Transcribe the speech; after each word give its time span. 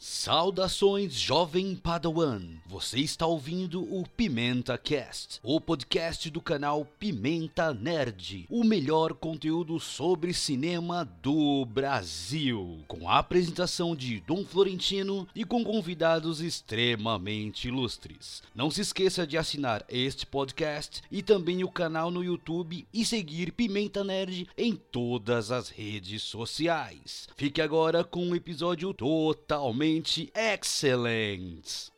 Saudações, 0.00 1.12
jovem 1.12 1.74
Padawan! 1.74 2.40
Você 2.66 3.00
está 3.00 3.26
ouvindo 3.26 3.82
o 3.82 4.06
Pimenta 4.06 4.78
Cast, 4.78 5.40
o 5.42 5.60
podcast 5.60 6.30
do 6.30 6.40
canal 6.40 6.84
Pimenta 7.00 7.74
Nerd, 7.74 8.46
o 8.48 8.62
melhor 8.62 9.12
conteúdo 9.12 9.80
sobre 9.80 10.32
cinema 10.32 11.04
do 11.20 11.64
Brasil, 11.64 12.78
com 12.86 13.10
a 13.10 13.18
apresentação 13.18 13.96
de 13.96 14.20
Dom 14.20 14.44
Florentino 14.44 15.26
e 15.34 15.44
com 15.44 15.64
convidados 15.64 16.40
extremamente 16.40 17.66
ilustres. 17.66 18.40
Não 18.54 18.70
se 18.70 18.82
esqueça 18.82 19.26
de 19.26 19.36
assinar 19.36 19.84
este 19.88 20.24
podcast 20.24 21.02
e 21.10 21.24
também 21.24 21.64
o 21.64 21.72
canal 21.72 22.08
no 22.08 22.22
YouTube 22.22 22.86
e 22.94 23.04
seguir 23.04 23.50
Pimenta 23.50 24.04
Nerd 24.04 24.48
em 24.56 24.76
todas 24.76 25.50
as 25.50 25.68
redes 25.68 26.22
sociais. 26.22 27.28
Fique 27.34 27.60
agora 27.60 28.04
com 28.04 28.24
um 28.24 28.36
episódio 28.36 28.94
totalmente 28.94 29.87
excelente. 30.34 31.90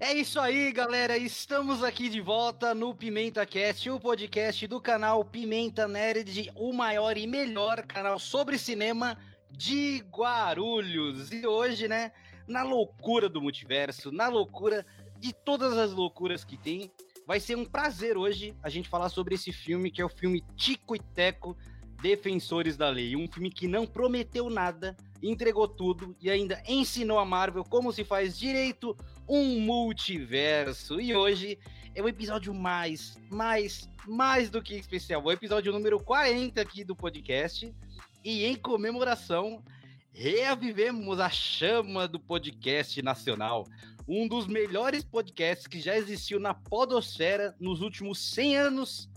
É 0.00 0.12
isso 0.12 0.40
aí, 0.40 0.72
galera. 0.72 1.16
Estamos 1.16 1.82
aqui 1.82 2.08
de 2.08 2.20
volta 2.20 2.74
no 2.74 2.94
Pimenta 2.94 3.46
Cast, 3.46 3.88
o 3.88 4.00
podcast 4.00 4.66
do 4.66 4.80
canal 4.80 5.24
Pimenta 5.24 5.86
Nerd, 5.86 6.50
o 6.56 6.72
maior 6.72 7.16
e 7.16 7.26
melhor 7.26 7.86
canal 7.86 8.18
sobre 8.18 8.58
cinema 8.58 9.16
de 9.50 10.04
Guarulhos. 10.10 11.32
E 11.32 11.46
hoje, 11.46 11.86
né, 11.88 12.12
na 12.46 12.62
loucura 12.62 13.28
do 13.28 13.40
multiverso, 13.40 14.10
na 14.10 14.28
loucura 14.28 14.84
de 15.18 15.32
todas 15.32 15.78
as 15.78 15.92
loucuras 15.92 16.44
que 16.44 16.58
tem, 16.58 16.90
vai 17.26 17.40
ser 17.40 17.56
um 17.56 17.64
prazer 17.64 18.16
hoje 18.16 18.54
a 18.62 18.68
gente 18.68 18.88
falar 18.88 19.08
sobre 19.08 19.36
esse 19.36 19.52
filme 19.52 19.90
que 19.90 20.02
é 20.02 20.04
o 20.04 20.08
filme 20.08 20.44
Tico 20.56 20.94
e 20.94 20.98
Teco 20.98 21.56
Defensores 22.04 22.76
da 22.76 22.90
Lei, 22.90 23.16
um 23.16 23.26
filme 23.26 23.50
que 23.50 23.66
não 23.66 23.86
prometeu 23.86 24.50
nada, 24.50 24.94
entregou 25.22 25.66
tudo 25.66 26.14
e 26.20 26.28
ainda 26.28 26.62
ensinou 26.68 27.18
a 27.18 27.24
Marvel 27.24 27.64
como 27.64 27.90
se 27.90 28.04
faz 28.04 28.38
direito 28.38 28.94
um 29.26 29.58
multiverso. 29.60 31.00
E 31.00 31.16
hoje 31.16 31.58
é 31.94 32.02
o 32.02 32.08
episódio 32.08 32.52
mais, 32.52 33.16
mais, 33.30 33.88
mais 34.06 34.50
do 34.50 34.60
que 34.60 34.74
especial, 34.74 35.24
o 35.24 35.32
episódio 35.32 35.72
número 35.72 35.98
40 35.98 36.60
aqui 36.60 36.84
do 36.84 36.94
podcast. 36.94 37.74
E 38.22 38.44
em 38.44 38.54
comemoração, 38.54 39.64
reavivemos 40.12 41.18
a 41.18 41.30
chama 41.30 42.06
do 42.06 42.20
podcast 42.20 43.00
nacional, 43.00 43.66
um 44.06 44.28
dos 44.28 44.46
melhores 44.46 45.02
podcasts 45.02 45.66
que 45.66 45.80
já 45.80 45.96
existiu 45.96 46.38
na 46.38 46.52
podosfera 46.52 47.56
nos 47.58 47.80
últimos 47.80 48.18
100 48.18 48.58
anos 48.58 49.08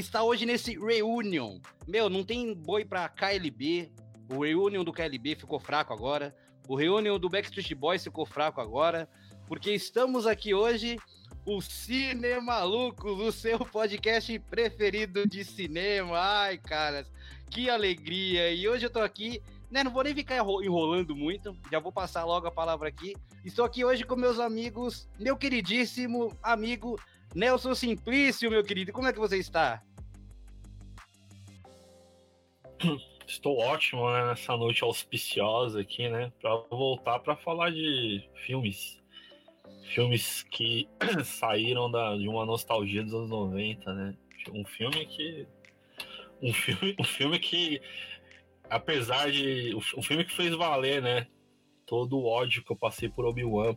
está 0.00 0.22
hoje 0.22 0.44
nesse 0.44 0.78
reunion. 0.78 1.58
Meu, 1.86 2.10
não 2.10 2.24
tem 2.24 2.54
boi 2.54 2.84
pra 2.84 3.08
KLB. 3.08 3.90
O 4.28 4.44
reunion 4.44 4.84
do 4.84 4.92
KLB 4.92 5.36
ficou 5.36 5.58
fraco 5.58 5.92
agora. 5.92 6.34
O 6.68 6.74
reunion 6.74 7.18
do 7.18 7.28
Backstreet 7.28 7.74
Boys 7.74 8.04
ficou 8.04 8.26
fraco 8.26 8.60
agora. 8.60 9.08
Porque 9.46 9.70
estamos 9.70 10.26
aqui 10.26 10.52
hoje, 10.52 10.98
o 11.44 11.60
Cinemalucos, 11.60 13.20
o 13.20 13.32
seu 13.32 13.58
podcast 13.60 14.38
preferido 14.50 15.26
de 15.26 15.44
cinema. 15.44 16.18
Ai, 16.18 16.58
caras, 16.58 17.10
que 17.48 17.70
alegria. 17.70 18.52
E 18.52 18.68
hoje 18.68 18.86
eu 18.86 18.90
tô 18.90 19.00
aqui 19.00 19.40
né, 19.70 19.82
não 19.82 19.90
vou 19.90 20.04
nem 20.04 20.14
ficar 20.14 20.36
enrolando 20.36 21.14
muito, 21.16 21.56
já 21.70 21.78
vou 21.78 21.90
passar 21.90 22.24
logo 22.24 22.46
a 22.46 22.52
palavra 22.52 22.88
aqui. 22.88 23.16
Estou 23.44 23.64
aqui 23.64 23.84
hoje 23.84 24.04
com 24.04 24.16
meus 24.16 24.38
amigos, 24.38 25.08
meu 25.18 25.36
queridíssimo 25.36 26.36
amigo 26.42 26.98
Nelson 27.36 27.74
Simplício, 27.74 28.50
meu 28.50 28.64
querido. 28.64 28.92
Como 28.92 29.06
é 29.06 29.12
que 29.12 29.18
você 29.18 29.36
está? 29.36 29.82
Estou 33.28 33.58
ótimo 33.58 34.10
né, 34.10 34.28
nessa 34.28 34.56
noite 34.56 34.82
auspiciosa 34.82 35.82
aqui, 35.82 36.08
né? 36.08 36.32
Para 36.40 36.56
voltar 36.70 37.18
para 37.18 37.36
falar 37.36 37.70
de 37.70 38.26
filmes. 38.46 39.02
Filmes 39.94 40.44
que 40.44 40.88
saíram 41.24 41.90
da, 41.90 42.16
de 42.16 42.26
uma 42.26 42.46
nostalgia 42.46 43.04
dos 43.04 43.12
anos 43.12 43.28
90, 43.28 43.92
né? 43.92 44.16
Um 44.54 44.64
filme 44.64 45.04
que. 45.04 45.46
Um 46.40 46.54
filme, 46.54 46.96
um 46.98 47.04
filme 47.04 47.38
que, 47.38 47.82
apesar 48.70 49.30
de. 49.30 49.74
Um 49.74 50.02
filme 50.02 50.24
que 50.24 50.34
fez 50.34 50.54
valer, 50.54 51.02
né? 51.02 51.26
Todo 51.84 52.16
o 52.16 52.24
ódio 52.24 52.64
que 52.64 52.72
eu 52.72 52.76
passei 52.76 53.10
por 53.10 53.26
Obi-Wan. 53.26 53.76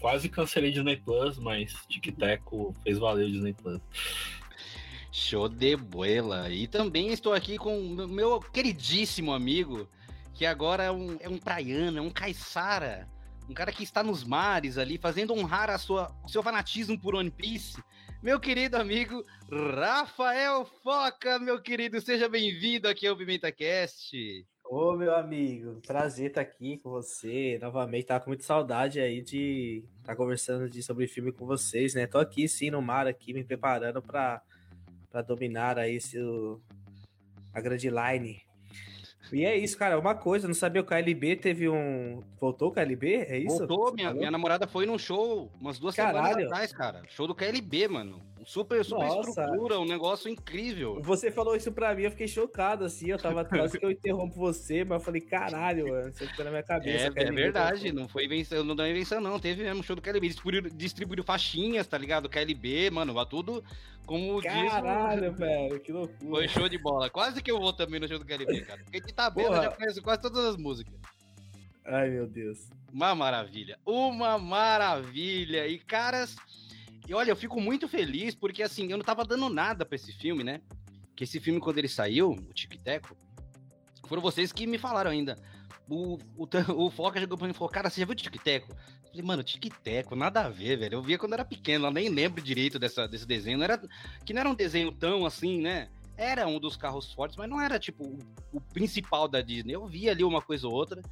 Quase 0.00 0.28
cancelei 0.28 0.70
Disney 0.70 0.96
Plus, 0.96 1.38
mas 1.38 1.72
Tic 1.88 2.14
Teco 2.16 2.74
fez 2.82 2.98
valer 2.98 3.26
o 3.26 3.30
Disney 3.30 3.52
Plus. 3.52 3.80
Show 5.12 5.48
de 5.48 5.76
bola. 5.76 6.50
E 6.50 6.66
também 6.66 7.12
estou 7.12 7.32
aqui 7.32 7.58
com 7.58 7.80
meu 8.08 8.40
queridíssimo 8.40 9.32
amigo, 9.32 9.88
que 10.34 10.46
agora 10.46 10.84
é 10.84 10.90
um, 10.90 11.16
é 11.20 11.28
um 11.28 11.38
praiano, 11.38 11.98
é 11.98 12.00
um 12.00 12.10
caiçara. 12.10 13.08
Um 13.48 13.54
cara 13.54 13.72
que 13.72 13.82
está 13.82 14.02
nos 14.02 14.22
mares 14.22 14.78
ali, 14.78 14.96
fazendo 14.96 15.34
honrar 15.34 15.70
a 15.70 15.78
sua, 15.78 16.14
o 16.24 16.28
seu 16.28 16.42
fanatismo 16.42 16.98
por 16.98 17.16
One 17.16 17.30
Piece. 17.30 17.82
Meu 18.22 18.38
querido 18.38 18.76
amigo 18.76 19.24
Rafael 19.50 20.64
Foca, 20.82 21.38
meu 21.38 21.60
querido, 21.60 22.00
seja 22.00 22.28
bem-vindo 22.28 22.86
aqui 22.86 23.06
ao 23.06 23.16
Pimenta 23.16 23.50
Cast. 23.50 24.46
Ô, 24.72 24.92
meu 24.92 25.12
amigo, 25.16 25.80
prazer 25.84 26.28
estar 26.28 26.42
aqui 26.42 26.78
com 26.78 26.90
você. 26.90 27.58
Novamente, 27.60 28.06
tava 28.06 28.20
com 28.22 28.30
muita 28.30 28.44
saudade 28.44 29.00
aí 29.00 29.20
de 29.20 29.82
estar 29.98 30.14
conversando 30.14 30.70
de, 30.70 30.80
sobre 30.80 31.08
filme 31.08 31.32
com 31.32 31.44
vocês, 31.44 31.92
né? 31.92 32.06
Tô 32.06 32.18
aqui 32.18 32.48
sim 32.48 32.70
no 32.70 32.80
mar 32.80 33.08
aqui, 33.08 33.34
me 33.34 33.42
preparando 33.42 34.00
para 34.00 34.40
dominar 35.26 35.76
aí 35.76 36.00
seu, 36.00 36.62
a 37.52 37.60
grande 37.60 37.90
line. 37.90 38.40
E 39.32 39.44
é 39.44 39.56
isso, 39.56 39.76
cara. 39.76 39.98
Uma 39.98 40.14
coisa, 40.14 40.46
não 40.46 40.54
sabia 40.54 40.82
o 40.82 40.84
KLB 40.84 41.34
teve 41.34 41.68
um. 41.68 42.22
Voltou 42.40 42.68
o 42.68 42.72
KLB? 42.72 43.26
É 43.28 43.38
isso? 43.38 43.66
Voltou, 43.66 43.92
minha, 43.92 44.14
minha 44.14 44.30
namorada 44.30 44.68
foi 44.68 44.86
num 44.86 44.98
show 44.98 45.50
umas 45.60 45.80
duas 45.80 45.96
Caralho. 45.96 46.28
semanas 46.28 46.44
atrás, 46.46 46.72
cara. 46.72 47.02
Show 47.08 47.26
do 47.26 47.34
KLB, 47.34 47.88
mano. 47.88 48.22
Super, 48.44 48.84
super 48.84 49.06
Nossa. 49.06 49.30
estrutura, 49.30 49.78
um 49.78 49.84
negócio 49.84 50.30
incrível. 50.30 51.00
Você 51.02 51.30
falou 51.30 51.54
isso 51.54 51.70
pra 51.72 51.94
mim, 51.94 52.02
eu 52.02 52.10
fiquei 52.10 52.28
chocado, 52.28 52.84
assim. 52.84 53.10
Eu 53.10 53.18
tava 53.18 53.44
quase 53.44 53.78
que 53.78 53.84
eu 53.84 53.90
interrompo 53.90 54.34
você, 54.34 54.84
mas 54.84 55.00
eu 55.00 55.04
falei, 55.04 55.20
caralho, 55.20 55.88
mano, 55.88 56.12
você 56.12 56.26
ficou 56.26 56.44
na 56.44 56.50
minha 56.50 56.62
cabeça. 56.62 57.12
É, 57.16 57.22
é 57.24 57.30
verdade, 57.30 57.92
não 57.92 58.08
foi 58.08 58.24
invenção, 58.24 58.64
não 58.64 58.74
deu 58.74 58.86
invenção, 58.86 59.20
não. 59.20 59.38
Teve 59.38 59.62
mesmo 59.62 59.82
show 59.82 59.94
do 59.94 60.02
KLB. 60.02 60.28
Distribuiu, 60.28 60.62
distribuiu 60.70 61.24
faixinhas, 61.24 61.86
tá 61.86 61.98
ligado? 61.98 62.28
KLB, 62.28 62.90
mano, 62.90 63.12
vai 63.12 63.26
tudo 63.26 63.62
como 64.06 64.42
Caralho, 64.42 65.30
diz, 65.30 65.38
velho, 65.38 65.80
que 65.80 65.92
loucura. 65.92 66.30
Foi 66.30 66.48
show 66.48 66.68
de 66.68 66.78
bola. 66.78 67.08
Quase 67.08 67.40
que 67.40 67.50
eu 67.50 67.60
vou 67.60 67.72
também 67.72 68.00
no 68.00 68.08
show 68.08 68.18
do 68.18 68.24
KLB, 68.24 68.62
cara. 68.62 68.82
Porque 68.82 69.00
de 69.00 69.14
tabela 69.14 69.56
eu 69.56 69.62
já 69.62 69.70
conheço 69.70 70.02
quase 70.02 70.20
todas 70.20 70.44
as 70.46 70.56
músicas. 70.56 70.94
Ai, 71.84 72.10
meu 72.10 72.26
Deus. 72.26 72.68
Uma 72.92 73.14
maravilha. 73.14 73.78
Uma 73.86 74.36
maravilha. 74.36 75.66
E, 75.68 75.78
caras, 75.78 76.34
e 77.10 77.14
olha, 77.14 77.32
eu 77.32 77.36
fico 77.36 77.60
muito 77.60 77.88
feliz 77.88 78.36
porque, 78.36 78.62
assim, 78.62 78.88
eu 78.88 78.96
não 78.96 79.04
tava 79.04 79.24
dando 79.24 79.48
nada 79.48 79.84
pra 79.84 79.96
esse 79.96 80.12
filme, 80.12 80.44
né? 80.44 80.60
Que 81.16 81.24
esse 81.24 81.40
filme, 81.40 81.58
quando 81.58 81.78
ele 81.78 81.88
saiu, 81.88 82.30
o 82.30 82.54
Tic 82.54 82.80
Teco, 82.84 83.16
foram 84.06 84.22
vocês 84.22 84.52
que 84.52 84.64
me 84.64 84.78
falaram 84.78 85.10
ainda. 85.10 85.36
O, 85.88 86.18
o, 86.36 86.48
o 86.76 86.88
Foca 86.88 87.18
chegou 87.18 87.36
pra 87.36 87.48
mim 87.48 87.50
e 87.50 87.56
falou, 87.56 87.68
cara, 87.68 87.90
você 87.90 88.00
já 88.00 88.06
viu 88.06 88.12
o 88.12 88.16
Tic 88.16 88.40
Teco? 88.40 88.70
Eu 88.70 89.08
falei, 89.10 89.22
mano, 89.24 89.42
Tic 89.42 89.74
Teco, 89.82 90.14
nada 90.14 90.42
a 90.42 90.48
ver, 90.48 90.76
velho. 90.76 90.94
Eu 90.94 91.02
via 91.02 91.18
quando 91.18 91.32
era 91.32 91.44
pequeno, 91.44 91.88
eu 91.88 91.90
nem 91.90 92.08
lembro 92.08 92.40
direito 92.40 92.78
dessa, 92.78 93.08
desse 93.08 93.26
desenho. 93.26 93.58
Não 93.58 93.64
era, 93.64 93.82
que 94.24 94.32
não 94.32 94.42
era 94.42 94.48
um 94.48 94.54
desenho 94.54 94.92
tão 94.92 95.26
assim, 95.26 95.60
né? 95.60 95.88
Era 96.16 96.46
um 96.46 96.60
dos 96.60 96.76
carros 96.76 97.12
fortes, 97.12 97.36
mas 97.36 97.50
não 97.50 97.60
era, 97.60 97.76
tipo, 97.76 98.04
o, 98.04 98.18
o 98.52 98.60
principal 98.60 99.26
da 99.26 99.40
Disney. 99.40 99.74
Eu 99.74 99.84
via 99.84 100.12
ali 100.12 100.22
uma 100.22 100.40
coisa 100.40 100.68
ou 100.68 100.72
outra. 100.72 101.02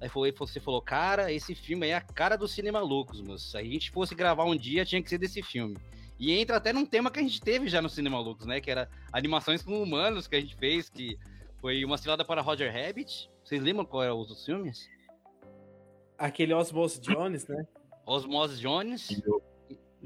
Aí 0.00 0.08
foi, 0.08 0.32
você 0.32 0.60
falou, 0.60 0.80
cara, 0.80 1.32
esse 1.32 1.54
filme 1.54 1.88
é 1.88 1.94
a 1.94 2.00
cara 2.00 2.36
do 2.36 2.46
cinema 2.46 2.80
loucos, 2.80 3.20
mas 3.20 3.42
se 3.42 3.56
a 3.56 3.62
gente 3.62 3.90
fosse 3.90 4.14
gravar 4.14 4.44
um 4.44 4.56
dia, 4.56 4.84
tinha 4.84 5.02
que 5.02 5.08
ser 5.08 5.18
desse 5.18 5.42
filme. 5.42 5.76
E 6.18 6.32
entra 6.32 6.56
até 6.56 6.72
num 6.72 6.84
tema 6.84 7.10
que 7.10 7.20
a 7.20 7.22
gente 7.22 7.40
teve 7.40 7.68
já 7.68 7.80
no 7.80 7.88
Cinema 7.88 8.18
Loucos, 8.18 8.44
né? 8.44 8.60
Que 8.60 8.70
era 8.70 8.90
animações 9.12 9.62
com 9.62 9.80
humanos 9.80 10.26
que 10.26 10.34
a 10.34 10.40
gente 10.40 10.56
fez, 10.56 10.90
que 10.90 11.16
foi 11.60 11.84
uma 11.84 11.96
cilada 11.96 12.24
para 12.24 12.42
Roger 12.42 12.72
Rabbit. 12.72 13.30
Vocês 13.44 13.62
lembram 13.62 13.86
qual 13.86 14.02
era 14.02 14.14
os 14.14 14.26
dos 14.26 14.44
filmes? 14.44 14.88
Aquele 16.18 16.52
Osmos 16.52 16.98
Jones, 16.98 17.46
né? 17.46 17.64
Osmos 18.04 18.58
Jones. 18.58 19.22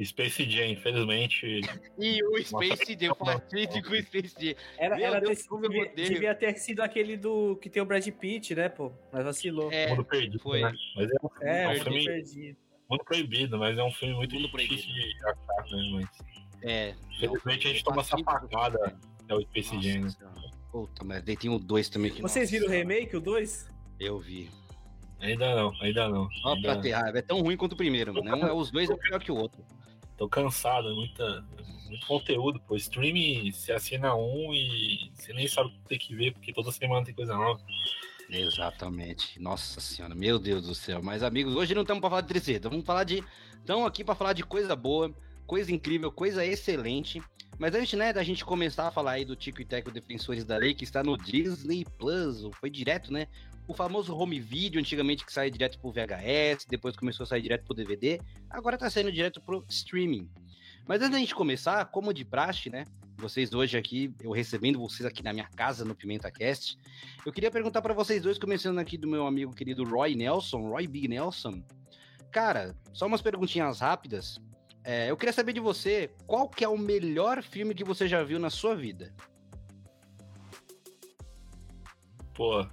Space 0.02 0.48
Jam, 0.48 0.68
infelizmente. 0.68 1.60
e 1.98 2.24
o 2.24 2.42
Space 2.42 2.96
Jam, 2.98 3.12
o 3.12 3.24
fatídico 3.24 3.94
Space 4.02 4.34
Jam. 4.38 4.54
Era, 4.78 5.00
era 5.00 5.20
Deus, 5.20 5.42
ter, 5.42 5.60
devia, 5.60 5.92
devia, 5.94 6.34
ter 6.34 6.54
sido 6.54 6.80
aquele 6.80 7.16
do 7.16 7.56
que 7.56 7.68
tem 7.68 7.82
o 7.82 7.86
Brad 7.86 8.06
Pitt, 8.08 8.54
né, 8.54 8.68
pô? 8.68 8.90
Mas 9.12 9.24
vacilou. 9.24 9.70
É, 9.70 9.88
mundo 9.88 10.04
perdido, 10.04 10.38
foi. 10.38 10.62
Né? 10.62 10.72
Mas 10.96 11.10
é 11.10 11.14
um, 11.22 11.46
é, 11.46 11.62
é 11.62 11.68
um 11.68 11.84
filme 11.84 12.04
perdido. 12.04 12.58
Mundo 12.90 13.04
proibido, 13.04 13.58
mas 13.58 13.78
é 13.78 13.82
um 13.82 13.92
filme 13.92 14.14
muito 14.14 14.34
mundo 14.34 14.48
difícil 14.48 14.92
proibido. 14.92 15.18
de 15.18 15.26
achar, 15.26 15.76
né? 15.76 15.90
Mas... 15.92 16.32
É. 16.62 16.94
Infelizmente 17.16 17.66
a 17.68 17.70
gente 17.70 17.84
toma 17.84 18.00
essa 18.00 18.16
facada, 18.18 18.98
é 19.28 19.34
o 19.34 19.40
Space 19.42 19.80
Jam. 19.80 20.02
Né? 20.02 20.50
Puta, 20.70 21.04
mas 21.04 21.22
tem 21.22 21.50
o 21.50 21.58
2 21.58 21.88
também. 21.90 22.10
Que, 22.10 22.22
Vocês 22.22 22.50
nossa, 22.50 22.64
viram 22.64 22.72
o 22.72 22.78
remake, 22.78 23.16
o 23.16 23.20
2? 23.20 23.70
Eu 24.00 24.18
vi. 24.18 24.48
Ainda 25.20 25.54
não, 25.54 25.72
ainda 25.80 26.08
não. 26.08 26.28
Ó, 26.44 26.60
pra 26.60 26.76
ter 26.76 26.90
raiva, 26.90 27.18
é 27.18 27.22
tão 27.22 27.40
ruim 27.40 27.56
quanto 27.56 27.74
o 27.74 27.76
primeiro, 27.76 28.12
mano. 28.12 28.46
É 28.46 28.52
os 28.52 28.72
dois 28.72 28.90
é 28.90 28.96
pior 28.96 29.20
que 29.20 29.30
o 29.30 29.36
outro. 29.36 29.62
Tô 30.22 30.28
cansado, 30.28 30.88
é 30.88 30.94
muita, 30.94 31.44
muito 31.88 32.06
conteúdo, 32.06 32.60
pô. 32.60 32.76
Streaming, 32.76 33.50
você 33.50 33.72
assina 33.72 34.14
um 34.14 34.54
e 34.54 35.10
você 35.12 35.32
nem 35.32 35.48
sabe 35.48 35.70
o 35.70 35.72
que 35.72 35.88
tem 35.88 35.98
que 35.98 36.14
ver, 36.14 36.32
porque 36.32 36.52
toda 36.52 36.70
semana 36.70 37.04
tem 37.04 37.12
coisa 37.12 37.34
nova. 37.34 37.60
Exatamente. 38.30 39.40
Nossa 39.40 39.80
senhora, 39.80 40.14
meu 40.14 40.38
Deus 40.38 40.64
do 40.64 40.76
céu. 40.76 41.02
Mas, 41.02 41.24
amigos, 41.24 41.56
hoje 41.56 41.74
não 41.74 41.82
estamos 41.82 42.00
para 42.00 42.10
falar 42.10 42.20
de 42.20 42.28
tristeza. 42.28 42.68
Vamos 42.68 42.86
falar 42.86 43.02
de. 43.02 43.24
Estamos 43.58 43.84
aqui 43.84 44.04
para 44.04 44.14
falar 44.14 44.32
de 44.32 44.44
coisa 44.44 44.76
boa, 44.76 45.12
coisa 45.44 45.72
incrível, 45.72 46.12
coisa 46.12 46.46
excelente. 46.46 47.20
Mas 47.58 47.74
antes, 47.74 47.98
né, 47.98 48.12
da 48.12 48.22
gente 48.22 48.44
começar 48.44 48.86
a 48.86 48.92
falar 48.92 49.12
aí 49.12 49.24
do 49.24 49.34
Tico 49.34 49.60
e 49.60 49.64
Teco 49.64 49.90
Defensores 49.90 50.44
da 50.44 50.56
Lei, 50.56 50.72
que 50.72 50.84
está 50.84 51.02
no 51.02 51.18
Disney 51.18 51.84
Plus, 51.98 52.48
foi 52.60 52.70
direto, 52.70 53.12
né? 53.12 53.26
O 53.72 53.74
famoso 53.74 54.14
home 54.14 54.38
video, 54.38 54.78
antigamente 54.78 55.24
que 55.24 55.32
saía 55.32 55.50
direto 55.50 55.78
pro 55.78 55.90
VHS, 55.90 56.66
depois 56.68 56.94
começou 56.94 57.24
a 57.24 57.26
sair 57.26 57.40
direto 57.40 57.64
pro 57.64 57.72
DVD, 57.72 58.20
agora 58.50 58.76
tá 58.76 58.90
saindo 58.90 59.10
direto 59.10 59.40
pro 59.40 59.64
streaming. 59.66 60.30
Mas 60.86 61.00
antes 61.00 61.12
da 61.12 61.18
gente 61.18 61.34
começar, 61.34 61.82
como 61.86 62.12
de 62.12 62.22
praxe, 62.22 62.68
né? 62.68 62.84
Vocês 63.16 63.54
hoje 63.54 63.78
aqui, 63.78 64.14
eu 64.20 64.30
recebendo 64.30 64.78
vocês 64.78 65.06
aqui 65.06 65.22
na 65.22 65.32
minha 65.32 65.48
casa 65.56 65.86
no 65.86 65.94
Pimenta 65.94 66.30
Cast, 66.30 66.76
eu 67.24 67.32
queria 67.32 67.50
perguntar 67.50 67.80
para 67.80 67.94
vocês 67.94 68.20
dois, 68.20 68.38
começando 68.38 68.78
aqui 68.78 68.98
do 68.98 69.08
meu 69.08 69.26
amigo 69.26 69.54
querido 69.54 69.84
Roy 69.84 70.14
Nelson, 70.14 70.68
Roy 70.68 70.86
Big 70.86 71.08
Nelson. 71.08 71.64
Cara, 72.30 72.76
só 72.92 73.06
umas 73.06 73.22
perguntinhas 73.22 73.80
rápidas. 73.80 74.38
É, 74.84 75.10
eu 75.10 75.16
queria 75.16 75.32
saber 75.32 75.54
de 75.54 75.60
você, 75.60 76.14
qual 76.26 76.46
que 76.46 76.62
é 76.62 76.68
o 76.68 76.76
melhor 76.76 77.42
filme 77.42 77.74
que 77.74 77.84
você 77.84 78.06
já 78.06 78.22
viu 78.22 78.38
na 78.38 78.50
sua 78.50 78.76
vida? 78.76 79.14
Pô, 82.34 82.66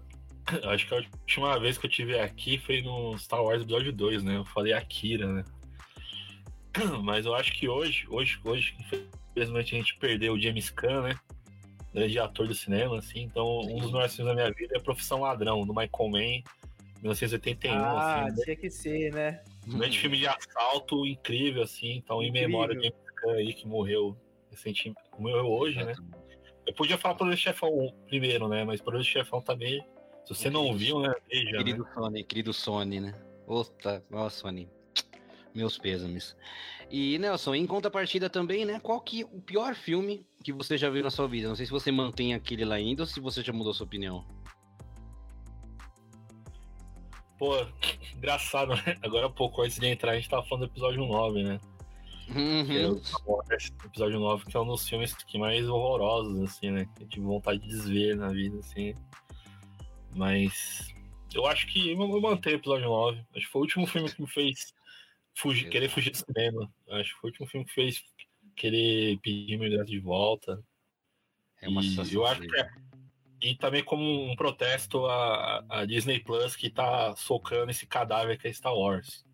acho 0.71 0.87
que 0.87 0.93
a 0.93 0.97
última 0.97 1.59
vez 1.59 1.77
que 1.77 1.85
eu 1.85 1.89
tive 1.89 2.19
aqui 2.19 2.57
foi 2.57 2.81
no 2.81 3.17
Star 3.17 3.43
Wars 3.43 3.61
Episódio 3.61 3.93
2, 3.93 4.23
né? 4.23 4.37
Eu 4.37 4.45
falei 4.45 4.73
Akira, 4.73 5.27
né? 5.27 5.43
Mas 7.03 7.25
eu 7.25 7.35
acho 7.35 7.53
que 7.53 7.67
hoje, 7.67 8.05
hoje, 8.09 8.39
hoje, 8.43 8.75
infelizmente 9.31 9.75
a 9.75 9.77
gente 9.77 9.97
perdeu 9.97 10.33
o 10.33 10.39
James 10.39 10.69
Caan, 10.69 11.01
né? 11.01 11.19
Grande 11.93 12.19
ator 12.19 12.47
do 12.47 12.53
cinema, 12.53 12.99
assim. 12.99 13.21
Então, 13.21 13.63
Sim. 13.63 13.73
um 13.73 13.79
dos 13.79 13.91
melhores 13.91 14.15
filmes 14.15 14.35
da 14.35 14.41
minha 14.41 14.53
vida 14.53 14.77
é 14.77 14.79
Profissão 14.79 15.21
Ladrão, 15.21 15.65
do 15.65 15.73
Michael 15.73 16.09
Mann, 16.09 16.43
1981. 17.01 17.73
Ah, 17.73 18.25
assim, 18.25 18.43
tinha 18.43 18.55
que 18.55 18.69
ser, 18.69 19.13
né? 19.13 19.43
Um 19.67 19.77
grande 19.79 19.97
filme 19.97 20.17
de 20.17 20.27
assalto 20.27 21.05
incrível, 21.05 21.63
assim. 21.63 21.95
Então, 21.95 22.21
incrível. 22.21 22.41
em 22.41 22.51
memória 22.51 22.75
de 22.75 22.83
James 22.83 23.11
Caan 23.15 23.33
aí, 23.33 23.53
que 23.53 23.67
morreu 23.67 24.15
recentemente, 24.51 24.99
morreu 25.17 25.47
hoje, 25.47 25.83
né? 25.83 25.93
Eu 26.67 26.73
podia 26.73 26.97
falar 26.97 27.15
Poder 27.15 27.35
Chefão 27.35 27.71
primeiro, 28.07 28.47
né? 28.47 28.63
Mas 28.63 28.81
Poder 28.81 29.03
Chefão 29.03 29.41
também, 29.41 29.83
se 30.25 30.35
você 30.35 30.49
não 30.49 30.75
viu, 30.75 30.99
né? 30.99 31.13
Veja, 31.29 31.57
querido 31.57 31.83
né? 31.83 31.91
Sony, 31.93 32.23
querido 32.23 32.53
Sony, 32.53 32.99
né? 32.99 33.13
Outra, 33.47 34.03
ó, 34.11 34.29
Sony. 34.29 34.69
Meus 35.53 35.77
pêsames. 35.77 36.35
E, 36.89 37.17
Nelson, 37.19 37.55
em 37.55 37.67
contrapartida 37.67 38.29
também, 38.29 38.65
né? 38.65 38.79
Qual 38.79 38.99
que 39.01 39.23
o 39.23 39.41
pior 39.41 39.75
filme 39.75 40.25
que 40.43 40.51
você 40.51 40.77
já 40.77 40.89
viu 40.89 41.03
na 41.03 41.11
sua 41.11 41.27
vida? 41.27 41.47
Não 41.47 41.55
sei 41.55 41.65
se 41.65 41.71
você 41.71 41.91
mantém 41.91 42.33
aquele 42.33 42.65
lá 42.65 42.75
ainda 42.75 43.03
ou 43.03 43.07
se 43.07 43.19
você 43.19 43.43
já 43.43 43.53
mudou 43.53 43.73
sua 43.73 43.85
opinião. 43.85 44.25
Pô, 47.37 47.55
engraçado, 48.15 48.75
né? 48.75 48.97
Agora 49.03 49.27
há 49.27 49.29
pouco, 49.29 49.61
antes 49.61 49.79
de 49.79 49.87
entrar, 49.87 50.11
a 50.11 50.15
gente 50.15 50.29
tava 50.29 50.45
falando 50.45 50.67
do 50.67 50.71
episódio 50.71 51.05
9, 51.05 51.43
né? 51.43 51.59
Uhum. 52.35 52.71
É 52.71 52.87
o 52.87 53.85
episódio 53.85 54.19
9, 54.19 54.45
que 54.45 54.55
é 54.55 54.59
um 54.59 54.67
dos 54.67 54.87
filmes 54.87 55.13
que 55.13 55.39
mais 55.39 55.67
horrorosos, 55.67 56.39
assim, 56.41 56.69
né? 56.69 56.87
Que 56.95 57.03
eu 57.03 57.07
tive 57.07 57.25
vontade 57.25 57.59
de 57.59 57.67
desver 57.67 58.15
na 58.15 58.29
vida, 58.29 58.59
assim. 58.59 58.93
Mas 60.13 60.93
eu 61.33 61.45
acho 61.45 61.67
que 61.67 61.91
eu 61.91 62.21
mantenho 62.21 62.55
o 62.55 62.59
episódio 62.59 62.87
9. 62.87 63.19
Acho 63.35 63.45
que 63.45 63.51
foi 63.51 63.59
o 63.59 63.63
último 63.63 63.87
filme 63.87 64.11
que 64.11 64.21
me 64.21 64.27
fez 64.27 64.73
fugir, 65.35 65.69
querer 65.69 65.89
fugir 65.89 66.11
do 66.11 66.17
cinema. 66.17 66.71
Acho 66.89 67.13
que 67.13 67.21
foi 67.21 67.29
o 67.29 67.31
último 67.31 67.47
filme 67.47 67.65
que 67.65 67.73
fez 67.73 68.03
querer 68.55 69.17
pedir 69.19 69.57
meu 69.57 69.67
ingresso 69.67 69.91
de 69.91 69.99
volta. 69.99 70.61
É 71.61 71.67
uma 71.67 71.81
e 71.83 72.13
eu 72.13 72.25
acho 72.25 72.41
que 72.41 72.59
é, 72.59 72.69
e 73.41 73.55
também 73.55 73.83
como 73.83 74.31
um 74.31 74.35
protesto 74.35 75.05
a, 75.05 75.63
a, 75.69 75.85
Disney 75.85 76.19
Plus 76.19 76.55
que 76.55 76.69
tá 76.69 77.15
socando 77.15 77.71
esse 77.71 77.85
cadáver 77.85 78.37
que 78.37 78.47
é 78.47 78.53
Star 78.53 78.73
Wars. 78.73 79.25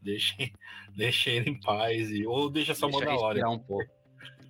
Deixem, 0.00 0.52
deixem 0.96 1.36
ele 1.36 1.50
em 1.50 1.60
paz. 1.60 2.10
E, 2.10 2.26
ou 2.26 2.48
deixa 2.48 2.74
só 2.74 2.86
deixa 2.86 3.04
Mandalorian. 3.04 3.48
um 3.50 3.58
pouco. 3.58 3.90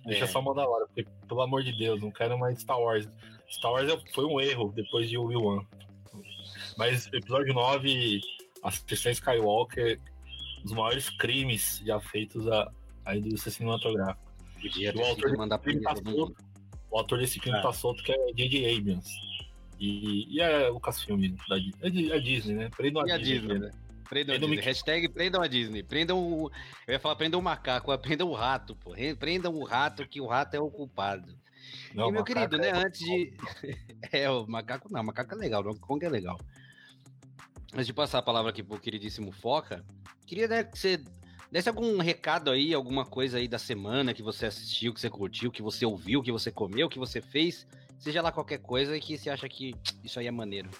Deixa 0.05 0.25
é. 0.25 0.27
só 0.27 0.41
Mandalorian, 0.41 0.87
porque, 0.87 1.05
pelo 1.27 1.41
amor 1.41 1.63
de 1.63 1.71
Deus, 1.77 2.01
não 2.01 2.11
quero 2.11 2.37
mais 2.37 2.59
Star 2.59 2.79
Wars. 2.79 3.09
Star 3.53 3.71
Wars 3.71 3.87
é, 3.87 3.97
foi 4.13 4.25
um 4.25 4.41
erro 4.41 4.73
depois 4.75 5.07
de 5.07 5.17
Obi-Wan. 5.17 5.63
Mas 6.75 7.07
episódio 7.13 7.53
9, 7.53 8.19
Assistência 8.63 9.11
Skywalker, 9.11 9.99
os 10.65 10.71
maiores 10.71 11.09
crimes 11.11 11.81
já 11.85 11.99
feitos 11.99 12.47
à, 12.47 12.71
à 13.05 13.15
indústria 13.15 13.51
cinematográfica. 13.51 14.19
o 14.95 15.05
autor, 15.05 15.37
mandar 15.37 15.59
tá 15.59 15.95
solto, 15.95 16.35
o 16.89 16.97
autor 16.97 17.19
desse 17.19 17.39
filme 17.39 17.59
é. 17.59 17.61
tá 17.61 17.71
solto, 17.71 18.03
que 18.03 18.11
é 18.11 18.33
J.J. 18.33 18.75
Abrams. 18.75 19.09
E, 19.79 20.35
e 20.35 20.41
é 20.41 20.69
o 20.69 20.73
Lucasfilm 20.73 21.35
da 21.47 21.57
é 21.57 22.15
a 22.15 22.19
Disney, 22.19 22.55
né? 22.55 22.69
Prendam 22.75 23.01
a, 23.01 23.13
a 23.13 23.17
Disney, 23.17 23.39
Disney, 23.39 23.59
né? 23.59 23.71
Prendam 24.09 24.35
a 24.35 24.37
Disney. 24.37 24.61
Hashtag 24.61 25.09
prendam 25.09 25.41
a 25.41 25.47
Disney. 25.47 25.83
Prendam 25.83 26.19
o. 26.19 26.51
Eu 26.87 26.93
ia 26.93 26.99
falar 26.99 27.15
prendam 27.15 27.39
o 27.39 27.43
macaco, 27.43 27.95
prendam 27.99 28.29
o 28.29 28.33
rato, 28.33 28.75
pô. 28.75 28.95
Prendam 29.19 29.53
o 29.53 29.63
rato, 29.63 30.07
que 30.07 30.21
o 30.21 30.25
rato 30.25 30.55
é 30.55 30.59
o 30.59 30.71
culpado. 30.71 31.42
Não, 31.93 32.09
e, 32.09 32.11
meu 32.11 32.23
querido, 32.23 32.57
né, 32.57 32.69
é 32.69 32.75
antes 32.75 32.99
de. 32.99 33.33
é, 34.11 34.29
o 34.29 34.45
macaco 34.47 34.91
não, 34.91 35.01
o 35.01 35.05
macaco 35.05 35.33
é 35.33 35.37
legal, 35.37 35.61
o 35.65 35.79
Kong 35.79 36.05
é 36.05 36.09
legal. 36.09 36.39
Antes 37.73 37.87
de 37.87 37.93
passar 37.93 38.19
a 38.19 38.23
palavra 38.23 38.51
aqui 38.51 38.61
pro 38.61 38.79
queridíssimo 38.79 39.31
Foca, 39.31 39.83
queria 40.25 40.47
né, 40.47 40.63
que 40.63 40.77
você 40.77 41.03
desse 41.53 41.69
algum 41.69 41.99
recado 41.99 42.49
aí, 42.49 42.73
alguma 42.73 43.05
coisa 43.05 43.37
aí 43.37 43.47
da 43.47 43.59
semana 43.59 44.11
que 44.11 44.23
você 44.23 44.47
assistiu, 44.47 44.91
que 44.91 44.99
você 44.99 45.07
curtiu, 45.07 45.51
que 45.51 45.61
você 45.61 45.85
ouviu, 45.85 46.23
que 46.23 46.31
você 46.31 46.51
comeu, 46.51 46.89
que 46.89 46.97
você 46.97 47.21
fez, 47.21 47.67
seja 47.99 48.23
lá 48.23 48.31
qualquer 48.31 48.57
coisa 48.57 48.97
e 48.97 48.99
que 48.99 49.15
você 49.15 49.29
acha 49.29 49.47
que 49.47 49.75
isso 50.03 50.19
aí 50.19 50.25
é 50.25 50.31
maneiro. 50.31 50.71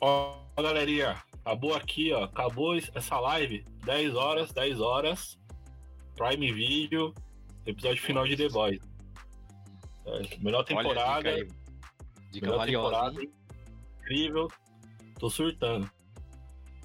Ó, 0.00 0.36
oh, 0.56 0.62
galerinha, 0.62 1.22
acabou 1.44 1.74
aqui, 1.74 2.12
ó, 2.12 2.24
acabou 2.24 2.76
essa 2.76 3.20
live, 3.20 3.64
10 3.84 4.16
horas, 4.16 4.52
10 4.52 4.80
horas, 4.80 5.38
Prime 6.16 6.52
Video, 6.52 7.14
episódio 7.64 8.02
final 8.02 8.26
de 8.26 8.36
The 8.36 8.48
Boys. 8.48 8.89
Melhor 10.40 10.64
temporada. 10.64 11.28
Olha, 11.28 11.44
dica, 11.44 11.56
dica 12.30 12.46
melhor 12.46 12.58
valiosa, 12.58 12.94
temporada, 12.94 13.32
incrível. 14.00 14.48
Tô 15.18 15.28
surtando. 15.28 15.90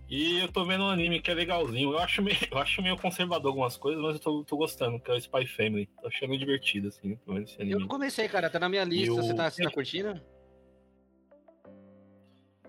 E 0.08 0.40
eu 0.40 0.52
tô 0.52 0.64
vendo 0.64 0.84
um 0.84 0.90
anime 0.90 1.20
que 1.20 1.32
é 1.32 1.34
legalzinho. 1.34 1.94
Eu 1.94 2.00
acho 2.00 2.22
meio, 2.22 2.38
eu 2.52 2.58
acho 2.58 2.82
meio 2.82 2.98
conservador 2.98 3.50
algumas 3.50 3.76
coisas, 3.76 4.02
mas 4.02 4.16
eu 4.16 4.20
tô, 4.20 4.44
tô 4.44 4.58
gostando, 4.58 5.00
que 5.00 5.10
é 5.10 5.16
o 5.16 5.18
Spy 5.18 5.48
Family. 5.48 5.90
Tô 6.00 6.08
achando 6.08 6.38
divertido, 6.38 6.90
assim, 6.90 7.18
esse 7.42 7.56
anime. 7.56 7.72
Eu 7.72 7.80
não 7.80 7.88
comecei, 7.88 8.28
cara, 8.28 8.50
tá 8.50 8.60
na 8.60 8.70
minha 8.70 8.84
lista. 8.84 9.16
Você 9.16 9.34
tá, 9.34 9.50
tá 9.50 9.70
curtindo? 9.72 10.22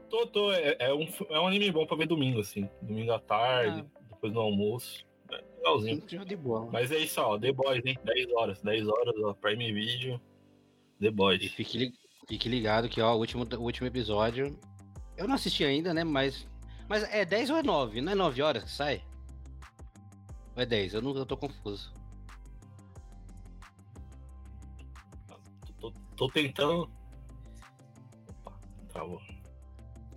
Tô, 0.09 0.27
tô. 0.27 0.53
É, 0.53 0.77
é, 0.79 0.95
um, 0.95 1.07
é 1.31 1.41
um 1.41 1.47
anime 1.47 1.71
bom 1.71 1.87
pra 1.87 1.97
ver 1.97 2.07
domingo, 2.07 2.41
assim. 2.41 2.69
Domingo 2.81 3.13
à 3.13 3.19
tarde, 3.19 3.85
ah. 3.85 4.01
depois 4.09 4.33
do 4.33 4.41
almoço. 4.41 5.05
É 5.31 5.43
legalzinho. 5.59 6.01
De 6.25 6.37
boa. 6.37 6.69
Mas 6.73 6.91
é 6.91 6.99
isso, 6.99 7.21
ó. 7.21 7.39
The 7.39 7.53
Boys, 7.53 7.85
hein? 7.85 7.99
10 8.03 8.33
horas. 8.33 8.63
10 8.63 8.89
horas, 8.89 9.15
ó. 9.23 9.35
Prime 9.35 9.73
Video. 9.73 10.21
The 11.01 11.11
Boys. 11.11 11.43
E 11.43 11.49
fique, 11.49 11.95
fique 12.29 12.49
ligado 12.49 12.89
que, 12.89 13.01
ó, 13.01 13.15
o 13.15 13.19
último, 13.19 13.45
o 13.45 13.63
último 13.63 13.87
episódio. 13.87 14.59
Eu 15.17 15.27
não 15.27 15.35
assisti 15.35 15.65
ainda, 15.65 15.93
né? 15.93 16.05
Mas. 16.05 16.47
Mas 16.89 17.03
é 17.05 17.25
10 17.25 17.51
ou 17.51 17.57
é 17.57 17.63
9? 17.63 18.01
Não 18.01 18.13
é 18.13 18.15
9 18.15 18.43
horas 18.43 18.65
que 18.65 18.71
sai? 18.71 19.03
Ou 20.55 20.63
é 20.63 20.67
10? 20.67 20.95
Eu, 20.95 21.03
não, 21.03 21.17
eu 21.17 21.27
tô 21.27 21.37
confuso. 21.37 21.93
Tô, 25.27 25.91
tô, 25.91 25.93
tô 26.17 26.29
tentando. 26.29 26.91
Opa, 28.29 28.59
travou. 28.89 29.21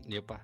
Epa. 0.08 0.42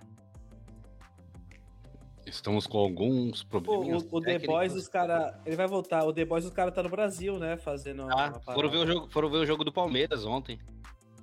Estamos 2.25 2.65
com 2.65 2.79
alguns 2.79 3.43
problemas. 3.43 4.03
O, 4.11 4.17
o 4.17 4.21
The 4.21 4.39
Boys, 4.39 4.73
os 4.73 4.87
cara, 4.87 5.39
ele 5.45 5.55
vai 5.55 5.67
voltar. 5.67 6.03
O 6.03 6.13
The 6.13 6.25
Boys, 6.25 6.45
os 6.45 6.51
caras 6.51 6.73
tá 6.73 6.81
no 6.81 6.89
Brasil, 6.89 7.37
né? 7.37 7.55
Fazendo. 7.57 8.07
Ah, 8.11 8.39
foram 8.43 8.69
ver, 8.69 8.77
o 8.77 8.87
jogo, 8.87 9.07
foram 9.09 9.29
ver 9.29 9.37
o 9.37 9.45
jogo 9.45 9.63
do 9.63 9.71
Palmeiras 9.71 10.25
ontem. 10.25 10.59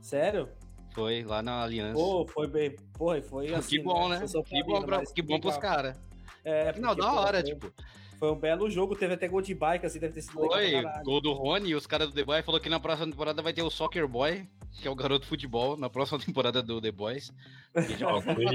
Sério? 0.01 0.49
Foi, 0.95 1.25
lá 1.25 1.43
na 1.43 1.63
Aliança. 1.63 1.95
Pô, 1.95 2.27
foi 2.27 2.47
bem. 2.47 2.77
Porra, 2.95 3.21
foi 3.23 3.53
assim. 3.53 3.77
Que 3.77 3.83
bom, 3.83 4.09
né? 4.09 4.21
né? 4.21 4.27
Que 4.45 4.63
bom, 4.63 4.83
pra, 4.83 5.05
que 5.05 5.23
bom 5.23 5.41
pros 5.41 5.57
caras. 5.57 5.99
É, 6.45 6.79
Não, 6.79 6.95
da 6.95 7.13
hora, 7.13 7.41
foi, 7.41 7.53
tipo. 7.53 7.73
Foi 8.19 8.31
um 8.31 8.37
belo 8.37 8.71
jogo, 8.71 8.95
teve 8.95 9.15
até 9.15 9.27
gol 9.27 9.43
de 9.43 9.53
bike, 9.53 9.85
assim, 9.85 9.99
deve 9.99 10.15
ter 10.15 10.23
sido 10.23 10.35
Foi, 10.35 10.81
gol 11.03 11.21
do 11.21 11.33
Rony, 11.33 11.71
e 11.71 11.75
os 11.75 11.89
caras 11.89 12.07
do 12.09 12.15
The 12.15 12.23
Boys 12.23 12.45
falou 12.45 12.61
que 12.61 12.69
na 12.69 12.79
próxima 12.79 13.11
temporada 13.11 13.43
vai 13.43 13.53
ter 13.53 13.63
o 13.63 13.71
Soccer 13.71 14.07
Boy, 14.07 14.47
que 14.81 14.87
é 14.87 14.91
o 14.91 14.95
garoto 14.95 15.23
de 15.23 15.29
futebol, 15.29 15.77
na 15.77 15.91
próxima 15.91 16.21
temporada 16.25 16.63
do 16.63 16.81
The 16.81 16.93
Boys. 16.93 17.33
Que 17.75 17.97
já 17.99 18.07
foi 18.23 18.47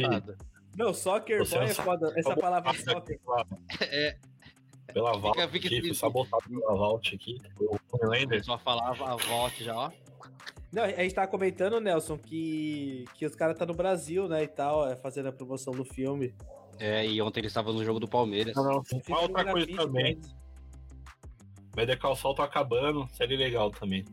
Não, 0.77 0.93
soccer 0.93 1.39
Você 1.39 1.57
boy 1.57 1.65
é 1.65 1.73
foda. 1.73 2.13
Essa 2.15 2.35
palavra 2.35 2.73
soccer. 2.73 3.19
É. 3.81 4.17
Pela 4.93 5.17
Vault, 5.17 5.35
fica, 5.35 5.51
fica 5.51 5.67
aqui, 5.67 5.81
fui 5.81 5.93
sabotado 5.93 6.43
pela 6.47 6.75
Vault 6.75 7.13
aqui. 7.13 7.37
O 7.59 7.77
Só 8.43 8.57
falava 8.57 9.11
a 9.11 9.15
Vault 9.15 9.63
já, 9.63 9.75
ó. 9.75 9.91
Não, 10.71 10.83
a 10.83 10.89
gente 10.89 11.13
tava 11.13 11.27
comentando, 11.27 11.79
Nelson, 11.79 12.17
que, 12.17 13.05
que 13.15 13.25
os 13.25 13.35
caras 13.35 13.57
tá 13.57 13.65
no 13.65 13.73
Brasil, 13.73 14.27
né, 14.27 14.43
e 14.43 14.47
tal, 14.47 14.87
é, 14.87 14.95
fazendo 14.95 15.27
a 15.27 15.31
promoção 15.31 15.73
do 15.73 15.83
filme. 15.83 16.33
É, 16.79 17.05
e 17.05 17.21
ontem 17.21 17.39
eles 17.39 17.51
estavam 17.51 17.73
no 17.73 17.83
jogo 17.83 17.99
do 17.99 18.07
Palmeiras. 18.07 18.55
Não, 18.55 18.63
não, 18.63 18.83
uma 19.07 19.21
outra 19.21 19.51
coisa 19.51 19.67
também. 19.75 20.19
Better 21.75 21.99
Call 21.99 22.15
Saul 22.15 22.35
tá 22.35 22.43
acabando, 22.43 23.07
série 23.13 23.37
legal 23.37 23.71
também. 23.71 24.05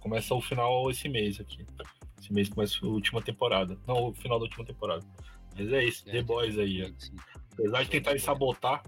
Começa 0.00 0.34
o 0.34 0.40
final 0.40 0.90
esse 0.90 1.08
mês 1.08 1.40
aqui. 1.40 1.64
Esse 2.20 2.32
mês 2.32 2.48
começa 2.48 2.78
a 2.84 2.88
última 2.88 3.22
temporada. 3.22 3.78
Não, 3.86 4.08
o 4.08 4.12
final 4.12 4.38
da 4.38 4.44
última 4.44 4.64
temporada. 4.64 5.04
Mas 5.56 5.72
é 5.72 5.84
isso, 5.84 6.08
é, 6.08 6.12
The 6.12 6.22
Boys 6.22 6.58
aí. 6.58 6.82
É. 6.82 6.92
Apesar 7.52 7.82
de 7.84 7.90
tentar 7.90 8.18
sabotar 8.18 8.82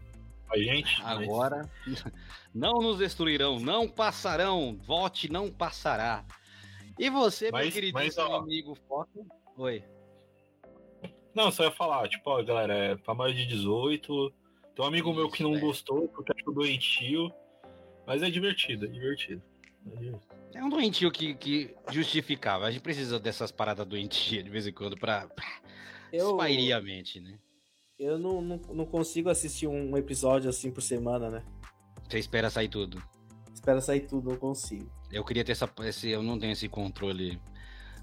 a 0.51 0.59
gente. 0.59 1.01
Agora, 1.03 1.69
mas... 1.87 2.05
não 2.55 2.81
nos 2.81 2.99
destruirão, 2.99 3.59
não 3.59 3.89
passarão. 3.89 4.79
Vote, 4.85 5.31
não 5.31 5.51
passará. 5.51 6.25
E 6.99 7.11
você, 7.11 7.51
mas, 7.51 7.65
meu 7.65 7.73
queridíssimo 7.73 8.29
mas, 8.29 8.43
amigo 8.43 8.79
Foto? 8.89 9.27
Oi. 9.57 9.85
Não, 11.35 11.51
só 11.51 11.65
ia 11.65 11.71
falar, 11.73 12.09
tipo, 12.09 12.31
ó, 12.31 12.43
galera, 12.43 12.75
é 12.75 12.97
pra 12.97 13.15
mais 13.15 13.35
de 13.35 13.45
18. 13.47 14.33
Tem 14.75 14.85
um 14.85 14.89
amigo 14.89 15.11
Isso, 15.11 15.19
meu 15.19 15.31
que 15.31 15.43
não 15.43 15.57
é. 15.57 15.59
gostou, 15.59 16.09
porque 16.09 16.33
achou 16.33 16.55
doentio. 16.55 17.33
Mas 18.07 18.23
é 18.23 18.31
divertido, 18.31 18.85
é 18.87 18.89
divertido. 18.89 19.43
É, 20.55 20.63
um 20.63 20.69
doentio 20.69 21.11
que, 21.11 21.35
que 21.35 21.75
justificava. 21.91 22.67
A 22.67 22.71
gente 22.71 22.83
precisa 22.83 23.19
dessas 23.19 23.51
paradas 23.51 23.85
doentias 23.87 24.45
de 24.45 24.51
vez 24.51 24.67
em 24.67 24.73
quando 24.73 24.97
pra, 24.97 25.27
pra 25.27 25.45
eu, 26.17 26.41
a 26.41 26.81
mente, 26.81 27.21
né? 27.21 27.39
Eu 27.99 28.19
não, 28.19 28.43
não, 28.43 28.57
não 28.73 28.87
consigo 28.87 29.29
assistir 29.29 29.67
um 29.67 29.97
episódio 29.97 30.51
assim 30.51 30.71
por 30.71 30.83
semana, 30.83 31.31
né? 31.31 31.45
Você 32.09 32.19
espera 32.19 32.51
sair 32.51 32.69
tudo? 32.69 33.03
Espera 33.53 33.81
sair 33.81 34.01
tudo, 34.01 34.31
não 34.31 34.37
consigo. 34.37 34.91
Eu 35.11 35.25
queria 35.25 35.45
ter 35.45 35.53
essa, 35.53 35.71
esse, 35.85 36.11
eu 36.11 36.23
não 36.23 36.39
tenho 36.39 36.53
esse 36.53 36.69
controle, 36.69 37.41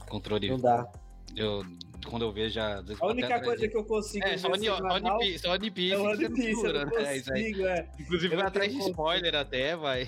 controle. 0.07 0.49
Não 0.49 0.57
dá. 0.57 0.89
Eu 1.35 1.63
quando 2.07 2.23
eu 2.23 2.31
vejo 2.31 2.55
já. 2.55 2.83
A 2.99 3.07
única 3.07 3.41
coisa 3.41 3.67
que 3.67 3.77
eu 3.77 3.85
consigo. 3.85 4.25
É, 4.25 4.37
só 4.37 4.49
One, 4.49 4.69
One, 4.69 5.39
só 5.39 5.51
One 5.51 5.71
Piece. 5.71 5.93
É 5.93 5.97
One 5.97 6.29
Piece, 6.29 6.65
eu 6.65 6.73
não 6.73 6.81
é 6.97 7.19
consigo, 7.19 7.65
é. 7.65 7.89
Inclusive, 7.99 8.35
vai 8.35 8.45
atrás 8.45 8.71
de 8.71 8.79
spoiler 8.79 9.35
até, 9.35 9.75
vai. 9.75 10.07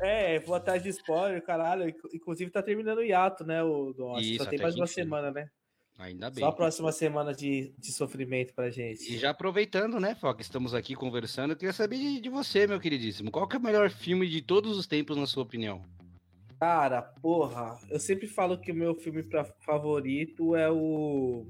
É, 0.00 0.38
vou 0.40 0.54
atrás 0.54 0.82
de 0.82 0.88
spoiler, 0.90 1.42
caralho. 1.44 1.92
Inclusive, 2.14 2.50
tá 2.50 2.62
terminando 2.62 2.98
o 2.98 3.04
hiato, 3.04 3.44
né? 3.44 3.62
O, 3.62 3.92
do, 3.92 4.18
Isso, 4.18 4.44
só 4.44 4.48
tem 4.48 4.58
mais 4.58 4.74
uma 4.76 4.86
semana, 4.86 5.30
né? 5.30 5.50
Ainda 5.98 6.30
bem. 6.30 6.44
Só 6.44 6.50
a 6.50 6.52
próxima 6.52 6.92
semana 6.92 7.34
de, 7.34 7.74
de 7.76 7.92
sofrimento 7.92 8.54
pra 8.54 8.70
gente. 8.70 9.12
E 9.12 9.18
já 9.18 9.30
aproveitando, 9.30 9.98
né, 9.98 10.14
Foca, 10.14 10.40
estamos 10.40 10.72
aqui 10.72 10.94
conversando, 10.94 11.50
eu 11.50 11.56
queria 11.56 11.72
saber 11.72 11.98
de, 11.98 12.20
de, 12.20 12.28
você, 12.28 12.68
meu 12.68 12.78
queridíssimo. 12.78 13.32
Qual 13.32 13.48
que 13.48 13.56
é 13.56 13.58
o 13.58 13.62
melhor 13.62 13.90
filme 13.90 14.28
de 14.28 14.40
todos 14.40 14.78
os 14.78 14.86
tempos, 14.86 15.16
na 15.16 15.26
sua 15.26 15.42
opinião? 15.42 15.82
Cara, 16.60 17.02
porra, 17.02 17.78
eu 17.90 17.98
sempre 17.98 18.28
falo 18.28 18.58
que 18.58 18.70
o 18.70 18.74
meu 18.74 18.94
filme 18.94 19.24
pra, 19.24 19.44
favorito 19.44 20.54
é 20.54 20.70
o. 20.70 21.46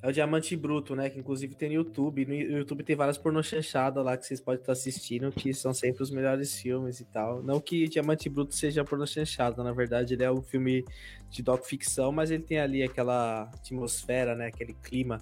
É 0.00 0.08
o 0.08 0.12
Diamante 0.12 0.56
Bruto, 0.56 0.94
né? 0.94 1.10
Que 1.10 1.18
inclusive 1.18 1.56
tem 1.56 1.70
no 1.70 1.74
YouTube. 1.74 2.24
No 2.24 2.34
YouTube 2.34 2.84
tem 2.84 2.94
várias 2.94 3.18
pornochanchadas 3.18 4.04
lá 4.04 4.16
que 4.16 4.24
vocês 4.24 4.40
podem 4.40 4.60
estar 4.60 4.72
assistindo, 4.72 5.32
que 5.32 5.52
são 5.52 5.74
sempre 5.74 6.02
os 6.02 6.10
melhores 6.10 6.54
filmes 6.54 7.00
e 7.00 7.04
tal. 7.04 7.42
Não 7.42 7.60
que 7.60 7.88
Diamante 7.88 8.28
Bruto 8.28 8.54
seja 8.54 8.84
pornochanchada, 8.84 9.62
na 9.64 9.72
verdade 9.72 10.14
ele 10.14 10.22
é 10.22 10.30
um 10.30 10.40
filme 10.40 10.84
de 11.28 11.42
doc-ficção, 11.42 12.12
mas 12.12 12.30
ele 12.30 12.44
tem 12.44 12.60
ali 12.60 12.82
aquela 12.82 13.42
atmosfera, 13.54 14.36
né? 14.36 14.46
Aquele 14.46 14.72
clima. 14.72 15.20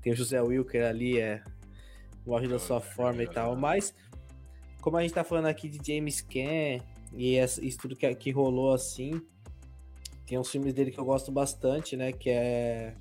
Tem 0.00 0.12
o 0.12 0.16
José 0.16 0.40
Wilker 0.40 0.86
ali, 0.86 1.18
é. 1.18 1.42
Morre 2.26 2.48
da 2.48 2.58
sua 2.58 2.80
forma 2.80 3.22
e 3.22 3.26
tal. 3.26 3.54
Mas, 3.54 3.94
como 4.80 4.96
a 4.96 5.02
gente 5.02 5.12
tá 5.12 5.22
falando 5.22 5.46
aqui 5.46 5.68
de 5.68 5.78
James 5.86 6.22
Caan 6.22 6.82
e 7.12 7.36
isso 7.36 7.78
tudo 7.78 7.94
que, 7.94 8.12
que 8.14 8.30
rolou 8.30 8.72
assim. 8.72 9.20
Tem 10.26 10.38
uns 10.38 10.50
filmes 10.50 10.72
dele 10.72 10.90
que 10.90 10.98
eu 10.98 11.04
gosto 11.04 11.30
bastante, 11.30 11.94
né? 11.96 12.10
Que 12.10 12.30
é 12.30 12.94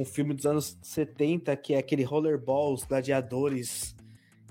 um 0.00 0.04
filme 0.04 0.32
dos 0.32 0.46
anos 0.46 0.78
70, 0.82 1.54
que 1.56 1.74
é 1.74 1.78
aquele 1.78 2.02
Rollerballs, 2.02 2.86
Gladiadores, 2.86 3.94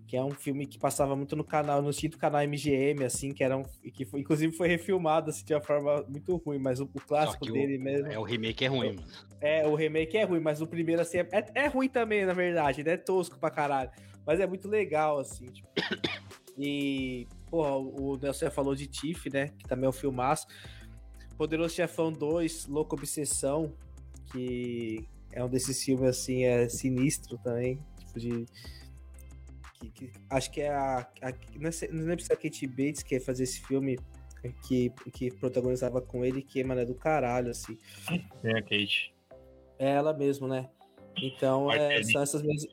que 0.08 0.16
é 0.16 0.24
um 0.24 0.32
filme 0.32 0.68
que 0.68 0.78
passava 0.78 1.16
muito 1.16 1.36
no 1.36 1.44
canal, 1.44 1.82
no 1.82 1.90
extinto 1.90 2.18
canal 2.18 2.42
MGM, 2.44 3.04
assim, 3.04 3.34
que 3.34 3.44
era 3.44 3.58
um. 3.58 3.64
que 3.94 4.06
foi, 4.06 4.20
inclusive 4.20 4.56
foi 4.56 4.68
refilmado 4.68 5.32
assim, 5.32 5.44
de 5.44 5.54
uma 5.54 5.62
forma 5.62 6.06
muito 6.08 6.36
ruim, 6.38 6.60
mas 6.60 6.80
o, 6.80 6.84
o 6.84 7.02
clássico 7.02 7.46
dele 7.46 7.78
o, 7.78 7.82
mesmo. 7.82 8.08
É, 8.08 8.20
o 8.20 8.24
remake 8.24 8.64
é 8.64 8.68
ruim, 8.68 8.96
mano. 8.96 9.08
É, 9.42 9.68
o 9.68 9.74
remake 9.74 10.18
é 10.18 10.24
ruim, 10.24 10.40
mas 10.40 10.62
o 10.62 10.68
primeiro, 10.68 11.02
assim, 11.02 11.18
é, 11.18 11.28
é, 11.32 11.46
é 11.56 11.68
ruim 11.68 11.90
também, 11.90 12.26
na 12.26 12.34
verdade, 12.34 12.84
né? 12.84 12.92
É 12.92 12.98
tosco 12.98 13.40
pra 13.40 13.50
caralho. 13.50 13.90
Mas 14.26 14.40
é 14.40 14.46
muito 14.46 14.68
legal, 14.68 15.20
assim, 15.20 15.46
tipo. 15.48 15.68
E 16.62 17.26
Porra, 17.50 17.78
o 17.78 18.18
Nelson 18.22 18.52
falou 18.52 18.76
de 18.76 18.86
Tiff, 18.86 19.30
né? 19.30 19.48
Que 19.58 19.68
também 19.68 19.86
é 19.86 19.90
um 19.90 19.94
filmaço. 19.94 20.46
Poderoso 21.38 21.74
Chefão 21.74 22.12
2, 22.12 22.68
Louco 22.68 22.96
Obsessão, 22.96 23.74
que 24.32 25.08
é 25.32 25.44
um 25.44 25.50
desses 25.50 25.84
filmes, 25.84 26.10
assim, 26.10 26.44
é 26.44 26.68
sinistro 26.70 27.38
também. 27.40 27.80
Tipo 27.98 28.20
de. 28.20 28.46
Que, 29.80 29.90
que, 29.92 30.12
acho 30.30 30.52
que 30.52 30.62
é 30.62 30.70
a. 30.70 31.08
a 31.22 31.32
não, 31.56 32.06
lembro 32.06 32.22
se 32.22 32.32
é 32.32 32.36
a 32.36 32.38
Kate 32.38 32.68
Bates 32.68 33.04
que 33.04 33.16
ia 33.16 33.22
fazer 33.22 33.44
esse 33.44 33.62
filme 33.62 33.98
que, 34.68 34.90
que 35.12 35.32
protagonizava 35.32 36.02
com 36.02 36.24
ele, 36.24 36.42
que, 36.42 36.64
mano, 36.64 36.82
é 36.82 36.86
do 36.86 36.96
caralho, 36.96 37.52
assim. 37.52 37.78
É 38.44 38.58
a 38.58 38.62
Kate. 38.62 39.14
É 39.78 39.90
ela 39.92 40.14
mesmo, 40.14 40.48
né? 40.48 40.70
Então, 41.22 41.72
é, 41.72 42.02
são 42.04 42.22
essas 42.22 42.42
mesmas. 42.42 42.68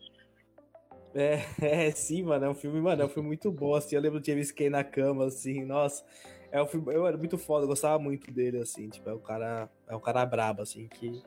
É, 1.14 1.40
é, 1.88 1.90
sim, 1.90 2.22
mano, 2.22 2.44
é 2.44 2.50
um 2.50 2.54
filme, 2.54 2.80
mano, 2.80 3.02
é 3.02 3.06
um 3.06 3.08
filme 3.08 3.28
muito 3.28 3.50
bom, 3.50 3.74
assim, 3.74 3.96
eu 3.96 4.02
lembro 4.02 4.20
do 4.20 4.26
James 4.26 4.52
Kay 4.52 4.68
na 4.68 4.84
cama, 4.84 5.24
assim, 5.24 5.64
nossa, 5.64 6.04
é 6.52 6.62
um 6.62 6.66
filme, 6.66 6.94
eu 6.94 7.06
era 7.06 7.16
muito 7.16 7.38
foda, 7.38 7.64
eu 7.64 7.68
gostava 7.68 7.98
muito 7.98 8.30
dele, 8.30 8.58
assim, 8.58 8.88
tipo, 8.90 9.08
é 9.08 9.14
um 9.14 9.18
cara, 9.18 9.70
é 9.88 9.96
um 9.96 10.00
cara 10.00 10.26
brabo, 10.26 10.60
assim, 10.62 10.86
que... 10.88 11.22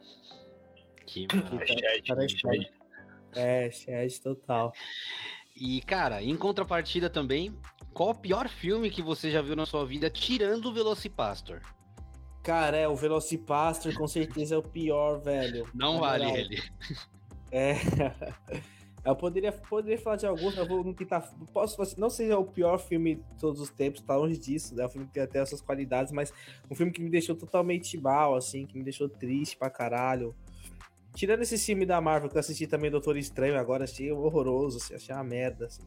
Que 1.09 1.25
tá, 1.25 1.41
cara 2.07 2.27
é, 3.35 3.65
é, 3.65 3.71
Shed 3.71 4.21
total. 4.21 4.71
E, 5.55 5.81
cara, 5.81 6.21
em 6.21 6.35
contrapartida 6.37 7.09
também, 7.09 7.57
qual 7.93 8.11
o 8.11 8.15
pior 8.15 8.47
filme 8.47 8.91
que 8.91 9.01
você 9.01 9.31
já 9.31 9.41
viu 9.41 9.55
na 9.55 9.65
sua 9.65 9.85
vida, 9.85 10.07
tirando 10.09 10.67
o 10.67 10.73
Velocipastor? 10.73 11.61
Cara, 12.43 12.77
é, 12.77 12.87
o 12.87 12.95
Velocipastor 12.95 13.93
com 13.95 14.07
certeza 14.07 14.53
é 14.53 14.57
o 14.57 14.63
pior, 14.63 15.19
velho. 15.19 15.67
Não 15.73 15.99
vale 15.99 16.29
ele. 16.29 16.61
É... 17.51 17.73
Eu 19.03 19.15
poderia, 19.15 19.51
poderia 19.51 19.97
falar 19.97 20.17
de 20.17 20.27
alguns, 20.27 20.55
mas 20.55 20.67
vou 20.67 20.83
não 20.83 20.93
tentar. 20.93 21.21
Posso, 21.53 21.99
não 21.99 22.09
seja 22.09 22.37
o 22.37 22.45
pior 22.45 22.77
filme 22.77 23.15
de 23.15 23.39
todos 23.39 23.61
os 23.61 23.69
tempos, 23.69 24.01
tá 24.01 24.15
longe 24.15 24.37
disso, 24.37 24.75
né? 24.75 24.85
O 24.85 24.89
filme 24.89 25.07
que 25.07 25.13
tem 25.13 25.23
até 25.23 25.39
essas 25.39 25.61
qualidades, 25.61 26.11
mas 26.11 26.33
um 26.69 26.75
filme 26.75 26.91
que 26.91 27.01
me 27.01 27.09
deixou 27.09 27.33
totalmente 27.33 27.97
mal, 27.97 28.35
assim, 28.35 28.65
que 28.65 28.77
me 28.77 28.83
deixou 28.83 29.07
triste 29.07 29.57
pra 29.57 29.69
caralho. 29.69 30.35
Tirando 31.13 31.41
esse 31.41 31.57
filme 31.57 31.85
da 31.85 31.99
Marvel 31.99 32.29
que 32.29 32.35
eu 32.35 32.39
assisti 32.39 32.67
também 32.67 32.91
Doutor 32.91 33.17
Estranho 33.17 33.57
agora, 33.57 33.83
achei 33.83 34.11
horroroso, 34.11 34.77
assim, 34.77 34.95
achei 34.95 35.13
uma 35.13 35.23
merda, 35.23 35.65
assim. 35.65 35.83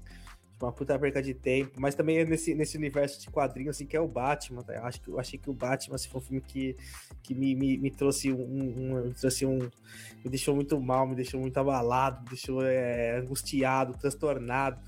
Uma 0.60 0.72
puta 0.72 0.96
perca 0.96 1.20
de 1.20 1.34
tempo, 1.34 1.80
mas 1.80 1.96
também 1.96 2.18
é 2.18 2.24
nesse, 2.24 2.54
nesse 2.54 2.76
universo 2.76 3.20
de 3.20 3.28
quadrinhos, 3.28 3.74
assim, 3.74 3.84
que 3.84 3.96
é 3.96 4.00
o 4.00 4.06
Batman, 4.06 4.62
tá? 4.62 4.74
eu, 4.74 4.84
acho 4.84 5.00
que, 5.00 5.08
eu 5.08 5.18
achei 5.18 5.36
que 5.36 5.50
o 5.50 5.52
Batman, 5.52 5.96
assim, 5.96 6.08
foi 6.08 6.20
um 6.20 6.24
filme 6.24 6.40
que, 6.40 6.76
que 7.20 7.34
me, 7.34 7.52
me, 7.56 7.76
me 7.78 7.90
trouxe 7.90 8.32
um, 8.32 8.40
um, 8.40 9.04
me 9.06 9.14
trouxe 9.14 9.44
um, 9.44 9.58
me 9.58 10.30
deixou 10.30 10.54
muito 10.54 10.80
mal, 10.80 11.04
me 11.04 11.16
deixou 11.16 11.40
muito 11.40 11.56
abalado, 11.58 12.22
me 12.22 12.28
deixou 12.28 12.64
é, 12.64 13.18
angustiado, 13.18 13.98
transtornado, 13.98 14.80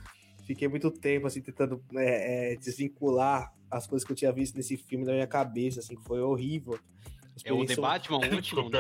fiquei 0.45 0.69
muito 0.69 0.93
tempo, 0.93 1.27
assim, 1.27 1.41
tentando 1.41 1.83
é, 1.97 2.53
é, 2.53 2.57
desvincular 2.57 3.53
as 3.69 3.87
coisas 3.87 4.07
que 4.07 4.13
eu 4.13 4.17
tinha 4.17 4.33
visto 4.33 4.55
nesse 4.55 4.77
filme 4.77 5.05
da 5.05 5.13
minha 5.13 5.27
cabeça, 5.27 5.81
assim, 5.81 5.97
foi 5.97 6.21
horrível, 6.21 6.79
é 7.45 7.53
o 7.53 7.67
The 7.67 7.77
Batman, 7.77 8.19
o 8.19 8.35
último 8.35 8.71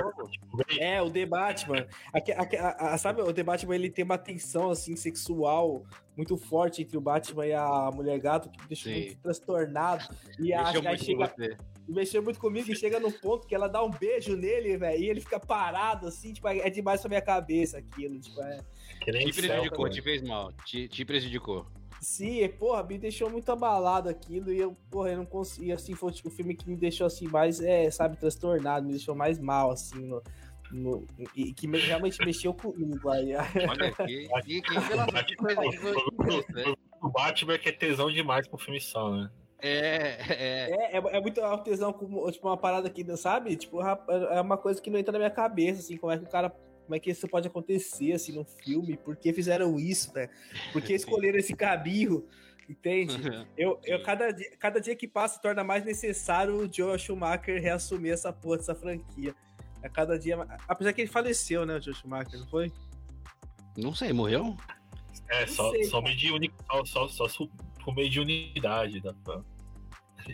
É, 0.78 1.02
o 1.02 1.10
The 1.10 1.26
Batman. 1.26 1.86
a, 2.12 2.94
a, 2.94 2.98
sabe, 2.98 3.22
o 3.22 3.32
The 3.32 3.42
Batman, 3.42 3.74
ele 3.74 3.90
tem 3.90 4.04
uma 4.04 4.18
tensão, 4.18 4.70
assim, 4.70 4.94
sexual 4.94 5.84
muito 6.16 6.36
forte 6.36 6.82
entre 6.82 6.96
o 6.96 7.00
Batman 7.00 7.46
e 7.46 7.52
a 7.52 7.90
Mulher 7.92 8.20
Gato, 8.20 8.48
que 8.48 8.62
me 8.62 8.68
deixou 8.68 8.92
Sim. 8.92 9.00
muito 9.00 9.18
transtornado. 9.18 10.04
E 10.38 10.52
a, 10.52 10.72
muito 10.72 11.04
chega, 11.04 11.34
mexeu 11.88 12.22
muito 12.22 12.38
comigo 12.38 12.70
e 12.70 12.76
chega 12.76 13.00
no 13.00 13.10
ponto 13.10 13.46
que 13.46 13.54
ela 13.54 13.68
dá 13.68 13.82
um 13.82 13.90
beijo 13.90 14.36
nele, 14.36 14.76
velho, 14.76 15.02
e 15.02 15.08
ele 15.08 15.20
fica 15.20 15.40
parado, 15.40 16.06
assim, 16.06 16.32
tipo, 16.32 16.46
é 16.48 16.70
demais 16.70 17.00
pra 17.00 17.08
minha 17.08 17.22
cabeça 17.22 17.78
aquilo, 17.78 18.18
tipo, 18.20 18.40
é... 18.40 18.60
Te 19.00 19.32
prejudicou, 19.32 19.90
te 19.90 20.00
fez 20.00 20.22
mal, 20.22 20.52
te, 20.64 20.88
te 20.88 21.04
prejudicou. 21.04 21.66
Sim, 22.04 22.46
porra, 22.58 22.82
me 22.82 22.98
deixou 22.98 23.30
muito 23.30 23.50
abalado 23.50 24.10
aquilo 24.10 24.52
e 24.52 24.58
eu, 24.58 24.76
porra, 24.90 25.12
eu 25.12 25.16
não 25.16 25.24
conseguia, 25.24 25.74
assim, 25.74 25.94
foi 25.94 26.12
tipo, 26.12 26.28
o 26.28 26.30
filme 26.30 26.54
que 26.54 26.68
me 26.68 26.76
deixou, 26.76 27.06
assim, 27.06 27.26
mais, 27.26 27.60
é, 27.60 27.90
sabe, 27.90 28.18
transtornado, 28.18 28.84
me 28.84 28.92
deixou 28.92 29.14
mais 29.14 29.38
mal, 29.38 29.70
assim, 29.70 30.04
no, 30.04 30.22
no, 30.70 31.06
e 31.34 31.54
que 31.54 31.66
realmente 31.66 32.22
mexeu 32.22 32.52
comigo 32.52 33.08
aí. 33.08 33.32
Olha 33.70 33.88
aqui, 33.88 34.28
que, 34.44 34.60
que 34.60 35.36
coisa 35.36 35.62
O 37.00 37.08
Batman 37.08 37.58
que 37.58 37.70
é 37.70 37.72
tesão 37.72 38.10
demais 38.10 38.46
pro 38.46 38.58
filme 38.58 38.80
só, 38.80 39.10
né? 39.10 39.30
É, 39.62 40.18
é. 40.28 40.70
É, 40.70 40.96
é, 40.98 41.16
é 41.16 41.20
muito 41.20 41.40
tesão 41.64 41.90
como, 41.90 42.30
tipo, 42.30 42.46
uma 42.46 42.56
parada 42.58 42.90
que, 42.90 43.16
sabe? 43.16 43.56
Tipo, 43.56 43.80
é 43.82 44.40
uma 44.42 44.58
coisa 44.58 44.80
que 44.80 44.90
não 44.90 44.98
entra 44.98 45.12
na 45.12 45.18
minha 45.18 45.30
cabeça, 45.30 45.80
assim, 45.80 45.96
como 45.96 46.12
é 46.12 46.18
que 46.18 46.24
o 46.24 46.28
cara 46.28 46.54
como 46.84 46.94
é 46.94 46.98
que 46.98 47.10
isso 47.10 47.26
pode 47.26 47.48
acontecer 47.48 48.12
assim 48.12 48.32
num 48.32 48.44
filme? 48.44 48.96
Por 48.96 49.16
que 49.16 49.32
fizeram 49.32 49.78
isso, 49.78 50.12
né? 50.14 50.28
Por 50.72 50.82
que 50.82 50.92
escolheram 50.94 51.38
esse 51.38 51.54
cabirro? 51.54 52.28
Entende? 52.68 53.16
Eu, 53.56 53.78
eu 53.84 54.02
cada, 54.02 54.30
dia, 54.30 54.56
cada 54.58 54.80
dia 54.80 54.96
que 54.96 55.06
passa 55.06 55.40
torna 55.40 55.62
mais 55.62 55.84
necessário 55.84 56.56
o 56.56 56.72
Joel 56.72 56.98
Schumacher 56.98 57.60
reassumir 57.60 58.12
essa 58.12 58.32
porra 58.32 58.56
dessa 58.56 58.74
franquia. 58.74 59.34
A 59.82 59.88
cada 59.88 60.18
dia. 60.18 60.38
Apesar 60.66 60.94
que 60.94 61.02
ele 61.02 61.10
faleceu, 61.10 61.66
né, 61.66 61.76
o 61.76 61.82
Joel 61.82 61.96
Schumacher, 61.96 62.40
não 62.40 62.46
foi? 62.48 62.72
Não 63.76 63.94
sei, 63.94 64.12
morreu? 64.12 64.56
É, 65.28 65.46
só, 65.46 65.70
sei, 65.70 65.84
só 65.84 66.00
mediúnico, 66.00 66.56
só, 66.86 67.06
só, 67.06 67.28
só 67.28 67.28
tipo 67.28 67.92
meio 67.92 68.08
de 68.08 68.20
unidade, 68.20 69.00
dá 69.00 69.12
pra. 69.12 69.42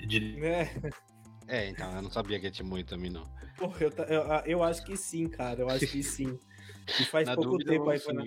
De... 0.07 0.45
É. 0.45 0.71
É, 1.51 1.69
então, 1.69 1.93
eu 1.97 2.01
não 2.01 2.11
sabia 2.11 2.39
que 2.39 2.49
tinha 2.51 2.67
muito 2.67 2.91
também, 2.91 3.11
não. 3.11 3.29
Porra, 3.59 3.77
eu, 3.83 3.91
eu, 4.05 4.23
eu 4.47 4.63
acho 4.63 4.85
que 4.85 4.97
sim, 4.97 5.29
cara. 5.29 5.63
Eu 5.63 5.69
acho 5.69 5.87
que 5.87 6.01
sim. 6.01 6.39
E 7.01 7.05
faz 7.05 7.29
pouco 7.29 7.51
dúvida, 7.51 7.73
tempo 7.73 7.91
aí. 7.91 7.99
Foi 7.99 8.15
na... 8.15 8.25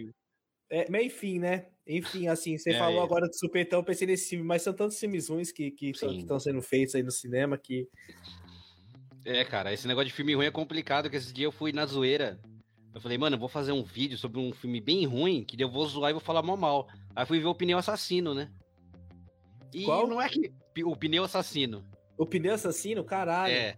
é, 0.69 0.85
mas 0.89 1.05
enfim, 1.05 1.39
né? 1.39 1.67
Enfim, 1.87 2.27
assim, 2.27 2.57
você 2.57 2.71
É, 2.71 2.77
falou 2.77 3.01
é. 3.01 3.03
agora 3.03 3.27
do 3.27 3.33
Supetão, 3.33 3.79
eu 3.79 3.83
pensei 3.83 4.05
nesse 4.05 4.29
filme, 4.31 4.45
mas 4.45 4.61
são 4.61 4.73
tantos 4.73 4.99
filmes 4.99 5.29
ruins 5.29 5.51
que 5.51 5.73
estão 5.81 6.39
sendo 6.39 6.61
feitos 6.61 6.95
aí 6.95 7.03
no 7.03 7.11
cinema 7.11 7.57
que. 7.57 7.87
É, 9.25 9.45
cara, 9.45 9.71
esse 9.71 9.87
negócio 9.87 10.09
de 10.09 10.13
filme 10.13 10.35
ruim 10.35 10.45
é 10.45 10.51
complicado, 10.51 11.09
que 11.09 11.15
esse 11.15 11.33
dia 11.33 11.45
eu 11.45 11.51
fui 11.51 11.71
na 11.71 11.85
zoeira. 11.85 12.39
Eu 12.93 12.99
falei, 12.99 13.17
mano, 13.17 13.37
eu 13.37 13.39
vou 13.39 13.49
fazer 13.49 13.71
um 13.71 13.83
vídeo 13.83 14.17
sobre 14.17 14.39
um 14.39 14.51
filme 14.53 14.79
bem 14.79 15.05
ruim, 15.05 15.43
que 15.43 15.61
eu 15.61 15.71
vou 15.71 15.87
zoar 15.87 16.11
e 16.11 16.13
vou 16.13 16.21
falar 16.21 16.43
mal 16.43 16.57
mal. 16.57 16.87
Aí 17.15 17.25
fui 17.25 17.39
ver 17.39 17.47
o 17.47 17.55
Pneu 17.55 17.77
Assassino, 17.77 18.33
né? 18.33 18.51
E 19.73 19.85
Qual? 19.85 20.05
não 20.07 20.21
é 20.21 20.29
que... 20.29 20.53
O 20.83 20.95
Pneu 20.95 21.23
Assassino. 21.23 21.83
O 22.17 22.25
Pneu 22.25 22.53
Assassino, 22.53 23.03
caralho. 23.03 23.53
É. 23.53 23.75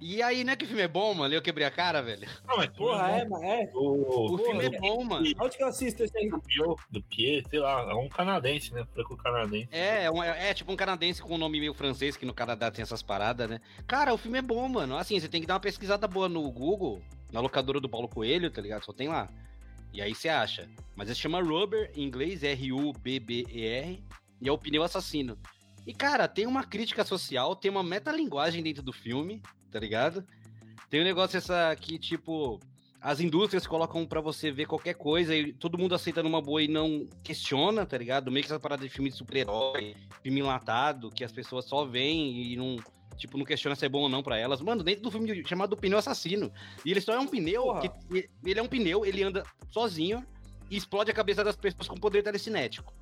E 0.00 0.20
aí, 0.22 0.42
não 0.44 0.52
é 0.52 0.56
que 0.56 0.64
o 0.64 0.68
filme 0.68 0.82
é 0.82 0.88
bom, 0.88 1.14
mano? 1.14 1.32
Eu 1.32 1.40
quebrei 1.40 1.66
a 1.66 1.70
cara, 1.70 2.02
velho. 2.02 2.28
Não, 2.46 2.56
mas 2.56 2.66
Porra, 2.76 3.10
é, 3.12 3.24
mas 3.26 3.42
é. 3.42 3.70
O 3.72 4.34
O, 4.34 4.38
filme 4.38 4.64
é 4.66 4.70
bom, 4.78 5.04
mano. 5.04 5.24
Onde 5.40 5.56
que 5.56 5.62
eu 5.62 5.68
assisto 5.68 6.02
esse 6.02 6.18
aí? 6.18 6.28
do 6.28 6.40
Pio, 6.40 6.76
do 6.90 7.02
Pie, 7.04 7.42
sei 7.48 7.60
lá, 7.60 7.80
é 7.88 7.94
um 7.94 8.08
canadense, 8.08 8.74
né? 8.74 8.84
Franco 8.92 9.16
canadense. 9.16 9.68
É, 9.70 10.04
é, 10.04 10.10
um- 10.10 10.22
é 10.22 10.52
tipo 10.52 10.70
um 10.72 10.76
canadense 10.76 11.22
com 11.22 11.34
um 11.34 11.38
nome 11.38 11.60
meio 11.60 11.72
francês, 11.72 12.16
que 12.16 12.26
no 12.26 12.34
Canadá 12.34 12.70
tem 12.70 12.82
essas 12.82 13.02
paradas, 13.02 13.48
né? 13.48 13.60
Cara, 13.86 14.12
o 14.12 14.18
filme 14.18 14.38
é 14.38 14.42
bom, 14.42 14.68
mano. 14.68 14.96
Assim, 14.98 15.18
você 15.18 15.28
tem 15.28 15.40
que 15.40 15.46
dar 15.46 15.54
uma 15.54 15.60
pesquisada 15.60 16.06
boa 16.08 16.28
no 16.28 16.50
Google, 16.50 17.00
na 17.32 17.40
locadora 17.40 17.80
do 17.80 17.88
Paulo 17.88 18.08
Coelho, 18.08 18.50
tá 18.50 18.60
ligado? 18.60 18.84
Só 18.84 18.92
tem 18.92 19.08
lá. 19.08 19.28
E 19.92 20.02
aí 20.02 20.12
você 20.14 20.28
acha. 20.28 20.68
Mas 20.96 21.08
ele 21.08 21.14
chama 21.16 21.40
Rubber, 21.40 21.90
em 21.94 22.02
inglês, 22.02 22.42
R-U-B-B-E-R, 22.42 24.02
e 24.40 24.48
é 24.48 24.52
o 24.52 24.58
pneu 24.58 24.82
assassino. 24.82 25.38
E, 25.86 25.92
cara, 25.92 26.26
tem 26.26 26.46
uma 26.46 26.64
crítica 26.64 27.04
social, 27.04 27.54
tem 27.54 27.70
uma 27.70 27.82
metalinguagem 27.82 28.62
dentro 28.62 28.82
do 28.82 28.92
filme, 28.92 29.42
tá 29.70 29.78
ligado? 29.78 30.24
Tem 30.88 31.00
um 31.00 31.04
negócio 31.04 31.36
essa 31.36 31.74
que, 31.76 31.98
tipo, 31.98 32.58
as 33.04 33.20
indústrias 33.20 33.66
colocam 33.66 34.06
pra 34.06 34.22
você 34.22 34.50
ver 34.50 34.66
qualquer 34.66 34.94
coisa 34.94 35.36
e 35.36 35.52
todo 35.52 35.76
mundo 35.76 35.94
aceita 35.94 36.22
numa 36.22 36.40
boa 36.40 36.62
e 36.62 36.68
não 36.68 37.06
questiona, 37.22 37.84
tá 37.84 37.98
ligado? 37.98 38.30
Meio 38.30 38.46
que 38.46 38.50
essa 38.50 38.58
parada 38.58 38.82
de 38.82 38.88
filme 38.88 39.10
de 39.10 39.16
super-herói, 39.16 39.94
filme 40.22 40.40
enlatado, 40.40 41.10
que 41.10 41.22
as 41.22 41.30
pessoas 41.30 41.66
só 41.66 41.84
veem 41.84 42.52
e 42.52 42.56
não, 42.56 42.76
tipo, 43.18 43.36
não 43.36 43.44
questiona 43.44 43.76
se 43.76 43.84
é 43.84 43.90
bom 43.90 44.00
ou 44.00 44.08
não 44.08 44.22
pra 44.22 44.38
elas. 44.38 44.62
Mano, 44.62 44.82
dentro 44.82 45.02
do 45.02 45.10
filme 45.10 45.44
chamado 45.46 45.76
Pneu 45.76 45.98
Assassino. 45.98 46.50
E 46.82 46.90
ele 46.90 47.00
só 47.02 47.12
é 47.12 47.18
um 47.18 47.26
pneu, 47.26 47.74
que, 47.78 48.30
ele 48.42 48.58
é 48.58 48.62
um 48.62 48.68
pneu, 48.68 49.04
ele 49.04 49.22
anda 49.22 49.44
sozinho 49.70 50.24
e 50.70 50.76
explode 50.78 51.10
a 51.10 51.14
cabeça 51.14 51.44
das 51.44 51.56
pessoas 51.56 51.86
com 51.86 51.96
poder 51.96 52.22
telecinético. 52.22 52.94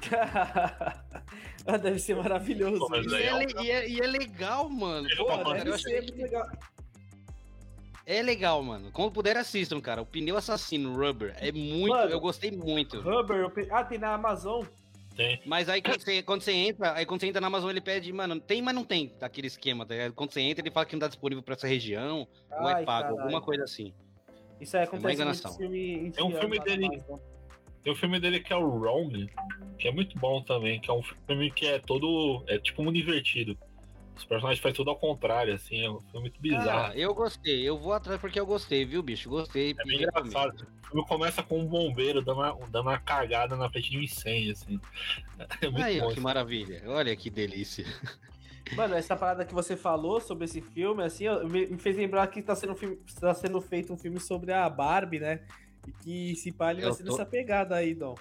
Ah, 1.66 1.78
Deve 1.78 1.98
ser 1.98 2.14
maravilhoso. 2.16 2.78
Pô, 2.86 2.94
E 2.94 3.14
é, 3.14 3.26
é 3.28 3.46
e 3.62 3.70
é- 3.70 3.88
e 3.88 4.00
é 4.00 4.06
legal, 4.06 4.68
mano. 4.68 5.08
Pô, 5.16 5.52
deve 5.54 5.70
eu 5.70 5.78
ser 5.78 5.88
achei 5.96 6.00
muito 6.02 6.16
legal. 6.22 6.46
É 8.04 8.20
legal, 8.20 8.62
mano. 8.62 8.90
Quando 8.92 9.12
puder, 9.12 9.34
assistam, 9.38 9.80
cara. 9.80 10.02
O 10.02 10.06
Pneu 10.06 10.36
Assassino 10.36 10.94
Rubber 10.94 11.34
é 11.38 11.50
muito. 11.50 11.88
Mano. 11.88 12.10
eu 12.10 12.20
gostei 12.20 12.50
muito. 12.50 13.00
Rubber, 13.00 13.48
pe- 13.48 13.66
ah, 13.70 13.82
tem 13.82 13.96
na 13.98 14.12
Amazon. 14.12 14.62
Tem. 15.16 15.40
Mas 15.46 15.68
aí 15.70 15.80
quando 15.80 16.00
você, 16.02 16.22
quando 16.22 16.42
você 16.42 16.52
entra, 16.52 16.92
aí 16.92 17.06
quando 17.06 17.20
você 17.22 17.28
entra 17.28 17.40
na 17.40 17.46
Amazon, 17.46 17.70
ele 17.70 17.80
pede, 17.80 18.12
mano, 18.12 18.38
tem, 18.40 18.60
mas 18.60 18.74
não 18.74 18.84
tem 18.84 19.14
aquele 19.22 19.46
esquema, 19.46 19.86
tá? 19.86 19.94
Quando 20.14 20.32
você 20.32 20.40
entra, 20.42 20.60
ele 20.62 20.70
fala 20.72 20.84
que 20.84 20.92
não 20.94 21.00
tá 21.00 21.06
disponível 21.08 21.42
pra 21.42 21.54
essa 21.54 21.66
região, 21.68 22.26
ou 22.50 22.68
é 22.68 22.74
Ai, 22.74 22.84
pago, 22.84 23.02
caralho. 23.08 23.20
alguma 23.22 23.40
coisa 23.40 23.62
assim. 23.64 23.94
Isso 24.60 24.76
aí 24.76 24.82
uma 24.82 24.88
acontece 24.88 25.02
muito 25.06 25.14
enganação. 25.22 25.52
em 25.52 25.56
filme, 25.56 25.78
em 26.08 26.10
Tem 26.10 26.24
um 26.24 26.30
filme 26.30 26.40
filme 26.40 26.58
dele- 26.60 26.86
Amazon. 26.86 27.18
Tem 27.84 27.92
um 27.92 27.96
filme 27.96 28.18
dele 28.18 28.40
que 28.40 28.50
é 28.50 28.56
o 28.56 28.66
Wrong, 28.66 29.28
que 29.78 29.86
é 29.86 29.92
muito 29.92 30.18
bom 30.18 30.40
também, 30.42 30.80
que 30.80 30.90
é 30.90 30.94
um 30.94 31.02
filme 31.02 31.50
que 31.50 31.66
é 31.66 31.78
todo. 31.78 32.42
É 32.48 32.58
tipo 32.58 32.82
um 32.82 32.90
divertido. 32.90 33.56
Os 34.16 34.24
personagens 34.24 34.60
fazem 34.60 34.76
tudo 34.76 34.90
ao 34.90 34.96
contrário, 34.96 35.52
assim, 35.52 35.84
é 35.84 35.90
um 35.90 36.00
filme 36.00 36.20
muito 36.20 36.40
bizarro. 36.40 36.92
Ah, 36.92 36.96
eu 36.96 37.12
gostei, 37.12 37.68
eu 37.68 37.76
vou 37.76 37.92
atrás 37.92 38.18
porque 38.18 38.38
eu 38.40 38.46
gostei, 38.46 38.84
viu, 38.84 39.02
bicho? 39.02 39.28
Gostei. 39.28 39.72
É 39.78 39.84
bem 39.84 40.02
engraçado. 40.02 40.66
O 40.84 40.86
filme 40.86 41.06
começa 41.06 41.42
com 41.42 41.58
um 41.58 41.66
bombeiro 41.66 42.22
dando 42.22 42.38
uma, 42.40 42.56
dando 42.70 42.88
uma 42.88 42.98
cagada 42.98 43.56
na 43.56 43.68
frente 43.68 43.90
de 43.90 43.98
um 43.98 44.02
incêndio, 44.02 44.52
assim. 44.52 44.80
É 45.60 45.68
muito 45.68 45.84
Aí, 45.84 46.00
ó, 46.00 46.06
bom. 46.08 46.14
que 46.14 46.20
maravilha. 46.20 46.82
Olha 46.86 47.14
que 47.16 47.28
delícia. 47.28 47.84
Mano, 48.76 48.94
essa 48.94 49.14
parada 49.14 49.44
que 49.44 49.52
você 49.52 49.76
falou 49.76 50.20
sobre 50.20 50.46
esse 50.46 50.60
filme, 50.60 51.02
assim, 51.02 51.24
me, 51.50 51.66
me 51.66 51.78
fez 51.78 51.96
lembrar 51.96 52.26
que 52.28 52.40
tá 52.40 52.54
sendo, 52.54 52.72
um 52.72 52.76
filme, 52.76 52.98
tá 53.20 53.34
sendo 53.34 53.60
feito 53.60 53.92
um 53.92 53.98
filme 53.98 54.18
sobre 54.18 54.52
a 54.52 54.70
Barbie, 54.70 55.18
né? 55.18 55.40
E 55.86 55.92
que 55.92 56.36
se 56.36 56.52
pá, 56.52 56.70
ele 56.70 56.80
vai 56.82 56.90
Eu 56.90 56.94
ser 56.94 57.04
tô- 57.04 57.10
nessa 57.12 57.26
pegada 57.26 57.76
aí, 57.76 57.94
Dom. 57.94 58.14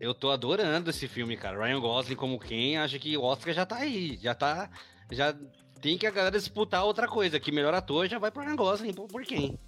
Eu 0.00 0.14
tô 0.14 0.30
adorando 0.30 0.88
esse 0.88 1.06
filme, 1.06 1.36
cara. 1.36 1.62
Ryan 1.62 1.78
Gosling 1.80 2.16
como 2.16 2.38
quem, 2.38 2.78
acha 2.78 2.98
que 2.98 3.16
o 3.16 3.22
Oscar 3.22 3.52
já 3.52 3.66
tá 3.66 3.76
aí, 3.76 4.16
já 4.16 4.34
tá, 4.34 4.70
já 5.10 5.36
tem 5.80 5.98
que 5.98 6.06
a 6.06 6.10
galera 6.10 6.38
disputar 6.38 6.84
outra 6.84 7.06
coisa, 7.06 7.38
que 7.38 7.52
melhor 7.52 7.74
ator 7.74 8.08
já 8.08 8.18
vai 8.18 8.30
pro 8.30 8.42
Ryan 8.42 8.56
Gosling, 8.56 8.94
por, 8.94 9.22
quem? 9.22 9.58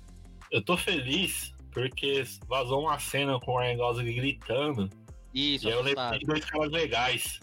Eu 0.50 0.64
tô 0.64 0.76
feliz 0.76 1.52
porque 1.70 2.22
vazou 2.46 2.80
uma 2.82 2.98
cena 2.98 3.38
com 3.40 3.52
o 3.52 3.58
Ryan 3.58 3.76
Gosling 3.76 4.14
gritando. 4.14 4.88
Isso, 5.34 5.66
e 5.66 5.68
aí 5.72 5.74
eu 5.76 5.82
lembrei 5.82 6.18
de 6.18 6.26
dois 6.26 6.44
caras 6.44 6.70
legais. 6.70 7.40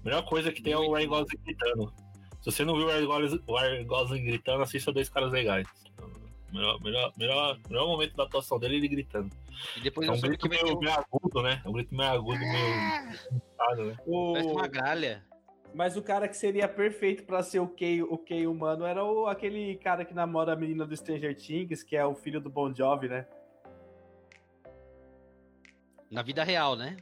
A 0.00 0.04
melhor 0.04 0.22
coisa 0.24 0.52
que 0.52 0.62
tem 0.62 0.72
é 0.72 0.78
o 0.78 0.92
Ryan 0.92 1.08
Gosling 1.08 1.38
gritando. 1.44 1.92
Se 2.40 2.50
você 2.50 2.64
não 2.64 2.76
viu 2.76 2.86
o 2.86 2.88
Ryan 2.88 3.06
Gosling, 3.06 3.42
o 3.46 3.56
Ryan 3.58 3.84
Gosling 3.84 4.24
gritando, 4.24 4.62
assista 4.62 4.92
dois 4.92 5.08
caras 5.08 5.30
legais. 5.32 5.66
Melhor, 6.52 6.80
melhor, 6.82 7.12
melhor, 7.16 7.58
melhor 7.68 7.86
momento 7.86 8.14
da 8.14 8.24
atuação 8.24 8.58
dele 8.58 8.76
ele 8.76 8.88
gritando. 8.88 9.34
E 9.76 9.80
depois 9.80 10.06
É 10.06 10.12
um 10.12 10.20
grito 10.20 10.48
meio, 10.48 10.76
um... 10.76 10.78
meio 10.78 10.92
agudo, 10.92 11.42
né? 11.42 11.62
É 11.64 11.68
um 11.68 11.72
grito 11.72 11.94
meio 11.94 12.10
agudo, 12.10 12.38
meio. 12.38 12.52
né? 12.52 13.18
O... 14.06 14.32
Parece 14.34 14.52
uma 14.52 14.68
gralha. 14.68 15.24
Mas 15.74 15.96
o 15.96 16.02
cara 16.02 16.28
que 16.28 16.36
seria 16.36 16.68
perfeito 16.68 17.24
pra 17.24 17.42
ser 17.42 17.60
o 17.60 17.66
Kay, 17.66 18.02
o 18.02 18.18
Kay 18.18 18.46
humano 18.46 18.84
era 18.84 19.02
o, 19.02 19.26
aquele 19.26 19.76
cara 19.76 20.04
que 20.04 20.12
namora 20.12 20.52
a 20.52 20.56
menina 20.56 20.86
do 20.86 20.94
Stranger 20.94 21.34
Things, 21.34 21.82
que 21.82 21.96
é 21.96 22.04
o 22.04 22.14
filho 22.14 22.40
do 22.40 22.50
Bon 22.50 22.72
Jovi, 22.74 23.08
né? 23.08 23.26
Na 26.10 26.20
vida 26.20 26.44
real, 26.44 26.76
né? 26.76 26.98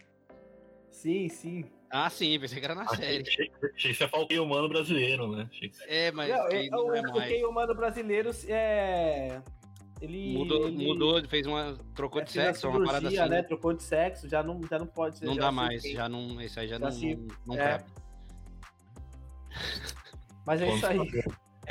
Sim, 0.89 1.29
sim. 1.29 1.65
Ah, 1.91 2.09
sim, 2.09 2.39
pensei 2.39 2.59
que 2.61 2.65
era 2.65 2.75
na 2.75 2.83
Achei, 2.83 2.97
série. 2.97 3.29
achei, 3.29 3.53
achei 3.75 3.91
que 3.93 3.95
você 3.99 4.07
falou 4.09 4.27
que 4.27 4.39
humano 4.39 4.69
brasileiro, 4.69 5.27
né? 5.35 5.49
Que 5.53 5.71
É, 5.89 6.13
mas 6.13 6.31
Não, 6.31 6.49
que 6.49 6.55
é- 6.55 6.69
não 6.71 6.87
o, 6.87 6.95
é 6.95 7.01
o 7.01 7.13
mais. 7.15 7.29
Kay 7.29 7.45
humano 7.45 7.75
brasileiro 7.75 8.31
é. 8.47 9.43
Ele 10.01 10.33
Mudou, 10.33 10.67
ele- 10.69 10.87
mudou, 10.87 11.29
fez 11.29 11.47
uma. 11.47 11.77
Trocou 11.95 12.23
é, 12.23 12.25
de 12.25 12.31
sexo, 12.33 12.69
uma 12.69 12.79
parada 12.79 12.99
cirurgia, 13.01 13.23
assim. 13.25 13.31
né? 13.31 13.43
Trocou 13.43 13.73
de 13.75 13.83
sexo, 13.83 14.29
já 14.29 14.43
não, 14.43 14.61
já 14.71 14.79
não 14.79 14.87
pode 14.87 15.19
ser. 15.19 15.27
Não 15.27 15.37
dá 15.37 15.51
mais, 15.53 15.83
já 15.83 16.09
não. 16.09 16.41
Isso 16.41 16.59
aí 16.61 16.69
já, 16.69 16.79
Já 16.79 16.85
não, 16.87 16.93
se- 16.93 17.17
não, 17.17 17.27
não 17.47 17.55
é. 17.57 17.79
cabe. 17.79 17.85
Mas 20.47 20.63
é 20.63 20.75
isso 20.75 20.87
aí. 20.87 20.99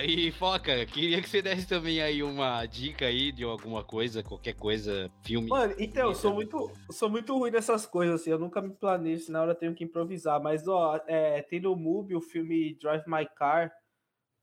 E 0.04 0.32
Foca, 0.32 0.86
queria 0.86 1.22
que 1.22 1.30
você 1.30 1.42
desse 1.42 1.68
também 1.68 2.02
aí 2.02 2.24
uma 2.24 2.66
dica 2.66 3.06
aí 3.06 3.32
de 3.32 3.44
alguma 3.44 3.84
coisa, 3.84 4.24
qualquer 4.24 4.54
coisa, 4.54 5.12
filme. 5.24 5.50
Mano, 5.50 5.74
então, 5.78 6.10
eu 6.10 6.16
sou 6.16 6.34
muito, 6.34 6.72
sou 6.92 7.10
muito 7.10 7.38
ruim 7.38 7.52
nessas 7.52 7.86
coisas, 7.86 8.22
assim, 8.22 8.30
eu 8.30 8.40
nunca 8.40 8.62
me 8.62 8.70
planejo, 8.70 9.32
na 9.32 9.42
hora 9.42 9.52
eu 9.52 9.56
tenho 9.56 9.76
que 9.76 9.84
improvisar. 9.84 10.42
Mas, 10.42 10.68
ó, 10.68 11.00
é, 11.08 11.42
tem 11.42 11.60
no 11.60 11.76
MUBI 11.76 12.16
o 12.16 12.22
filme 12.22 12.76
Drive 12.76 13.04
My 13.08 13.28
Car, 13.36 13.72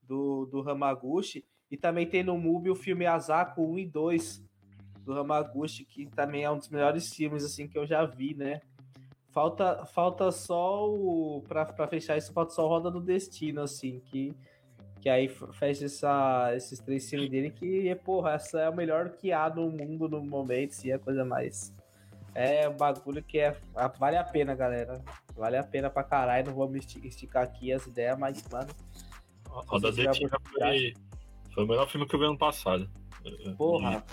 do, 0.01 0.45
do 0.45 0.69
Hamaguchi, 0.69 1.45
e 1.71 1.75
também 1.75 2.07
tem 2.07 2.23
no 2.23 2.37
MUBI 2.37 2.69
o 2.69 2.75
filme 2.75 3.05
Azako 3.05 3.63
1 3.73 3.79
e 3.79 3.85
2, 3.85 4.43
do 5.03 5.17
Hamaguchi, 5.17 5.85
que 5.85 6.05
também 6.07 6.43
é 6.43 6.51
um 6.51 6.57
dos 6.57 6.69
melhores 6.69 7.09
filmes, 7.13 7.43
assim, 7.43 7.67
que 7.67 7.77
eu 7.77 7.87
já 7.87 8.05
vi, 8.05 8.35
né? 8.35 8.61
Falta, 9.31 9.85
falta 9.85 10.31
só 10.31 10.89
o. 10.89 11.43
Pra, 11.47 11.65
pra 11.65 11.87
fechar 11.87 12.17
isso, 12.17 12.33
falta 12.33 12.53
só 12.53 12.67
Roda 12.67 12.91
do 12.91 12.99
Destino, 12.99 13.61
assim, 13.61 14.01
que, 14.01 14.35
que 15.07 15.09
aí 15.09 15.29
fecha 15.53 15.85
essa, 15.85 16.51
esses 16.53 16.79
três 16.79 17.09
filmes 17.09 17.29
dele, 17.29 17.49
que, 17.49 17.95
porra, 18.03 18.31
essa 18.33 18.59
é 18.59 18.69
o 18.69 18.75
melhor 18.75 19.11
que 19.11 19.31
há 19.31 19.49
no 19.49 19.71
mundo 19.71 20.09
no 20.09 20.21
momento, 20.21 20.71
assim, 20.71 20.91
é 20.91 20.95
a 20.95 20.99
coisa 20.99 21.23
mais. 21.23 21.73
É 22.35 22.67
um 22.67 22.75
bagulho 22.75 23.23
que 23.23 23.39
é, 23.39 23.55
vale 23.97 24.17
a 24.17 24.23
pena, 24.25 24.53
galera. 24.53 25.01
Vale 25.33 25.55
a 25.55 25.63
pena 25.63 25.89
pra 25.89 26.03
caralho. 26.03 26.47
Não 26.47 26.53
vamos 26.53 26.75
esti- 26.75 27.07
esticar 27.07 27.43
aqui 27.43 27.71
as 27.71 27.87
ideias, 27.87 28.19
mas, 28.19 28.43
mano, 28.51 28.67
Roda 29.45 29.93
Detina 29.93 30.29
foi, 30.51 30.93
foi 31.53 31.63
o 31.63 31.67
melhor 31.67 31.87
filme 31.87 32.05
que 32.05 32.13
eu 32.13 32.19
vi 32.19 32.25
ano 32.25 32.37
passado. 32.37 32.89
porra. 33.57 34.03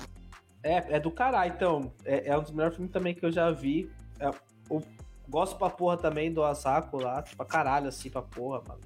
É, 0.63 0.95
é 0.97 1.01
do 1.01 1.11
caralho, 1.11 1.53
então. 1.55 1.93
É, 2.05 2.29
é 2.29 2.39
um 2.39 2.43
dos 2.43 2.53
melhores 2.53 2.77
filmes 2.77 2.93
também 2.93 3.17
que 3.17 3.27
eu 3.27 3.33
já 3.33 3.51
vi. 3.51 3.91
É, 4.21 4.31
o- 4.71 4.81
gosto 5.29 5.59
pra 5.59 5.69
porra 5.71 5.97
também 5.97 6.33
do 6.33 6.45
Asako 6.45 7.03
lá, 7.03 7.25
pra 7.37 7.45
caralho, 7.45 7.89
assim, 7.89 8.09
pra 8.11 8.23
porra, 8.23 8.63
mano. 8.69 8.81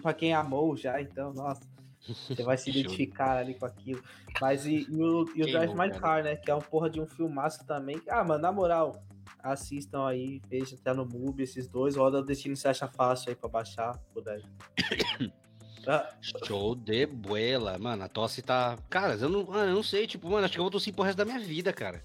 Pra 0.00 0.14
quem 0.14 0.32
amou 0.32 0.76
já, 0.76 1.00
então, 1.00 1.32
nossa. 1.32 1.60
Você 2.00 2.42
vai 2.42 2.56
se 2.56 2.70
identificar 2.70 3.38
ali 3.38 3.54
com 3.54 3.66
aquilo. 3.66 4.02
Mas 4.40 4.66
e, 4.66 4.86
e 4.90 5.02
o, 5.02 5.24
e 5.34 5.42
o 5.42 5.46
Drive 5.46 5.74
My? 5.74 5.90
Car, 5.90 6.22
né? 6.24 6.36
Que 6.36 6.50
é 6.50 6.54
um 6.54 6.60
porra 6.60 6.90
de 6.90 7.00
um 7.00 7.06
filmaço 7.06 7.64
também. 7.66 8.00
Ah, 8.08 8.24
mano, 8.24 8.42
na 8.42 8.50
moral, 8.50 9.02
assistam 9.42 10.06
aí, 10.06 10.40
vejam 10.48 10.78
até 10.80 10.92
no 10.92 11.06
MUBI 11.06 11.44
esses 11.44 11.68
dois. 11.68 11.96
Roda 11.96 12.20
do 12.20 12.26
Destino 12.26 12.56
se 12.56 12.66
acha 12.66 12.88
fácil 12.88 13.30
aí 13.30 13.36
pra 13.36 13.48
baixar. 13.48 13.98
aí. 14.26 15.32
Ah, 15.84 16.08
Show 16.44 16.76
de 16.76 17.06
boela. 17.06 17.76
Mano, 17.76 18.04
a 18.04 18.08
tosse 18.08 18.40
tá. 18.40 18.78
Cara, 18.88 19.14
eu 19.14 19.28
não, 19.28 19.40
eu 19.52 19.74
não 19.74 19.82
sei, 19.82 20.06
tipo, 20.06 20.30
mano, 20.30 20.44
acho 20.44 20.54
que 20.54 20.60
eu 20.60 20.62
vou 20.62 20.70
tossir 20.70 20.94
pro 20.94 21.02
resto 21.02 21.18
da 21.18 21.24
minha 21.24 21.40
vida, 21.40 21.72
cara. 21.72 22.04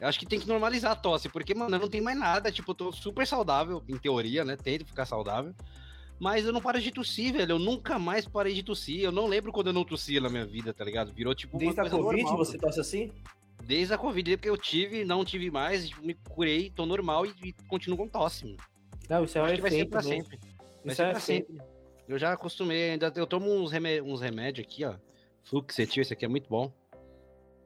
Eu 0.00 0.08
acho 0.08 0.18
que 0.18 0.26
tem 0.26 0.40
que 0.40 0.48
normalizar 0.48 0.90
a 0.90 0.96
tosse, 0.96 1.28
porque, 1.28 1.54
mano, 1.54 1.76
eu 1.76 1.80
não 1.80 1.88
tenho 1.88 2.02
mais 2.02 2.18
nada. 2.18 2.50
Tipo, 2.50 2.72
eu 2.72 2.74
tô 2.74 2.92
super 2.92 3.24
saudável, 3.24 3.84
em 3.88 3.96
teoria, 3.96 4.44
né? 4.44 4.56
Tento 4.56 4.84
ficar 4.84 5.06
saudável. 5.06 5.54
Mas 6.18 6.46
eu 6.46 6.52
não 6.52 6.60
paro 6.60 6.80
de 6.80 6.90
tossir, 6.90 7.32
velho. 7.32 7.52
Eu 7.52 7.58
nunca 7.58 7.98
mais 7.98 8.26
parei 8.26 8.54
de 8.54 8.62
tossir. 8.62 9.00
Eu 9.00 9.12
não 9.12 9.26
lembro 9.26 9.52
quando 9.52 9.68
eu 9.68 9.72
não 9.72 9.84
tossia 9.84 10.20
na 10.20 10.28
minha 10.28 10.46
vida, 10.46 10.72
tá 10.72 10.84
ligado? 10.84 11.12
Virou 11.12 11.34
tipo. 11.34 11.58
Desde 11.58 11.80
a 11.80 11.90
Covid 11.90 12.22
normal, 12.22 12.38
você 12.38 12.56
tosse 12.56 12.80
assim? 12.80 13.12
Desde 13.62 13.94
a 13.94 13.98
Covid, 13.98 14.36
porque 14.36 14.48
eu 14.48 14.58
tive, 14.58 15.04
não 15.04 15.24
tive 15.24 15.50
mais, 15.50 15.88
tipo, 15.88 16.04
me 16.04 16.14
curei, 16.14 16.70
tô 16.70 16.84
normal 16.84 17.24
e, 17.24 17.32
e 17.42 17.52
continuo 17.66 17.96
com 17.96 18.08
tosse. 18.08 18.44
Mano. 18.44 18.58
Não, 19.08 19.24
isso 19.24 19.38
é 19.38 19.42
um 19.42 19.54
que 19.54 19.60
vai 19.60 19.70
ser 19.70 19.84
pra 19.86 20.02
mesmo. 20.02 20.22
sempre. 20.22 20.38
Vai 20.38 20.86
isso 20.86 20.96
ser 20.96 21.02
é 21.02 21.10
pra 21.10 21.20
sempre. 21.20 21.58
Eu 22.06 22.18
já 22.18 22.32
acostumei, 22.32 22.90
ainda 22.90 23.12
eu 23.16 23.26
tomo 23.26 23.50
uns, 23.50 23.72
remé 23.72 24.02
uns 24.02 24.20
remédios 24.20 24.66
aqui, 24.66 24.84
ó. 24.84 24.94
Fluxetil, 25.42 26.02
esse 26.02 26.12
aqui 26.12 26.24
é 26.24 26.28
muito 26.28 26.48
bom. 26.48 26.72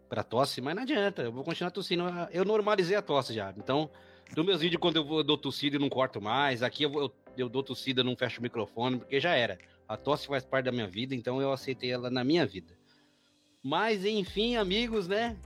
Pra 0.09 0.23
tosse, 0.23 0.61
mas 0.61 0.75
não 0.75 0.83
adianta, 0.83 1.23
eu 1.23 1.33
vou 1.33 1.45
continuar 1.45 1.71
tossindo. 1.71 2.05
Eu 2.33 2.45
normalizei 2.45 2.97
a 2.97 3.03
tosse 3.03 3.35
já. 3.35 3.53
Então, 3.57 3.91
nos 4.37 4.47
meus 4.47 4.61
vídeos, 4.61 4.81
quando 4.81 4.97
eu, 4.97 5.05
vou, 5.05 5.19
eu 5.19 5.25
dou 5.25 5.37
tossida 5.37 5.77
e 5.77 5.79
não 5.79 5.89
corto 5.89 6.21
mais, 6.21 6.63
aqui 6.63 6.85
eu, 6.85 6.93
eu, 6.95 7.13
eu 7.41 7.49
dou 7.49 7.63
tossida, 7.63 8.05
não 8.05 8.17
fecho 8.17 8.41
o 8.41 8.43
microfone, 8.43 8.99
porque 8.99 9.21
já 9.21 9.35
era. 9.35 9.59
A 9.87 9.97
tosse 9.97 10.27
faz 10.27 10.45
parte 10.45 10.67
da 10.67 10.73
minha 10.73 10.87
vida, 10.87 11.15
então 11.15 11.41
eu 11.41 11.53
aceitei 11.53 11.91
ela 11.91 12.11
na 12.11 12.23
minha 12.23 12.47
vida. 12.47 12.77
Mas, 13.63 14.05
enfim, 14.05 14.57
amigos, 14.57 15.09
né? 15.09 15.37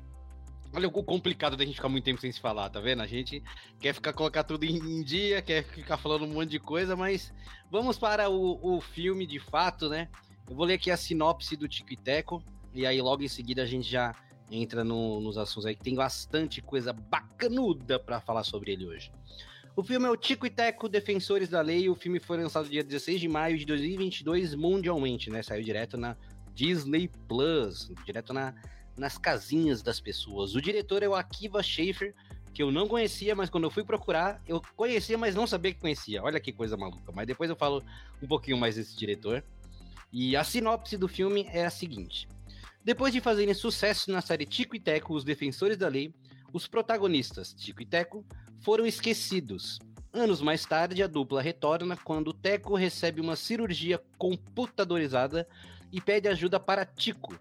Olha 0.74 0.88
o 0.88 1.04
complicado 1.04 1.56
da 1.56 1.64
gente 1.64 1.74
ficar 1.74 1.88
muito 1.88 2.04
tempo 2.04 2.20
sem 2.20 2.32
se 2.32 2.40
falar, 2.40 2.70
tá 2.70 2.80
vendo? 2.80 3.02
A 3.02 3.06
gente 3.06 3.42
quer 3.78 3.92
ficar 3.92 4.12
colocar 4.12 4.42
tudo 4.42 4.64
em 4.64 5.02
dia, 5.02 5.42
quer 5.42 5.64
ficar 5.64 5.98
falando 5.98 6.24
um 6.24 6.32
monte 6.32 6.48
de 6.48 6.58
coisa, 6.58 6.96
mas 6.96 7.32
vamos 7.70 7.98
para 7.98 8.30
o, 8.30 8.76
o 8.76 8.80
filme 8.80 9.26
de 9.26 9.38
fato, 9.38 9.88
né? 9.88 10.08
Eu 10.48 10.56
vou 10.56 10.64
ler 10.64 10.74
aqui 10.74 10.90
a 10.90 10.96
sinopse 10.96 11.56
do 11.56 11.68
Tico 11.68 11.92
e 11.92 11.96
Teco, 11.96 12.42
e 12.74 12.86
aí 12.86 13.00
logo 13.02 13.22
em 13.22 13.28
seguida 13.28 13.62
a 13.62 13.66
gente 13.66 13.88
já 13.88 14.14
entra 14.50 14.82
no, 14.82 15.20
nos 15.20 15.38
assuntos 15.38 15.66
aí, 15.66 15.74
que 15.74 15.82
tem 15.82 15.94
bastante 15.94 16.60
coisa 16.60 16.92
bacanuda 16.92 17.98
para 17.98 18.20
falar 18.20 18.44
sobre 18.44 18.72
ele 18.72 18.86
hoje. 18.86 19.10
O 19.74 19.82
filme 19.82 20.06
é 20.06 20.10
o 20.10 20.16
Tico 20.16 20.44
e 20.44 20.50
Teco, 20.50 20.86
Defensores 20.86 21.48
da 21.48 21.62
Lei. 21.62 21.88
O 21.88 21.94
filme 21.94 22.20
foi 22.20 22.36
lançado 22.36 22.68
dia 22.68 22.84
16 22.84 23.18
de 23.18 23.26
maio 23.26 23.56
de 23.56 23.64
2022 23.64 24.54
mundialmente, 24.54 25.30
né? 25.30 25.42
Saiu 25.42 25.64
direto 25.64 25.96
na 25.96 26.14
Disney 26.54 27.08
Plus, 27.26 27.90
direto 28.04 28.34
na 28.34 28.54
nas 28.96 29.16
casinhas 29.16 29.82
das 29.82 29.98
pessoas. 29.98 30.54
O 30.54 30.60
diretor 30.60 31.02
é 31.02 31.08
o 31.08 31.14
Akiva 31.14 31.62
Schaefer, 31.62 32.14
que 32.52 32.62
eu 32.62 32.70
não 32.70 32.86
conhecia, 32.86 33.34
mas 33.34 33.48
quando 33.48 33.64
eu 33.64 33.70
fui 33.70 33.82
procurar, 33.82 34.42
eu 34.46 34.60
conhecia, 34.76 35.16
mas 35.16 35.34
não 35.34 35.46
sabia 35.46 35.72
que 35.72 35.80
conhecia. 35.80 36.22
Olha 36.22 36.38
que 36.38 36.52
coisa 36.52 36.76
maluca. 36.76 37.10
Mas 37.10 37.26
depois 37.26 37.48
eu 37.48 37.56
falo 37.56 37.82
um 38.22 38.26
pouquinho 38.26 38.58
mais 38.58 38.76
desse 38.76 38.94
diretor. 38.94 39.42
E 40.12 40.36
a 40.36 40.44
sinopse 40.44 40.98
do 40.98 41.08
filme 41.08 41.46
é 41.50 41.64
a 41.64 41.70
seguinte: 41.70 42.28
Depois 42.84 43.12
de 43.12 43.20
fazerem 43.22 43.54
sucesso 43.54 44.12
na 44.12 44.20
série 44.20 44.44
Tico 44.44 44.76
e 44.76 44.80
Teco, 44.80 45.14
os 45.14 45.24
defensores 45.24 45.78
da 45.78 45.88
lei, 45.88 46.14
os 46.52 46.66
protagonistas, 46.66 47.54
Tico 47.54 47.80
e 47.80 47.86
Teco, 47.86 48.22
foram 48.62 48.86
esquecidos. 48.86 49.78
Anos 50.12 50.40
mais 50.40 50.64
tarde, 50.64 51.02
a 51.02 51.06
dupla 51.06 51.40
retorna 51.40 51.96
quando 51.96 52.32
Teco 52.32 52.74
recebe 52.74 53.20
uma 53.20 53.36
cirurgia 53.36 54.00
computadorizada 54.18 55.48
e 55.90 56.00
pede 56.00 56.28
ajuda 56.28 56.60
para 56.60 56.84
Tico, 56.84 57.38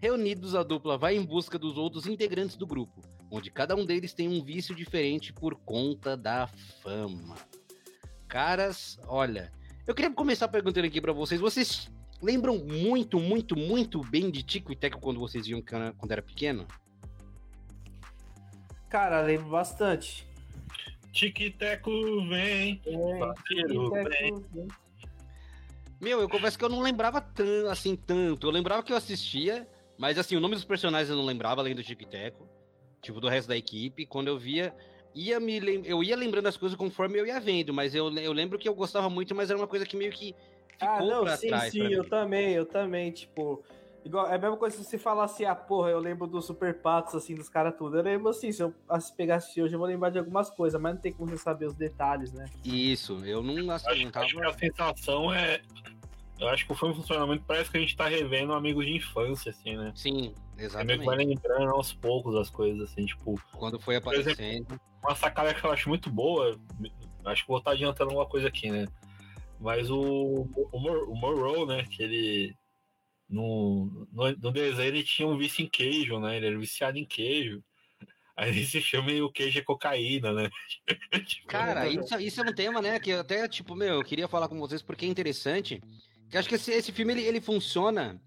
Reunidos, 0.00 0.54
a 0.54 0.62
dupla 0.62 0.96
vai 0.96 1.16
em 1.16 1.24
busca 1.24 1.58
dos 1.58 1.76
outros 1.76 2.06
integrantes 2.06 2.56
do 2.56 2.64
grupo, 2.64 3.02
onde 3.28 3.50
cada 3.50 3.74
um 3.74 3.84
deles 3.84 4.14
tem 4.14 4.28
um 4.28 4.44
vício 4.44 4.72
diferente 4.72 5.32
por 5.32 5.56
conta 5.56 6.16
da 6.16 6.46
fama. 6.80 7.34
Caras, 8.28 8.96
olha, 9.08 9.50
eu 9.88 9.94
queria 9.96 10.12
começar 10.12 10.46
perguntando 10.46 10.86
aqui 10.86 11.00
para 11.00 11.12
vocês, 11.12 11.40
vocês 11.40 11.90
lembram 12.22 12.58
muito, 12.58 13.18
muito, 13.18 13.56
muito 13.56 14.00
bem 14.02 14.30
de 14.30 14.44
Tico 14.44 14.70
e 14.70 14.76
Teco 14.76 15.00
quando 15.00 15.18
vocês 15.18 15.48
viam 15.48 15.60
quando 15.60 16.12
era 16.12 16.22
pequeno? 16.22 16.64
Cara, 18.88 19.20
lembro 19.20 19.50
bastante. 19.50 20.27
Tico 21.18 21.42
e 21.42 21.50
Teco 21.50 21.90
vem, 22.28 22.80
é, 22.86 24.08
vem. 24.08 24.68
Meu, 26.00 26.20
eu 26.20 26.28
confesso 26.28 26.56
que 26.56 26.64
eu 26.64 26.68
não 26.68 26.80
lembrava 26.80 27.20
tão, 27.20 27.68
assim 27.68 27.96
tanto. 27.96 28.46
Eu 28.46 28.52
lembrava 28.52 28.84
que 28.84 28.92
eu 28.92 28.96
assistia, 28.96 29.66
mas 29.98 30.16
assim, 30.16 30.36
o 30.36 30.40
nome 30.40 30.54
dos 30.54 30.64
personagens 30.64 31.10
eu 31.10 31.16
não 31.16 31.24
lembrava, 31.24 31.60
além 31.60 31.74
do 31.74 31.82
Chiquiteco. 31.82 32.48
Tipo, 33.02 33.20
do 33.20 33.28
resto 33.28 33.48
da 33.48 33.56
equipe. 33.56 34.06
Quando 34.06 34.28
eu 34.28 34.38
via. 34.38 34.72
Ia 35.12 35.40
me 35.40 35.58
lem... 35.58 35.82
Eu 35.84 36.04
ia 36.04 36.16
lembrando 36.16 36.46
as 36.46 36.56
coisas 36.56 36.78
conforme 36.78 37.18
eu 37.18 37.26
ia 37.26 37.40
vendo, 37.40 37.74
mas 37.74 37.96
eu, 37.96 38.14
eu 38.18 38.32
lembro 38.32 38.56
que 38.56 38.68
eu 38.68 38.74
gostava 38.74 39.10
muito, 39.10 39.34
mas 39.34 39.50
era 39.50 39.58
uma 39.58 39.66
coisa 39.66 39.84
que 39.84 39.96
meio 39.96 40.12
que 40.12 40.36
ficou 40.68 40.88
ah, 40.88 41.02
não, 41.02 41.24
pra 41.24 41.36
sim, 41.36 41.48
trás. 41.48 41.72
Sim, 41.72 41.92
eu 41.92 42.08
também, 42.08 42.52
eu 42.52 42.64
também, 42.64 43.10
tipo. 43.10 43.64
Igual, 44.04 44.26
é 44.26 44.36
a 44.36 44.38
mesma 44.38 44.56
coisa 44.56 44.76
se 44.76 44.84
você 44.84 44.96
falar 44.96 45.24
assim, 45.24 45.44
ah, 45.44 45.54
porra, 45.54 45.90
eu 45.90 45.98
lembro 45.98 46.26
dos 46.26 46.46
Super 46.46 46.80
Patos, 46.80 47.14
assim, 47.14 47.34
dos 47.34 47.48
caras 47.48 47.74
tudo. 47.76 47.96
Eu 47.98 48.02
lembro 48.02 48.28
assim, 48.28 48.52
se 48.52 48.62
eu 48.62 48.74
pegasse 49.16 49.60
hoje, 49.60 49.74
eu 49.74 49.78
vou 49.78 49.88
lembrar 49.88 50.10
de 50.10 50.18
algumas 50.18 50.50
coisas, 50.50 50.80
mas 50.80 50.94
não 50.94 51.00
tem 51.00 51.12
como 51.12 51.30
você 51.30 51.38
saber 51.38 51.66
os 51.66 51.74
detalhes, 51.74 52.32
né? 52.32 52.46
Isso, 52.64 53.24
eu 53.24 53.42
não 53.42 53.70
assim, 53.70 53.88
acho, 53.90 54.10
tava... 54.10 54.26
acho 54.26 54.36
que 54.36 54.44
a 54.44 54.52
sensação 54.52 55.32
é 55.32 55.60
eu 56.38 56.48
acho 56.48 56.66
que 56.66 56.72
o 56.72 56.74
filme 56.74 56.94
funcionamento 56.94 57.42
parece 57.46 57.70
que 57.70 57.76
a 57.76 57.80
gente 57.80 57.96
tá 57.96 58.06
revendo 58.06 58.52
amigos 58.52 58.86
de 58.86 58.94
infância, 58.94 59.50
assim, 59.50 59.76
né? 59.76 59.92
Sim, 59.94 60.32
exatamente. 60.56 60.80
É 60.80 60.84
meio 60.84 61.00
que 61.00 61.06
vai 61.06 61.16
lembrando 61.16 61.70
aos 61.74 61.92
poucos 61.92 62.36
as 62.36 62.48
coisas, 62.48 62.90
assim, 62.90 63.06
tipo. 63.06 63.40
Quando 63.52 63.80
foi 63.80 63.96
aparecendo. 63.96 64.40
Exemplo, 64.40 64.80
uma 65.02 65.16
sacada 65.16 65.52
que 65.52 65.64
eu 65.64 65.72
acho 65.72 65.88
muito 65.88 66.08
boa, 66.08 66.56
acho 67.24 67.42
que 67.42 67.48
vou 67.48 67.58
estar 67.58 67.72
adiantando 67.72 68.14
uma 68.14 68.26
coisa 68.26 68.46
aqui, 68.46 68.70
né? 68.70 68.86
Mas 69.60 69.90
o, 69.90 70.46
o, 70.54 70.68
o 70.72 71.16
Morrow, 71.16 71.66
né? 71.66 71.84
Que 71.90 72.04
ele. 72.04 72.56
No, 73.28 74.08
no, 74.12 74.32
no, 74.32 74.52
desenho 74.52 74.88
ele 74.88 75.02
tinha 75.02 75.28
um 75.28 75.36
vício 75.36 75.64
em 75.64 75.68
queijo, 75.68 76.18
né? 76.18 76.36
Ele 76.36 76.46
era 76.46 76.58
viciado 76.58 76.98
em 76.98 77.04
queijo. 77.04 77.62
Aí 78.36 78.52
nesse 78.52 78.80
filme 78.80 79.20
o 79.20 79.30
queijo 79.30 79.58
é 79.58 79.62
cocaína, 79.62 80.32
né? 80.32 80.50
Tipo, 81.26 81.48
Cara, 81.48 81.88
isso, 81.88 82.18
isso 82.20 82.40
é 82.40 82.48
um 82.48 82.54
tema, 82.54 82.80
né? 82.80 82.98
Que 82.98 83.12
até, 83.12 83.46
tipo, 83.48 83.74
meu, 83.74 83.96
eu 83.96 84.04
queria 84.04 84.28
falar 84.28 84.48
com 84.48 84.58
vocês 84.58 84.80
porque 84.80 85.04
é 85.04 85.08
interessante. 85.08 85.82
Eu 86.32 86.38
acho 86.38 86.48
que 86.48 86.54
esse, 86.54 86.70
esse 86.70 86.92
filme 86.92 87.12
ele, 87.12 87.22
ele 87.22 87.40
funciona 87.40 88.20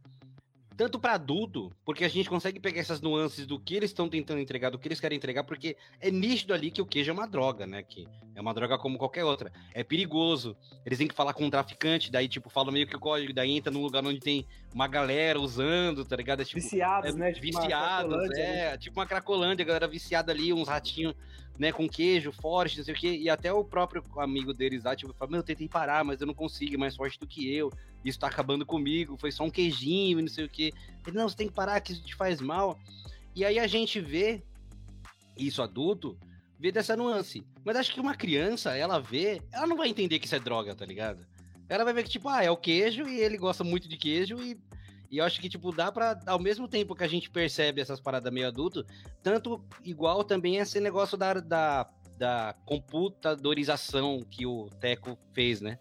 tanto 0.82 0.98
para 0.98 1.14
adulto, 1.14 1.72
porque 1.86 2.04
a 2.04 2.08
gente 2.08 2.28
consegue 2.28 2.60
pegar 2.60 2.82
essas 2.82 3.00
nuances 3.00 3.46
do 3.46 3.60
que 3.60 3.76
eles 3.76 3.92
estão 3.92 4.10
tentando 4.10 4.40
entregar, 4.40 4.72
do 4.72 4.80
que 4.80 4.88
eles 4.88 5.00
querem 5.00 5.16
entregar, 5.16 5.44
porque 5.44 5.78
é 6.00 6.10
nítido 6.10 6.56
ali 6.56 6.72
que 6.72 6.82
o 6.82 6.86
queijo 6.88 7.12
é 7.12 7.14
uma 7.14 7.28
droga, 7.28 7.68
né? 7.68 7.84
Que 7.84 8.08
é 8.34 8.42
uma 8.42 8.52
droga 8.52 8.80
como 8.80 8.98
qualquer 8.98 9.24
outra. 9.24 9.52
É 9.76 9.84
perigoso. 9.84 10.58
Eles 10.84 10.98
têm 10.98 11.08
que 11.08 11.14
falar 11.14 11.36
com 11.36 11.46
um 11.46 11.52
traficante, 11.52 12.12
daí, 12.12 12.28
tipo, 12.28 12.50
falam 12.50 12.74
meio 12.74 12.88
que 12.88 12.96
o 12.96 13.00
código, 13.00 13.32
daí 13.32 13.56
entra 13.56 13.72
num 13.72 13.84
lugar 13.84 14.04
onde 14.04 14.20
tem 14.20 14.44
uma 14.74 14.88
galera 14.88 15.40
usando, 15.40 16.04
tá 16.04 16.16
ligado? 16.16 16.42
É, 16.42 16.46
tipo, 16.46 16.60
viciados, 16.60 17.14
é, 17.14 17.16
né? 17.16 17.32
Tipo 17.32 17.46
viciados, 17.46 18.32
é. 18.32 18.72
Né? 18.72 18.78
Tipo 18.80 19.00
uma 19.00 19.06
cracolândia, 19.06 19.62
a 19.62 19.68
galera 19.68 19.88
viciada 19.88 20.32
ali, 20.32 20.52
uns 20.52 20.68
ratinhos 20.68 21.14
né, 21.62 21.72
com 21.72 21.88
queijo 21.88 22.32
forte, 22.32 22.80
não 22.80 22.84
sei 22.84 22.92
o 22.92 22.98
quê, 22.98 23.16
e 23.16 23.30
até 23.30 23.54
o 23.54 23.64
próprio 23.64 24.04
amigo 24.18 24.52
deles 24.52 24.84
lá, 24.84 24.96
tipo, 24.96 25.14
fala, 25.14 25.30
meu, 25.30 25.42
eu 25.42 25.44
tentei 25.44 25.70
parar, 25.70 26.04
mas 26.04 26.20
eu 26.20 26.26
não 26.26 26.34
consigo, 26.34 26.74
é 26.74 26.78
mais 26.78 26.96
forte 26.96 27.20
do 27.20 27.28
que 27.28 27.56
eu, 27.56 27.72
isso 28.04 28.18
tá 28.18 28.26
acabando 28.26 28.66
comigo, 28.66 29.16
foi 29.16 29.32
só 29.32 29.44
um 29.44 29.50
queijinho 29.52 30.18
e 30.18 30.22
não 30.24 30.28
sei 30.28 30.46
o 30.46 30.50
quê. 30.50 30.74
Ele, 31.06 31.16
não, 31.16 31.30
você 31.30 31.36
tem 31.36 31.48
que 31.48 31.54
parar, 31.54 31.80
que 31.80 31.92
isso 31.92 32.04
te 32.04 32.16
faz 32.16 32.42
mal. 32.42 32.80
E 33.36 33.46
aí 33.46 33.60
a 33.60 33.68
gente 33.68 34.00
vê 34.00 34.42
isso 35.38 35.62
adulto, 35.62 36.18
vê 36.60 36.72
dessa 36.72 36.98
nuance. 36.98 37.46
Mas 37.64 37.76
acho 37.76 37.94
que 37.94 38.02
uma 38.02 38.16
criança, 38.16 38.76
ela 38.76 39.00
vê, 39.00 39.40
ela 39.54 39.68
não 39.68 39.78
vai 39.78 39.88
entender 39.88 40.18
que 40.18 40.26
isso 40.26 40.36
é 40.36 40.40
droga, 40.40 40.74
tá 40.74 40.84
ligado? 40.84 41.28
Ela 41.70 41.84
vai 41.84 41.94
ver 41.94 42.02
que, 42.06 42.10
tipo, 42.10 42.28
ah, 42.28 42.44
é 42.44 42.50
o 42.50 42.58
queijo 42.58 43.08
e 43.08 43.20
ele 43.20 43.38
gosta 43.38 43.64
muito 43.64 43.88
de 43.88 43.98
queijo 43.98 44.42
e 44.42 44.60
e 45.12 45.18
eu 45.18 45.26
acho 45.26 45.42
que, 45.42 45.50
tipo, 45.50 45.74
dá 45.74 45.92
pra, 45.92 46.18
ao 46.26 46.40
mesmo 46.40 46.70
tempo 46.70 46.96
que 46.96 47.04
a 47.04 47.08
gente 47.08 47.30
percebe 47.30 47.82
essas 47.82 48.00
paradas 48.00 48.32
meio 48.32 48.48
adulto, 48.48 48.86
tanto 49.22 49.62
igual 49.84 50.24
também 50.24 50.56
esse 50.56 50.80
negócio 50.80 51.18
da, 51.18 51.34
da, 51.34 51.90
da 52.18 52.56
computadorização 52.66 54.22
que 54.22 54.46
o 54.46 54.70
Teco 54.80 55.18
fez, 55.34 55.60
né? 55.60 55.78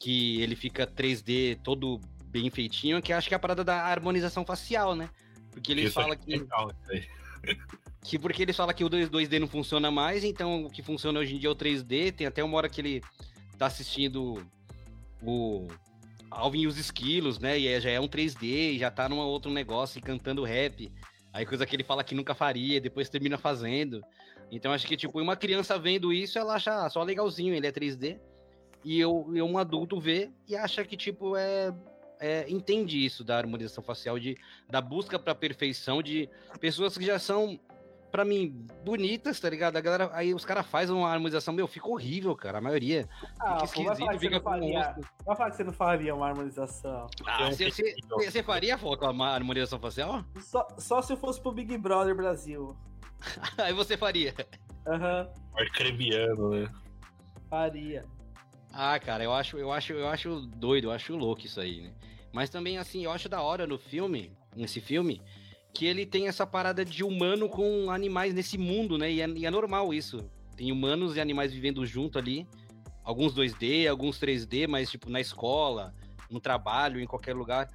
Que 0.00 0.42
ele 0.42 0.56
fica 0.56 0.84
3D 0.84 1.60
todo 1.62 2.00
bem 2.24 2.50
feitinho, 2.50 3.00
que 3.00 3.12
acho 3.12 3.28
que 3.28 3.34
é 3.34 3.36
a 3.36 3.40
parada 3.40 3.62
da 3.62 3.76
harmonização 3.84 4.44
facial, 4.44 4.96
né? 4.96 5.08
Porque 5.52 5.70
ele 5.70 5.82
Isso 5.82 5.92
fala 5.92 6.14
é 6.14 6.16
que. 6.16 6.36
Legal, 6.38 6.72
que 8.02 8.18
porque 8.18 8.42
ele 8.42 8.52
fala 8.52 8.74
que 8.74 8.82
o 8.82 8.90
2D 8.90 9.38
não 9.38 9.46
funciona 9.46 9.88
mais, 9.88 10.24
então 10.24 10.64
o 10.64 10.70
que 10.70 10.82
funciona 10.82 11.20
hoje 11.20 11.36
em 11.36 11.38
dia 11.38 11.48
é 11.48 11.52
o 11.52 11.54
3D. 11.54 12.12
Tem 12.12 12.26
até 12.26 12.42
uma 12.42 12.56
hora 12.56 12.68
que 12.68 12.80
ele 12.80 13.02
tá 13.56 13.66
assistindo 13.66 14.44
o 15.22 15.68
Alvin 16.36 16.62
e 16.62 16.66
os 16.66 16.78
esquilos, 16.78 17.38
né? 17.38 17.58
E 17.58 17.80
já 17.80 17.90
é 17.90 18.00
um 18.00 18.08
3D, 18.08 18.78
já 18.78 18.90
tá 18.90 19.08
num 19.08 19.18
outro 19.18 19.50
negócio 19.50 19.98
e 19.98 20.02
cantando 20.02 20.44
rap. 20.44 20.92
Aí 21.32 21.46
coisa 21.46 21.64
que 21.64 21.74
ele 21.74 21.84
fala 21.84 22.04
que 22.04 22.14
nunca 22.14 22.34
faria, 22.34 22.80
depois 22.80 23.08
termina 23.08 23.38
fazendo. 23.38 24.02
Então 24.50 24.72
acho 24.72 24.86
que, 24.86 24.96
tipo, 24.96 25.18
uma 25.20 25.36
criança 25.36 25.78
vendo 25.78 26.12
isso, 26.12 26.38
ela 26.38 26.54
acha 26.54 26.88
só 26.90 27.02
legalzinho, 27.02 27.54
ele 27.54 27.66
é 27.66 27.72
3D. 27.72 28.20
E 28.84 29.00
eu, 29.00 29.30
eu 29.34 29.46
um 29.46 29.56
adulto 29.56 29.98
vê 29.98 30.30
e 30.46 30.56
acha 30.56 30.84
que, 30.84 30.96
tipo, 30.96 31.36
é, 31.36 31.72
é, 32.20 32.44
entende 32.48 33.02
isso 33.02 33.24
da 33.24 33.38
harmonização 33.38 33.82
facial, 33.82 34.18
de, 34.18 34.36
da 34.68 34.80
busca 34.80 35.18
pra 35.18 35.34
perfeição 35.34 36.02
de 36.02 36.28
pessoas 36.60 36.98
que 36.98 37.04
já 37.04 37.18
são 37.18 37.58
pra 38.12 38.26
mim, 38.26 38.66
bonitas, 38.84 39.40
tá 39.40 39.48
ligado? 39.48 39.76
A 39.76 39.80
galera, 39.80 40.10
aí 40.12 40.34
os 40.34 40.44
caras 40.44 40.66
fazem 40.66 40.94
uma 40.94 41.10
harmonização, 41.10 41.54
meu, 41.54 41.66
fica 41.66 41.88
horrível, 41.88 42.36
cara, 42.36 42.58
a 42.58 42.60
maioria. 42.60 43.08
Ah, 43.40 43.66
fica 43.66 43.82
pô, 43.84 43.92
esquisito, 43.92 44.18
fica 44.20 44.40
com 44.40 44.50
faria, 44.50 44.94
Vai 45.24 45.36
falar 45.36 45.50
que 45.50 45.56
você 45.56 45.64
não 45.64 45.72
faria 45.72 46.14
uma 46.14 46.28
harmonização. 46.28 47.06
Ah, 47.26 47.50
você 47.50 48.42
faria, 48.42 48.76
Foca, 48.76 49.10
uma 49.10 49.30
harmonização 49.30 49.80
facial? 49.80 50.22
Só, 50.38 50.68
só 50.76 51.00
se 51.00 51.14
eu 51.14 51.16
fosse 51.16 51.40
pro 51.40 51.50
Big 51.52 51.76
Brother 51.78 52.14
Brasil. 52.14 52.76
Aí 53.56 53.72
você 53.72 53.96
faria. 53.96 54.34
Aham. 54.86 55.28
Arcrebiano, 55.56 56.50
né? 56.50 56.70
Faria. 57.48 58.04
Ah, 58.72 58.98
cara, 59.00 59.24
eu 59.24 59.32
acho, 59.32 59.56
eu 59.58 59.72
acho, 59.72 59.92
eu 59.94 60.08
acho 60.08 60.40
doido, 60.40 60.88
eu 60.88 60.92
acho 60.92 61.16
louco 61.16 61.42
isso 61.44 61.60
aí, 61.60 61.82
né? 61.82 61.92
Mas 62.32 62.48
também, 62.48 62.78
assim, 62.78 63.04
eu 63.04 63.10
acho 63.10 63.28
da 63.28 63.42
hora 63.42 63.66
no 63.66 63.78
filme, 63.78 64.32
nesse 64.56 64.80
filme, 64.80 65.20
que 65.72 65.86
ele 65.86 66.04
tem 66.04 66.28
essa 66.28 66.46
parada 66.46 66.84
de 66.84 67.02
humano 67.02 67.48
com 67.48 67.90
animais 67.90 68.34
nesse 68.34 68.58
mundo, 68.58 68.98
né? 68.98 69.10
E 69.10 69.20
é, 69.20 69.28
e 69.28 69.46
é 69.46 69.50
normal 69.50 69.92
isso. 69.92 70.18
Tem 70.56 70.70
humanos 70.70 71.16
e 71.16 71.20
animais 71.20 71.52
vivendo 71.52 71.84
junto 71.86 72.18
ali. 72.18 72.46
Alguns 73.02 73.34
2D, 73.34 73.88
alguns 73.88 74.20
3D, 74.20 74.68
mas 74.68 74.90
tipo 74.90 75.10
na 75.10 75.20
escola, 75.20 75.94
no 76.30 76.40
trabalho, 76.40 77.00
em 77.00 77.06
qualquer 77.06 77.34
lugar. 77.34 77.68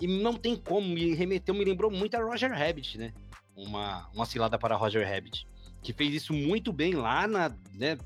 E 0.00 0.06
não 0.06 0.34
tem 0.34 0.56
como, 0.56 0.88
me 0.88 1.14
remeteu, 1.14 1.54
me 1.54 1.64
lembrou 1.64 1.90
muito 1.90 2.16
a 2.16 2.24
Roger 2.24 2.50
Rabbit, 2.50 2.98
né? 2.98 3.12
Uma, 3.54 4.08
uma 4.12 4.26
cilada 4.26 4.58
para 4.58 4.74
Roger 4.74 5.06
Rabbit. 5.06 5.46
Que 5.82 5.92
fez 5.92 6.14
isso 6.14 6.32
muito 6.32 6.72
bem 6.72 6.94
lá 6.94 7.26
na, 7.28 7.54
né, 7.74 7.98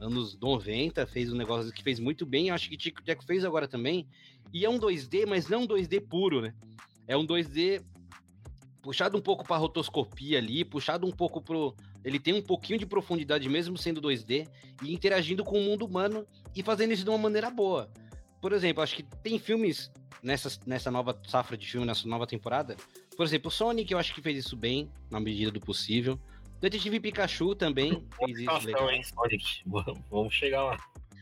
anos 0.00 0.38
90, 0.38 1.06
fez 1.06 1.32
um 1.32 1.36
negócio 1.36 1.72
que 1.72 1.82
fez 1.82 1.98
muito 1.98 2.26
bem, 2.26 2.50
acho 2.50 2.68
que 2.68 2.76
Tico 2.76 3.02
Teco 3.02 3.24
fez 3.24 3.44
agora 3.44 3.66
também. 3.66 4.06
E 4.52 4.64
é 4.64 4.70
um 4.70 4.78
2D, 4.78 5.26
mas 5.26 5.48
não 5.48 5.62
um 5.62 5.66
2D 5.66 6.00
puro, 6.06 6.40
né? 6.40 6.54
É 7.06 7.16
um 7.16 7.26
2D 7.26 7.82
puxado 8.82 9.16
um 9.16 9.20
pouco 9.20 9.44
para 9.44 9.56
rotoscopia 9.56 10.38
ali, 10.38 10.64
puxado 10.64 11.06
um 11.06 11.10
pouco 11.10 11.40
pro 11.40 11.74
ele 12.04 12.18
tem 12.18 12.34
um 12.34 12.42
pouquinho 12.42 12.78
de 12.78 12.86
profundidade 12.86 13.48
mesmo 13.48 13.76
sendo 13.76 14.00
2D 14.00 14.48
e 14.82 14.94
interagindo 14.94 15.44
com 15.44 15.58
o 15.58 15.62
mundo 15.62 15.84
humano 15.84 16.26
e 16.54 16.62
fazendo 16.62 16.92
isso 16.92 17.04
de 17.04 17.10
uma 17.10 17.18
maneira 17.18 17.50
boa. 17.50 17.90
Por 18.40 18.52
exemplo, 18.52 18.82
acho 18.82 18.94
que 18.94 19.02
tem 19.02 19.38
filmes 19.38 19.90
nessa, 20.22 20.58
nessa 20.64 20.90
nova 20.90 21.18
safra 21.26 21.56
de 21.56 21.66
filme, 21.66 21.86
nessa 21.86 22.08
nova 22.08 22.26
temporada. 22.26 22.76
Por 23.16 23.26
exemplo, 23.26 23.48
o 23.48 23.50
Sonic, 23.50 23.92
eu 23.92 23.98
acho 23.98 24.14
que 24.14 24.22
fez 24.22 24.38
isso 24.38 24.56
bem, 24.56 24.90
na 25.10 25.18
medida 25.18 25.50
do 25.50 25.60
possível. 25.60 26.18
Detetive 26.60 27.00
Pikachu 27.00 27.54
também 27.54 28.04
fez 28.16 28.38
isso 28.38 28.66
legal. 28.66 28.90
Hein, 28.90 29.02
Sonic? 29.02 29.62
Vamos 30.10 30.34
chegar 30.34 30.64
lá. 30.64 30.78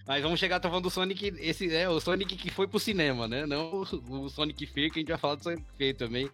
Mas 0.06 0.22
vamos 0.22 0.38
chegar, 0.38 0.60
tô 0.60 0.68
falando 0.68 0.84
do 0.84 0.90
Sonic, 0.90 1.34
esse 1.38 1.74
é 1.74 1.88
o 1.88 1.98
Sonic 1.98 2.36
que 2.36 2.48
foi 2.48 2.68
pro 2.68 2.78
cinema, 2.78 3.26
né? 3.26 3.44
Não 3.44 3.72
o, 3.72 4.24
o 4.24 4.28
Sonic 4.28 4.64
Feio, 4.66 4.90
que 4.90 5.00
a 5.00 5.00
gente 5.00 5.08
vai 5.08 5.18
falar 5.18 5.34
do 5.34 5.42
Sonic 5.42 5.64
Feio 5.76 5.94
também. 5.94 6.30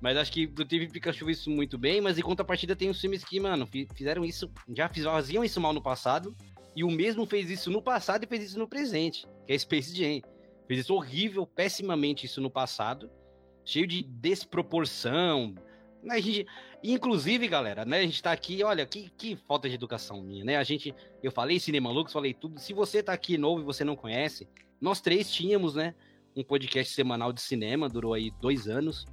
Mas 0.00 0.16
acho 0.16 0.30
que 0.30 0.46
TV 0.46 0.88
Pikachu 0.88 1.30
isso 1.30 1.50
muito 1.50 1.78
bem, 1.78 2.00
mas 2.00 2.18
em 2.18 2.22
contrapartida 2.22 2.76
tem 2.76 2.90
os 2.90 3.00
filmes 3.00 3.24
que, 3.24 3.40
mano, 3.40 3.66
fizeram 3.94 4.24
isso, 4.24 4.50
já 4.74 4.88
faziam 4.88 5.42
isso 5.42 5.60
mal 5.60 5.72
no 5.72 5.82
passado, 5.82 6.36
e 6.74 6.84
o 6.84 6.90
mesmo 6.90 7.24
fez 7.24 7.50
isso 7.50 7.70
no 7.70 7.80
passado 7.80 8.24
e 8.24 8.26
fez 8.26 8.44
isso 8.44 8.58
no 8.58 8.68
presente, 8.68 9.26
que 9.46 9.52
é 9.52 9.58
Space 9.58 9.96
Jam. 9.96 10.20
Fez 10.68 10.80
isso 10.80 10.94
horrível, 10.94 11.46
pessimamente 11.46 12.26
isso 12.26 12.40
no 12.40 12.50
passado, 12.50 13.10
cheio 13.64 13.86
de 13.86 14.02
desproporção. 14.02 15.54
A 16.10 16.20
gente, 16.20 16.46
inclusive, 16.84 17.48
galera, 17.48 17.86
né, 17.86 18.00
a 18.00 18.02
gente 18.02 18.22
tá 18.22 18.32
aqui, 18.32 18.62
olha, 18.62 18.84
que, 18.84 19.08
que 19.16 19.36
falta 19.48 19.68
de 19.68 19.74
educação 19.74 20.22
minha, 20.22 20.44
né? 20.44 20.56
A 20.56 20.64
gente, 20.64 20.94
eu 21.22 21.32
falei 21.32 21.58
Cinema 21.58 21.90
Lux, 21.90 22.12
falei 22.12 22.34
tudo. 22.34 22.60
Se 22.60 22.74
você 22.74 23.02
tá 23.02 23.14
aqui 23.14 23.38
novo 23.38 23.62
e 23.62 23.64
você 23.64 23.82
não 23.82 23.96
conhece, 23.96 24.46
nós 24.78 25.00
três 25.00 25.32
tínhamos, 25.32 25.76
né, 25.76 25.94
um 26.36 26.44
podcast 26.44 26.92
semanal 26.92 27.32
de 27.32 27.40
cinema, 27.40 27.88
durou 27.88 28.12
aí 28.12 28.30
dois 28.40 28.68
anos 28.68 29.06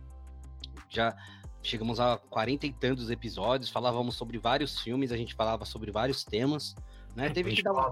já 0.96 1.16
chegamos 1.62 2.00
a 2.00 2.18
quarenta 2.18 2.68
e 2.68 2.74
tantos 2.74 3.10
episódios, 3.10 3.70
falávamos 3.70 4.16
sobre 4.16 4.38
vários 4.38 4.80
filmes, 4.80 5.12
a 5.12 5.18
gente 5.18 5.34
falava 5.34 5.66
sobre 5.66 5.92
vários 5.92 6.24
temas. 6.24 6.76
Né? 7.16 7.30
Teve 7.30 7.54
que 7.54 7.62
dar 7.62 7.74
uma. 7.74 7.92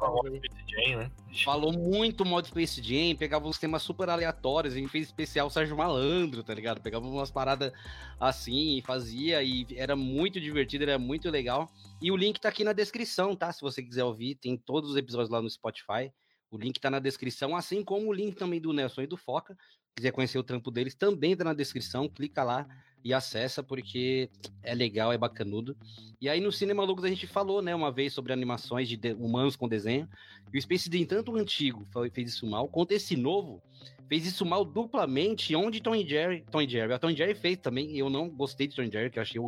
Jam, 0.68 0.98
né? 0.98 1.12
Falou 1.46 1.72
muito 1.72 2.26
modo 2.26 2.48
Space 2.48 2.82
Jam, 2.82 3.16
pegava 3.16 3.48
uns 3.48 3.60
temas 3.60 3.84
super 3.84 4.10
aleatórios, 4.10 4.74
a 4.74 4.78
gente 4.78 4.90
fez 4.90 5.06
especial 5.06 5.48
Sérgio 5.48 5.78
Malandro, 5.78 6.44
tá 6.44 6.54
ligado? 6.56 6.82
Pegava 6.82 7.06
umas 7.06 7.30
paradas 7.30 7.72
assim 8.20 8.78
e 8.78 8.82
fazia, 8.82 9.44
e 9.44 9.68
era 9.76 9.96
muito 9.96 10.42
divertido, 10.42 10.86
era 10.86 10.98
muito 10.98 11.30
legal. 11.30 11.70
E 12.02 12.12
o 12.12 12.18
link 12.18 12.40
tá 12.40 12.50
aqui 12.50 12.64
na 12.64 12.74
descrição, 12.74 13.36
tá? 13.36 13.52
Se 13.52 13.62
você 13.62 13.84
quiser 13.84 14.04
ouvir, 14.04 14.36
tem 14.36 14.58
todos 14.58 14.90
os 14.90 14.98
episódios 14.98 15.30
lá 15.30 15.40
no 15.40 15.50
Spotify. 15.50 16.12
O 16.50 16.58
link 16.58 16.80
tá 16.80 16.90
na 16.90 17.00
descrição, 17.00 17.56
assim 17.56 17.84
como 17.84 18.10
o 18.10 18.14
link 18.14 18.36
também 18.36 18.60
do 18.60 18.74
Nelson 18.74 19.04
e 19.04 19.08
do 19.08 19.18
Foca. 19.18 19.54
Se 19.54 19.96
quiser 19.98 20.12
conhecer 20.12 20.40
o 20.40 20.44
trampo 20.44 20.72
deles, 20.72 20.96
também 20.96 21.36
tá 21.36 21.44
na 21.44 21.54
descrição. 21.54 22.10
Clica 22.10 22.44
lá 22.44 22.68
e 23.04 23.14
acessa 23.14 23.64
porque 23.64 24.30
é 24.62 24.74
legal, 24.74 25.12
é 25.12 25.18
bacanudo. 25.18 25.76
E 26.20 26.30
aí 26.30 26.40
no 26.40 26.52
Cinema 26.52 26.84
Logos 26.84 27.04
a 27.04 27.08
gente 27.08 27.26
falou, 27.26 27.62
né, 27.62 27.74
uma 27.74 27.92
vez 27.92 28.14
sobre 28.14 28.32
animações 28.32 28.88
de, 28.88 28.96
de 28.96 29.14
humanos 29.14 29.56
com 29.56 29.68
desenho. 29.68 30.08
E 30.54 30.58
o 30.58 30.62
Space 30.62 30.90
Jam, 30.92 31.06
tanto 31.06 31.32
o 31.32 31.38
antigo 31.38 31.88
fez 32.14 32.30
isso 32.30 32.46
mal, 32.46 32.68
quanto 32.68 32.92
esse 32.92 33.16
novo 33.16 33.62
fez 34.08 34.26
isso 34.26 34.46
mal 34.46 34.66
duplamente, 34.66 35.56
onde 35.56 35.82
Tom 35.82 35.96
e 35.96 36.08
Jerry, 36.08 36.44
Tom 36.52 36.62
e 36.62 36.70
Jerry, 36.70 36.94
a 36.94 37.00
Tom 37.00 37.10
e 37.10 37.16
Jerry 37.16 37.34
fez 37.34 37.58
também, 37.58 37.98
eu 37.98 38.10
não 38.10 38.30
gostei 38.30 38.68
de 38.68 38.76
Tom 38.76 38.84
e 38.84 38.92
Jerry, 38.92 39.10
que 39.10 39.18
eu 39.18 39.24
achei 39.24 39.42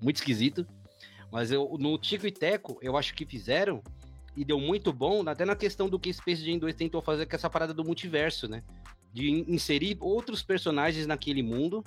muito 0.00 0.16
esquisito. 0.16 0.66
Mas 1.30 1.50
eu, 1.50 1.76
no 1.78 1.98
Tico 1.98 2.26
e 2.26 2.32
Teco, 2.32 2.78
eu 2.80 2.96
acho 2.96 3.14
que 3.14 3.26
fizeram 3.26 3.82
e 4.36 4.44
deu 4.44 4.58
muito 4.60 4.92
bom, 4.92 5.22
até 5.28 5.44
na 5.44 5.56
questão 5.56 5.88
do 5.88 5.98
que 5.98 6.12
Space 6.12 6.44
Jam 6.44 6.58
2 6.58 6.74
tentou 6.74 7.02
fazer 7.02 7.26
com 7.26 7.36
essa 7.36 7.50
parada 7.50 7.72
do 7.72 7.84
multiverso, 7.84 8.48
né? 8.48 8.62
De 9.12 9.30
inserir 9.30 9.96
outros 10.00 10.42
personagens 10.42 11.06
naquele 11.06 11.42
mundo 11.42 11.84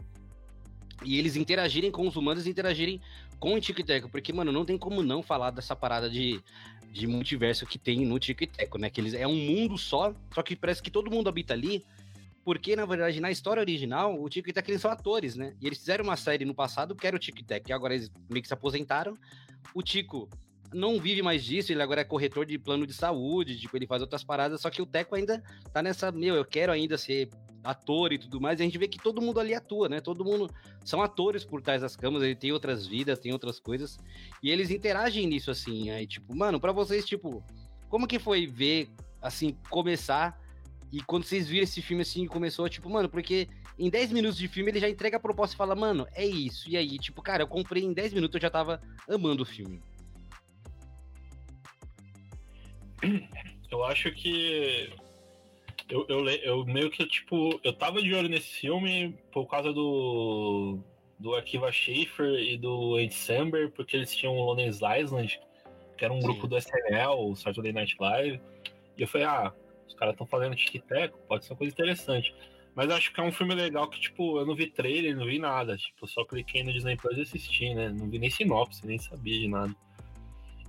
e 1.03 1.17
eles 1.17 1.35
interagirem 1.35 1.91
com 1.91 2.07
os 2.07 2.15
humanos 2.15 2.45
e 2.45 2.49
interagirem 2.49 3.01
com 3.39 3.53
o 3.53 3.62
Tico 3.62 3.83
Teco, 3.83 4.09
porque, 4.09 4.33
mano, 4.33 4.51
não 4.51 4.65
tem 4.65 4.77
como 4.77 5.01
não 5.01 5.23
falar 5.23 5.51
dessa 5.51 5.75
parada 5.75 6.09
de, 6.09 6.41
de 6.91 7.07
multiverso 7.07 7.65
que 7.65 7.77
tem 7.77 8.05
no 8.05 8.19
Tico 8.19 8.45
Teco, 8.45 8.77
né? 8.77 8.89
Que 8.89 8.99
eles, 8.99 9.13
é 9.13 9.27
um 9.27 9.35
mundo 9.35 9.77
só, 9.77 10.13
só 10.33 10.41
que 10.41 10.55
parece 10.55 10.81
que 10.81 10.91
todo 10.91 11.09
mundo 11.09 11.29
habita 11.29 11.53
ali, 11.53 11.85
porque, 12.43 12.75
na 12.75 12.85
verdade, 12.85 13.19
na 13.19 13.31
história 13.31 13.62
original, 13.62 14.21
o 14.21 14.29
Tico 14.29 14.51
Teco 14.51 14.69
eles 14.69 14.81
são 14.81 14.91
atores, 14.91 15.35
né? 15.35 15.55
E 15.62 15.67
eles 15.67 15.79
fizeram 15.79 16.03
uma 16.03 16.17
série 16.17 16.45
no 16.45 16.53
passado 16.53 16.95
que 16.95 17.07
era 17.07 17.15
o 17.15 17.19
Tico 17.19 17.43
Teco, 17.43 17.69
e 17.69 17.73
agora 17.73 17.95
eles 17.95 18.12
meio 18.29 18.41
que 18.41 18.47
se 18.47 18.53
aposentaram. 18.53 19.17
O 19.73 19.81
Tico 19.81 20.29
não 20.73 20.99
vive 20.99 21.21
mais 21.21 21.43
disso, 21.43 21.71
ele 21.71 21.81
agora 21.81 22.01
é 22.01 22.03
corretor 22.03 22.45
de 22.45 22.57
plano 22.57 22.85
de 22.85 22.93
saúde, 22.93 23.57
tipo, 23.57 23.75
ele 23.75 23.88
faz 23.88 24.01
outras 24.01 24.23
paradas, 24.23 24.62
só 24.62 24.69
que 24.69 24.81
o 24.81 24.85
Teco 24.85 25.15
ainda 25.15 25.41
tá 25.73 25.81
nessa, 25.81 26.12
meu, 26.12 26.35
eu 26.35 26.45
quero 26.45 26.71
ainda 26.71 26.97
ser 26.97 27.29
ator 27.63 28.13
e 28.13 28.17
tudo 28.17 28.39
mais, 28.39 28.60
e 28.60 28.63
a 28.63 28.65
gente 28.65 28.78
vê 28.78 28.88
que 28.88 28.98
todo 28.98 29.22
mundo 29.22 29.39
ali 29.39 29.54
atua, 29.54 29.89
né? 29.89 30.00
Todo 30.00 30.24
mundo 30.24 30.50
são 30.84 31.02
atores 31.02 31.43
por 31.43 31.62
trás 31.62 31.82
das 31.82 31.95
câmeras, 31.95 32.24
ele 32.24 32.36
tem 32.36 32.52
outras 32.52 32.88
vidas, 32.88 33.19
tem 33.19 33.34
outras 33.34 33.60
coisas, 33.60 34.00
e 34.41 34.50
eles 34.50 34.72
interagem 34.72 35.28
nisso 35.28 35.52
assim, 35.52 35.89
aí 35.89 36.08
tipo, 36.08 36.36
mano, 36.36 36.60
para 36.60 36.72
vocês, 36.72 37.06
tipo, 37.06 37.43
como 37.89 38.08
que 38.08 38.19
foi 38.19 38.48
ver 38.48 38.89
assim 39.22 39.58
começar 39.69 40.39
e 40.91 41.02
quando 41.04 41.24
vocês 41.24 41.48
viram 41.48 41.63
esse 41.63 41.82
filme 41.82 42.02
assim, 42.02 42.26
começou 42.26 42.67
tipo, 42.67 42.89
mano, 42.89 43.10
porque 43.10 43.48
em 43.78 43.89
10 43.89 44.12
minutos 44.12 44.38
de 44.38 44.48
filme 44.48 44.72
ele 44.72 44.80
já 44.80 44.89
entrega 44.89 45.17
a 45.17 45.19
proposta 45.19 45.54
e 45.54 45.58
fala, 45.58 45.74
mano, 45.74 46.06
é 46.13 46.26
isso. 46.26 46.69
E 46.69 46.76
aí, 46.76 46.98
tipo, 47.00 47.22
cara, 47.22 47.43
eu 47.43 47.48
comprei 47.48 47.84
em 47.84 47.93
10 47.93 48.13
minutos, 48.13 48.36
eu 48.36 48.41
já 48.41 48.50
tava 48.50 48.82
amando 49.08 49.43
o 49.43 49.45
filme. 49.45 49.82
Eu 53.72 53.84
acho 53.86 54.12
que 54.12 54.91
eu, 55.89 56.06
eu, 56.08 56.30
eu, 56.30 56.65
meio 56.65 56.89
que, 56.89 57.06
tipo, 57.06 57.60
eu 57.63 57.73
tava 57.73 58.02
de 58.02 58.13
olho 58.13 58.30
nesse 58.30 58.60
filme 58.60 59.17
por 59.32 59.47
causa 59.47 59.73
do, 59.73 60.80
do 61.17 61.36
Akiva 61.36 61.71
Schiffer 61.71 62.39
e 62.39 62.58
do 62.58 62.99
Ed 62.99 63.13
Samber, 63.13 63.71
porque 63.71 63.97
eles 63.97 64.15
tinham 64.15 64.36
o 64.36 64.43
Lonely 64.43 64.69
Island, 64.69 65.39
que 65.97 66.06
era 66.06 66.13
um 66.13 66.21
Sim. 66.21 66.28
grupo 66.28 66.47
do 66.47 66.58
SNL, 66.58 67.32
o 67.32 67.36
Saturday 67.36 67.73
Night 67.73 67.95
Live, 67.99 68.39
e 68.97 69.02
eu 69.02 69.08
falei, 69.08 69.25
ah, 69.25 69.52
os 69.88 69.95
caras 69.95 70.13
estão 70.13 70.28
fazendo 70.28 70.56
tic-tac, 70.56 71.13
pode 71.28 71.45
ser 71.45 71.54
uma 71.54 71.58
coisa 71.58 71.73
interessante. 71.73 72.36
Mas 72.75 72.91
acho 72.91 73.12
que 73.12 73.19
é 73.19 73.23
um 73.23 73.32
filme 73.32 73.56
legal 73.56 73.89
que, 73.89 73.99
tipo, 73.99 74.39
eu 74.39 74.45
não 74.45 74.56
vi 74.56 74.67
trailer, 74.67 75.15
não 75.15 75.25
vi 75.25 75.39
nada, 75.39 75.75
tipo, 75.75 76.08
só 76.08 76.23
cliquei 76.23 76.63
no 76.63 76.71
Disney 76.71 76.95
Plus 76.95 77.17
e 77.17 77.21
assisti, 77.21 77.73
né, 77.73 77.89
não 77.89 78.08
vi 78.08 78.19
nem 78.19 78.30
sinopse, 78.30 78.86
nem 78.86 78.99
sabia 78.99 79.39
de 79.39 79.47
nada. 79.47 79.75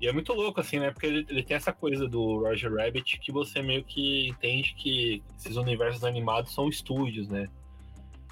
E 0.00 0.08
é 0.08 0.12
muito 0.12 0.32
louco, 0.32 0.60
assim, 0.60 0.78
né? 0.78 0.90
Porque 0.90 1.06
ele, 1.06 1.26
ele, 1.28 1.42
tem 1.42 1.56
essa 1.56 1.72
coisa 1.72 2.08
do 2.08 2.38
Roger 2.38 2.72
Rabbit 2.72 3.18
que 3.20 3.30
você 3.30 3.60
meio 3.60 3.84
que 3.84 4.28
entende 4.28 4.74
que 4.74 5.22
esses 5.36 5.56
universos 5.56 6.04
animados 6.04 6.54
são 6.54 6.68
estúdios, 6.68 7.28
né? 7.28 7.48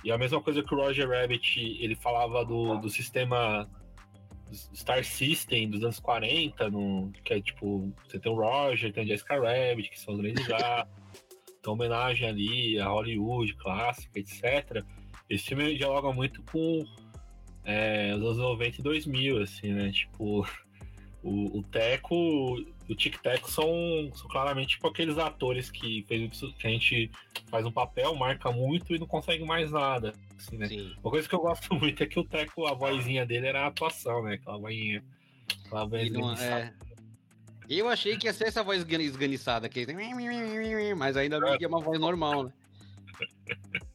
E 0.02 0.11
a 0.11 0.16
mesma 0.16 0.40
coisa 0.40 0.62
que 0.62 0.74
o 0.74 0.78
Roger 0.78 1.09
Rabbit, 1.09 1.61
ele 1.81 1.94
falava 1.94 2.44
do, 2.44 2.78
do 2.78 2.88
sistema 2.88 3.68
Star 4.74 5.04
System 5.04 5.68
dos 5.68 5.83
anos 5.83 6.00
40, 6.00 6.70
no, 6.70 7.12
que 7.24 7.35
é 7.35 7.40
tipo, 7.40 7.92
você 8.07 8.18
tem 8.18 8.33
o 8.33 8.37
Roger, 8.37 8.92
tem 8.92 9.04
a 9.04 9.07
Jessica 9.07 9.35
Rabbit, 9.35 9.90
que 9.90 10.00
são 10.00 10.14
os 10.14 10.46
gatos, 10.46 10.92
tem 11.62 11.72
homenagem 11.72 12.28
ali 12.28 12.81
a 12.81 12.88
Hollywood, 12.88 13.54
clássica, 13.57 14.18
etc. 14.18 14.83
Esse 15.28 15.48
filme 15.48 15.76
dialoga 15.76 16.12
muito 16.12 16.42
com 16.44 16.83
é, 17.64 18.14
os 18.14 18.22
anos 18.22 18.38
90 18.38 18.81
e 18.81 18.83
2000, 18.83 19.42
assim, 19.42 19.72
né? 19.72 19.90
Tipo, 19.90 20.46
o, 21.22 21.59
o 21.59 21.62
Teco, 21.64 22.14
o 22.88 22.94
Tic 22.94 23.18
Teco 23.20 23.50
são, 23.50 23.66
são 24.14 24.28
claramente 24.28 24.70
tipo 24.70 24.87
aqueles 24.87 25.18
atores 25.18 25.70
que 25.70 26.04
fez 26.07 26.40
que 26.59 26.66
a 26.66 26.70
gente 26.70 27.11
faz 27.50 27.66
um 27.66 27.72
papel, 27.72 28.14
marca 28.14 28.50
muito 28.52 28.94
e 28.94 28.98
não 28.98 29.07
consegue 29.07 29.44
mais 29.44 29.70
nada. 29.70 30.12
Assim, 30.37 30.57
né? 30.57 30.68
Uma 31.02 31.11
coisa 31.11 31.28
que 31.28 31.35
eu 31.35 31.40
gosto 31.40 31.74
muito 31.74 32.02
é 32.02 32.07
que 32.07 32.18
o 32.18 32.24
Teco, 32.24 32.66
a 32.66 32.74
vozinha 32.74 33.26
dele 33.26 33.46
era 33.48 33.62
a 33.62 33.66
atuação, 33.66 34.22
né? 34.22 34.35
Aquela 34.35 34.59
vozinha. 34.59 35.04
Aquela 35.66 35.85
voz 35.87 36.11
não, 36.11 36.35
é... 36.35 36.72
Eu 37.68 37.88
achei 37.88 38.16
que 38.16 38.26
ia 38.26 38.33
ser 38.33 38.48
essa 38.48 38.62
voz 38.62 38.78
esganiçada, 38.81 39.68
que... 39.68 39.87
mas 40.96 41.16
ainda 41.16 41.38
bem 41.38 41.59
que 41.59 41.64
é 41.64 41.68
uma 41.68 41.81
voz 41.81 42.00
normal, 42.00 42.44
né? 42.44 42.52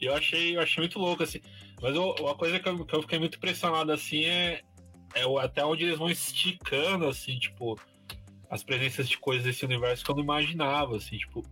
eu 0.00 0.14
achei, 0.14 0.56
eu 0.56 0.60
achei 0.60 0.82
muito 0.82 0.98
louco, 0.98 1.22
assim. 1.22 1.40
Mas 1.80 1.94
eu, 1.94 2.10
uma 2.18 2.34
coisa 2.34 2.58
que 2.58 2.68
eu, 2.68 2.84
que 2.84 2.94
eu 2.94 3.02
fiquei 3.02 3.18
muito 3.20 3.36
impressionado 3.36 3.92
assim 3.92 4.24
é 4.24 4.62
é 5.14 5.44
até 5.44 5.64
onde 5.64 5.84
eles 5.84 5.98
vão 5.98 6.10
esticando, 6.10 7.06
assim, 7.06 7.38
tipo, 7.38 7.78
as 8.50 8.62
presenças 8.62 9.08
de 9.08 9.18
coisas 9.18 9.44
desse 9.44 9.64
universo 9.64 10.04
que 10.04 10.10
eu 10.10 10.16
não 10.16 10.22
imaginava, 10.22 10.96
assim, 10.96 11.18
tipo. 11.18 11.42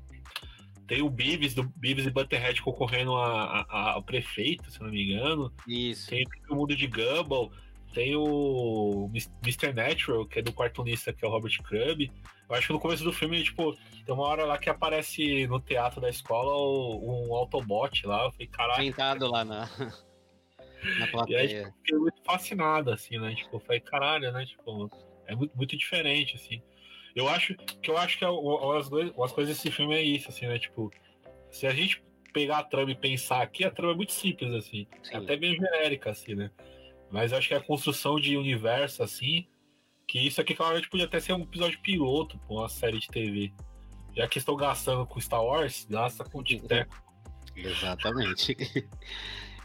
Tem 0.87 1.03
o 1.03 1.11
Beavis, 1.11 1.53
do 1.53 1.65
Beavis 1.65 2.07
e 2.07 2.11
Butterhead 2.11 2.63
concorrendo 2.63 3.17
a, 3.17 3.67
a, 3.69 3.93
ao 3.95 4.03
prefeito, 4.05 4.71
se 4.71 4.81
não 4.81 4.89
me 4.89 5.03
engano. 5.03 5.53
Isso. 5.67 6.09
Tem 6.09 6.25
o 6.49 6.55
mundo 6.55 6.77
de 6.77 6.87
Gumball. 6.87 7.51
Tem 7.93 8.15
o 8.15 9.11
Mr. 9.43 9.73
Natural, 9.73 10.25
que 10.27 10.39
é 10.39 10.43
do 10.43 10.53
cartunista, 10.53 11.13
que 11.13 11.25
é 11.25 11.29
o 11.29 11.31
Robert 11.31 11.61
Crumb. 11.65 12.09
Eu 12.49 12.55
acho 12.55 12.69
que 12.69 12.73
no 12.73 12.79
começo 12.79 13.03
do 13.03 13.13
filme, 13.13 13.43
tipo, 13.43 13.77
tem 14.05 14.15
uma 14.15 14.25
hora 14.25 14.45
lá 14.45 14.59
que 14.59 14.71
aparece 14.71 15.47
no 15.49 15.59
teatro 15.59 16.01
da 16.01 16.09
escola 16.09 16.55
um 17.03 17.35
Autobot 17.35 18.07
lá. 18.07 18.25
Eu 18.25 18.31
falei, 18.31 18.47
caralho. 18.47 18.85
Sentado 18.85 19.29
lá 19.29 19.45
na, 19.45 19.69
na 20.99 21.07
plateia. 21.09 21.37
E 21.37 21.41
aí, 21.41 21.49
tipo, 21.49 21.77
fiquei 21.79 21.99
muito 21.99 22.23
fascinado, 22.25 22.91
assim, 22.91 23.19
né? 23.19 23.35
Tipo, 23.35 23.57
eu 23.57 23.61
falei, 23.61 23.81
caralho, 23.81 24.33
né? 24.33 24.47
Tipo, 24.47 24.91
é 25.27 25.35
muito, 25.35 25.57
muito 25.57 25.77
diferente, 25.77 26.37
assim. 26.37 26.63
Eu 27.15 27.29
acho 27.29 27.55
que 27.55 27.91
eu 27.91 27.97
acho 27.97 28.19
que 28.19 28.25
as, 28.25 28.93
as 29.23 29.33
coisas 29.33 29.57
desse 29.57 29.71
filme 29.71 29.95
é 29.95 30.03
isso, 30.03 30.29
assim, 30.29 30.47
né? 30.47 30.59
Tipo, 30.59 30.91
se 31.51 31.67
a 31.67 31.71
gente 31.71 32.03
pegar 32.33 32.59
a 32.59 32.63
trama 32.65 32.91
e 32.91 32.95
pensar 32.95 33.41
aqui, 33.41 33.65
a 33.65 33.71
trama 33.71 33.95
é 33.95 33.97
muito 33.97 34.13
simples, 34.13 34.53
assim. 34.53 34.87
É 35.11 35.17
até 35.17 35.37
bem 35.37 35.55
genérica, 35.55 36.11
assim, 36.11 36.35
né? 36.35 36.51
Mas 37.11 37.33
eu 37.33 37.39
acho 37.39 37.49
que 37.49 37.55
a 37.55 37.61
construção 37.63 38.21
de 38.21 38.37
universo, 38.37 39.03
assim, 39.03 39.47
que 40.07 40.19
isso 40.19 40.41
aqui 40.41 40.55
claramente 40.55 40.91
podia 40.91 41.07
até 41.07 41.19
ser 41.19 41.33
um 41.33 41.43
episódio 41.43 41.81
piloto 41.81 42.39
pra 42.41 42.55
uma 42.55 42.69
série 42.69 42.99
de 42.99 43.09
TV. 43.09 43.53
Já 44.15 44.29
que 44.29 44.39
estão 44.39 44.55
gastando 44.57 45.07
com 45.07 45.21
Star 45.21 45.43
Wars, 45.43 45.87
gasta 45.89 46.25
com 46.25 46.41
o. 46.41 46.45
Exatamente. 47.57 48.57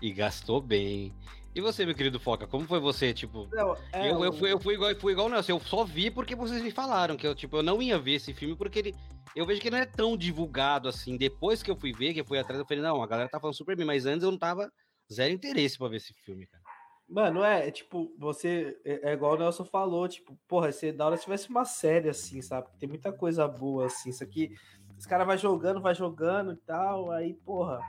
e 0.01 0.11
gastou 0.11 0.61
bem. 0.61 1.13
E 1.53 1.59
você, 1.59 1.85
meu 1.85 1.93
querido 1.93 2.19
Foca, 2.19 2.47
como 2.47 2.65
foi 2.65 2.79
você, 2.79 3.13
tipo... 3.13 3.47
Não, 3.51 3.75
é, 3.91 4.09
eu, 4.09 4.23
eu, 4.23 4.31
fui, 4.31 4.51
eu 4.53 4.59
fui 4.59 4.75
igual, 4.75 4.89
eu 4.89 4.99
fui 4.99 5.11
igual 5.11 5.27
não, 5.27 5.37
assim, 5.37 5.51
eu 5.51 5.59
só 5.59 5.83
vi 5.83 6.09
porque 6.09 6.33
vocês 6.33 6.61
me 6.61 6.71
falaram, 6.71 7.17
que 7.17 7.27
eu, 7.27 7.35
tipo, 7.35 7.57
eu 7.57 7.63
não 7.63 7.81
ia 7.81 7.99
ver 7.99 8.13
esse 8.13 8.33
filme 8.33 8.55
porque 8.55 8.79
ele... 8.79 8.95
Eu 9.35 9.45
vejo 9.45 9.61
que 9.61 9.69
não 9.69 9.77
é 9.77 9.85
tão 9.85 10.17
divulgado 10.17 10.89
assim. 10.89 11.17
Depois 11.17 11.63
que 11.63 11.71
eu 11.71 11.75
fui 11.75 11.93
ver, 11.93 12.13
que 12.13 12.21
eu 12.21 12.25
fui 12.25 12.37
atrás, 12.37 12.59
eu 12.59 12.65
falei, 12.65 12.83
não, 12.83 13.01
a 13.01 13.07
galera 13.07 13.29
tá 13.29 13.39
falando 13.39 13.55
super 13.55 13.75
bem, 13.75 13.85
mas 13.85 14.05
antes 14.05 14.23
eu 14.23 14.31
não 14.31 14.37
tava 14.37 14.71
zero 15.11 15.33
interesse 15.33 15.77
pra 15.77 15.87
ver 15.87 15.97
esse 15.97 16.13
filme, 16.25 16.47
cara. 16.47 16.63
Mano, 17.11 17.43
é, 17.43 17.67
é, 17.67 17.71
tipo, 17.71 18.13
você. 18.17 18.79
É, 18.85 19.09
é, 19.09 19.13
igual 19.13 19.33
o 19.33 19.37
Nelson 19.37 19.65
falou, 19.65 20.07
tipo, 20.07 20.37
porra, 20.47 20.71
se 20.71 20.93
da 20.93 21.05
hora 21.05 21.17
se 21.17 21.23
tivesse 21.23 21.49
uma 21.49 21.65
série 21.65 22.07
assim, 22.07 22.41
sabe? 22.41 22.67
Tem 22.79 22.87
muita 22.87 23.11
coisa 23.11 23.45
boa, 23.47 23.87
assim. 23.87 24.09
Isso 24.09 24.23
aqui, 24.23 24.53
os 24.97 25.05
caras 25.05 25.27
vai 25.27 25.37
jogando, 25.37 25.81
vai 25.81 25.93
jogando 25.93 26.53
e 26.53 26.57
tal, 26.57 27.11
aí, 27.11 27.33
porra, 27.33 27.81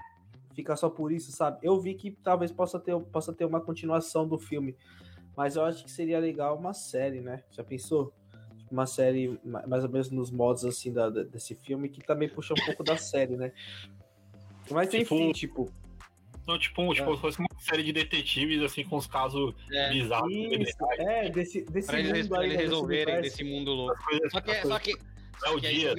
fica 0.54 0.76
só 0.76 0.88
por 0.88 1.12
isso, 1.12 1.32
sabe? 1.32 1.58
Eu 1.62 1.80
vi 1.80 1.94
que 1.94 2.10
talvez 2.10 2.50
possa 2.50 2.78
ter, 2.78 2.98
possa 3.00 3.32
ter 3.32 3.44
uma 3.44 3.60
continuação 3.60 4.26
do 4.26 4.38
filme, 4.38 4.76
mas 5.36 5.56
eu 5.56 5.64
acho 5.64 5.84
que 5.84 5.90
seria 5.90 6.18
legal 6.18 6.56
uma 6.56 6.74
série, 6.74 7.20
né? 7.20 7.42
Já 7.50 7.64
pensou? 7.64 8.12
Tipo, 8.58 8.72
uma 8.72 8.86
série 8.86 9.38
mais 9.44 9.84
ou 9.84 9.90
menos 9.90 10.10
nos 10.10 10.30
modos, 10.30 10.64
assim, 10.64 10.92
da, 10.92 11.10
desse 11.10 11.54
filme, 11.54 11.88
que 11.88 12.00
também 12.04 12.28
puxa 12.28 12.54
um 12.54 12.64
pouco 12.64 12.82
da 12.82 12.96
série, 12.96 13.36
né? 13.36 13.52
Mas 14.70 14.88
tipo, 14.88 15.14
enfim, 15.14 15.32
tipo 15.32 15.72
então, 16.42 16.58
tipo, 16.58 16.92
tipo, 16.92 17.14
é. 17.14 17.16
fosse 17.18 17.38
uma 17.38 17.48
série 17.60 17.84
de 17.84 17.92
detetives, 17.92 18.62
assim, 18.62 18.84
com 18.84 18.96
os 18.96 19.06
casos 19.06 19.54
é. 19.72 19.90
bizarros. 19.90 20.32
Isso, 20.32 20.76
é, 20.98 21.30
desse, 21.30 21.64
desse 21.66 21.86
pra 21.86 21.98
mundo 21.98 22.16
eles, 22.16 22.28
pra 22.28 22.44
eles 22.44 22.58
resolverem 22.58 23.20
desse 23.20 23.44
mundo 23.44 23.70
louco. 23.70 24.04
Coisas, 24.04 24.32
só 24.32 24.40
que, 24.40 24.54
só 24.66 24.78
que, 24.80 24.92
é 25.44 25.50
o 25.50 25.60
dia. 25.60 25.94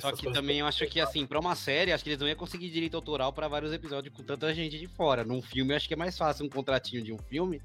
Só 0.00 0.12
que 0.12 0.32
também 0.32 0.60
eu 0.60 0.66
acho 0.66 0.86
que, 0.86 1.00
assim, 1.00 1.26
pra 1.26 1.38
uma 1.38 1.54
série, 1.54 1.92
acho 1.92 2.02
que 2.02 2.10
eles 2.10 2.20
não 2.20 2.28
iam 2.28 2.36
conseguir 2.36 2.70
direito 2.70 2.96
autoral 2.96 3.32
pra 3.32 3.48
vários 3.48 3.72
episódios 3.72 4.14
com 4.14 4.22
tanta 4.22 4.52
gente 4.54 4.78
de 4.78 4.86
fora. 4.86 5.24
Num 5.24 5.42
filme, 5.42 5.74
acho 5.74 5.86
que 5.86 5.94
é 5.94 5.96
mais 5.96 6.16
fácil 6.16 6.46
um 6.46 6.48
contratinho 6.48 7.02
de 7.02 7.12
um 7.12 7.18
filme 7.18 7.60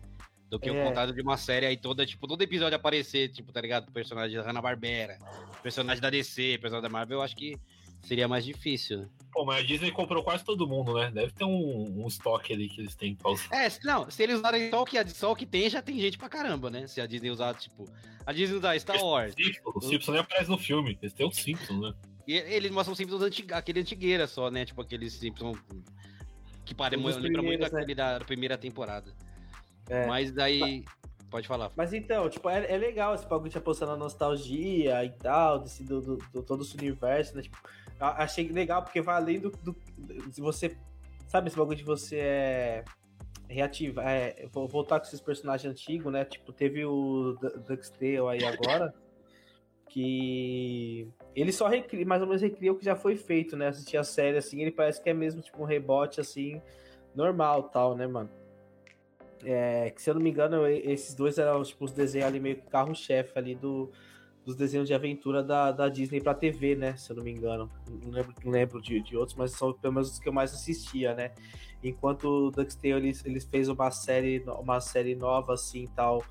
do 0.49 0.59
que 0.59 0.69
o 0.69 0.75
é. 0.75 0.81
um 0.81 0.87
contrato 0.87 1.13
de 1.13 1.21
uma 1.21 1.37
série 1.37 1.65
aí 1.65 1.77
toda, 1.77 2.05
tipo, 2.05 2.27
todo 2.27 2.41
episódio 2.41 2.75
aparecer, 2.75 3.29
tipo, 3.29 3.51
tá 3.51 3.61
ligado? 3.61 3.91
Personagem 3.91 4.37
da 4.37 4.43
Hanna-Barbera, 4.43 5.17
personagem 5.63 6.01
da 6.01 6.09
DC, 6.09 6.57
personagem 6.59 6.83
da 6.83 6.89
Marvel, 6.89 7.19
eu 7.19 7.23
acho 7.23 7.35
que 7.35 7.57
seria 8.05 8.27
mais 8.27 8.45
difícil, 8.45 8.99
né? 8.99 9.09
Pô, 9.31 9.43
mas 9.43 9.63
a 9.63 9.67
Disney 9.67 9.91
comprou 9.91 10.23
quase 10.23 10.45
todo 10.45 10.65
mundo, 10.65 10.93
né? 10.93 11.11
Deve 11.11 11.33
ter 11.33 11.43
um, 11.43 12.03
um 12.03 12.07
estoque 12.07 12.53
ali 12.53 12.69
que 12.69 12.79
eles 12.79 12.95
têm 12.95 13.15
pra 13.15 13.31
usar. 13.31 13.53
É, 13.53 13.67
não, 13.83 14.09
se 14.09 14.23
eles 14.23 14.37
usarem 14.37 14.69
só 14.69 14.81
o, 14.81 14.85
que, 14.85 15.09
só 15.09 15.31
o 15.31 15.35
que 15.35 15.45
tem, 15.45 15.69
já 15.69 15.81
tem 15.81 15.99
gente 15.99 16.17
pra 16.17 16.29
caramba, 16.29 16.69
né? 16.69 16.87
Se 16.87 17.01
a 17.01 17.05
Disney 17.05 17.31
usar, 17.31 17.53
tipo. 17.55 17.85
A 18.25 18.31
Disney 18.31 18.57
usar 18.57 18.79
Star 18.79 19.03
Wars. 19.03 19.35
O 19.65 19.81
Simpsons 19.81 20.13
nem 20.13 20.19
aparece 20.19 20.49
no 20.49 20.57
filme, 20.57 20.97
eles 21.01 21.13
têm 21.13 21.27
o 21.27 21.31
Simpsons, 21.31 21.81
né? 21.81 21.93
E 22.27 22.33
eles 22.33 22.71
mostram 22.71 22.93
os 22.93 22.97
Simpsons 22.97 23.21
antig 23.21 23.51
aquele 23.53 23.81
antigueira 23.81 24.25
só, 24.25 24.49
né? 24.49 24.65
Tipo 24.65 24.81
aquele 24.81 25.09
Simpsons. 25.09 25.57
Que 26.63 26.73
pare, 26.73 26.95
lembra 26.95 27.41
muito 27.43 27.59
né? 27.59 27.67
aquele 27.67 27.93
da 27.93 28.19
primeira 28.19 28.57
temporada. 28.57 29.13
É. 29.89 30.05
Mas 30.07 30.31
daí. 30.31 30.83
Pode 31.29 31.47
falar. 31.47 31.71
Mas 31.75 31.91
então, 31.91 32.29
tipo, 32.29 32.49
é, 32.49 32.71
é 32.71 32.77
legal 32.77 33.13
esse 33.13 33.27
bagulho 33.27 33.51
de 33.51 33.57
apostar 33.57 33.89
na 33.89 33.97
nostalgia 33.97 35.03
e 35.03 35.09
tal, 35.09 35.59
desse, 35.59 35.83
do, 35.83 35.99
do, 35.99 36.17
do, 36.31 36.41
todo 36.41 36.63
esse 36.63 36.77
universo, 36.77 37.35
né? 37.35 37.41
Tipo, 37.41 37.57
achei 37.99 38.47
legal, 38.49 38.83
porque 38.83 39.01
vai 39.01 39.15
além 39.15 39.39
do, 39.39 39.49
do. 39.51 39.75
Se 40.31 40.41
você. 40.41 40.77
Sabe 41.27 41.47
esse 41.47 41.57
bagulho 41.57 41.77
de 41.77 41.83
você 41.83 42.17
é. 42.17 42.85
Reativar. 43.47 44.07
É, 44.07 44.47
voltar 44.51 44.99
com 44.99 45.05
esses 45.05 45.21
personagens 45.21 45.71
antigos, 45.71 46.11
né? 46.11 46.25
Tipo, 46.25 46.51
teve 46.51 46.85
o 46.85 47.37
DuckTale 47.67 48.27
aí 48.29 48.43
agora. 48.43 48.93
que. 49.89 51.07
Ele 51.35 51.51
só 51.51 51.67
recria, 51.67 52.05
mais 52.05 52.21
ou 52.21 52.27
menos 52.27 52.41
recria 52.41 52.71
o 52.71 52.75
que 52.75 52.85
já 52.85 52.95
foi 52.95 53.15
feito, 53.15 53.55
né? 53.55 53.67
Assistir 53.67 53.97
a 53.97 54.03
série 54.03 54.37
assim, 54.37 54.61
ele 54.61 54.71
parece 54.71 55.01
que 55.01 55.09
é 55.09 55.13
mesmo 55.13 55.41
tipo 55.41 55.61
um 55.61 55.65
rebote 55.65 56.19
assim, 56.19 56.61
normal 57.13 57.63
tal, 57.63 57.95
né, 57.95 58.07
mano? 58.07 58.29
É, 59.43 59.91
que 59.91 60.01
se 60.01 60.09
eu 60.09 60.15
não 60.15 60.21
me 60.21 60.29
engano, 60.31 60.67
esses 60.67 61.13
dois 61.13 61.37
eram 61.37 61.61
tipo 61.63 61.85
os 61.85 61.91
desenhos 61.91 62.27
ali 62.27 62.39
meio 62.39 62.55
que 62.55 62.67
carro-chefe 62.67 63.37
ali 63.37 63.53
do, 63.53 63.91
dos 64.45 64.55
desenhos 64.55 64.87
de 64.87 64.93
aventura 64.93 65.43
da, 65.43 65.71
da 65.71 65.89
Disney 65.89 66.21
pra 66.21 66.33
TV, 66.33 66.75
né? 66.75 66.95
Se 66.95 67.11
eu 67.11 67.15
não 67.15 67.23
me 67.23 67.31
engano. 67.31 67.69
Não 68.03 68.11
lembro, 68.11 68.33
não 68.43 68.51
lembro 68.51 68.81
de, 68.81 69.01
de 69.01 69.17
outros, 69.17 69.35
mas 69.35 69.51
são 69.51 69.73
pelo 69.73 69.95
menos 69.95 70.11
os 70.11 70.19
que 70.19 70.29
eu 70.29 70.33
mais 70.33 70.53
assistia, 70.53 71.15
né? 71.15 71.31
Enquanto 71.83 72.25
o 72.25 72.51
eles 72.83 73.45
fez 73.45 73.67
uma 73.67 73.89
série, 73.91 74.43
uma 74.59 74.79
série 74.79 75.15
nova 75.15 75.53
assim 75.53 75.87
tal, 75.95 76.23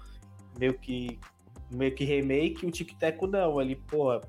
meio 0.58 0.74
que 0.74 1.18
meio 1.70 1.94
que 1.94 2.04
remake, 2.04 2.64
o 2.64 2.70
Tic 2.70 2.96
Teco 2.96 3.26
não, 3.26 3.60
ele, 3.60 3.74
pô, 3.74 4.20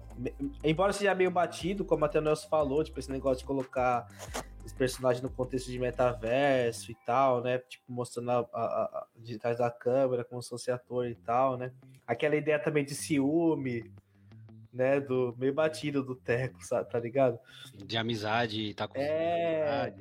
embora 0.64 0.92
seja 0.92 1.14
meio 1.14 1.30
batido, 1.30 1.86
como 1.86 2.04
até 2.04 2.18
o 2.18 2.22
Nelson 2.22 2.48
falou, 2.48 2.84
tipo, 2.84 2.98
esse 2.98 3.12
negócio 3.12 3.40
de 3.40 3.46
colocar 3.46 4.08
os 4.76 4.78
personagens 4.78 5.24
no 5.24 5.30
contexto 5.30 5.72
de 5.72 5.80
metaverso 5.80 6.92
e 6.92 6.96
tal, 7.06 7.42
né? 7.42 7.60
Tipo, 7.60 7.86
mostrando 7.88 8.30
a, 8.30 8.40
a, 8.54 8.64
a, 8.64 9.08
de 9.16 9.40
trás 9.40 9.58
da 9.58 9.72
câmera, 9.72 10.26
como 10.26 10.42
se 10.42 10.50
fosse 10.50 10.70
ator 10.70 11.08
e 11.08 11.16
tal, 11.16 11.58
né? 11.58 11.72
Aquela 12.06 12.36
ideia 12.36 12.60
também 12.60 12.84
de 12.84 12.94
ciúme, 12.94 13.90
né? 14.74 15.00
Do 15.00 15.34
meio 15.38 15.54
batido 15.54 16.04
do 16.04 16.16
Teco, 16.16 16.60
sabe? 16.62 16.90
Tá 16.90 17.00
ligado? 17.00 17.40
De 17.74 17.98
amizade, 17.98 18.74
tá 18.74 18.88
com 18.88 19.00
é... 19.00 19.94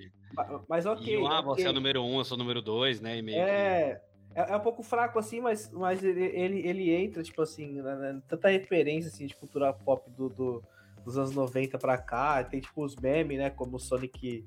Mas 0.68 0.84
ok. 0.84 1.14
E, 1.14 1.24
ah, 1.24 1.38
okay. 1.38 1.44
você 1.44 1.66
é 1.68 1.70
o 1.70 1.72
número 1.72 2.02
um, 2.02 2.18
eu 2.18 2.24
sou 2.24 2.36
o 2.36 2.38
número 2.38 2.60
dois, 2.60 3.00
né? 3.00 3.18
é... 3.18 3.22
Que... 3.22 4.14
É, 4.36 4.50
é 4.50 4.56
um 4.56 4.60
pouco 4.60 4.82
fraco 4.82 5.16
assim, 5.16 5.40
mas, 5.40 5.70
mas 5.70 6.02
ele, 6.02 6.24
ele, 6.24 6.66
ele 6.66 6.90
entra, 6.90 7.22
tipo 7.22 7.40
assim, 7.40 7.80
né 7.80 8.20
tanta 8.26 8.48
referência 8.48 9.08
assim, 9.08 9.26
de 9.26 9.36
cultura 9.36 9.72
pop 9.72 10.10
do, 10.10 10.28
do 10.28 10.64
dos 11.04 11.18
anos 11.18 11.32
90 11.32 11.78
pra 11.78 11.98
cá. 11.98 12.42
Tem 12.42 12.60
tipo 12.60 12.84
os 12.84 12.96
memes, 12.96 13.38
né? 13.38 13.50
Como 13.50 13.76
o 13.76 13.78
Sonic. 13.78 14.44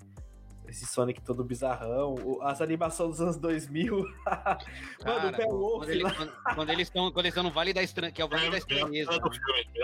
Esse 0.67 0.85
Sonic 0.85 1.21
todo 1.21 1.45
bizarrão. 1.45 2.15
As 2.41 2.61
animações 2.61 3.11
dos 3.11 3.21
anos 3.21 3.37
2000. 3.37 3.95
Mano, 5.05 5.29
o 5.29 5.31
Pé 5.31 5.45
Quando, 5.45 5.89
ele, 5.89 6.03
quando, 6.03 6.33
quando, 6.55 6.69
eles 6.71 6.87
estão 6.87 7.11
quando 7.11 7.25
eles 7.25 7.29
estão 7.29 7.43
no 7.43 7.51
Vale 7.51 7.71
da 7.73 7.81
Estranheza, 7.81 8.13
que 8.13 8.21
é 8.21 8.25
o 8.25 8.27
Vale 8.27 8.47
é, 8.47 8.49
da 8.49 8.57
Estranheza. 8.57 9.11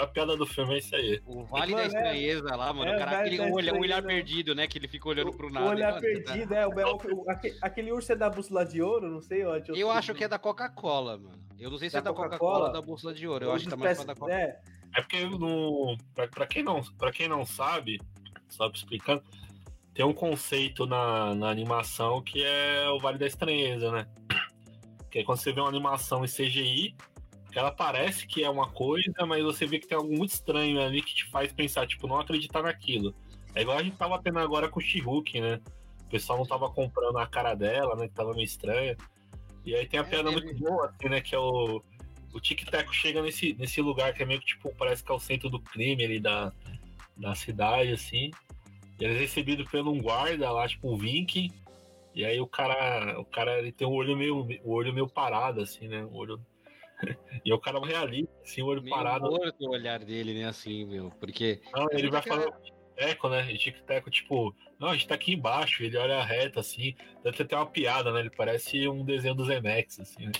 A 0.02 0.08
piada 0.08 0.36
do 0.36 0.46
filme 0.46 0.76
é 0.76 0.78
isso 0.80 0.94
aí. 0.94 1.22
O 1.26 1.46
Vale 1.46 1.72
mano, 1.72 1.78
da 1.78 1.84
é. 1.84 1.88
Estranheza 1.88 2.50
é, 2.50 2.56
lá, 2.56 2.74
mano. 2.74 2.92
É, 2.92 2.98
cara, 2.98 3.20
aquele 3.20 3.40
olhar, 3.40 3.76
olhar 3.76 4.04
perdido, 4.04 4.54
né? 4.54 4.68
Que 4.68 4.78
ele 4.78 4.90
fica 4.90 5.08
olhando 5.08 5.32
pro 5.32 5.50
nada. 5.50 5.68
O 5.68 5.70
olhar 5.70 5.98
perdido, 6.02 6.54
é. 6.54 6.68
O, 6.68 6.72
o, 6.72 7.30
aquele, 7.30 7.58
aquele 7.62 7.92
urso 7.94 8.12
é 8.12 8.16
da 8.18 8.30
bússola 8.30 8.66
de 8.66 8.82
ouro, 8.82 9.10
não 9.10 9.22
sei 9.22 9.46
onde. 9.46 9.70
Eu, 9.70 9.76
eu 9.76 9.90
acho 9.92 10.14
que 10.14 10.26
é 10.26 10.28
da 10.28 10.38
Coca-Cola, 10.38 11.18
mano. 11.18 11.44
Eu 11.58 11.72
não 11.72 11.78
sei 11.78 11.90
se 11.90 11.94
da 11.94 12.00
é 12.00 12.02
da 12.02 12.14
Coca-Cola 12.14 12.68
ou 12.68 12.74
da 12.74 12.82
bússola 12.82 13.14
de 13.14 13.26
ouro. 13.26 13.46
Eu 13.46 13.54
acho 13.54 13.64
que 13.64 13.70
tá 13.70 13.78
mais 13.78 13.98
da 13.98 14.14
Coca-Cola. 14.14 14.34
É. 14.96 15.00
É 15.00 15.02
porque 15.02 15.26
no, 15.26 15.98
pra, 16.14 16.28
pra, 16.28 16.48
quem 16.48 16.64
não, 16.64 16.82
pra 16.98 17.12
quem 17.12 17.28
não 17.28 17.46
sabe, 17.46 18.00
só 18.50 18.68
explicando, 18.70 19.24
tem 19.94 20.06
um 20.06 20.14
conceito 20.14 20.86
na, 20.86 21.36
na 21.36 21.50
animação 21.50 22.22
que 22.22 22.44
é 22.44 22.90
o 22.90 23.00
Vale 23.00 23.18
da 23.18 23.28
Estranheza, 23.28 23.92
né? 23.92 24.08
Que 25.10 25.20
é 25.20 25.24
quando 25.24 25.40
você 25.40 25.52
vê 25.52 25.62
uma 25.62 25.70
animação 25.70 26.26
em 26.26 26.28
CGI, 26.28 26.96
ela 27.54 27.72
parece 27.72 28.26
que 28.26 28.44
é 28.44 28.50
uma 28.50 28.70
coisa, 28.70 29.26
mas 29.28 29.44
você 29.44 29.66
vê 29.66 29.78
que 29.78 29.88
tem 29.88 29.98
algo 29.98 30.12
muito 30.12 30.32
estranho 30.32 30.82
ali 30.82 31.02
que 31.02 31.14
te 31.14 31.26
faz 31.26 31.54
pensar, 31.54 31.86
tipo, 31.86 32.08
não 32.08 32.20
acreditar 32.20 32.64
naquilo. 32.64 33.14
É 33.54 33.62
igual 33.62 33.78
a 33.78 33.84
gente 33.84 33.96
tava 33.96 34.20
tendo 34.22 34.40
agora 34.40 34.68
com 34.68 34.80
o 34.80 34.84
She-Hulk, 34.84 35.40
né? 35.40 35.62
O 36.02 36.10
pessoal 36.10 36.40
não 36.40 36.46
tava 36.46 36.70
comprando 36.72 37.18
a 37.20 37.28
cara 37.28 37.54
dela, 37.54 37.96
né? 37.96 38.08
Que 38.08 38.16
tava 38.16 38.34
meio 38.34 38.46
estranha. 38.46 38.98
E 39.64 39.76
aí 39.76 39.86
tem 39.86 40.00
a 40.00 40.04
é 40.04 40.06
piada 40.06 40.32
muito 40.32 40.56
boa, 40.56 40.88
assim, 40.88 41.10
né? 41.10 41.22
Que 41.22 41.36
é 41.36 41.40
o 41.40 41.84
o 42.34 42.40
Tic 42.40 42.66
Tac 42.66 42.92
chega 42.94 43.22
nesse, 43.22 43.54
nesse 43.54 43.82
lugar 43.82 44.14
que 44.14 44.24
é 44.24 44.26
meio 44.26 44.40
que 44.40 44.48
tipo, 44.48 44.74
parece 44.76 45.04
que 45.04 45.12
é 45.12 45.16
o 45.16 45.20
centro 45.20 45.50
do 45.50 45.60
crime 45.60 46.04
ali 46.04 46.20
da, 46.20 46.52
da 47.16 47.36
cidade, 47.36 47.92
assim. 47.92 48.32
E 49.00 49.04
ele 49.04 49.16
é 49.16 49.20
recebido 49.20 49.66
por 49.66 49.80
um 49.88 50.02
guarda 50.02 50.52
lá, 50.52 50.68
tipo 50.68 50.92
um 50.92 50.98
Vink. 50.98 51.52
E 52.16 52.26
aí 52.26 52.40
o 52.40 52.48
cara, 52.48 53.20
o 53.20 53.26
cara 53.26 53.60
ele 53.60 53.72
tem 53.72 53.88
o 53.88 53.92
olho 53.92 54.16
meio, 54.16 54.48
o 54.64 54.72
olho 54.72 54.94
meio 54.94 55.08
parado, 55.08 55.62
assim, 55.62 55.88
né? 55.88 56.04
O 56.04 56.16
olho 56.16 56.40
E 57.46 57.54
o 57.54 57.60
cara 57.60 57.80
realista, 57.86 58.34
assim, 58.44 58.62
o 58.62 58.68
olho 58.68 58.82
Meio 58.82 58.96
parado. 58.96 59.30
morto 59.30 59.56
o 59.62 59.72
olhar 59.72 60.00
dele, 60.00 60.34
né? 60.34 60.46
Assim, 60.46 60.86
meu. 60.86 61.12
Porque. 61.20 61.62
Não, 61.74 61.88
ele 61.92 62.10
vai 62.10 62.22
falando 62.22 62.54
teco, 62.96 63.30
né? 63.30 63.52
E 63.52 63.58
tic-teco, 63.58 64.10
tipo, 64.12 64.56
não, 64.80 64.90
a 64.90 64.94
gente 64.94 65.08
tá 65.08 65.16
aqui 65.16 65.34
embaixo, 65.34 65.84
ele 65.84 65.98
olha 65.98 66.24
reto, 66.24 66.60
assim. 66.60 66.96
Deve 67.24 67.38
ter 67.38 67.44
até 67.44 67.56
uma 67.56 67.66
piada, 67.66 68.12
né? 68.12 68.22
Ele 68.22 68.30
parece 68.30 68.88
um 68.88 69.04
desenho 69.04 69.36
do 69.36 69.46
Zemex, 69.46 70.00
assim, 70.00 70.26
né? 70.26 70.32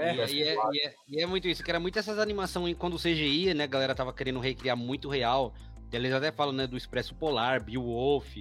É, 0.00 0.14
e, 0.30 0.34
e 0.34 0.42
é, 0.42 0.54
e 0.54 0.86
é- 0.86 0.94
e 1.08 1.22
é 1.22 1.26
muito 1.26 1.46
isso, 1.48 1.62
que 1.62 1.70
era 1.70 1.80
muito 1.80 1.98
essas 1.98 2.18
animações 2.18 2.76
quando 2.76 2.94
o 2.94 2.98
CGI, 2.98 3.54
né? 3.54 3.64
A 3.64 3.66
galera 3.66 3.94
tava 3.94 4.12
querendo 4.12 4.40
recriar 4.40 4.76
muito 4.76 5.08
real. 5.08 5.54
Eles 5.92 6.12
até 6.12 6.30
falam, 6.30 6.52
né, 6.52 6.66
do 6.66 6.76
Expresso 6.76 7.14
Polar, 7.14 7.62
Beowulf. 7.62 8.36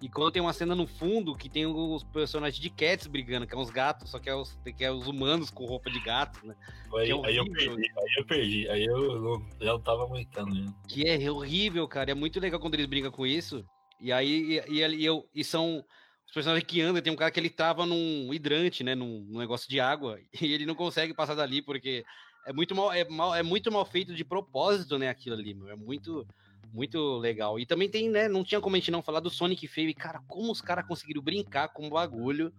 E 0.00 0.08
quando 0.08 0.30
tem 0.30 0.40
uma 0.40 0.52
cena 0.52 0.76
no 0.76 0.86
fundo 0.86 1.34
que 1.34 1.48
tem 1.48 1.66
os 1.66 2.04
personagens 2.04 2.60
de 2.60 2.70
Cats 2.70 3.08
brigando, 3.08 3.46
que 3.46 3.54
é 3.54 3.58
uns 3.58 3.70
gatos, 3.70 4.10
só 4.10 4.20
que 4.20 4.30
é 4.30 4.34
os, 4.34 4.56
que 4.76 4.84
é 4.84 4.92
os 4.92 5.08
humanos 5.08 5.50
com 5.50 5.64
roupa 5.64 5.90
de 5.90 5.98
gato, 6.00 6.46
né? 6.46 6.54
Aí, 6.94 7.10
é 7.10 7.26
aí 7.26 7.36
eu 7.36 7.44
perdi, 7.50 7.68
aí 7.68 8.14
eu 8.16 8.26
perdi. 8.26 8.68
Aí 8.68 8.84
eu 8.84 9.20
não, 9.20 9.46
já 9.60 9.78
tava 9.80 10.04
aguentando. 10.04 10.54
Né? 10.54 10.72
Que 10.86 11.08
é 11.08 11.30
horrível, 11.30 11.86
cara. 11.88 12.12
É 12.12 12.14
muito 12.14 12.38
legal 12.38 12.60
quando 12.60 12.74
eles 12.74 12.86
brincam 12.86 13.10
com 13.10 13.26
isso. 13.26 13.64
E 14.00 14.12
aí, 14.12 14.62
e, 14.68 14.80
e, 14.80 14.86
e 14.86 15.04
eu, 15.04 15.28
e 15.34 15.42
são 15.42 15.84
os 16.28 16.34
personagens 16.34 16.66
que 16.66 16.80
andam. 16.80 17.02
Tem 17.02 17.12
um 17.12 17.16
cara 17.16 17.30
que 17.30 17.40
ele 17.40 17.50
trava 17.50 17.86
num 17.86 18.32
hidrante, 18.32 18.84
né? 18.84 18.94
Num, 18.94 19.26
num 19.28 19.38
negócio 19.38 19.68
de 19.68 19.80
água. 19.80 20.20
E 20.40 20.52
ele 20.52 20.66
não 20.66 20.74
consegue 20.74 21.14
passar 21.14 21.34
dali 21.34 21.62
porque 21.62 22.04
é 22.46 22.52
muito 22.52 22.74
mal, 22.74 22.92
é 22.92 23.04
mal, 23.08 23.34
é 23.34 23.42
muito 23.42 23.72
mal 23.72 23.84
feito 23.84 24.14
de 24.14 24.24
propósito, 24.24 24.98
né? 24.98 25.08
Aquilo 25.08 25.34
ali, 25.34 25.54
meu. 25.54 25.70
É 25.70 25.76
muito, 25.76 26.26
muito 26.72 27.16
legal. 27.16 27.58
E 27.58 27.66
também 27.66 27.88
tem, 27.88 28.08
né? 28.08 28.28
Não 28.28 28.44
tinha 28.44 28.60
como 28.60 28.76
a 28.76 28.78
gente 28.78 28.90
não 28.90 29.02
falar 29.02 29.20
do 29.20 29.30
Sonic 29.30 29.66
feio. 29.66 29.88
E, 29.88 29.94
cara, 29.94 30.20
como 30.28 30.52
os 30.52 30.60
caras 30.60 30.86
conseguiram 30.86 31.22
brincar 31.22 31.68
com 31.68 31.86
um 31.86 31.90
bagulho 31.90 32.52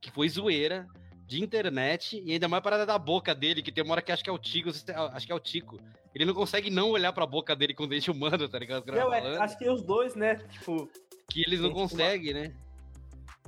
que 0.00 0.10
foi 0.10 0.28
zoeira 0.28 0.86
de 1.26 1.42
internet 1.42 2.22
e 2.24 2.32
ainda 2.32 2.46
mais 2.46 2.62
parada 2.62 2.86
da 2.86 2.96
boca 2.96 3.34
dele, 3.34 3.60
que 3.60 3.72
tem 3.72 3.82
uma 3.82 3.94
hora 3.94 4.02
que 4.02 4.12
acho 4.12 4.22
que 4.22 4.30
é 4.30 4.32
o 4.32 4.38
Tico, 4.38 4.68
acho 4.68 5.26
que 5.26 5.32
é 5.32 5.34
o 5.34 5.40
Tico. 5.40 5.80
Ele 6.14 6.24
não 6.24 6.32
consegue 6.32 6.70
não 6.70 6.90
olhar 6.90 7.12
pra 7.12 7.26
boca 7.26 7.56
dele 7.56 7.74
com 7.74 7.88
dente 7.88 8.08
humano, 8.08 8.48
tá 8.48 8.58
ligado? 8.58 8.86
Não, 8.86 9.12
é, 9.12 9.36
acho 9.38 9.58
que 9.58 9.68
os 9.68 9.82
dois, 9.82 10.14
né? 10.14 10.36
Tipo, 10.36 10.88
que 11.28 11.42
eles 11.42 11.60
não 11.60 11.70
tipo, 11.70 11.80
conseguem, 11.80 12.32
né? 12.32 12.54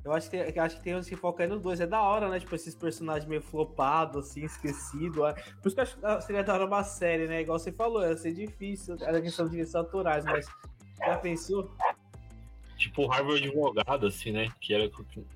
Eu 0.04 0.12
acho 0.12 0.30
que, 0.30 0.36
tem- 0.42 0.58
acho 0.62 0.76
que 0.76 0.82
tem 0.82 0.96
uns 0.96 1.08
que 1.08 1.16
focam 1.16 1.44
aí 1.44 1.50
nos 1.50 1.60
dois. 1.60 1.80
É 1.80 1.86
da 1.86 2.00
hora, 2.02 2.28
né? 2.28 2.38
Tipo, 2.40 2.54
esses 2.54 2.74
personagens 2.74 3.28
meio 3.28 3.42
flopados, 3.42 4.26
assim, 4.30 4.44
esquecidos. 4.44 5.16
Por 5.62 5.66
isso 5.68 5.74
que 5.74 5.80
eu 5.80 5.82
acho 5.82 5.96
que 5.96 6.20
seria 6.22 6.42
da 6.44 6.54
hora 6.54 6.66
uma 6.66 6.82
série, 6.84 7.26
né? 7.26 7.40
Igual 7.42 7.58
você 7.58 7.72
falou, 7.72 8.02
ia 8.02 8.16
ser 8.16 8.32
difícil. 8.32 8.96
Era 9.00 9.20
questão 9.20 9.44
de 9.46 9.52
direitos 9.52 9.74
autorais, 9.74 10.24
mas 10.24 10.46
já 10.98 11.16
pensou? 11.18 11.70
Tipo 12.76 13.02
o 13.02 13.06
Harvard 13.08 13.44
advogado, 13.44 14.06
assim, 14.06 14.30
né? 14.30 14.48
Que 14.60 14.72
era 14.72 14.84
o 14.86 14.90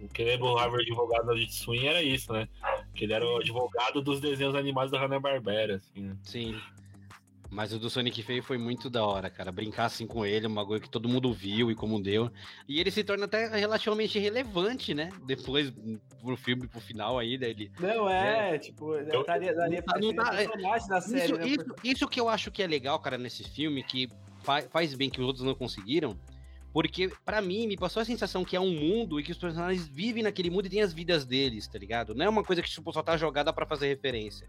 que 0.09 0.25
lembra 0.25 0.47
o 0.47 0.55
Harvard 0.57 0.85
advogado 0.85 1.35
de 1.35 1.53
Swing 1.53 1.87
era 1.89 2.01
isso, 2.01 2.33
né? 2.33 2.49
Que 2.95 3.05
ele 3.05 3.13
era 3.15 3.27
o 3.27 3.39
advogado 3.39 4.01
dos 4.01 4.21
desenhos 4.21 4.55
animados 4.55 4.93
da 4.93 5.01
Hanna-Barbera, 5.01 5.77
assim, 5.77 6.03
né? 6.03 6.17
Sim. 6.23 6.61
Mas 7.53 7.71
o 7.71 7.79
do 7.79 7.91
Sonic 7.91 8.23
feio 8.23 8.43
foi 8.43 8.57
muito 8.57 8.89
da 8.89 9.05
hora, 9.05 9.29
cara. 9.29 9.53
Brincar 9.53 9.85
assim 9.85 10.07
com 10.07 10.25
ele, 10.25 10.47
um 10.47 10.55
bagulho 10.55 10.81
que 10.81 10.89
todo 10.89 11.07
mundo 11.07 11.31
viu 11.35 11.71
e 11.71 11.75
como 11.75 12.03
deu. 12.03 12.31
E 12.67 12.81
ele 12.81 12.91
se 12.91 13.05
torna 13.05 13.27
até 13.27 13.47
relativamente 13.55 14.19
relevante, 14.19 14.95
né? 14.95 15.11
Depois, 15.27 15.71
pro 16.23 16.35
filme, 16.35 16.67
pro 16.67 16.81
final 16.81 17.19
aí, 17.19 17.37
dele. 17.37 17.71
Não, 17.79 18.09
é, 18.09 18.59
tipo, 18.59 18.95
Eu- 18.95 19.23
daria, 19.27 19.55
daria 19.55 19.83
pra 19.83 20.01
não 20.01 20.15
dá- 20.15 20.31
é- 20.33 20.49
personagem 20.49 20.89
da 20.89 21.01
série, 21.03 21.25
Isso, 21.25 21.35
né? 21.37 21.47
isso, 21.47 21.65
isso 21.85 22.09
que 22.09 22.19
eu 22.19 22.27
acho 22.31 22.51
que 22.51 22.63
é 22.63 22.67
legal, 22.67 22.99
cara, 22.99 23.19
nesse 23.19 23.45
filme, 23.45 23.83
que 23.83 24.09
fa- 24.43 24.63
faz 24.63 24.95
bem 24.95 25.11
que 25.11 25.21
os 25.21 25.27
outros 25.27 25.45
não 25.45 25.55
conseguiram. 25.55 26.19
Porque, 26.73 27.13
pra 27.23 27.43
mim, 27.43 27.67
me 27.67 27.77
passou 27.77 28.01
a 28.01 28.05
sensação 28.07 28.47
que 28.47 28.57
é 28.57 28.61
um 28.61 28.71
mundo 28.73 29.21
e 29.21 29.23
que 29.23 29.31
os 29.31 29.37
personagens 29.37 29.87
vivem 29.87 30.23
naquele 30.23 30.49
mundo 30.49 30.65
e 30.65 30.71
têm 30.71 30.81
as 30.81 30.95
vidas 30.95 31.27
deles, 31.27 31.69
tá 31.69 31.79
ligado? 31.79 32.15
Não 32.15 32.25
é 32.25 32.29
uma 32.31 32.43
coisa 32.43 32.63
que, 32.63 32.71
tipo, 32.71 32.91
só 32.95 33.03
tá 33.03 33.15
jogada 33.19 33.53
pra 33.53 33.67
fazer 33.67 33.89
referência. 33.89 34.49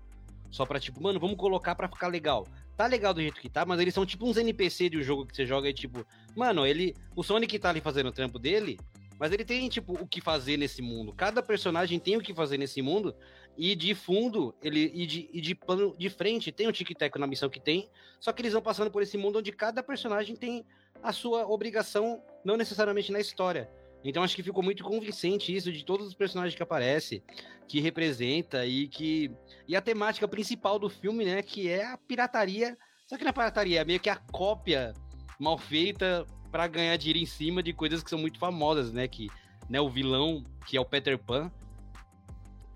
Só 0.53 0.67
pra, 0.67 0.79
tipo, 0.79 1.01
mano, 1.01 1.19
vamos 1.19 1.35
colocar 1.35 1.73
pra 1.73 1.89
ficar 1.89 2.09
legal. 2.09 2.45
Tá 2.77 2.85
legal 2.85 3.11
do 3.11 3.19
jeito 3.19 3.41
que 3.41 3.49
tá, 3.49 3.65
mas 3.65 3.79
eles 3.79 3.91
são 3.91 4.05
tipo 4.05 4.23
uns 4.27 4.37
NPC 4.37 4.87
de 4.87 4.99
um 4.99 5.01
jogo 5.01 5.25
que 5.25 5.35
você 5.35 5.47
joga 5.47 5.67
e, 5.67 5.73
tipo, 5.73 6.05
mano, 6.35 6.63
ele. 6.63 6.95
O 7.15 7.23
Sonic 7.23 7.57
tá 7.57 7.71
ali 7.71 7.81
fazendo 7.81 8.09
o 8.09 8.11
trampo 8.11 8.37
dele, 8.37 8.79
mas 9.17 9.31
ele 9.31 9.43
tem, 9.43 9.67
tipo, 9.67 9.93
o 9.93 10.05
que 10.07 10.21
fazer 10.21 10.55
nesse 10.57 10.79
mundo. 10.79 11.11
Cada 11.11 11.41
personagem 11.41 11.97
tem 11.97 12.17
o 12.17 12.21
que 12.21 12.35
fazer 12.35 12.59
nesse 12.59 12.83
mundo. 12.83 13.15
E 13.57 13.73
de 13.73 13.95
fundo, 13.95 14.53
ele 14.61 14.91
e 14.93 15.07
de, 15.07 15.27
e 15.33 15.41
de 15.41 15.55
plano 15.55 15.95
de 15.97 16.07
frente, 16.07 16.51
tem 16.51 16.67
o 16.67 16.71
tic-tac 16.71 17.17
na 17.17 17.25
missão 17.25 17.49
que 17.49 17.59
tem. 17.59 17.89
Só 18.19 18.31
que 18.31 18.43
eles 18.43 18.53
vão 18.53 18.61
passando 18.61 18.91
por 18.91 19.01
esse 19.01 19.17
mundo 19.17 19.39
onde 19.39 19.51
cada 19.51 19.81
personagem 19.81 20.35
tem 20.35 20.63
a 21.01 21.11
sua 21.11 21.47
obrigação, 21.47 22.23
não 22.45 22.57
necessariamente 22.57 23.11
na 23.11 23.19
história. 23.19 23.71
Então 24.03 24.23
acho 24.23 24.35
que 24.35 24.43
ficou 24.43 24.63
muito 24.63 24.83
convincente 24.83 25.55
isso 25.55 25.71
de 25.71 25.85
todos 25.85 26.07
os 26.07 26.13
personagens 26.13 26.55
que 26.55 26.63
aparece, 26.63 27.23
que 27.67 27.79
representa 27.79 28.65
e 28.65 28.87
que 28.87 29.31
e 29.67 29.75
a 29.75 29.81
temática 29.81 30.27
principal 30.27 30.77
do 30.77 30.89
filme, 30.89 31.23
né, 31.23 31.41
que 31.41 31.69
é 31.69 31.85
a 31.85 31.97
pirataria. 31.97 32.77
Só 33.07 33.17
que 33.17 33.23
na 33.23 33.31
pirataria 33.31 33.81
é 33.81 33.85
meio 33.85 33.99
que 33.99 34.09
a 34.09 34.17
cópia 34.17 34.93
mal 35.39 35.57
feita 35.57 36.25
para 36.51 36.67
ganhar 36.67 36.97
dinheiro 36.97 37.19
em 37.19 37.25
cima 37.25 37.63
de 37.63 37.73
coisas 37.73 38.03
que 38.03 38.09
são 38.09 38.19
muito 38.19 38.37
famosas, 38.37 38.91
né, 38.91 39.07
que 39.07 39.27
né, 39.69 39.79
o 39.79 39.89
vilão, 39.89 40.43
que 40.67 40.77
é 40.77 40.81
o 40.81 40.85
Peter 40.85 41.17
Pan, 41.17 41.51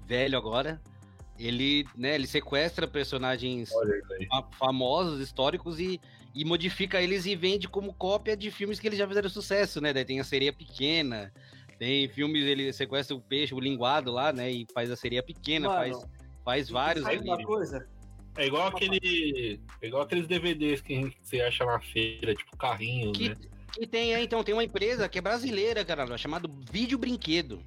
velho 0.06 0.38
agora, 0.38 0.82
ele, 1.40 1.86
né, 1.96 2.16
ele 2.16 2.28
sequestra 2.28 2.88
personagens 2.88 3.70
famosos, 4.58 5.20
históricos 5.22 5.80
e, 5.80 6.00
e 6.34 6.44
modifica 6.46 7.02
eles 7.02 7.26
e 7.26 7.36
vende 7.36 7.68
como 7.68 7.94
cópia 7.94 8.36
de 8.36 8.52
filmes 8.52 8.80
que 8.80 8.88
eles 8.88 9.00
já 9.00 9.08
fizeram 9.08 9.30
sucesso, 9.30 9.80
né? 9.82 9.94
Daí 9.94 10.06
tem 10.06 10.20
a 10.20 10.24
sereia 10.24 10.54
pequena, 10.54 11.32
tem 11.78 12.08
filmes, 12.08 12.44
ele 12.46 12.72
sequestra 12.74 13.16
o 13.16 13.22
peixe, 13.22 13.54
o 13.54 13.60
linguado 13.60 14.12
lá, 14.12 14.32
né? 14.34 14.52
E 14.52 14.68
faz 14.74 14.90
a 14.92 14.96
sereia 14.96 15.24
pequena, 15.24 15.68
Mano, 15.70 15.94
faz, 15.94 16.10
faz 16.44 16.70
vários 16.70 17.06
Sabe 17.06 17.20
uma 17.20 17.44
coisa? 17.44 17.88
É 18.36 18.46
igual 18.46 18.68
aquele. 18.68 19.60
é 19.82 19.88
igual 19.88 20.04
aqueles 20.04 20.28
DVDs 20.28 20.82
que 20.82 20.94
a 20.94 21.02
gente- 21.02 21.18
você 21.22 21.42
acha 21.42 21.66
na 21.66 21.80
feira, 21.80 22.36
tipo 22.36 22.56
carrinhos, 22.56 23.18
Que, 23.18 23.30
né? 23.30 23.36
que 23.74 23.88
tem, 23.88 24.14
é, 24.14 24.22
então, 24.22 24.44
tem 24.44 24.54
uma 24.54 24.64
empresa 24.64 25.10
que 25.10 25.18
é 25.18 25.22
brasileira, 25.22 25.84
cara, 25.84 26.18
chamada 26.18 26.48
Vídeo 26.72 26.98
Brinquedo. 27.00 27.64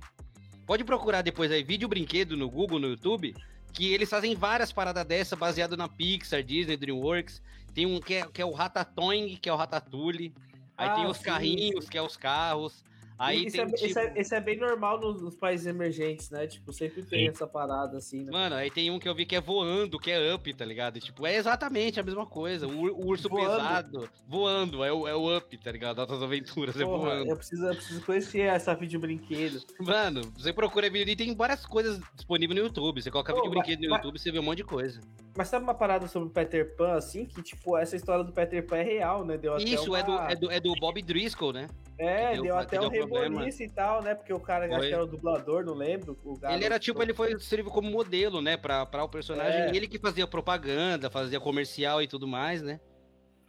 Pode 0.66 0.84
procurar 0.84 1.22
depois 1.22 1.50
aí, 1.50 1.64
Vídeo 1.64 1.88
Brinquedo 1.88 2.36
no 2.36 2.48
Google, 2.48 2.78
no 2.78 2.88
YouTube, 2.88 3.34
que 3.72 3.92
eles 3.92 4.08
fazem 4.08 4.34
várias 4.34 4.72
paradas 4.72 5.04
dessa, 5.04 5.36
baseado 5.36 5.76
na 5.76 5.88
Pixar, 5.88 6.42
Disney, 6.42 6.76
DreamWorks. 6.76 7.42
Tem 7.74 7.86
um 7.86 8.00
que 8.00 8.14
é, 8.14 8.26
que 8.26 8.42
é 8.42 8.44
o 8.44 8.52
Ratatouille, 8.52 9.36
que 9.36 9.48
é 9.48 9.52
o 9.52 9.56
Ratatouille. 9.56 10.34
Aí 10.76 10.88
Ah, 10.88 10.94
tem 10.94 11.06
os 11.06 11.18
sim, 11.18 11.24
carrinhos, 11.24 11.88
que 11.88 11.96
é 11.98 12.02
os 12.02 12.16
carros. 12.16 12.84
Aí 13.20 13.44
isso, 13.46 13.56
tem, 13.56 13.60
é, 13.60 13.66
isso, 13.66 13.86
tipo, 13.86 13.98
é, 13.98 14.20
isso 14.20 14.34
é 14.34 14.40
bem 14.40 14.56
normal 14.56 14.98
nos, 14.98 15.20
nos 15.20 15.36
países 15.36 15.66
emergentes, 15.66 16.30
né? 16.30 16.46
Tipo, 16.46 16.72
sempre 16.72 17.02
tem 17.02 17.26
Sim. 17.26 17.28
essa 17.28 17.46
parada 17.46 17.98
assim, 17.98 18.24
né? 18.24 18.32
Mano, 18.32 18.56
aí 18.56 18.70
tem 18.70 18.90
um 18.90 18.98
que 18.98 19.06
eu 19.06 19.14
vi 19.14 19.26
que 19.26 19.36
é 19.36 19.40
voando, 19.40 19.98
que 19.98 20.10
é 20.10 20.34
up, 20.34 20.54
tá 20.54 20.64
ligado? 20.64 20.96
E, 20.96 21.00
tipo, 21.00 21.26
é 21.26 21.36
exatamente 21.36 22.00
a 22.00 22.02
mesma 22.02 22.24
coisa. 22.24 22.66
O, 22.66 22.70
o 22.86 23.06
urso 23.08 23.28
Voando. 23.28 23.50
pesado, 23.50 24.08
voando, 24.26 24.82
é 24.82 24.90
o, 24.90 25.06
é 25.06 25.14
o 25.14 25.36
up, 25.36 25.58
tá 25.58 25.70
ligado? 25.70 26.00
Altas 26.00 26.22
aventuras, 26.22 26.74
é 26.80 26.84
Porra, 26.84 26.98
voando. 27.16 27.30
eu, 27.30 27.36
preciso, 27.36 27.66
eu 27.66 27.74
preciso 27.74 28.04
conhecer 28.06 28.40
essa 28.40 28.74
vídeo 28.74 28.98
brinquedo. 28.98 29.60
Mano, 29.80 30.22
você 30.38 30.50
procura 30.52 30.88
vídeo 30.88 31.12
e 31.12 31.16
tem 31.16 31.34
várias 31.36 31.66
coisas 31.66 32.00
disponíveis 32.14 32.58
no 32.58 32.66
YouTube. 32.66 33.02
Você 33.02 33.10
coloca 33.10 33.34
Pô, 33.34 33.42
vídeo 33.42 33.50
brinquedo 33.50 33.82
no 33.82 33.90
mas- 33.90 33.98
YouTube, 33.98 34.18
você 34.18 34.32
vê 34.32 34.38
um 34.38 34.42
monte 34.42 34.58
de 34.58 34.64
coisa. 34.64 34.98
Mas 35.36 35.48
sabe 35.48 35.62
uma 35.62 35.74
parada 35.74 36.08
sobre 36.08 36.28
o 36.28 36.32
Peter 36.32 36.74
Pan, 36.76 36.94
assim? 36.94 37.24
Que, 37.24 37.40
tipo, 37.42 37.76
essa 37.76 37.94
história 37.96 38.24
do 38.24 38.32
Peter 38.32 38.66
Pan 38.66 38.78
é 38.78 38.82
real, 38.82 39.24
né? 39.24 39.36
Deu 39.36 39.54
até 39.54 39.62
Isso, 39.64 39.94
é, 39.94 40.02
do, 40.02 40.10
uma- 40.12 40.30
é, 40.32 40.34
do, 40.34 40.50
é 40.50 40.58
do 40.60 40.74
Bob 40.74 41.00
Driscoll, 41.02 41.52
né? 41.52 41.68
É, 41.98 42.32
deu- 42.32 42.42
deu 42.44 42.56
até 42.56 42.80
um 42.80 42.90
problema. 43.10 43.34
reboliço 43.36 43.62
e 43.62 43.68
tal, 43.68 44.02
né? 44.02 44.14
Porque 44.14 44.32
o 44.32 44.40
cara, 44.40 44.66
acho 44.76 44.88
que 44.88 44.94
era 44.94 45.02
o 45.04 45.06
dublador, 45.06 45.64
não 45.64 45.74
lembro. 45.74 46.16
Ele 46.50 46.64
era 46.64 46.78
tipo, 46.78 47.02
ele 47.02 47.12
foi 47.14 47.38
serviu 47.38 47.70
como 47.70 47.90
modelo, 47.90 48.40
né? 48.40 48.56
Pra, 48.56 48.86
pra 48.86 49.04
o 49.04 49.08
personagem. 49.08 49.60
É. 49.62 49.72
E 49.72 49.76
ele 49.76 49.86
que 49.88 49.98
fazia 49.98 50.26
propaganda, 50.26 51.10
fazia 51.10 51.38
comercial 51.40 52.00
e 52.02 52.08
tudo 52.08 52.26
mais, 52.26 52.62
né? 52.62 52.80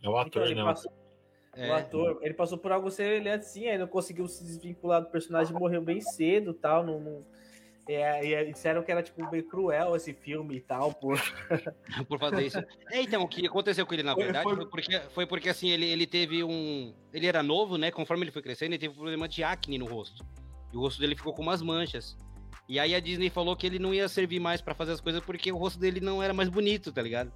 É 0.03 0.07
o 0.07 0.11
Então, 0.11 0.19
ator, 0.19 0.43
ele 0.47 0.55
né? 0.55 0.63
passou, 0.63 0.91
É. 1.55 1.69
O 1.69 1.73
ator, 1.73 2.19
ele 2.21 2.33
passou 2.33 2.57
por 2.57 2.71
algo 2.71 2.89
semelhante 2.89 3.45
assim, 3.45 3.67
aí 3.67 3.77
não 3.77 3.87
conseguiu 3.87 4.27
se 4.27 4.43
desvincular 4.43 5.01
do 5.01 5.09
personagem, 5.09 5.53
morreu 5.53 5.81
bem 5.81 5.99
cedo 6.01 6.53
tal. 6.53 6.83
Não, 6.85 6.99
não- 6.99 7.25
é, 7.87 8.25
e 8.25 8.35
aí 8.35 8.51
disseram 8.51 8.83
que 8.83 8.91
era 8.91 9.01
tipo 9.03 9.29
bem 9.29 9.41
cruel 9.41 9.95
esse 9.95 10.13
filme 10.13 10.55
e 10.57 10.61
tal, 10.61 10.93
pô. 10.93 11.13
por 12.07 12.19
fazer 12.19 12.45
isso. 12.45 12.59
É, 12.91 13.01
então, 13.01 13.23
o 13.23 13.27
que 13.27 13.45
aconteceu 13.45 13.85
com 13.85 13.93
ele, 13.93 14.03
na 14.03 14.13
verdade, 14.13 14.43
foi- 14.43 14.55
foi, 14.55 14.65
porque, 14.67 14.99
foi 15.13 15.25
porque 15.25 15.49
assim, 15.49 15.69
ele, 15.69 15.85
ele 15.85 16.05
teve 16.07 16.43
um. 16.43 16.93
Ele 17.13 17.27
era 17.27 17.41
novo, 17.43 17.77
né? 17.77 17.91
Conforme 17.91 18.23
ele 18.23 18.31
foi 18.31 18.41
crescendo, 18.41 18.71
ele 18.73 18.79
teve 18.79 18.93
um 18.93 18.97
problema 18.97 19.27
de 19.27 19.43
acne 19.43 19.77
no 19.77 19.85
rosto. 19.85 20.25
E 20.71 20.77
o 20.77 20.79
rosto 20.79 20.99
dele 21.01 21.15
ficou 21.15 21.33
com 21.33 21.41
umas 21.41 21.61
manchas. 21.61 22.17
E 22.69 22.79
aí 22.79 22.95
a 22.95 22.99
Disney 22.99 23.29
falou 23.29 23.55
que 23.55 23.67
ele 23.67 23.79
não 23.79 23.93
ia 23.93 24.07
servir 24.07 24.39
mais 24.39 24.61
pra 24.61 24.73
fazer 24.73 24.93
as 24.93 25.01
coisas 25.01 25.21
porque 25.21 25.51
o 25.51 25.57
rosto 25.57 25.77
dele 25.77 25.99
não 25.99 26.23
era 26.23 26.33
mais 26.33 26.47
bonito, 26.47 26.91
tá 26.91 27.01
ligado? 27.01 27.31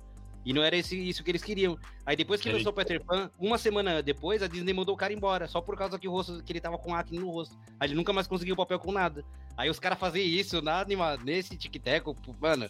E 0.46 0.54
não 0.54 0.64
era 0.64 0.78
esse, 0.78 0.96
isso 0.96 1.24
que 1.24 1.32
eles 1.32 1.44
queriam. 1.44 1.78
Aí 2.06 2.16
depois 2.16 2.40
que 2.40 2.48
Ele- 2.48 2.58
lançou 2.58 2.72
o 2.72 2.76
Peter 2.76 3.04
Pan, 3.04 3.32
uma 3.40 3.58
semana 3.58 4.02
depois, 4.04 4.44
a 4.44 4.48
Disney 4.48 4.74
mandou 4.74 4.94
o 4.94 4.98
cara 4.98 5.12
embora, 5.12 5.48
só 5.48 5.60
por 5.60 5.76
causa 5.76 5.98
que 5.98 6.08
o 6.08 6.12
rosto 6.12 6.44
que 6.44 6.54
ele 6.54 6.62
tava 6.62 6.78
com 6.78 6.94
acne 6.94 7.18
no 7.18 7.32
rosto. 7.32 7.58
Aí 7.80 7.88
ele 7.88 7.96
nunca 7.96 8.14
mais 8.14 8.28
conseguiu 8.28 8.56
papel 8.56 8.78
com 8.78 8.92
nada. 8.92 9.26
Aí 9.58 9.70
os 9.70 9.80
caras 9.80 9.98
faziam 9.98 10.24
isso 10.24 10.62
na 10.62 10.82
anima, 10.82 11.18
nesse 11.18 11.58
tic-tac, 11.58 12.06
mano, 12.40 12.70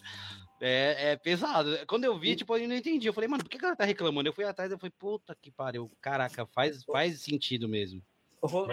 é, 0.62 1.12
é 1.12 1.16
pesado. 1.18 1.78
Quando 1.86 2.06
eu 2.06 2.18
vi, 2.18 2.36
tipo, 2.36 2.56
eu 2.56 2.68
não 2.68 2.76
entendi. 2.76 3.08
Eu 3.08 3.14
falei, 3.14 3.28
mano, 3.28 3.44
por 3.44 3.50
que 3.50 3.58
que 3.58 3.66
ela 3.66 3.76
tá 3.76 3.84
reclamando? 3.84 4.30
Eu 4.30 4.34
fui 4.34 4.46
atrás 4.46 4.72
e 4.72 4.78
falei, 4.78 4.94
puta 4.98 5.36
que 5.42 5.52
pariu. 5.52 5.92
Caraca, 6.02 6.46
faz, 6.48 6.84
faz 6.86 7.22
sentido 7.22 7.68
mesmo. 7.68 8.02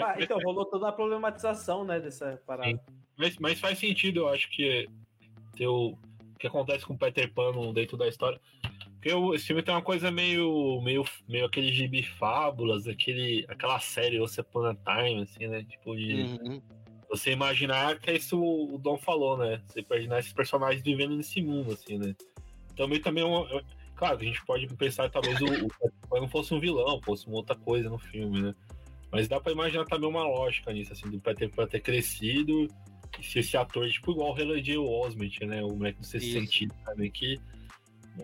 Ah, 0.05 0.16
então, 0.18 0.38
rolou 0.38 0.66
toda 0.66 0.88
a 0.88 0.92
problematização, 0.92 1.82
né, 1.84 1.98
dessa 1.98 2.40
parada. 2.46 2.68
Sim. 2.70 2.78
Mas, 3.16 3.36
mas 3.38 3.59
faz 3.59 3.78
sentido, 3.78 4.20
eu 4.20 4.28
acho 4.28 4.48
que 4.50 4.86
ter 5.57 5.66
o. 5.66 5.96
que 6.38 6.46
acontece 6.46 6.84
com 6.84 6.94
o 6.94 6.98
Peter 6.98 7.32
Pan 7.32 7.53
dentro 7.72 7.96
da 7.96 8.07
história. 8.07 8.40
Porque 9.03 9.12
o, 9.12 9.34
esse 9.34 9.46
filme 9.46 9.64
tem 9.64 9.74
uma 9.74 9.82
coisa 9.82 10.12
meio, 10.12 10.80
meio, 10.80 11.05
meio 11.28 11.46
aquele 11.46 11.72
gibi 11.72 12.05
fábulas, 12.05 12.86
aquele, 12.86 13.44
aquela 13.48 13.80
série 13.80 14.20
Once 14.20 14.40
Upon 14.40 14.66
a 14.66 14.76
Time, 14.76 15.22
assim, 15.22 15.48
né? 15.48 15.64
Tipo, 15.64 15.96
de 15.96 16.38
uhum. 16.40 16.62
você 17.11 17.32
imaginar 17.32 17.98
que 17.98 18.11
é 18.11 18.16
isso 18.16 18.40
o 18.40 18.78
Dom 18.78 18.96
falou, 18.96 19.36
né? 19.36 19.61
Você 19.66 19.80
imaginar 19.80 20.20
esses 20.20 20.32
personagens 20.32 20.84
vivendo 20.84 21.16
nesse 21.16 21.42
mundo, 21.42 21.72
assim, 21.72 21.98
né? 21.98 22.14
Também 22.76 23.00
também 23.00 23.24
é 23.24 23.26
uma, 23.26 23.64
Claro, 23.96 24.20
a 24.20 24.24
gente 24.24 24.44
pode 24.46 24.68
pensar 24.76 25.09
que 25.09 25.14
talvez 25.14 25.40
o, 25.40 25.66
o 26.09 26.20
não 26.20 26.28
fosse 26.28 26.55
um 26.55 26.61
vilão, 26.61 27.03
fosse 27.03 27.26
uma 27.26 27.38
outra 27.38 27.57
coisa 27.57 27.90
no 27.90 27.98
filme, 27.98 28.40
né? 28.40 28.55
Mas 29.11 29.26
dá 29.26 29.40
pra 29.40 29.50
imaginar 29.50 29.84
também 29.86 30.09
uma 30.09 30.22
lógica 30.22 30.72
nisso, 30.72 30.92
assim, 30.92 31.11
do 31.11 31.18
Peter 31.18 31.50
Pan 31.50 31.66
ter 31.66 31.80
crescido 31.80 32.68
se 33.20 33.40
esse 33.40 33.57
ator, 33.57 33.90
tipo, 33.90 34.12
igual 34.12 34.30
o 34.30 34.32
Haley 34.32 34.62
J. 34.62 34.78
Osment, 34.78 35.40
né? 35.44 35.61
O 35.64 35.74
moleque 35.74 35.98
do 35.98 36.07
sexto 36.07 36.30
sentido 36.30 36.72
também, 36.84 37.11
que 37.11 37.40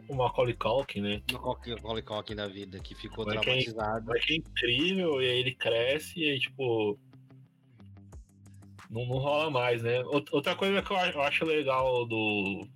o 0.09 0.15
Macaulay 0.15 0.55
Culkin, 0.55 1.01
né? 1.01 1.23
O 1.33 1.49
Macaulay 1.49 2.03
Culkin 2.03 2.35
da 2.35 2.47
vida, 2.47 2.79
que 2.79 2.95
ficou 2.95 3.25
mas 3.25 3.41
traumatizado. 3.41 4.17
É, 4.17 4.19
é 4.19 4.37
incrível, 4.37 5.23
e 5.23 5.29
aí 5.29 5.39
ele 5.39 5.55
cresce 5.55 6.21
e 6.21 6.31
aí, 6.31 6.39
tipo... 6.39 6.99
Não, 8.91 9.05
não 9.07 9.19
rola 9.19 9.51
mais, 9.51 9.83
né? 9.83 10.03
Outra 10.05 10.55
coisa 10.55 10.83
que 10.83 10.91
eu 10.91 11.23
acho 11.23 11.45
legal 11.45 12.07
do 12.07 12.67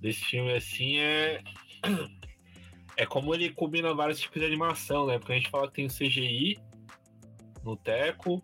desse 0.00 0.24
filme, 0.24 0.52
assim, 0.54 0.98
é... 0.98 1.42
É 2.96 3.06
como 3.06 3.32
ele 3.32 3.50
combina 3.50 3.94
vários 3.94 4.18
tipos 4.18 4.40
de 4.40 4.46
animação, 4.46 5.06
né? 5.06 5.20
Porque 5.20 5.32
a 5.32 5.36
gente 5.36 5.50
fala 5.50 5.68
que 5.68 5.74
tem 5.74 5.86
o 5.86 5.88
CGI 5.88 6.58
no 7.62 7.76
Teco 7.76 8.42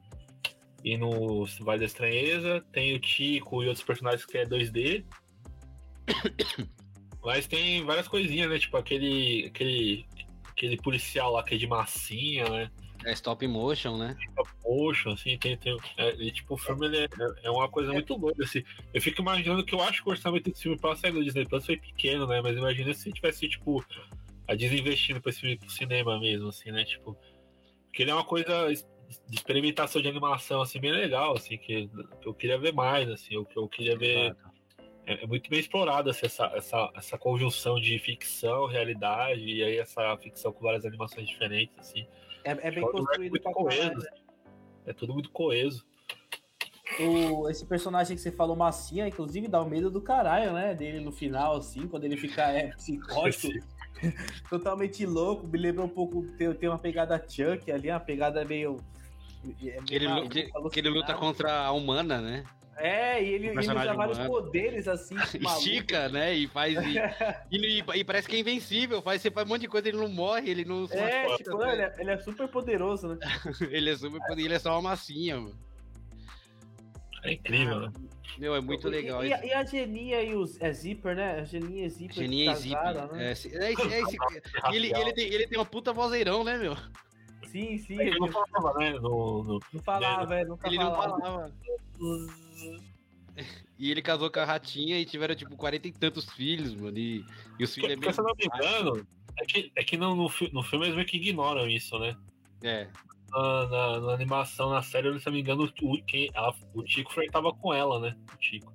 e 0.85 0.97
no 0.97 1.45
Vale 1.61 1.81
da 1.81 1.87
Estranheza, 1.87 2.65
tem 2.71 2.95
o 2.95 3.01
Tico 3.01 3.65
e 3.65 3.67
outros 3.67 3.85
personagens 3.85 4.25
que 4.25 4.39
é 4.39 4.45
2D. 4.45 5.05
Mas 7.25 7.47
tem 7.47 7.85
várias 7.85 8.07
coisinhas, 8.07 8.51
né? 8.51 8.59
Tipo 8.59 8.77
aquele, 8.77 9.47
aquele, 9.47 10.07
aquele 10.49 10.77
policial 10.77 11.33
lá 11.33 11.43
que 11.43 11.55
é 11.55 11.59
de 11.59 11.67
massinha, 11.67 12.49
né? 12.49 12.71
É 13.05 13.13
stop 13.13 13.47
motion, 13.47 13.99
né? 13.99 14.17
Stop 14.31 14.51
motion, 14.65 15.13
assim, 15.13 15.37
tem. 15.39 15.57
tem 15.57 15.77
é, 15.97 16.15
e, 16.17 16.31
tipo, 16.31 16.55
o 16.55 16.57
filme 16.57 16.89
é, 16.97 17.09
é 17.43 17.51
uma 17.51 17.69
coisa 17.69 17.93
muito 17.93 18.17
doida, 18.17 18.45
assim. 18.45 18.63
Eu 18.93 19.01
fico 19.01 19.21
imaginando 19.21 19.65
que 19.65 19.75
eu 19.75 19.83
acho 19.83 20.03
que 20.03 20.09
o 20.09 20.13
orçamento 20.13 20.51
desse 20.51 20.63
filme 20.63 20.79
pra 20.79 20.97
sair 20.97 21.13
do 21.13 21.23
Disney 21.23 21.47
Plus 21.47 21.67
foi 21.67 21.77
pequeno, 21.77 22.27
né? 22.27 22.41
Mas 22.41 22.57
imagina 22.57 22.95
se 22.95 23.13
tivesse, 23.13 23.49
tipo, 23.49 23.85
a 24.49 24.55
desinvestindo 24.55 25.21
pra 25.21 25.31
esse 25.31 25.41
filme 25.41 25.59
pro 25.59 25.71
cinema 25.71 26.19
mesmo, 26.19 26.49
assim, 26.49 26.71
né? 26.71 26.85
Tipo. 26.85 27.17
Porque 27.87 28.03
ele 28.03 28.11
é 28.11 28.15
uma 28.15 28.25
coisa 28.25 28.73
de 29.29 29.37
experimentação 29.37 30.01
de 30.01 30.09
animação, 30.09 30.63
assim, 30.63 30.81
bem 30.81 30.93
legal, 30.93 31.37
assim, 31.37 31.59
que, 31.59 31.89
eu 32.25 32.35
queria 32.35 32.59
ver 32.59 32.73
mais, 32.73 33.09
assim, 33.09 33.37
o 33.37 33.45
que 33.45 33.57
eu 33.57 33.69
queria 33.69 33.97
ver. 33.97 34.35
É, 35.07 35.25
é, 35.25 35.27
muito 35.27 35.51
bem 35.51 35.61
explorada 35.61 36.11
assim, 36.11 36.27
essa, 36.27 36.47
essa, 36.55 36.91
essa 36.95 37.19
conjunção 37.19 37.79
de 37.81 37.99
ficção, 37.99 38.67
realidade, 38.67 39.41
e 39.41 39.63
aí 39.63 39.79
essa 39.79 40.17
ficção 40.19 40.53
com 40.53 40.63
várias 40.63 40.85
animações 40.85 41.27
diferentes, 41.27 41.77
assim. 41.79 42.07
É, 42.45 42.53
é 42.53 42.71
bem 42.71 42.83
construído 42.83 43.37
é 43.37 43.41
pra 43.41 43.53
coeso, 43.53 43.95
né? 43.95 44.11
É 44.87 44.93
tudo 44.93 45.15
muito 45.15 45.31
coeso. 45.31 45.85
O, 47.01 47.49
esse 47.49 47.65
personagem 47.65 48.15
que 48.15 48.23
você 48.23 48.31
falou, 48.31 48.55
Massinha, 48.55 49.09
inclusive 49.09 49.49
dá 49.49 49.61
o 49.61 49.69
medo 49.69 49.91
do 49.91 50.01
caralho, 50.01 50.53
né? 50.53 50.75
Dele 50.75 51.01
no 51.01 51.11
final, 51.11 51.57
assim, 51.57 51.89
quando 51.89 52.05
ele 52.05 52.17
fica 52.17 52.43
é, 52.43 52.69
psicótico, 52.69 53.49
totalmente 54.51 55.05
louco. 55.07 55.47
Me 55.47 55.59
lembra 55.59 55.85
um 55.85 55.89
pouco, 55.89 56.23
tem, 56.37 56.53
tem 56.55 56.69
uma 56.69 56.79
pegada 56.79 57.19
Chuck 57.19 57.71
ali, 57.71 57.91
uma 57.91 58.01
pegada 58.01 58.45
meio. 58.45 58.79
É 59.63 59.79
ele, 59.91 60.29
que 60.71 60.81
ele 60.81 60.89
luta 60.89 61.15
contra 61.15 61.65
a 61.65 61.73
humana, 61.73 62.21
né? 62.21 62.45
É, 62.77 63.23
e 63.23 63.29
ele, 63.35 63.49
ele 63.49 63.59
usa 63.59 63.95
vários 63.95 64.19
poderes 64.19 64.89
assim. 64.89 65.15
Estica, 65.41 66.09
né? 66.09 66.35
E 66.35 66.49
faz. 66.49 66.75
E, 67.51 67.57
e, 67.57 67.85
e, 67.95 68.05
parece 68.05 68.29
que 68.29 68.37
é 68.37 68.41
invencível. 68.41 69.01
Faz, 69.01 69.23
você 69.23 69.31
faz 69.31 69.47
um 69.47 69.51
monte 69.51 69.63
de 69.63 69.69
coisa, 69.69 69.89
ele 69.89 69.99
não 69.99 70.09
morre, 70.09 70.51
ele 70.51 70.65
não. 70.65 70.85
É, 70.91 71.37
tipo, 71.37 71.63
ele, 71.63 71.83
é, 71.83 71.95
ele 71.99 72.11
é 72.11 72.19
super 72.19 72.49
poderoso, 72.49 73.09
né? 73.09 73.19
ele 73.71 73.91
é 73.91 73.97
super 73.97 74.21
poderoso, 74.21 74.47
ele 74.47 74.55
é 74.55 74.59
só 74.59 74.73
uma 74.73 74.91
massinha, 74.91 75.37
mano. 75.37 75.59
É 77.23 77.33
incrível, 77.33 77.81
né? 77.81 77.93
Meu, 78.39 78.55
é 78.55 78.61
muito 78.61 78.89
legal. 78.89 79.25
E, 79.25 79.29
e, 79.29 79.53
a 79.53 79.65
Genia 79.65 80.23
e 80.23 80.35
os. 80.35 80.61
É 80.61 80.73
Zipper, 80.73 81.15
né? 81.15 81.41
A 81.41 81.45
Genia 81.45 81.87
e 81.87 81.89
Zipper. 81.89 82.15
Genia 82.15 82.53
e 82.53 82.57
Zipper. 82.57 82.95
Né? 82.95 83.09
É, 83.13 83.23
é, 83.23 83.27
é, 83.27 83.33
esse, 83.33 83.49
ele, 84.73 84.93
ele, 84.93 85.13
tem, 85.13 85.33
ele 85.33 85.47
tem 85.47 85.59
uma 85.59 85.65
puta 85.65 85.93
vozeirão, 85.93 86.43
né, 86.43 86.59
meu? 86.59 86.77
Sim, 87.47 87.79
sim. 87.79 87.95
Ele, 87.95 88.11
ele 88.11 88.19
não 88.19 88.29
falava, 88.29 88.79
né? 88.79 88.93
No, 88.95 89.45
no... 89.45 89.61
Não 89.73 89.83
falava, 89.83 90.35
é, 90.35 90.45
nunca 90.45 90.67
ele 90.67 90.77
falava. 90.77 91.09
não 91.09 91.21
falava. 91.21 91.53
E 93.77 93.91
ele 93.91 94.01
casou 94.01 94.31
com 94.31 94.39
a 94.39 94.45
ratinha 94.45 95.01
e 95.01 95.05
tiveram, 95.05 95.35
tipo, 95.35 95.57
quarenta 95.57 95.89
e 95.89 95.93
tantos 95.93 96.31
filhos, 96.31 96.73
mano. 96.77 96.97
E, 96.97 97.25
e 97.59 97.65
os 97.65 97.75
filhos 97.75 97.91
é 97.91 97.97
meio. 97.97 98.13
Se 98.13 98.21
eu 98.21 98.25
não 98.25 98.35
me 98.37 98.45
engano, 98.45 99.07
é 99.37 99.45
que, 99.45 99.73
é 99.75 99.83
que 99.85 99.97
no, 99.97 100.15
no, 100.15 100.31
no 100.53 100.63
filme 100.63 100.87
eles 100.87 100.95
meio 100.95 101.07
que 101.07 101.17
ignoram 101.17 101.69
isso, 101.69 101.99
né? 101.99 102.17
É. 102.63 102.89
Na, 103.31 103.67
na, 103.67 104.01
na 104.01 104.13
animação, 104.13 104.71
na 104.71 104.81
série, 104.81 105.09
se 105.19 105.27
eu 105.29 105.31
não 105.31 105.33
me 105.33 105.41
engano, 105.41 105.73
o, 105.83 106.03
quem, 106.05 106.31
ela, 106.33 106.55
o 106.73 106.85
Tico 106.85 107.13
flertava 107.13 107.53
com 107.53 107.75
ela, 107.75 107.99
né? 107.99 108.17
O 108.33 108.37
Tico. 108.37 108.73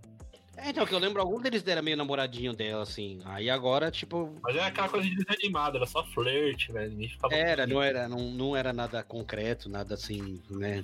É, 0.57 0.71
então, 0.71 0.85
que 0.85 0.93
eu 0.93 0.99
lembro, 0.99 1.21
algum 1.21 1.39
deles 1.39 1.65
era 1.65 1.81
meio 1.81 1.95
namoradinho 1.95 2.53
dela, 2.53 2.83
assim. 2.83 3.21
Aí 3.23 3.49
agora, 3.49 3.89
tipo. 3.89 4.37
Mas 4.43 4.57
é 4.57 4.59
aquela 4.59 4.89
coisa 4.89 5.07
de 5.07 5.15
desanimado, 5.15 5.77
era 5.77 5.85
só 5.85 6.03
flerte, 6.03 6.73
né? 6.73 6.89
Ninguém 6.89 7.07
ficava. 7.07 7.33
Era, 7.33 7.65
não 7.65 7.81
era, 7.81 8.09
não, 8.09 8.29
não 8.31 8.55
era 8.57 8.73
nada 8.73 9.01
concreto, 9.01 9.69
nada 9.69 9.93
assim, 9.93 10.41
né? 10.49 10.83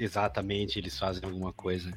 Exatamente, 0.00 0.80
eles 0.80 0.98
fazem 0.98 1.24
alguma 1.24 1.52
coisa. 1.52 1.96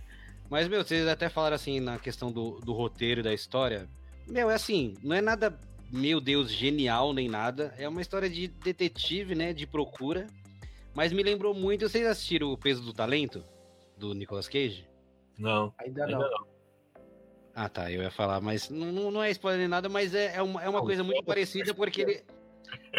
Mas, 0.51 0.67
meu, 0.67 0.83
vocês 0.83 1.07
até 1.07 1.29
falaram 1.29 1.55
assim 1.55 1.79
na 1.79 1.97
questão 1.97 2.29
do, 2.29 2.59
do 2.59 2.73
roteiro 2.73 3.23
da 3.23 3.33
história. 3.33 3.87
Meu, 4.27 4.51
é 4.51 4.53
assim, 4.53 4.95
não 5.01 5.15
é 5.15 5.21
nada, 5.21 5.57
meu 5.89 6.19
Deus, 6.19 6.51
genial 6.51 7.13
nem 7.13 7.29
nada. 7.29 7.73
É 7.77 7.87
uma 7.87 8.01
história 8.01 8.29
de 8.29 8.49
detetive, 8.49 9.33
né? 9.33 9.53
De 9.53 9.65
procura. 9.65 10.27
Mas 10.93 11.13
me 11.13 11.23
lembrou 11.23 11.53
muito. 11.53 11.87
Vocês 11.87 12.05
assistiram 12.05 12.51
O 12.51 12.57
Peso 12.57 12.83
do 12.83 12.93
Talento? 12.93 13.41
Do 13.95 14.13
Nicolas 14.13 14.49
Cage? 14.49 14.85
Não. 15.39 15.73
Ainda, 15.77 16.03
ainda 16.03 16.17
não. 16.17 16.29
não. 16.29 16.47
Ah, 17.55 17.69
tá. 17.69 17.89
Eu 17.89 18.01
ia 18.01 18.11
falar, 18.11 18.41
mas 18.41 18.69
não, 18.69 19.09
não 19.09 19.23
é 19.23 19.31
spoiler 19.31 19.57
nem 19.57 19.69
nada, 19.69 19.87
mas 19.87 20.13
é, 20.13 20.35
é 20.35 20.41
uma, 20.41 20.61
é 20.61 20.67
uma 20.67 20.81
coisa 20.81 21.01
muito 21.01 21.23
parecida 21.23 21.73
porque 21.73 22.01
ele. 22.01 22.23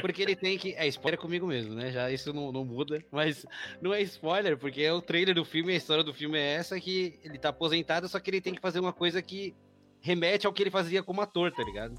Porque 0.00 0.22
ele 0.22 0.34
tem 0.34 0.58
que. 0.58 0.74
É, 0.74 0.86
spoiler 0.88 1.18
comigo 1.18 1.46
mesmo, 1.46 1.74
né? 1.74 1.90
Já 1.90 2.10
isso 2.10 2.32
não, 2.32 2.50
não 2.50 2.64
muda. 2.64 3.04
Mas 3.10 3.46
não 3.80 3.92
é 3.92 4.00
spoiler, 4.02 4.56
porque 4.56 4.82
é 4.82 4.92
o 4.92 5.02
trailer 5.02 5.34
do 5.34 5.44
filme, 5.44 5.72
a 5.72 5.76
história 5.76 6.02
do 6.02 6.14
filme 6.14 6.38
é 6.38 6.54
essa: 6.54 6.80
que 6.80 7.18
ele 7.22 7.38
tá 7.38 7.50
aposentado, 7.50 8.08
só 8.08 8.18
que 8.18 8.30
ele 8.30 8.40
tem 8.40 8.54
que 8.54 8.60
fazer 8.60 8.80
uma 8.80 8.92
coisa 8.92 9.20
que 9.20 9.54
remete 10.00 10.46
ao 10.46 10.52
que 10.52 10.62
ele 10.62 10.70
fazia 10.70 11.02
como 11.02 11.20
ator, 11.20 11.52
tá 11.52 11.62
ligado? 11.62 11.94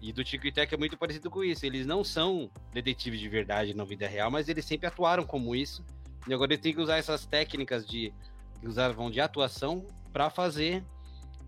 E 0.00 0.12
do 0.12 0.22
Tico 0.22 0.46
e 0.46 0.52
Teco 0.52 0.74
é 0.74 0.78
muito 0.78 0.96
parecido 0.96 1.28
com 1.30 1.42
isso. 1.42 1.66
Eles 1.66 1.86
não 1.86 2.04
são 2.04 2.50
detetives 2.72 3.18
de 3.18 3.28
verdade 3.28 3.74
na 3.74 3.84
vida 3.84 4.06
real, 4.06 4.30
mas 4.30 4.48
eles 4.48 4.64
sempre 4.64 4.86
atuaram 4.86 5.24
como 5.24 5.56
isso. 5.56 5.84
E 6.26 6.32
agora 6.32 6.52
eles 6.52 6.62
têm 6.62 6.74
que 6.74 6.80
usar 6.80 6.98
essas 6.98 7.26
técnicas 7.26 7.86
de 7.86 8.12
que 8.60 8.66
usavam 8.66 9.10
de 9.10 9.20
atuação 9.20 9.86
para 10.12 10.30
fazer 10.30 10.84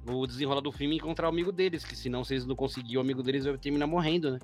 o 0.07 0.27
desenrolar 0.27 0.61
do 0.61 0.73
filme 0.73 0.97
e 0.97 0.99
encontrar 0.99 1.27
o 1.27 1.31
amigo 1.31 1.53
deles, 1.53 1.85
que 1.85 1.95
senão 1.95 2.25
se 2.25 2.35
eles 2.35 2.47
não 2.47 2.57
conseguirem, 2.57 2.99
o 2.99 3.01
amigo 3.01 3.23
deles 3.23 3.45
vai 3.45 3.57
terminar 3.59 3.87
morrendo, 3.87 4.33
né? 4.33 4.39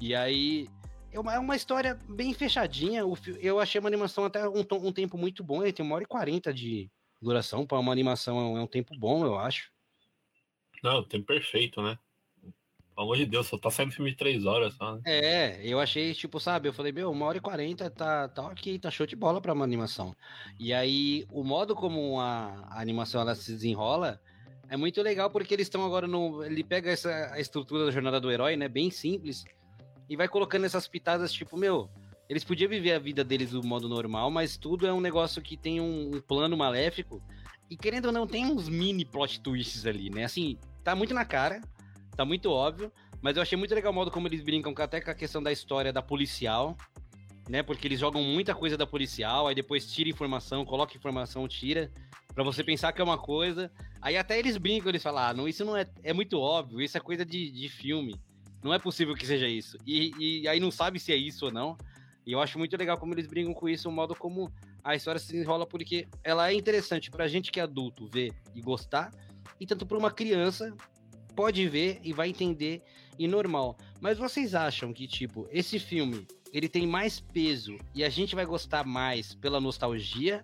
E 0.00 0.14
aí. 0.14 0.68
É 1.12 1.18
uma, 1.18 1.34
é 1.34 1.38
uma 1.38 1.56
história 1.56 1.98
bem 2.08 2.34
fechadinha. 2.34 3.02
Eu 3.40 3.58
achei 3.58 3.78
uma 3.78 3.88
animação 3.88 4.24
até 4.24 4.46
um, 4.48 4.64
um 4.70 4.92
tempo 4.92 5.16
muito 5.16 5.42
bom. 5.42 5.62
Ele 5.62 5.72
tem 5.72 5.84
uma 5.84 5.94
hora 5.94 6.04
e 6.04 6.06
quarenta 6.06 6.52
de 6.52 6.90
duração. 7.22 7.66
Para 7.66 7.78
uma 7.78 7.92
animação 7.92 8.56
é 8.56 8.60
um 8.60 8.66
tempo 8.66 8.94
bom, 8.98 9.24
eu 9.24 9.38
acho. 9.38 9.70
Não, 10.82 11.02
tempo 11.02 11.26
perfeito, 11.26 11.80
né? 11.80 11.98
Pelo 12.96 13.08
amor 13.08 13.16
de 13.18 13.26
Deus, 13.26 13.46
só 13.46 13.58
tá 13.58 13.70
saindo 13.70 13.92
filme 13.92 14.10
de 14.10 14.16
três 14.16 14.46
horas 14.46 14.74
só, 14.74 14.94
né? 14.94 15.02
É, 15.04 15.60
eu 15.62 15.78
achei, 15.78 16.14
tipo, 16.14 16.40
sabe, 16.40 16.68
eu 16.68 16.72
falei, 16.72 16.92
meu, 16.92 17.10
uma 17.10 17.26
hora 17.26 17.36
e 17.36 17.42
quarenta 17.42 17.90
tá, 17.90 18.26
tá 18.26 18.46
ok, 18.46 18.78
tá 18.78 18.90
show 18.90 19.06
de 19.06 19.14
bola 19.14 19.38
pra 19.38 19.52
uma 19.52 19.64
animação. 19.64 20.16
E 20.58 20.72
aí, 20.72 21.26
o 21.30 21.44
modo 21.44 21.76
como 21.76 22.18
a, 22.18 22.66
a 22.70 22.80
animação 22.80 23.20
ela 23.20 23.34
se 23.34 23.52
desenrola 23.52 24.18
é 24.68 24.76
muito 24.78 25.02
legal 25.02 25.30
porque 25.30 25.52
eles 25.52 25.66
estão 25.66 25.84
agora 25.84 26.06
no. 26.06 26.42
Ele 26.42 26.64
pega 26.64 26.90
essa 26.90 27.32
a 27.32 27.40
estrutura 27.40 27.84
da 27.84 27.90
jornada 27.90 28.18
do 28.18 28.30
herói, 28.30 28.56
né? 28.56 28.66
Bem 28.66 28.90
simples 28.90 29.44
e 30.08 30.16
vai 30.16 30.28
colocando 30.28 30.64
essas 30.64 30.86
pitadas, 30.86 31.32
tipo, 31.32 31.56
meu, 31.56 31.90
eles 32.28 32.44
podiam 32.44 32.68
viver 32.68 32.92
a 32.92 32.98
vida 32.98 33.22
deles 33.22 33.50
do 33.50 33.62
modo 33.62 33.88
normal, 33.88 34.30
mas 34.30 34.56
tudo 34.56 34.86
é 34.86 34.92
um 34.92 35.00
negócio 35.00 35.40
que 35.40 35.56
tem 35.56 35.80
um, 35.80 36.16
um 36.16 36.20
plano 36.20 36.56
maléfico. 36.56 37.22
E 37.70 37.76
querendo 37.76 38.06
ou 38.06 38.12
não, 38.12 38.26
tem 38.26 38.46
uns 38.46 38.68
mini 38.68 39.04
plot 39.04 39.40
twists 39.40 39.86
ali, 39.86 40.10
né? 40.10 40.24
Assim, 40.24 40.58
tá 40.84 40.94
muito 40.94 41.14
na 41.14 41.24
cara, 41.24 41.60
tá 42.16 42.24
muito 42.24 42.50
óbvio, 42.50 42.92
mas 43.20 43.36
eu 43.36 43.42
achei 43.42 43.56
muito 43.56 43.74
legal 43.74 43.92
o 43.92 43.94
modo 43.94 44.10
como 44.10 44.28
eles 44.28 44.42
brincam 44.42 44.74
até 44.78 45.00
com 45.00 45.10
a 45.10 45.14
questão 45.14 45.42
da 45.42 45.50
história 45.50 45.92
da 45.92 46.02
policial, 46.02 46.76
né? 47.48 47.62
Porque 47.62 47.86
eles 47.86 48.00
jogam 48.00 48.22
muita 48.22 48.54
coisa 48.54 48.76
da 48.76 48.86
policial, 48.86 49.46
aí 49.46 49.54
depois 49.54 49.90
tira 49.92 50.08
informação, 50.08 50.64
coloca 50.64 50.96
informação, 50.96 51.46
tira, 51.46 51.90
para 52.34 52.44
você 52.44 52.62
pensar 52.62 52.92
que 52.92 53.00
é 53.00 53.04
uma 53.04 53.18
coisa. 53.18 53.70
Aí 54.00 54.16
até 54.16 54.38
eles 54.38 54.56
brincam, 54.56 54.88
eles 54.88 55.02
falam, 55.02 55.22
ah, 55.22 55.34
não, 55.34 55.48
isso 55.48 55.64
não 55.64 55.76
é, 55.76 55.86
é 56.02 56.12
muito 56.12 56.38
óbvio, 56.38 56.80
isso 56.80 56.96
é 56.96 57.00
coisa 57.00 57.24
de, 57.24 57.50
de 57.50 57.68
filme. 57.68 58.20
Não 58.62 58.72
é 58.72 58.78
possível 58.78 59.14
que 59.14 59.26
seja 59.26 59.48
isso. 59.48 59.78
E, 59.86 60.40
e 60.42 60.48
aí 60.48 60.58
não 60.58 60.70
sabe 60.70 60.98
se 60.98 61.12
é 61.12 61.16
isso 61.16 61.46
ou 61.46 61.52
não. 61.52 61.76
E 62.26 62.32
eu 62.32 62.40
acho 62.40 62.58
muito 62.58 62.76
legal 62.76 62.98
como 62.98 63.14
eles 63.14 63.26
brigam 63.26 63.54
com 63.54 63.68
isso, 63.68 63.88
o 63.88 63.92
modo 63.92 64.14
como 64.14 64.52
a 64.82 64.96
história 64.96 65.20
se 65.20 65.32
desenrola, 65.32 65.66
porque 65.66 66.08
ela 66.24 66.50
é 66.50 66.54
interessante 66.54 67.10
pra 67.10 67.28
gente 67.28 67.52
que 67.52 67.60
é 67.60 67.62
adulto 67.62 68.06
ver 68.06 68.32
e 68.54 68.60
gostar, 68.60 69.12
e 69.60 69.66
tanto 69.66 69.86
pra 69.86 69.96
uma 69.96 70.10
criança 70.10 70.74
pode 71.36 71.68
ver 71.68 72.00
e 72.02 72.12
vai 72.12 72.28
entender 72.28 72.82
e 73.18 73.28
normal. 73.28 73.76
Mas 74.00 74.18
vocês 74.18 74.54
acham 74.54 74.92
que, 74.92 75.06
tipo, 75.06 75.46
esse 75.52 75.78
filme 75.78 76.26
ele 76.52 76.68
tem 76.68 76.86
mais 76.86 77.20
peso 77.20 77.76
e 77.94 78.02
a 78.02 78.08
gente 78.08 78.34
vai 78.34 78.46
gostar 78.46 78.84
mais 78.84 79.34
pela 79.34 79.60
nostalgia? 79.60 80.42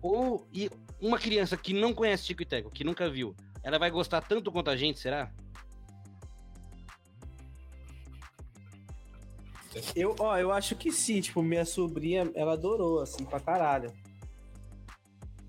Ou 0.00 0.46
e 0.52 0.70
uma 1.00 1.18
criança 1.18 1.56
que 1.56 1.72
não 1.72 1.92
conhece 1.92 2.24
Tico 2.26 2.42
e 2.42 2.46
Teco, 2.46 2.70
que 2.70 2.84
nunca 2.84 3.08
viu, 3.08 3.34
ela 3.62 3.78
vai 3.78 3.90
gostar 3.90 4.20
tanto 4.20 4.52
quanto 4.52 4.70
a 4.70 4.76
gente, 4.76 4.98
será? 4.98 5.32
Eu, 9.96 10.14
ó, 10.18 10.38
eu 10.38 10.52
acho 10.52 10.76
que 10.76 10.90
sim, 10.92 11.20
tipo, 11.20 11.42
minha 11.42 11.64
sobrinha, 11.64 12.30
ela 12.34 12.52
adorou, 12.52 13.00
assim, 13.00 13.24
pra 13.24 13.40
caralho. 13.40 13.92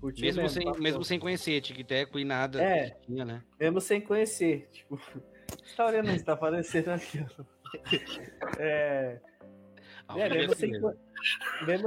Curtiu 0.00 0.24
mesmo, 0.24 0.42
mesmo, 0.42 0.62
sem, 0.62 0.80
mesmo 0.82 1.04
sem 1.04 1.18
conhecer 1.18 1.60
Tic 1.60 1.86
Teco 1.86 2.18
e 2.18 2.24
nada. 2.24 2.62
É, 2.62 2.90
tinha, 3.06 3.24
né? 3.24 3.42
mesmo 3.58 3.80
sem 3.80 4.00
conhecer, 4.00 4.68
tipo, 4.70 4.96
você 4.96 5.76
tá 5.76 5.86
olhando 5.86 6.10
isso, 6.10 6.24
tá 6.24 6.34
aparecendo 6.34 6.90
aqui, 6.90 7.18
É, 8.58 9.18
ah, 10.06 10.18
é 10.18 10.28
mesmo, 10.28 10.54
sem, 10.54 10.70
mesmo 10.70 10.94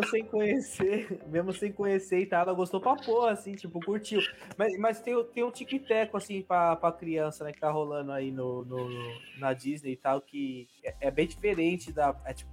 sem 0.09 0.25
conhecer, 0.25 1.19
mesmo 1.27 1.53
sem 1.53 1.71
conhecer 1.71 2.19
e 2.19 2.25
tal, 2.25 2.43
ela 2.43 2.53
gostou 2.53 2.79
pra 2.79 2.95
porra, 2.95 3.31
assim, 3.31 3.53
tipo, 3.53 3.79
curtiu. 3.79 4.21
Mas, 4.57 4.77
mas 4.79 5.01
tem, 5.01 5.13
tem 5.33 5.43
um 5.43 5.51
tic-teco, 5.51 6.17
assim, 6.17 6.41
pra, 6.41 6.75
pra 6.75 6.91
criança, 6.91 7.43
né, 7.43 7.51
que 7.51 7.59
tá 7.59 7.69
rolando 7.69 8.11
aí 8.11 8.31
no, 8.31 8.65
no 8.65 8.89
na 9.37 9.53
Disney 9.53 9.93
e 9.93 9.97
tal, 9.97 10.21
que 10.21 10.67
é, 10.83 10.95
é 11.01 11.11
bem 11.11 11.27
diferente 11.27 11.91
da. 11.91 12.15
É 12.25 12.33
tipo. 12.33 12.51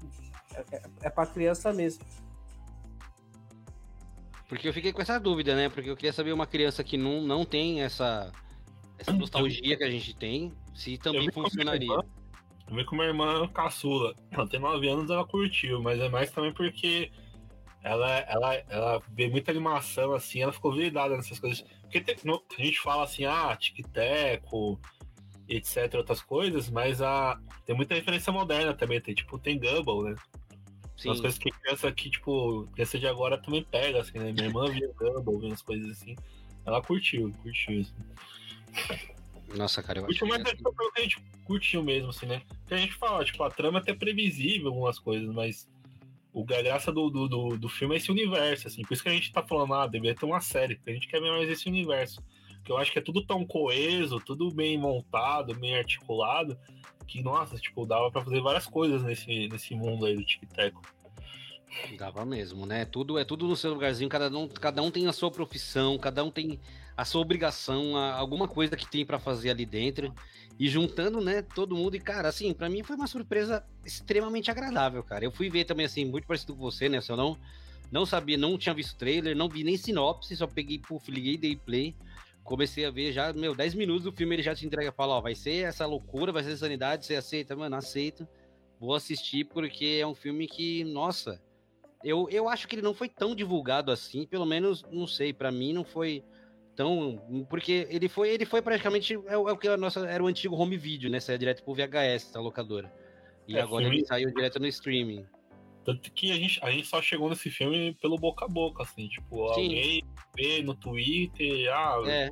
É, 0.54 0.76
é, 0.76 0.82
é 1.02 1.10
pra 1.10 1.26
criança 1.26 1.72
mesmo. 1.72 2.04
Porque 4.48 4.68
eu 4.68 4.72
fiquei 4.72 4.92
com 4.92 5.02
essa 5.02 5.18
dúvida, 5.18 5.56
né? 5.56 5.68
Porque 5.68 5.90
eu 5.90 5.96
queria 5.96 6.12
saber 6.12 6.32
uma 6.32 6.46
criança 6.46 6.84
que 6.84 6.96
não, 6.96 7.22
não 7.22 7.44
tem 7.44 7.82
essa, 7.82 8.30
essa 8.98 9.12
nostalgia 9.12 9.76
que 9.76 9.84
a 9.84 9.90
gente 9.90 10.14
tem, 10.14 10.52
se 10.74 10.98
também 10.98 11.30
funcionaria. 11.32 11.96
Eu 12.68 12.76
vi 12.76 12.84
com 12.84 12.96
minha 12.96 13.08
irmã 13.08 13.46
caçula. 13.48 14.14
Ela 14.30 14.48
tem 14.48 14.60
9 14.60 14.88
anos, 14.88 15.10
ela 15.10 15.26
curtiu, 15.26 15.82
mas 15.82 16.00
é 16.00 16.08
mais 16.08 16.30
também 16.30 16.52
porque 16.52 17.10
ela, 17.82 18.10
ela, 18.20 18.54
ela 18.68 19.02
vê 19.12 19.28
muita 19.28 19.50
animação, 19.50 20.14
assim, 20.14 20.40
ela 20.40 20.52
ficou 20.52 20.72
vidrada 20.72 21.16
nessas 21.16 21.38
coisas. 21.38 21.62
Porque 21.82 22.00
tem, 22.00 22.16
no, 22.24 22.42
a 22.58 22.62
gente 22.62 22.80
fala 22.80 23.04
assim, 23.04 23.26
ah, 23.26 23.54
tic-teco, 23.54 24.80
etc, 25.46 25.94
outras 25.94 26.22
coisas, 26.22 26.70
mas 26.70 27.02
a, 27.02 27.38
tem 27.66 27.76
muita 27.76 27.94
referência 27.94 28.32
moderna 28.32 28.72
também, 28.72 29.00
tem, 29.00 29.14
tipo, 29.14 29.38
tem 29.38 29.58
Gumball, 29.58 30.04
né? 30.04 30.14
Sim. 30.96 31.10
As 31.10 31.20
coisas 31.20 31.38
que 31.38 31.50
criança 31.50 31.88
aqui, 31.88 32.08
tipo, 32.08 32.66
criança 32.72 32.98
de 32.98 33.06
agora 33.06 33.36
também 33.36 33.62
pega, 33.62 34.00
assim, 34.00 34.18
né? 34.18 34.32
Minha 34.32 34.46
irmã 34.46 34.64
via 34.70 34.90
Gumball, 34.98 35.40
vendo 35.40 35.52
as 35.52 35.62
coisas 35.62 35.90
assim. 35.90 36.16
Ela 36.64 36.80
curtiu, 36.80 37.30
curtiu, 37.42 37.82
assim. 37.82 39.13
Nossa, 39.56 39.82
cara, 39.82 40.00
eu 40.00 40.06
acho 40.06 40.26
mais 40.26 40.42
que... 40.42 40.56
que 40.56 40.98
a 40.98 41.00
gente 41.00 41.20
curtiu 41.44 41.82
mesmo, 41.82 42.10
assim, 42.10 42.26
né? 42.26 42.42
Porque 42.60 42.74
a 42.74 42.78
gente 42.78 42.94
fala, 42.94 43.24
tipo, 43.24 43.42
a 43.42 43.50
trama 43.50 43.78
é 43.78 43.82
até 43.82 43.94
previsível 43.94 44.68
algumas 44.68 44.98
coisas, 44.98 45.28
mas 45.32 45.68
o 46.32 46.44
graça 46.44 46.90
do, 46.90 47.08
do, 47.08 47.28
do, 47.28 47.56
do, 47.56 47.68
filme 47.68 47.94
é 47.94 47.98
esse 47.98 48.10
universo, 48.10 48.66
assim. 48.66 48.82
Por 48.82 48.94
isso 48.94 49.02
que 49.02 49.08
a 49.08 49.12
gente 49.12 49.32
tá 49.32 49.42
falando, 49.42 49.72
ah, 49.74 49.86
deveria 49.86 50.16
ter 50.16 50.26
uma 50.26 50.40
série, 50.40 50.74
porque 50.74 50.90
a 50.90 50.94
gente 50.94 51.08
quer 51.08 51.20
ver 51.20 51.30
mais 51.30 51.48
esse 51.48 51.68
universo. 51.68 52.22
Porque 52.56 52.72
eu 52.72 52.78
acho 52.78 52.90
que 52.90 52.98
é 52.98 53.02
tudo 53.02 53.24
tão 53.24 53.46
coeso, 53.46 54.18
tudo 54.20 54.50
bem 54.50 54.76
montado, 54.76 55.54
bem 55.54 55.76
articulado, 55.76 56.58
que, 57.06 57.22
nossa, 57.22 57.56
tipo, 57.56 57.86
dava 57.86 58.10
pra 58.10 58.24
fazer 58.24 58.40
várias 58.40 58.66
coisas 58.66 59.02
nesse, 59.02 59.48
nesse 59.48 59.74
mundo 59.74 60.06
aí 60.06 60.16
do 60.16 60.24
Tic-Tac. 60.24 60.74
Dava 61.98 62.24
mesmo, 62.24 62.66
né? 62.66 62.84
Tudo 62.84 63.18
é 63.18 63.24
tudo 63.24 63.46
no 63.46 63.56
seu 63.56 63.72
lugarzinho, 63.72 64.08
cada 64.08 64.28
um, 64.36 64.48
cada 64.48 64.82
um 64.82 64.90
tem 64.90 65.06
a 65.06 65.12
sua 65.12 65.30
profissão, 65.30 65.98
cada 65.98 66.24
um 66.24 66.30
tem 66.30 66.58
a 66.96 67.04
sua 67.04 67.20
obrigação, 67.20 67.96
a, 67.96 68.14
alguma 68.14 68.46
coisa 68.46 68.76
que 68.76 68.88
tem 68.88 69.04
para 69.04 69.18
fazer 69.18 69.50
ali 69.50 69.66
dentro. 69.66 70.14
E 70.58 70.68
juntando, 70.68 71.20
né, 71.20 71.42
todo 71.42 71.74
mundo. 71.74 71.96
E, 71.96 72.00
cara, 72.00 72.28
assim, 72.28 72.52
para 72.52 72.68
mim 72.68 72.82
foi 72.82 72.94
uma 72.96 73.08
surpresa 73.08 73.64
extremamente 73.84 74.50
agradável, 74.50 75.02
cara. 75.02 75.24
Eu 75.24 75.32
fui 75.32 75.50
ver 75.50 75.64
também, 75.64 75.86
assim, 75.86 76.04
muito 76.04 76.26
parecido 76.26 76.54
com 76.54 76.60
você, 76.60 76.88
né? 76.88 77.00
Se 77.00 77.10
eu 77.10 77.16
não, 77.16 77.36
não 77.90 78.06
sabia, 78.06 78.38
não 78.38 78.56
tinha 78.56 78.74
visto 78.74 78.96
trailer, 78.96 79.36
não 79.36 79.48
vi 79.48 79.64
nem 79.64 79.76
sinopse, 79.76 80.36
só 80.36 80.46
peguei, 80.46 80.78
puf, 80.78 81.10
liguei, 81.10 81.36
dei 81.36 81.56
play. 81.56 81.96
Comecei 82.44 82.84
a 82.84 82.90
ver 82.90 83.10
já, 83.10 83.32
meu, 83.32 83.54
10 83.54 83.74
minutos 83.74 84.04
do 84.04 84.12
filme 84.12 84.36
ele 84.36 84.42
já 84.42 84.54
te 84.54 84.66
entrega 84.66 84.92
fala, 84.92 85.14
ó, 85.14 85.20
vai 85.20 85.34
ser 85.34 85.64
essa 85.64 85.86
loucura, 85.86 86.30
vai 86.30 86.44
ser 86.44 86.56
sanidade, 86.56 87.06
você 87.06 87.16
aceita? 87.16 87.56
Mano, 87.56 87.74
aceito. 87.74 88.28
Vou 88.78 88.94
assistir 88.94 89.44
porque 89.44 89.98
é 90.00 90.06
um 90.06 90.14
filme 90.14 90.46
que, 90.46 90.84
nossa, 90.84 91.40
eu, 92.04 92.28
eu 92.30 92.48
acho 92.48 92.68
que 92.68 92.76
ele 92.76 92.82
não 92.82 92.94
foi 92.94 93.08
tão 93.08 93.34
divulgado 93.34 93.90
assim, 93.90 94.26
pelo 94.26 94.44
menos, 94.44 94.84
não 94.92 95.06
sei, 95.06 95.32
para 95.32 95.50
mim 95.50 95.72
não 95.72 95.84
foi 95.84 96.22
tão. 96.76 97.46
Porque 97.48 97.86
ele 97.90 98.08
foi, 98.08 98.28
ele 98.28 98.44
foi 98.44 98.60
praticamente. 98.60 99.14
É, 99.26 99.36
o, 99.36 99.48
é 99.48 99.56
que 99.56 99.66
a 99.66 99.76
nossa, 99.76 100.06
era 100.06 100.22
o 100.22 100.26
antigo 100.26 100.54
home 100.54 100.76
video, 100.76 101.10
né? 101.10 101.18
Saia 101.18 101.38
direto 101.38 101.64
pro 101.64 101.74
VHS, 101.74 102.32
da 102.32 102.40
locadora. 102.40 102.92
E 103.48 103.56
é, 103.56 103.60
agora 103.60 103.84
filme... 103.84 103.98
ele 103.98 104.06
saiu 104.06 104.32
direto 104.32 104.60
no 104.60 104.66
streaming. 104.66 105.24
Tanto 105.84 106.12
que 106.12 106.30
a 106.30 106.34
gente, 106.34 106.58
a 106.62 106.70
gente 106.70 106.86
só 106.86 107.00
chegou 107.00 107.28
nesse 107.28 107.50
filme 107.50 107.94
pelo 108.00 108.16
boca 108.16 108.46
a 108.46 108.48
boca, 108.48 108.82
assim, 108.82 109.06
tipo, 109.08 109.52
Sim. 109.54 109.62
alguém 109.62 110.02
vê 110.34 110.62
no 110.62 110.74
Twitter, 110.74 111.70
ah, 111.70 112.02
é. 112.06 112.30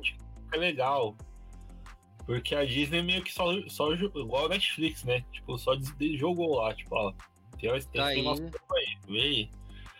é 0.53 0.57
legal. 0.57 1.15
Porque 2.25 2.55
a 2.55 2.65
Disney 2.65 3.03
meio 3.03 3.23
que 3.23 3.31
só, 3.31 3.45
só 3.67 3.93
igual 3.93 4.45
a 4.45 4.49
Netflix, 4.49 5.03
né? 5.03 5.23
Tipo, 5.31 5.55
só 5.57 5.73
jogou 6.15 6.55
lá, 6.55 6.73
tipo, 6.73 6.95
ó, 6.95 7.13
tem, 7.59 7.69
tem, 7.69 7.81
tem 7.91 8.01
aí. 8.01 8.21
nosso 8.23 8.41
aí, 8.41 8.97
vê 9.07 9.21
aí 9.21 9.49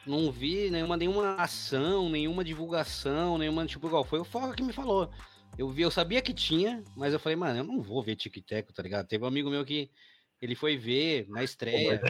não 0.05 0.31
vi 0.31 0.69
nenhuma, 0.69 0.97
nenhuma 0.97 1.35
ação, 1.35 2.09
nenhuma 2.09 2.43
divulgação, 2.43 3.37
nenhuma, 3.37 3.65
tipo, 3.65 3.87
igual, 3.87 4.03
foi 4.03 4.19
o 4.19 4.25
Foca 4.25 4.55
que 4.55 4.63
me 4.63 4.73
falou. 4.73 5.09
Eu 5.57 5.69
vi, 5.69 5.83
eu 5.83 5.91
sabia 5.91 6.21
que 6.21 6.33
tinha, 6.33 6.83
mas 6.95 7.13
eu 7.13 7.19
falei, 7.19 7.35
mano, 7.35 7.59
eu 7.59 7.63
não 7.63 7.81
vou 7.81 8.01
ver 8.01 8.15
Tic-Tac, 8.15 8.73
tá 8.73 8.81
ligado? 8.81 9.07
Teve 9.07 9.23
um 9.23 9.27
amigo 9.27 9.49
meu 9.49 9.63
que 9.63 9.89
ele 10.41 10.55
foi 10.55 10.75
ver 10.75 11.27
na 11.29 11.43
estreia. 11.43 12.01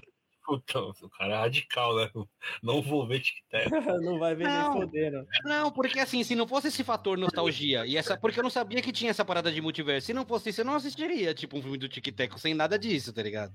Puta, 0.46 0.80
o 0.80 1.10
cara 1.10 1.36
é 1.36 1.38
radical, 1.38 1.96
né? 1.96 2.10
Não 2.62 2.82
vou 2.82 3.08
ver 3.08 3.22
Tic-Tac. 3.22 3.70
não 4.04 4.20
vai 4.20 4.36
ver 4.36 4.44
não, 4.44 4.74
nem 4.74 4.82
fodendo. 4.82 5.26
Não, 5.46 5.72
porque 5.72 6.00
assim, 6.00 6.22
se 6.22 6.36
não 6.36 6.46
fosse 6.46 6.68
esse 6.68 6.84
fator 6.84 7.18
nostalgia, 7.18 7.86
e 7.86 7.96
essa, 7.96 8.18
porque 8.18 8.40
eu 8.40 8.44
não 8.44 8.50
sabia 8.50 8.82
que 8.82 8.92
tinha 8.92 9.12
essa 9.12 9.24
parada 9.24 9.50
de 9.50 9.62
multiverso, 9.62 10.08
se 10.08 10.14
não 10.14 10.26
fosse 10.26 10.50
isso, 10.50 10.60
eu 10.60 10.66
não 10.66 10.76
assistiria, 10.76 11.34
tipo, 11.34 11.58
um 11.58 11.62
filme 11.62 11.78
do 11.78 11.88
Tic-Tac 11.88 12.38
sem 12.38 12.54
nada 12.54 12.78
disso, 12.78 13.14
tá 13.14 13.24
ligado? 13.24 13.54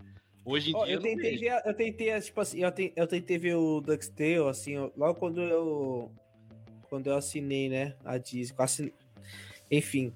Hoje 0.48 0.70
em 0.70 0.74
oh, 0.74 0.84
dia. 0.84 0.94
Eu 0.94 1.00
tentei 1.00 1.36
ver, 1.36 1.62
eu 1.62 1.74
tentei, 1.74 2.20
tipo 2.22 2.40
assim, 2.40 2.60
eu, 2.62 2.72
te, 2.72 2.90
eu 2.96 3.06
tentei 3.06 3.36
ver 3.36 3.54
o 3.56 3.82
DuckTale, 3.82 4.48
assim, 4.48 4.78
logo 4.96 5.14
quando 5.16 5.42
eu. 5.42 6.10
Quando 6.88 7.08
eu 7.08 7.16
assinei, 7.16 7.68
né? 7.68 7.94
A 8.02 8.16
Disney. 8.16 8.54
Assin... 8.56 8.90
Enfim. 9.70 10.14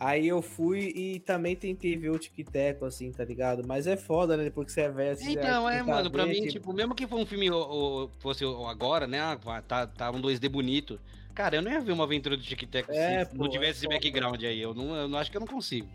Aí 0.00 0.26
eu 0.26 0.42
fui 0.42 0.92
e 0.96 1.20
também 1.20 1.54
tentei 1.54 1.96
ver 1.96 2.10
o 2.10 2.18
Tic 2.18 2.36
Tac, 2.50 2.84
assim, 2.84 3.12
tá 3.12 3.24
ligado? 3.24 3.66
Mas 3.66 3.86
é 3.86 3.96
foda, 3.96 4.36
né? 4.36 4.50
Porque 4.50 4.70
você 4.72 4.82
é 4.82 4.88
velho 4.88 5.12
assim. 5.12 5.32
Então, 5.32 5.68
é, 5.68 5.80
mano, 5.82 6.10
pra 6.10 6.26
mim, 6.26 6.34
tipo... 6.34 6.52
tipo, 6.52 6.72
mesmo 6.72 6.94
que 6.94 7.06
for 7.06 7.20
um 7.20 7.26
filme 7.26 7.48
ou, 7.50 8.10
fosse 8.18 8.44
agora, 8.44 9.06
né? 9.06 9.20
Ah, 9.20 9.62
tá, 9.62 9.86
tá 9.86 10.10
um 10.10 10.20
2D 10.20 10.48
bonito. 10.48 11.00
Cara, 11.34 11.56
eu 11.56 11.62
não 11.62 11.70
ia 11.70 11.80
ver 11.80 11.92
uma 11.92 12.04
aventura 12.04 12.36
do 12.36 12.42
Tic 12.42 12.62
Tac 12.68 12.88
é, 12.90 13.24
se 13.24 13.36
pô, 13.36 13.44
não 13.44 13.50
tivesse 13.50 13.86
é 13.86 13.88
esse 13.88 13.88
background 13.88 14.42
aí. 14.42 14.60
Eu 14.60 14.74
não, 14.74 14.94
eu 14.94 15.08
não 15.08 15.18
acho 15.18 15.30
que 15.30 15.36
eu 15.36 15.40
não 15.40 15.46
consigo. 15.46 15.88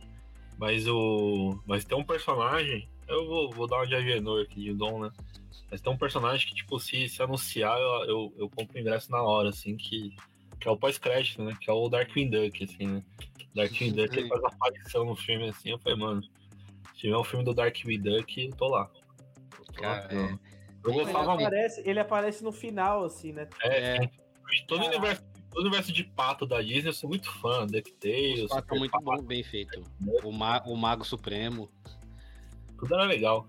Mas 0.57 0.87
o. 0.87 1.59
Mas 1.65 1.83
tem 1.83 1.97
um 1.97 2.03
personagem 2.03 2.87
eu 3.07 3.27
vou, 3.27 3.51
vou 3.51 3.67
dar 3.67 3.77
uma 3.77 3.87
de 3.87 3.95
Agenor 3.95 4.43
aqui, 4.43 4.63
de 4.63 4.73
Dom, 4.73 5.03
né? 5.03 5.11
Mas 5.69 5.81
tem 5.81 5.91
um 5.91 5.97
personagem 5.97 6.47
que, 6.47 6.55
tipo, 6.55 6.79
se, 6.79 7.07
se 7.09 7.21
anunciar, 7.21 7.77
eu, 7.79 8.05
eu, 8.05 8.33
eu 8.37 8.49
compro 8.49 8.79
ingresso 8.79 9.11
na 9.11 9.21
hora, 9.21 9.49
assim, 9.49 9.75
que, 9.75 10.15
que 10.59 10.67
é 10.67 10.71
o 10.71 10.77
pós-crédito, 10.77 11.43
né? 11.43 11.55
Que 11.59 11.69
é 11.69 11.73
o 11.73 11.89
Darkwing 11.89 12.29
Duck, 12.29 12.63
assim, 12.63 12.87
né? 12.87 13.03
Darkwing 13.55 13.91
Duck 13.91 14.17
ele 14.17 14.27
faz 14.27 14.43
aparição 14.43 15.05
no 15.05 15.15
filme, 15.15 15.49
assim, 15.49 15.71
eu 15.71 15.79
falei, 15.79 15.97
mano, 15.97 16.23
se 16.23 16.99
tiver 16.99 17.17
um 17.17 17.23
filme 17.23 17.45
do 17.45 17.53
Darkwing 17.53 17.99
Duck, 17.99 18.45
eu 18.45 18.55
tô 18.55 18.67
lá. 18.67 18.89
tô 19.65 19.73
Cara, 19.73 20.07
lá 20.11 20.21
é... 20.31 20.53
Eu 20.83 20.93
gostava 20.93 21.33
ele 21.33 21.43
aparece, 21.45 21.75
muito. 21.77 21.89
Ele 21.89 21.99
aparece 21.99 22.43
no 22.43 22.51
final, 22.51 23.05
assim, 23.05 23.31
né? 23.31 23.47
É, 23.61 23.95
é. 23.95 24.09
todo 24.67 24.83
o 24.83 24.87
universo 24.87 25.23
todo 25.53 25.65
o 25.65 25.67
universo 25.67 25.93
de 25.93 26.03
pato 26.03 26.45
da 26.45 26.61
Disney, 26.61 26.89
eu 26.89 26.93
sou 26.93 27.09
muito 27.09 27.31
fã. 27.39 27.65
DuckTales. 27.65 28.45
O 28.45 28.47
pato 28.47 28.75
é 28.75 28.79
muito 28.79 28.99
bom, 28.99 29.21
bem 29.21 29.43
feito. 29.43 29.83
O, 30.23 30.31
Ma 30.31 30.61
o 30.65 30.75
Mago 30.75 31.05
Supremo. 31.05 31.69
Tudo 32.83 32.95
era 32.95 33.05
legal. 33.05 33.47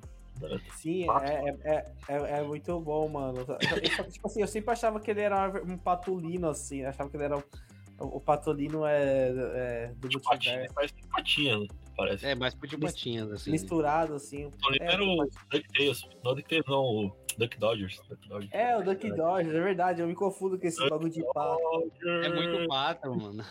Sim, 0.76 1.06
é, 1.22 1.56
é, 1.64 1.92
é, 2.08 2.38
é, 2.38 2.42
muito 2.42 2.78
bom, 2.80 3.08
mano. 3.08 3.38
Eu, 3.38 4.10
tipo 4.10 4.26
assim, 4.26 4.40
eu 4.40 4.46
sempre 4.46 4.72
achava 4.72 5.00
que 5.00 5.10
ele 5.10 5.20
era 5.20 5.48
um 5.64 5.76
patulino, 5.76 6.48
assim. 6.48 6.84
achava 6.84 7.08
que 7.08 7.16
ele 7.16 7.24
era. 7.24 7.38
O, 7.38 8.16
o 8.16 8.20
patulino 8.20 8.84
é, 8.84 9.28
é 9.28 9.92
do 9.96 10.08
tipo 10.08 10.28
multiverso. 10.28 10.74
Mais 10.74 10.92
patinha, 11.10 11.56
parece. 11.96 12.26
É, 12.26 12.34
mais 12.34 12.54
de 12.54 12.76
patinhas, 12.76 13.30
assim. 13.30 13.50
Misturado, 13.50 14.14
assim. 14.14 14.50
É, 14.80 14.92
era 14.92 15.02
o 15.02 15.28
DuckTales. 15.50 16.02
Não 16.24 16.34
DuckTales, 16.34 16.66
não. 16.66 16.82
O 16.82 17.16
Duck 17.38 17.58
Dodgers. 17.58 18.00
Duck 18.08 18.28
Dodgers. 18.28 18.52
É, 18.52 18.76
o 18.76 18.82
Duck 18.82 19.08
Dodgers, 19.10 19.54
é 19.54 19.60
verdade. 19.60 20.00
Eu 20.00 20.08
me 20.08 20.14
confundo 20.14 20.58
com 20.58 20.66
esse 20.66 20.78
Duck 20.78 20.90
bagulho 20.90 21.10
de 21.10 21.22
pato. 21.32 21.92
É 22.04 22.28
muito 22.28 22.68
pato, 22.68 23.14
mano. 23.14 23.44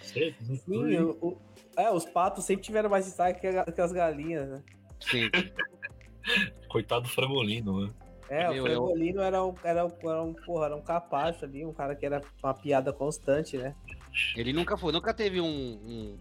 Sim, 0.00 0.34
o, 0.66 1.10
o, 1.20 1.38
é, 1.76 1.90
os 1.90 2.04
patos 2.04 2.44
sempre 2.44 2.64
tiveram 2.64 2.90
mais 2.90 3.04
destaque 3.04 3.40
que, 3.40 3.72
que 3.72 3.80
as 3.80 3.92
galinhas, 3.92 4.48
né? 4.48 4.62
Sim. 5.02 5.30
Coitado 6.68 7.02
do 7.02 7.08
frangolino, 7.08 7.86
né? 7.86 7.92
É, 8.28 8.48
Meu, 8.48 8.62
o 8.62 8.66
frangolino 8.66 9.20
eu... 9.20 9.24
era, 9.24 9.44
um, 9.44 9.54
era, 9.62 9.86
um, 9.86 9.92
era, 10.02 10.22
um, 10.22 10.32
porra, 10.32 10.66
era 10.66 10.76
um 10.76 10.82
capacho 10.82 11.44
ali, 11.44 11.66
um 11.66 11.72
cara 11.72 11.94
que 11.94 12.06
era 12.06 12.22
uma 12.42 12.54
piada 12.54 12.92
constante, 12.92 13.58
né? 13.58 13.74
Ele 14.36 14.52
nunca 14.52 14.76
foi, 14.76 14.92
nunca 14.92 15.12
teve 15.12 15.40
um, 15.40 15.46
um 15.46 16.18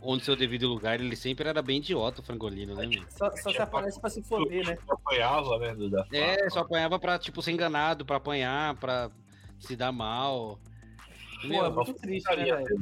onde 0.00 0.24
seu 0.24 0.36
devido 0.36 0.68
lugar, 0.68 1.00
ele 1.00 1.16
sempre 1.16 1.48
era 1.48 1.60
bem 1.62 1.78
idiota, 1.78 2.20
o 2.20 2.24
Frangolino, 2.24 2.74
né, 2.74 2.86
mano? 2.86 3.06
Só, 3.10 3.30
só 3.36 3.50
se 3.50 3.58
aparece 3.58 4.00
pra 4.00 4.10
se 4.10 4.22
foder, 4.22 4.66
né? 4.66 4.78
Só 4.86 4.94
apanhava, 4.94 5.58
né? 5.58 5.74
Da 5.88 6.06
É, 6.12 6.50
só 6.50 6.60
apanhava 6.60 6.98
pra, 6.98 7.18
tipo, 7.18 7.42
ser 7.42 7.52
enganado, 7.52 8.04
pra 8.04 8.16
apanhar, 8.16 8.76
pra 8.76 9.10
se 9.58 9.76
dar 9.76 9.92
mal. 9.92 10.58
Pô, 11.42 11.48
Meu, 11.48 11.64
é 11.64 11.70
muito 11.70 11.94
triste, 11.94 12.28
né, 12.36 12.44
velho? 12.44 12.80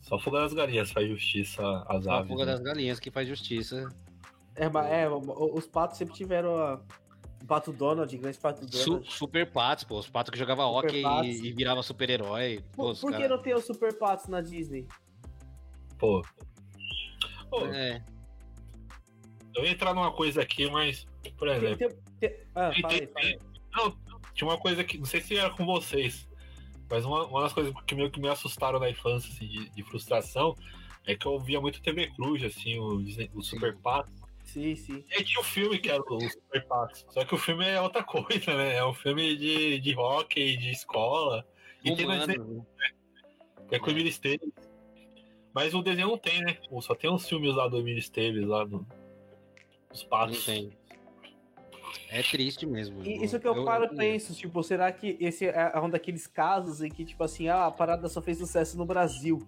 Só 0.00 0.18
fuga 0.18 0.40
das 0.40 0.52
galinhas 0.52 0.90
faz 0.92 1.08
justiça 1.08 1.62
às 1.88 2.04
só 2.04 2.10
a 2.10 2.18
aves. 2.18 2.30
fuga 2.30 2.46
né? 2.46 2.52
das 2.52 2.60
galinhas 2.60 3.00
que 3.00 3.10
faz 3.10 3.28
justiça. 3.28 3.88
É, 4.56 4.68
mas 4.68 4.90
é, 4.90 5.08
os 5.08 5.66
patos 5.66 5.98
sempre 5.98 6.14
tiveram 6.14 6.56
a- 6.56 6.80
o 7.42 7.46
pato 7.46 7.72
Donald, 7.72 8.16
grande 8.16 8.38
pato 8.38 8.64
Su- 8.76 8.84
Donald. 8.90 9.12
super 9.12 9.50
patos, 9.52 9.84
pô. 9.84 9.98
Os 9.98 10.08
patos 10.08 10.30
que 10.30 10.38
jogavam 10.38 10.66
Super 10.74 10.88
hockey 10.88 11.02
patos. 11.02 11.28
e, 11.28 11.46
e 11.48 11.52
virava 11.52 11.82
super-herói. 11.82 12.64
Por, 12.74 12.96
por 12.98 13.10
que 13.12 13.18
cara- 13.18 13.28
não 13.36 13.42
tem 13.42 13.54
os 13.54 13.64
super 13.64 13.96
patos 13.98 14.26
na 14.28 14.40
Disney? 14.40 14.86
Pô. 15.98 16.22
Pô, 17.50 17.66
É, 17.66 18.02
eu 19.54 19.64
ia 19.64 19.70
entrar 19.70 19.94
numa 19.94 20.10
coisa 20.12 20.42
aqui, 20.42 20.68
mas, 20.70 21.06
por 21.38 21.48
exemplo. 21.48 21.76
tem- 21.76 21.88
tem- 22.30 22.36
ah, 22.54 22.70
tem-. 22.88 23.38
Não, 23.74 23.96
tinha 24.34 24.48
uma 24.48 24.58
coisa 24.58 24.82
que. 24.82 24.98
Não 24.98 25.04
sei 25.06 25.20
se 25.20 25.36
era 25.36 25.50
com 25.50 25.64
vocês, 25.64 26.28
mas 26.90 27.04
uma, 27.04 27.26
uma 27.26 27.42
das 27.42 27.52
coisas 27.52 27.72
que 27.86 27.94
meio 27.94 28.10
que 28.10 28.18
me 28.20 28.28
assustaram 28.28 28.78
na 28.80 28.90
infância, 28.90 29.30
assim, 29.32 29.46
de, 29.46 29.70
de 29.70 29.82
frustração, 29.82 30.54
é 31.06 31.14
que 31.14 31.26
eu 31.26 31.38
via 31.38 31.60
muito 31.60 31.80
TV 31.80 32.10
Cruz, 32.14 32.42
assim, 32.42 32.78
o, 32.78 32.96
o 33.34 33.42
Super 33.42 33.76
Pato. 33.78 34.10
Sim, 34.46 34.74
sim. 34.76 35.04
E 35.10 35.24
tinha 35.24 35.40
o 35.40 35.44
filme 35.44 35.78
que 35.78 35.90
era 35.90 36.00
o 36.00 36.20
Super 36.20 36.66
Pato. 36.66 37.04
Só 37.12 37.24
que 37.24 37.34
o 37.34 37.38
filme 37.38 37.66
é 37.68 37.80
outra 37.80 38.02
coisa, 38.02 38.54
né? 38.56 38.76
É 38.76 38.84
um 38.84 38.94
filme 38.94 39.36
de, 39.36 39.80
de 39.80 39.92
rock, 39.92 40.56
de 40.56 40.70
escola. 40.70 41.46
E 41.84 41.94
tem 41.94 42.06
na 42.06 42.18
Disney, 42.18 42.38
humano. 42.38 42.66
que 43.68 43.74
é 43.74 43.78
com 43.78 43.88
o 43.88 43.90
Emílio 43.90 44.08
Esteves. 44.08 44.48
Mas 45.52 45.74
o 45.74 45.82
desenho 45.82 46.08
não 46.08 46.18
tem, 46.18 46.40
né? 46.42 46.56
Só 46.80 46.94
tem 46.94 47.10
uns 47.10 47.28
filmes 47.28 47.54
lá 47.54 47.68
do 47.68 47.78
Emílio 47.78 47.98
Esteves, 47.98 48.46
lá 48.46 48.64
do, 48.64 48.86
dos 49.90 50.02
Não 50.02 50.08
patos. 50.08 50.44
tem. 50.44 50.70
É 52.08 52.22
triste 52.22 52.66
mesmo. 52.66 53.02
E 53.02 53.24
isso 53.24 53.40
que 53.40 53.48
eu, 53.48 53.64
paro 53.64 53.86
e 53.86 53.96
penso, 53.96 54.34
tipo, 54.34 54.62
será 54.62 54.92
que 54.92 55.16
esse 55.20 55.46
é 55.46 55.78
um 55.80 55.90
daqueles 55.90 56.26
casos 56.26 56.82
em 56.82 56.88
que, 56.88 57.04
tipo 57.04 57.22
assim, 57.24 57.48
ah, 57.48 57.66
a 57.66 57.70
parada 57.70 58.08
só 58.08 58.22
fez 58.22 58.38
sucesso 58.38 58.76
no 58.76 58.86
Brasil? 58.86 59.38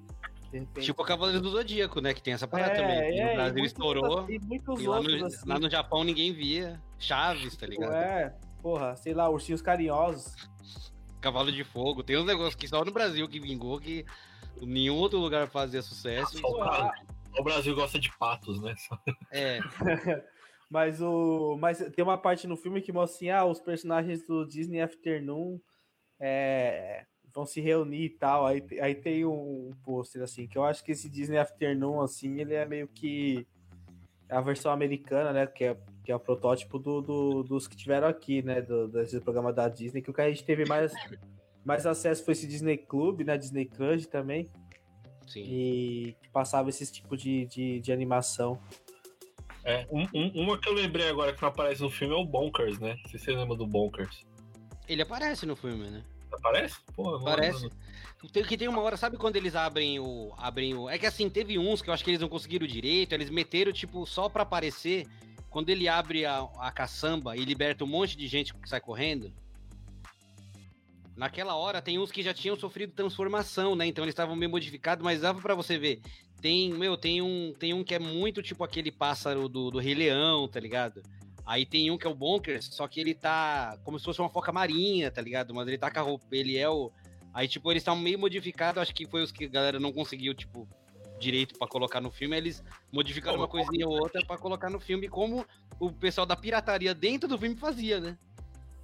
Repente. 0.52 0.84
Tipo 0.86 1.02
o 1.02 1.04
Cavaleiro 1.04 1.40
do 1.42 1.50
Zodíaco, 1.50 2.00
né? 2.00 2.14
Que 2.14 2.22
tem 2.22 2.32
essa 2.34 2.48
parada 2.48 2.74
também. 2.74 3.12
que 3.12 3.20
é, 3.20 3.28
no 3.30 3.34
Brasil 3.34 3.52
muitos 3.58 3.72
estourou. 3.72 4.04
outros- 4.10 4.28
E 4.30 4.38
muitos 4.46 4.80
E 4.82 4.86
lá 4.86 5.00
no, 5.02 5.26
assim. 5.26 5.48
lá 5.48 5.58
no 5.58 5.70
Japão 5.70 6.04
ninguém 6.04 6.32
via. 6.32 6.80
Chaves, 6.98 7.56
tá 7.56 7.66
ligado? 7.66 7.92
É, 7.94 8.34
porra, 8.62 8.96
sei 8.96 9.12
lá, 9.14 9.28
ursinhos 9.28 9.60
carinhosos. 9.62 10.34
Cavalo 11.20 11.52
de 11.52 11.64
Fogo. 11.64 12.02
Tem 12.02 12.16
uns 12.16 12.24
negócios 12.26 12.54
que 12.54 12.66
só 12.68 12.84
no 12.84 12.90
Brasil 12.92 13.28
que 13.28 13.38
vingou 13.40 13.78
que 13.78 14.04
nenhum 14.62 14.96
outro 14.96 15.18
lugar 15.18 15.48
fazia 15.48 15.82
sucesso. 15.82 16.38
Só 16.38 16.48
o, 16.48 16.58
Brasil, 16.58 16.90
o 17.38 17.42
Brasil 17.44 17.74
gosta 17.74 17.98
de 17.98 18.10
patos, 18.18 18.60
né? 18.62 18.74
É, 19.30 19.58
Mas 20.70 21.00
o. 21.00 21.56
Mas 21.60 21.78
tem 21.94 22.04
uma 22.04 22.18
parte 22.18 22.46
no 22.46 22.56
filme 22.56 22.80
que 22.82 22.92
mostra 22.92 23.16
assim, 23.16 23.30
ah, 23.30 23.44
os 23.44 23.58
personagens 23.60 24.22
do 24.26 24.46
Disney 24.46 24.80
Afternoon 24.82 25.58
é, 26.20 27.04
vão 27.38 27.46
se 27.46 27.60
reunir 27.60 28.04
e 28.04 28.10
tal. 28.10 28.44
Aí, 28.46 28.62
aí 28.80 28.94
tem 28.94 29.24
um, 29.24 29.68
um 29.68 29.72
pôster, 29.84 30.22
assim, 30.22 30.46
que 30.46 30.58
eu 30.58 30.64
acho 30.64 30.82
que 30.84 30.92
esse 30.92 31.08
Disney 31.08 31.38
Afternoon, 31.38 32.00
assim, 32.00 32.40
ele 32.40 32.54
é 32.54 32.66
meio 32.66 32.88
que 32.88 33.46
a 34.28 34.40
versão 34.40 34.72
americana, 34.72 35.32
né? 35.32 35.46
Que 35.46 35.64
é, 35.64 35.76
que 36.04 36.10
é 36.12 36.16
o 36.16 36.20
protótipo 36.20 36.78
do, 36.78 37.00
do- 37.00 37.42
dos 37.44 37.68
que 37.68 37.76
tiveram 37.76 38.08
aqui, 38.08 38.42
né? 38.42 38.60
Do, 38.60 38.88
desse 38.88 39.20
programa 39.20 39.52
da 39.52 39.68
Disney, 39.68 40.02
que 40.02 40.10
o 40.10 40.14
que 40.14 40.20
a 40.20 40.28
gente 40.28 40.44
teve 40.44 40.64
mais, 40.66 40.92
mais 41.64 41.86
acesso 41.86 42.24
foi 42.24 42.32
esse 42.32 42.46
Disney 42.46 42.76
Club, 42.76 43.20
né? 43.20 43.38
Disney 43.38 43.64
Crush 43.66 44.06
também. 44.06 44.48
sim. 45.26 45.42
E 45.46 46.16
que 46.22 46.28
passava 46.30 46.68
esse 46.70 46.90
tipo 46.92 47.16
de, 47.16 47.46
de, 47.46 47.80
de 47.80 47.92
animação. 47.92 48.58
É, 49.64 49.86
um- 49.90 50.06
um- 50.14 50.42
uma 50.42 50.58
que 50.58 50.68
eu 50.68 50.72
lembrei 50.72 51.08
agora 51.08 51.32
que 51.32 51.40
não 51.42 51.48
aparece 51.50 51.82
no 51.82 51.90
filme 51.90 52.14
é 52.14 52.16
o 52.18 52.24
Bonkers, 52.24 52.78
né? 52.80 52.96
Não 53.02 53.10
sei 53.10 53.18
se 53.18 53.24
você 53.26 53.32
lembra 53.32 53.56
do 53.56 53.66
Bonkers. 53.66 54.26
Ele 54.88 55.02
aparece 55.02 55.44
no 55.46 55.54
filme, 55.54 55.88
né? 55.90 56.02
Aparece? 56.32 56.76
Aparece. 57.16 57.62
lembro. 57.62 57.76
Tem, 58.32 58.42
que 58.42 58.56
tem 58.56 58.66
uma 58.66 58.80
hora, 58.82 58.96
sabe 58.96 59.16
quando 59.16 59.36
eles 59.36 59.54
abrem 59.54 60.00
o. 60.00 60.32
abrem 60.36 60.74
o. 60.74 60.88
É 60.88 60.98
que 60.98 61.06
assim, 61.06 61.30
teve 61.30 61.58
uns 61.58 61.80
que 61.80 61.88
eu 61.88 61.94
acho 61.94 62.02
que 62.02 62.10
eles 62.10 62.20
não 62.20 62.28
conseguiram 62.28 62.66
direito, 62.66 63.12
eles 63.12 63.30
meteram, 63.30 63.72
tipo, 63.72 64.04
só 64.06 64.28
pra 64.28 64.42
aparecer. 64.42 65.06
Quando 65.48 65.70
ele 65.70 65.88
abre 65.88 66.26
a, 66.26 66.40
a 66.58 66.70
caçamba 66.70 67.34
e 67.34 67.42
liberta 67.42 67.82
um 67.82 67.86
monte 67.86 68.16
de 68.16 68.26
gente 68.26 68.52
que 68.52 68.68
sai 68.68 68.80
correndo. 68.80 69.32
Naquela 71.16 71.56
hora 71.56 71.80
tem 71.80 71.98
uns 71.98 72.12
que 72.12 72.22
já 72.22 72.34
tinham 72.34 72.54
sofrido 72.54 72.92
transformação, 72.92 73.74
né? 73.74 73.86
Então 73.86 74.04
eles 74.04 74.12
estavam 74.12 74.36
meio 74.36 74.50
modificados, 74.50 75.02
mas 75.02 75.22
dava 75.22 75.40
pra 75.40 75.54
você 75.54 75.78
ver. 75.78 76.00
Tem, 76.40 76.72
meu, 76.72 76.96
tem 76.96 77.22
um, 77.22 77.52
tem 77.58 77.72
um 77.72 77.82
que 77.82 77.94
é 77.94 77.98
muito 77.98 78.42
tipo 78.42 78.62
aquele 78.62 78.92
pássaro 78.92 79.48
do, 79.48 79.70
do 79.70 79.78
Rei 79.78 79.94
Leão, 79.94 80.46
tá 80.46 80.60
ligado? 80.60 81.02
Aí 81.48 81.64
tem 81.64 81.90
um 81.90 81.96
que 81.96 82.06
é 82.06 82.10
o 82.10 82.14
Bonkers, 82.14 82.66
só 82.66 82.86
que 82.86 83.00
ele 83.00 83.14
tá 83.14 83.78
como 83.82 83.98
se 83.98 84.04
fosse 84.04 84.20
uma 84.20 84.28
foca 84.28 84.52
marinha, 84.52 85.10
tá 85.10 85.22
ligado? 85.22 85.54
Mas 85.54 85.66
ele 85.66 85.78
tá 85.78 85.90
com 85.90 85.98
a 85.98 86.02
roupa, 86.02 86.26
ele 86.30 86.58
é 86.58 86.68
o. 86.68 86.92
Aí, 87.32 87.48
tipo, 87.48 87.72
eles 87.72 87.80
estão 87.80 87.96
meio 87.96 88.18
modificados, 88.18 88.82
acho 88.82 88.94
que 88.94 89.06
foi 89.06 89.22
os 89.22 89.32
que 89.32 89.46
a 89.46 89.48
galera 89.48 89.80
não 89.80 89.90
conseguiu, 89.90 90.34
tipo, 90.34 90.68
direito 91.18 91.58
pra 91.58 91.66
colocar 91.66 92.02
no 92.02 92.10
filme. 92.10 92.36
Eles 92.36 92.62
modificaram 92.92 93.38
uma 93.38 93.48
coisinha 93.48 93.88
ou 93.88 93.94
outra 93.94 94.22
pra 94.26 94.36
colocar 94.36 94.68
no 94.68 94.78
filme, 94.78 95.08
como 95.08 95.46
o 95.80 95.90
pessoal 95.90 96.26
da 96.26 96.36
pirataria 96.36 96.94
dentro 96.94 97.26
do 97.26 97.38
filme 97.38 97.56
fazia, 97.56 97.98
né? 97.98 98.18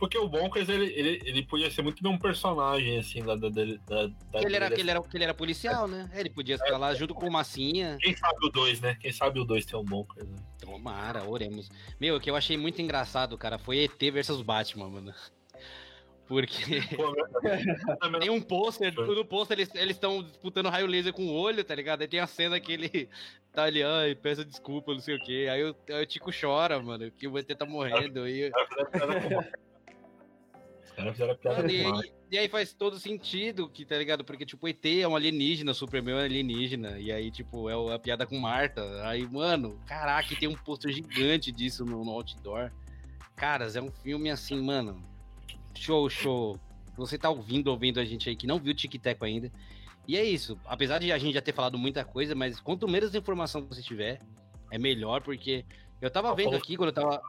Porque 0.04 0.18
o 0.18 0.28
Bonkers, 0.28 0.68
ele, 0.68 0.92
ele, 0.94 1.22
ele 1.24 1.42
podia 1.42 1.70
ser 1.70 1.80
muito 1.80 2.02
bem 2.02 2.12
um 2.12 2.18
personagem, 2.18 2.98
assim, 2.98 3.24
da. 3.24 3.34
da, 3.36 3.48
da, 3.48 3.64
da 4.06 4.42
ele, 4.42 4.54
era, 4.54 4.78
ele 4.78 4.90
era, 4.90 5.00
que 5.00 5.16
ele 5.16 5.24
era 5.24 5.32
policial, 5.32 5.88
né? 5.88 6.10
Ele 6.14 6.28
podia 6.28 6.56
estar 6.56 6.76
lá 6.76 6.92
junto 6.92 7.14
com 7.14 7.26
o 7.26 7.32
Massinha. 7.32 7.96
Quem 7.98 8.14
sabe 8.14 8.36
o 8.44 8.50
2, 8.50 8.82
né? 8.82 8.98
Quem 9.00 9.10
sabe 9.10 9.40
o 9.40 9.46
2 9.46 9.64
tem 9.64 9.80
um 9.80 9.82
Bonkers, 9.82 10.28
né? 10.28 10.36
Tomara, 10.60 11.24
oremos. 11.24 11.70
Meu, 11.98 12.16
o 12.16 12.20
que 12.20 12.30
eu 12.30 12.36
achei 12.36 12.54
muito 12.54 12.82
engraçado, 12.82 13.38
cara, 13.38 13.56
foi 13.56 13.84
ET 13.84 13.98
versus 14.12 14.42
Batman, 14.42 14.90
mano. 14.90 15.14
Porque 16.28 16.80
tem 18.20 18.28
um 18.28 18.42
pôster, 18.42 18.94
no 18.94 19.24
pôster 19.24 19.58
eles 19.58 19.96
estão 19.96 20.22
disputando 20.22 20.68
raio 20.68 20.86
laser 20.86 21.14
com 21.14 21.26
o 21.26 21.34
olho, 21.34 21.64
tá 21.64 21.74
ligado? 21.74 22.02
Aí 22.02 22.08
tem 22.08 22.20
a 22.20 22.26
cena 22.26 22.60
que 22.60 22.72
ele 22.72 23.08
tá 23.52 23.64
ali, 23.64 23.82
ai, 23.82 24.14
peça 24.14 24.44
desculpa, 24.44 24.92
não 24.92 25.00
sei 25.00 25.16
o 25.16 25.22
quê. 25.22 25.48
Aí 25.50 25.64
o, 25.64 25.74
aí 25.90 26.02
o 26.02 26.06
Tico 26.06 26.30
chora, 26.30 26.78
mano, 26.82 27.10
que 27.10 27.26
o 27.26 27.38
ET 27.38 27.46
tá 27.46 27.64
morrendo. 27.66 28.26
E, 28.28 28.50
caras 30.94 31.12
fizeram 31.12 31.36
piada 31.36 31.56
Mano, 31.58 31.70
e, 31.70 31.84
aí, 31.84 32.12
e 32.32 32.38
aí 32.38 32.48
faz 32.48 32.72
todo 32.72 32.98
sentido, 32.98 33.68
que, 33.68 33.84
tá 33.84 33.96
ligado? 33.96 34.24
Porque, 34.24 34.46
tipo, 34.46 34.66
o 34.66 34.68
ET 34.68 34.84
é 34.86 35.06
um 35.08 35.16
alienígena, 35.16 35.72
o 35.72 35.74
Superman 35.74 36.14
é 36.14 36.18
um 36.18 36.24
alienígena. 36.24 36.98
E 36.98 37.10
aí, 37.12 37.30
tipo, 37.30 37.68
é 37.68 37.76
o- 37.76 37.90
a 37.92 37.98
piada 37.98 38.26
com 38.26 38.38
Marta. 38.38 38.82
Aí, 39.06 39.26
mano, 39.26 39.78
caraca, 39.86 40.34
tem 40.36 40.48
um 40.48 40.54
pôster 40.54 40.92
gigante 40.92 41.50
disso 41.52 41.84
no, 41.84 42.04
no 42.04 42.10
outdoor. 42.10 42.70
Caras, 43.36 43.76
é 43.76 43.82
um 43.82 43.90
filme 43.90 44.30
assim, 44.30 44.60
mano. 44.60 45.02
Show, 45.74 46.08
show. 46.08 46.58
Você 46.96 47.18
tá 47.18 47.28
ouvindo, 47.28 47.68
ouvindo 47.68 47.98
a 47.98 48.04
gente 48.04 48.28
aí 48.28 48.36
que 48.36 48.46
não 48.46 48.58
viu 48.58 48.72
o 48.72 48.74
Tic 48.76 48.94
Teco 49.00 49.24
ainda. 49.24 49.50
E 50.06 50.16
é 50.16 50.24
isso. 50.24 50.58
Apesar 50.66 50.98
de 50.98 51.10
a 51.10 51.18
gente 51.18 51.34
já 51.34 51.42
ter 51.42 51.52
falado 51.52 51.76
muita 51.76 52.04
coisa, 52.04 52.34
mas 52.34 52.60
quanto 52.60 52.86
menos 52.86 53.14
informação 53.14 53.66
você 53.66 53.82
tiver, 53.82 54.20
é 54.70 54.78
melhor, 54.78 55.22
porque 55.22 55.64
eu 56.00 56.10
tava 56.10 56.34
vendo 56.34 56.54
aqui 56.54 56.76
quando 56.76 56.90
eu 56.90 56.94
tava. 56.94 57.22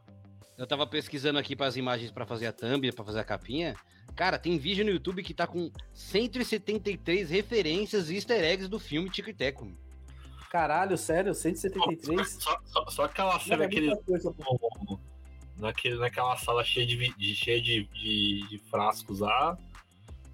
Eu 0.57 0.65
tava 0.65 0.87
pesquisando 0.87 1.37
aqui 1.37 1.55
para 1.55 1.67
as 1.67 1.75
imagens 1.75 2.11
pra 2.11 2.25
fazer 2.25 2.47
a 2.47 2.53
thumb, 2.53 2.91
pra 2.91 3.03
fazer 3.03 3.19
a 3.19 3.23
capinha. 3.23 3.75
Cara, 4.15 4.39
tem 4.39 4.57
vídeo 4.57 4.85
no 4.85 4.91
YouTube 4.91 5.21
que 5.21 5.33
tá 5.33 5.45
com 5.45 5.69
173 5.93 7.29
referências 7.29 8.09
e 8.09 8.15
easter 8.15 8.41
eggs 8.41 8.69
do 8.69 8.79
filme 8.79 9.09
Tico 9.09 9.29
e 9.29 9.33
Teco. 9.33 9.67
Caralho, 10.49 10.97
sério? 10.97 11.33
173? 11.33 12.29
Só, 12.41 12.57
só, 12.63 12.85
só 12.89 13.03
aquela 13.03 13.33
Não, 13.33 13.39
cena 13.41 13.65
é 13.65 13.67
pô. 13.67 14.99
naquele, 15.57 15.97
naquela 15.97 16.37
sala 16.37 16.63
cheia 16.63 16.85
de, 16.85 16.95
de, 16.95 17.35
cheia 17.35 17.61
de, 17.61 17.83
de, 17.83 18.47
de 18.47 18.57
frascos 18.69 19.19
lá, 19.19 19.57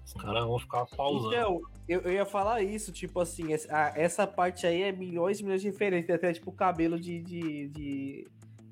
os 0.06 0.12
caras 0.12 0.44
vão 0.44 0.60
ficar 0.60 0.86
pausando. 0.86 1.34
Então, 1.34 1.60
eu, 1.88 2.00
eu 2.02 2.12
ia 2.12 2.24
falar 2.24 2.62
isso, 2.62 2.92
tipo 2.92 3.18
assim, 3.18 3.52
essa, 3.52 3.92
essa 3.96 4.24
parte 4.24 4.64
aí 4.64 4.82
é 4.82 4.92
milhões 4.92 5.40
e 5.40 5.42
milhões 5.42 5.62
de. 5.62 5.72
Tem 5.72 6.14
até 6.14 6.32
tipo 6.32 6.52
cabelo 6.52 7.00
de, 7.00 7.20
de, 7.20 7.68
de 7.68 8.28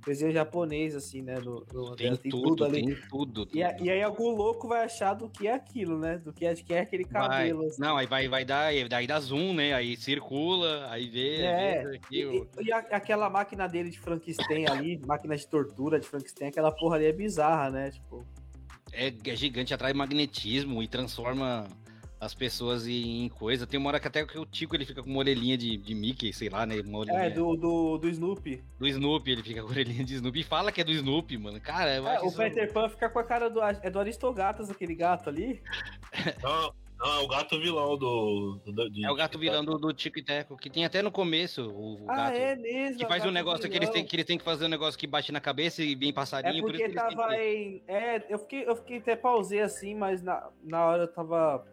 desenho 0.07 0.33
japonês, 0.33 0.95
assim, 0.97 1.23
né? 1.23 1.35
No, 1.41 1.65
no- 1.73 1.97
Tem, 1.97 2.15
tudo, 2.17 2.69
tem 2.71 2.95
tudo. 3.09 3.49
E, 3.53 3.63
a- 3.63 3.73
tudo. 3.73 3.85
e 3.87 3.91
aí 3.91 4.03
algum 4.03 4.31
louco 4.31 4.69
vai 4.69 4.85
achar 4.85 5.15
do 5.15 5.29
que 5.29 5.47
é 5.47 5.53
aquilo, 5.55 5.99
né? 5.99 6.19
Do 6.19 6.33
que 6.33 6.45
é 6.47 6.55
de 6.55 6.63
quem 6.65 6.77
é 6.77 6.81
aquele 6.81 7.05
Vai. 7.05 7.29
cabelo. 7.29 7.67
assim. 7.67 7.81
Não, 7.81 7.97
aí 7.97 8.07
vai, 8.07 8.29
vai 8.29 8.45
dar, 8.45 8.73
daí 8.89 9.07
dá 9.07 9.19
zoom, 9.21 9.55
né? 9.55 9.73
Aí 9.75 9.97
circula, 9.97 10.87
aí 10.91 11.09
vê, 11.09 11.43
É, 11.43 11.85
vê 11.85 11.97
aqui, 11.97 12.47
E, 12.61 12.65
e 12.67 12.73
a- 12.73 12.79
aquela 12.79 13.29
máquina 13.31 13.67
dele 13.69 13.91
de 13.91 13.99
Frankenstein 13.99 14.67
ali, 14.69 14.99
máquina 15.07 15.37
de 15.37 15.47
tortura 15.47 15.99
de 16.01 16.07
Frankenstein, 16.07 16.49
aquela 16.49 16.73
porra 16.73 16.97
ali 16.97 17.07
é 17.07 17.13
bizarra, 17.13 17.71
né? 17.71 17.91
Tipo, 17.91 18.25
é, 18.93 19.13
é 19.25 19.37
gigante, 19.37 19.73
atrai 19.73 19.93
magnetismo 19.93 20.83
e 20.83 20.89
transforma 20.89 21.69
as 22.21 22.35
pessoas 22.35 22.87
em, 22.87 23.29
coisa. 23.31 23.67
Tem 23.67 23.81
uma 23.81 23.89
hora 23.89 23.99
que 23.99 24.07
até 24.07 24.25
que 24.27 24.39
o 24.39 24.45
Tico 24.45 24.77
ele 24.77 24.85
fica 24.85 25.03
com 25.03 25.09
uma 25.09 25.21
orelhinha 25.21 25.57
de, 25.57 25.77
de 25.79 25.95
Mickey, 25.95 26.33
sei 26.35 26.51
lá, 26.51 26.67
né? 26.67 26.77
É, 27.09 27.31
do, 27.31 27.57
do, 27.57 27.97
do 27.97 28.09
Snoopy. 28.09 28.63
do 28.79 28.87
Snoopy, 28.87 29.31
ele 29.31 29.43
fica 29.43 29.63
com 29.63 29.69
a 29.69 29.71
orelhinha 29.71 30.05
de 30.05 30.15
Snoopy 30.17 30.41
e 30.41 30.45
fala 30.45 30.71
que 30.71 30.83
é 30.83 30.85
do 30.85 30.93
Snoopy, 30.93 31.39
mano. 31.39 31.59
Cara, 31.61 31.97
eu 31.97 32.07
É, 32.07 32.17
acho 32.17 32.27
o 32.27 32.29
isso- 32.29 32.37
Peter 32.37 32.71
Pan 32.73 32.89
fica 32.91 33.09
com 33.09 33.19
a 33.19 33.25
cara 33.25 33.49
do. 33.49 33.61
É 33.63 33.89
do 33.91 33.99
Aristogatas, 33.99 34.71
aquele 34.71 34.95
gato 34.95 35.31
ali. 35.31 35.63
Não, 36.43 36.75
Não, 36.99 37.21
é 37.21 37.25
o 37.25 37.29
gato 37.29 37.59
vilão 37.59 37.97
do. 37.97 38.61
do 38.67 38.91
de, 38.91 39.03
é 39.07 39.11
o 39.11 39.15
gato 39.15 39.39
vilão 39.39 39.65
do, 39.65 39.79
do 39.79 39.91
Tico 39.95 40.19
e 40.19 40.23
Teco, 40.23 40.59
que 40.59 40.69
tem 40.69 40.85
até 40.85 41.01
no 41.01 41.11
começo 41.11 41.71
o, 41.71 42.05
o 42.05 42.11
ah, 42.11 42.17
gato. 42.17 42.35
é 42.37 42.55
mesmo. 42.57 42.99
Que 42.99 43.07
faz 43.07 43.25
um 43.25 43.31
negócio 43.31 43.63
vilão. 43.63 43.71
que 43.73 43.79
eles, 43.79 43.89
têm, 43.89 44.05
que 44.05 44.17
eles 44.17 44.27
têm 44.27 44.37
que 44.37 44.45
fazer 44.45 44.67
um 44.67 44.69
negócio 44.69 44.99
que 45.01 45.07
bate 45.07 45.33
na 45.33 45.41
cabeça 45.41 45.83
e 45.83 45.95
vem 45.95 46.13
passarinho. 46.13 46.59
É 46.59 46.61
porque 46.71 46.85
por 46.87 46.95
tava 46.95 47.35
em. 47.39 47.83
É, 47.89 48.23
eu 48.29 48.39
fiquei, 48.41 48.69
eu 48.69 48.77
fiquei 48.77 48.99
até 48.99 49.17
pausei 49.17 49.63
assim, 49.63 49.95
mas 49.95 50.23
na, 50.23 50.51
na 50.63 50.85
hora 50.85 51.03
eu 51.05 51.09
tava. 51.09 51.65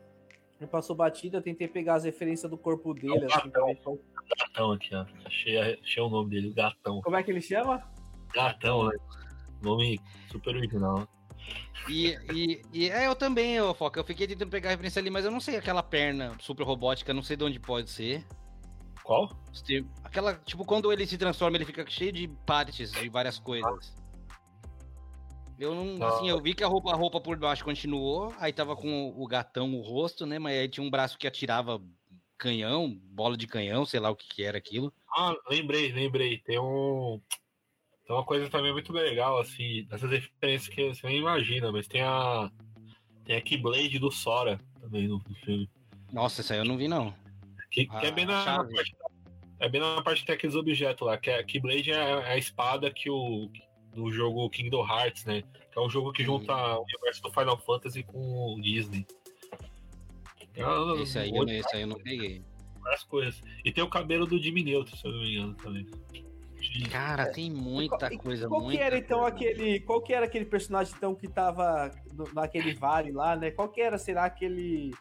Me 0.60 0.66
passou 0.66 0.96
batida, 0.96 1.38
eu 1.38 1.42
tentei 1.42 1.68
pegar 1.68 1.96
as 1.96 2.04
referências 2.04 2.50
do 2.50 2.58
corpo 2.58 2.94
dele, 2.94 3.26
é 3.26 3.26
assim, 3.26 3.50
gatão. 3.50 4.00
Gatão 4.40 4.72
aqui, 4.72 4.96
ó. 4.96 5.06
Achei, 5.26 5.58
achei 5.58 6.02
o 6.02 6.10
nome 6.10 6.32
dele, 6.32 6.52
Gatão. 6.52 7.02
Como 7.02 7.16
é 7.16 7.22
que 7.22 7.30
ele 7.30 7.42
chama? 7.42 7.82
Gatão, 8.34 8.88
né? 8.88 8.98
Nome 9.62 10.00
super 10.32 10.56
original. 10.56 11.08
E, 11.88 12.18
e, 12.34 12.62
e, 12.74 12.90
é, 12.90 13.08
eu 13.08 13.16
também, 13.16 13.54
eu, 13.54 13.74
Foca. 13.74 14.00
Eu 14.00 14.04
fiquei 14.04 14.28
tentando 14.28 14.50
pegar 14.50 14.70
a 14.70 14.72
referência 14.72 15.00
ali, 15.00 15.10
mas 15.10 15.26
eu 15.26 15.32
não 15.32 15.40
sei 15.40 15.56
aquela 15.56 15.84
perna 15.84 16.36
super 16.40 16.64
robótica, 16.64 17.14
não 17.14 17.24
sei 17.24 17.38
de 17.38 17.44
onde 17.44 17.60
pode 17.60 17.90
ser. 17.90 18.26
Qual? 19.04 19.30
Aquela, 20.04 20.36
tipo, 20.36 20.66
quando 20.66 20.92
ele 20.92 21.08
se 21.08 21.18
transforma, 21.18 21.56
ele 21.56 21.66
fica 21.66 21.86
cheio 21.88 22.12
de 22.12 22.28
partes 22.46 22.92
de 22.92 23.08
várias 23.08 23.40
coisas. 23.40 23.96
Eu 25.60 25.74
não, 25.74 25.86
não. 25.98 26.08
assim, 26.08 26.30
eu 26.30 26.42
vi 26.42 26.54
que 26.54 26.64
a 26.64 26.68
roupa, 26.68 26.92
a 26.92 26.96
roupa 26.96 27.20
por 27.20 27.38
baixo 27.38 27.64
continuou, 27.64 28.34
aí 28.40 28.54
tava 28.54 28.76
com 28.76 29.14
o 29.16 29.28
gatão 29.28 29.74
o 29.74 29.82
rosto, 29.82 30.26
né? 30.26 30.38
Mas 30.38 30.58
aí 30.58 30.70
tinha 30.70 30.86
um 30.86 30.90
braço 30.90 31.18
que 31.18 31.28
atirava 31.28 31.82
canhão, 32.38 32.96
bola 33.12 33.36
de 33.36 33.48
canhão, 33.48 33.86
sei 33.86 34.00
lá 34.00 34.10
o 34.10 34.16
que, 34.16 34.28
que 34.28 34.44
era 34.44 34.58
aquilo. 34.58 34.94
Ah, 35.10 35.36
lembrei, 35.50 35.92
lembrei. 35.92 36.38
Tem 36.38 36.60
um. 36.60 37.20
Tem 38.06 38.16
uma 38.16 38.24
coisa 38.24 38.50
também 38.50 38.72
muito 38.72 38.94
legal, 38.94 39.40
assim, 39.40 39.84
dessas 39.86 40.10
referências 40.10 40.74
que 40.74 40.94
você 40.94 41.08
nem 41.08 41.18
imagina, 41.18 41.72
mas 41.72 41.88
tem 41.88 42.02
a. 42.02 42.50
Tem 43.26 43.36
a 43.36 43.42
Keyblade 43.42 44.00
do 44.00 44.12
Sora 44.12 44.60
também 44.80 45.08
no, 45.08 45.18
no 45.18 45.36
filme. 45.44 45.70
Nossa, 46.14 46.42
essa 46.42 46.54
aí 46.54 46.60
eu 46.60 46.66
não 46.66 46.78
vi, 46.78 46.88
não. 46.88 47.14
Que, 47.70 47.86
que 47.86 48.06
é 48.06 48.12
bem 48.12 48.26
na, 48.26 48.46
na 48.46 48.64
parte, 48.64 48.96
É 49.60 49.68
bem 49.68 49.82
na 49.82 50.02
parte 50.02 50.26
daqueles 50.26 50.56
objetos 50.56 51.06
lá, 51.06 51.18
que 51.18 51.30
a 51.30 51.44
Keyblade 51.44 51.92
é, 51.92 51.96
é 51.96 52.32
a 52.32 52.38
espada 52.38 52.92
que 52.92 53.10
o. 53.10 53.52
do 53.98 54.12
jogo 54.12 54.48
Kingdom 54.50 54.88
Hearts, 54.88 55.26
né? 55.26 55.42
Que 55.72 55.80
é 55.80 55.82
um 55.82 55.90
jogo 55.90 56.14
que 56.14 56.24
junta 56.24 56.54
hum. 56.54 56.78
o 56.78 56.84
universo 56.84 57.24
do 57.24 57.32
Final 57.32 57.58
Fantasy 57.58 58.04
com 58.04 58.54
o 58.54 58.62
Disney. 58.62 59.06
É 60.56 61.02
esse 61.02 61.20
aí, 61.20 61.36
eu, 61.36 61.44
esse 61.44 61.76
aí 61.76 61.82
eu 61.82 61.88
não 61.88 61.98
peguei. 61.98 62.44
Várias 62.82 63.04
coisas. 63.04 63.42
E 63.66 63.72
tem 63.72 63.84
o 63.84 63.90
cabelo 63.90 64.26
do 64.26 64.38
Jimmy 64.38 64.64
Neutron, 64.64 64.96
se 64.96 65.06
eu 65.06 65.12
não 65.12 65.20
me 65.20 65.36
engano, 65.36 65.56
também. 65.56 65.88
Cara, 66.92 67.32
tem 67.32 67.52
muita 67.52 68.16
coisa. 68.18 68.48
Qual 68.48 68.68
que 68.68 68.78
era 68.78 68.98
então 68.98 69.26
aquele. 69.26 69.80
Qual 69.82 70.02
que 70.02 70.14
era 70.14 70.26
aquele 70.26 70.46
personagem 70.46 70.94
então 70.96 71.14
que 71.14 71.28
tava 71.28 71.92
no, 72.14 72.32
naquele 72.34 72.74
vale 72.74 73.12
lá, 73.12 73.36
né? 73.36 73.52
Qual 73.52 73.70
que 73.70 73.82
era, 73.82 73.98
será, 73.98 74.26
aquele. 74.26 74.92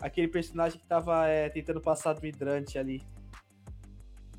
Aquele 0.00 0.28
personagem 0.28 0.78
que 0.78 0.86
tava 0.86 1.26
é, 1.26 1.48
tentando 1.48 1.80
passar 1.80 2.12
do 2.12 2.24
hidrante 2.24 2.78
ali? 2.78 3.02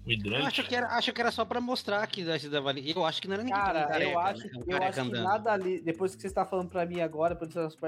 O 0.09 0.11
hidrante? 0.11 0.39
Eu 0.39 0.47
acho 0.47 0.63
que 0.63 0.75
era, 0.75 0.87
acho 0.87 1.13
que 1.13 1.21
era 1.21 1.31
só 1.31 1.45
pra 1.45 1.61
mostrar 1.61 2.05
que 2.07 2.23
da 2.23 2.59
Vale. 2.59 2.91
Eu 2.95 3.05
acho 3.05 3.21
que 3.21 3.27
não 3.27 3.35
era 3.35 3.43
ninguém. 3.43 3.61
Cara, 3.61 3.85
careca, 3.85 4.11
eu 4.11 4.19
acho, 4.19 4.47
né? 4.47 4.51
um 4.55 4.71
eu 4.71 4.83
acho 4.83 5.03
que 5.03 5.11
nada 5.11 5.51
ali. 5.53 5.79
Depois 5.81 6.15
que 6.15 6.21
você 6.21 6.27
está 6.27 6.43
falando 6.43 6.67
pra 6.67 6.83
mim 6.83 6.99
agora, 6.99 7.37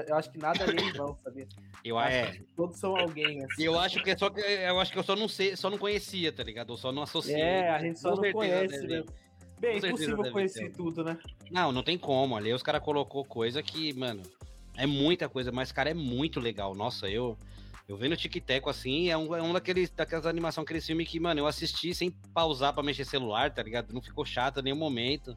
eu 0.06 0.14
acho 0.14 0.30
que 0.30 0.38
nada 0.38 0.62
ali 0.62 0.88
é 0.88 0.92
vão, 0.92 1.16
sabia? 1.16 1.48
Eu 1.84 1.98
acho 1.98 2.16
é. 2.16 2.40
todos 2.56 2.78
são 2.78 2.96
alguém. 2.96 3.44
Assim. 3.44 3.64
Eu 3.64 3.76
acho 3.76 4.00
que 4.04 4.10
é 4.10 4.16
só 4.16 4.30
que 4.30 4.40
eu 4.40 4.78
acho 4.78 4.92
que 4.92 4.98
eu 5.00 5.02
só 5.02 5.16
não 5.16 5.26
sei, 5.26 5.56
só 5.56 5.68
não 5.68 5.78
conhecia, 5.78 6.30
tá 6.30 6.44
ligado? 6.44 6.72
Eu 6.72 6.76
só 6.76 6.92
não 6.92 7.02
associei. 7.02 7.40
É, 7.40 7.70
a 7.70 7.80
gente 7.80 7.98
só 7.98 8.14
não 8.14 8.32
conhece, 8.32 8.86
né? 8.86 9.02
Bem, 9.58 9.74
é 9.74 9.78
impossível 9.78 10.30
conhecer 10.30 10.70
ter. 10.70 10.76
tudo, 10.76 11.02
né? 11.02 11.18
Não, 11.50 11.72
não 11.72 11.82
tem 11.82 11.98
como. 11.98 12.36
Ali 12.36 12.52
os 12.52 12.62
caras 12.62 12.82
colocou 12.82 13.24
coisa 13.24 13.60
que, 13.64 13.92
mano, 13.94 14.22
é 14.76 14.86
muita 14.86 15.28
coisa, 15.28 15.50
mas, 15.50 15.72
cara, 15.72 15.90
é 15.90 15.94
muito 15.94 16.38
legal. 16.38 16.72
Nossa, 16.72 17.08
eu. 17.08 17.36
Eu 17.88 17.96
vendo 17.96 18.12
o 18.12 18.16
Tic-Teco 18.16 18.70
assim, 18.70 19.10
é 19.10 19.16
um, 19.16 19.34
é 19.34 19.42
um 19.42 19.52
daqueles, 19.52 19.90
daquelas 19.90 20.24
animações, 20.26 20.64
aquele 20.64 20.80
filme 20.80 21.04
que, 21.04 21.18
mano, 21.18 21.40
eu 21.40 21.46
assisti 21.46 21.94
sem 21.94 22.10
pausar 22.32 22.72
para 22.72 22.82
mexer 22.82 23.04
celular, 23.04 23.52
tá 23.52 23.62
ligado? 23.62 23.92
Não 23.92 24.00
ficou 24.00 24.24
chato 24.24 24.60
em 24.60 24.62
nenhum 24.62 24.76
momento. 24.76 25.36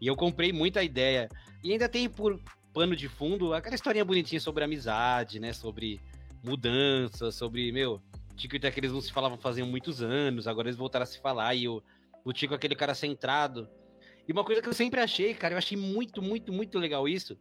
E 0.00 0.06
eu 0.06 0.14
comprei 0.14 0.52
muita 0.52 0.82
ideia. 0.82 1.28
E 1.64 1.72
ainda 1.72 1.88
tem 1.88 2.08
por 2.08 2.40
pano 2.72 2.94
de 2.94 3.08
fundo 3.08 3.54
aquela 3.54 3.74
historinha 3.74 4.04
bonitinha 4.04 4.40
sobre 4.40 4.62
amizade, 4.62 5.40
né? 5.40 5.52
Sobre 5.52 6.00
mudança, 6.44 7.32
sobre, 7.32 7.72
meu, 7.72 8.00
Tico 8.36 8.54
e 8.54 8.60
Teco 8.60 8.78
eles 8.78 8.92
não 8.92 9.00
se 9.00 9.12
falavam 9.12 9.36
faziam 9.36 9.66
muitos 9.66 10.00
anos, 10.00 10.46
agora 10.46 10.68
eles 10.68 10.78
voltaram 10.78 11.02
a 11.02 11.06
se 11.06 11.20
falar 11.20 11.54
e 11.56 11.68
o, 11.68 11.82
o 12.24 12.32
Tico 12.32 12.54
aquele 12.54 12.76
cara 12.76 12.94
centrado. 12.94 13.68
E 14.26 14.32
uma 14.32 14.44
coisa 14.44 14.62
que 14.62 14.68
eu 14.68 14.74
sempre 14.74 15.00
achei, 15.00 15.34
cara, 15.34 15.54
eu 15.54 15.58
achei 15.58 15.76
muito, 15.76 16.22
muito, 16.22 16.52
muito 16.52 16.78
legal 16.78 17.08
isso, 17.08 17.36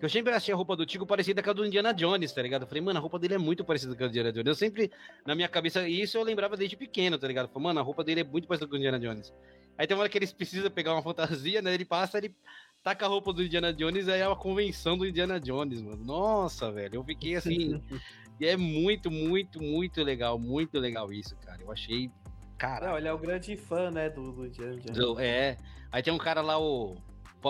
eu 0.00 0.08
sempre 0.08 0.32
achei 0.32 0.52
a 0.52 0.56
roupa 0.56 0.74
do 0.74 0.86
Tico 0.86 1.04
parecida 1.04 1.42
com 1.42 1.50
a 1.50 1.52
do 1.52 1.66
Indiana 1.66 1.92
Jones, 1.92 2.32
tá 2.32 2.40
ligado? 2.40 2.62
Eu 2.62 2.68
falei, 2.68 2.82
mano, 2.82 2.98
a 2.98 3.02
roupa 3.02 3.18
dele 3.18 3.34
é 3.34 3.38
muito 3.38 3.62
parecida 3.62 3.94
com 3.94 4.02
a 4.02 4.06
do 4.06 4.10
Indiana 4.10 4.32
Jones. 4.32 4.46
Eu 4.46 4.54
sempre, 4.54 4.90
na 5.26 5.34
minha 5.34 5.48
cabeça, 5.48 5.86
isso 5.86 6.16
eu 6.16 6.22
lembrava 6.22 6.56
desde 6.56 6.74
pequeno, 6.74 7.18
tá 7.18 7.28
ligado? 7.28 7.46
Eu 7.46 7.52
falei, 7.52 7.64
mano, 7.64 7.80
a 7.80 7.82
roupa 7.82 8.02
dele 8.02 8.20
é 8.20 8.24
muito 8.24 8.48
parecida 8.48 8.66
com 8.66 8.74
o 8.74 8.78
Indiana 8.78 8.98
Jones. 8.98 9.32
Aí 9.76 9.86
tem 9.86 9.94
uma 9.94 10.02
hora 10.02 10.08
que 10.08 10.16
eles 10.16 10.32
precisam 10.32 10.70
pegar 10.70 10.94
uma 10.94 11.02
fantasia, 11.02 11.60
né? 11.60 11.74
Ele 11.74 11.84
passa, 11.84 12.16
ele 12.16 12.34
taca 12.82 13.04
a 13.04 13.08
roupa 13.08 13.32
do 13.32 13.42
Indiana 13.42 13.72
Jones, 13.74 14.08
aí 14.08 14.20
é 14.20 14.26
uma 14.26 14.36
convenção 14.36 14.96
do 14.96 15.06
Indiana 15.06 15.38
Jones, 15.38 15.82
mano. 15.82 16.02
Nossa, 16.02 16.72
velho, 16.72 16.96
eu 16.96 17.04
fiquei 17.04 17.36
assim. 17.36 17.82
e 18.40 18.46
é 18.46 18.56
muito, 18.56 19.10
muito, 19.10 19.62
muito 19.62 20.02
legal, 20.02 20.38
muito 20.38 20.78
legal 20.78 21.12
isso, 21.12 21.36
cara. 21.36 21.60
Eu 21.62 21.70
achei. 21.70 22.10
Cara. 22.56 22.88
Não, 22.88 22.98
ele 22.98 23.08
é 23.08 23.12
o 23.12 23.18
grande 23.18 23.54
fã, 23.56 23.90
né, 23.90 24.08
do, 24.08 24.32
do 24.32 24.46
Indiana 24.46 24.76
Jones. 24.80 25.18
É. 25.18 25.58
Aí 25.92 26.02
tem 26.02 26.12
um 26.12 26.18
cara 26.18 26.40
lá, 26.40 26.58
o. 26.58 26.96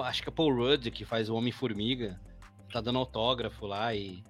Acho 0.05 0.23
que 0.23 0.29
é 0.29 0.33
Paul 0.33 0.55
Rudd, 0.55 0.91
que 0.91 1.05
faz 1.05 1.29
o 1.29 1.35
Homem-Formiga 1.35 2.21
tá 2.73 2.81
dando 2.81 2.99
autógrafo 2.99 3.67
lá 3.67 3.95
e. 3.95 4.23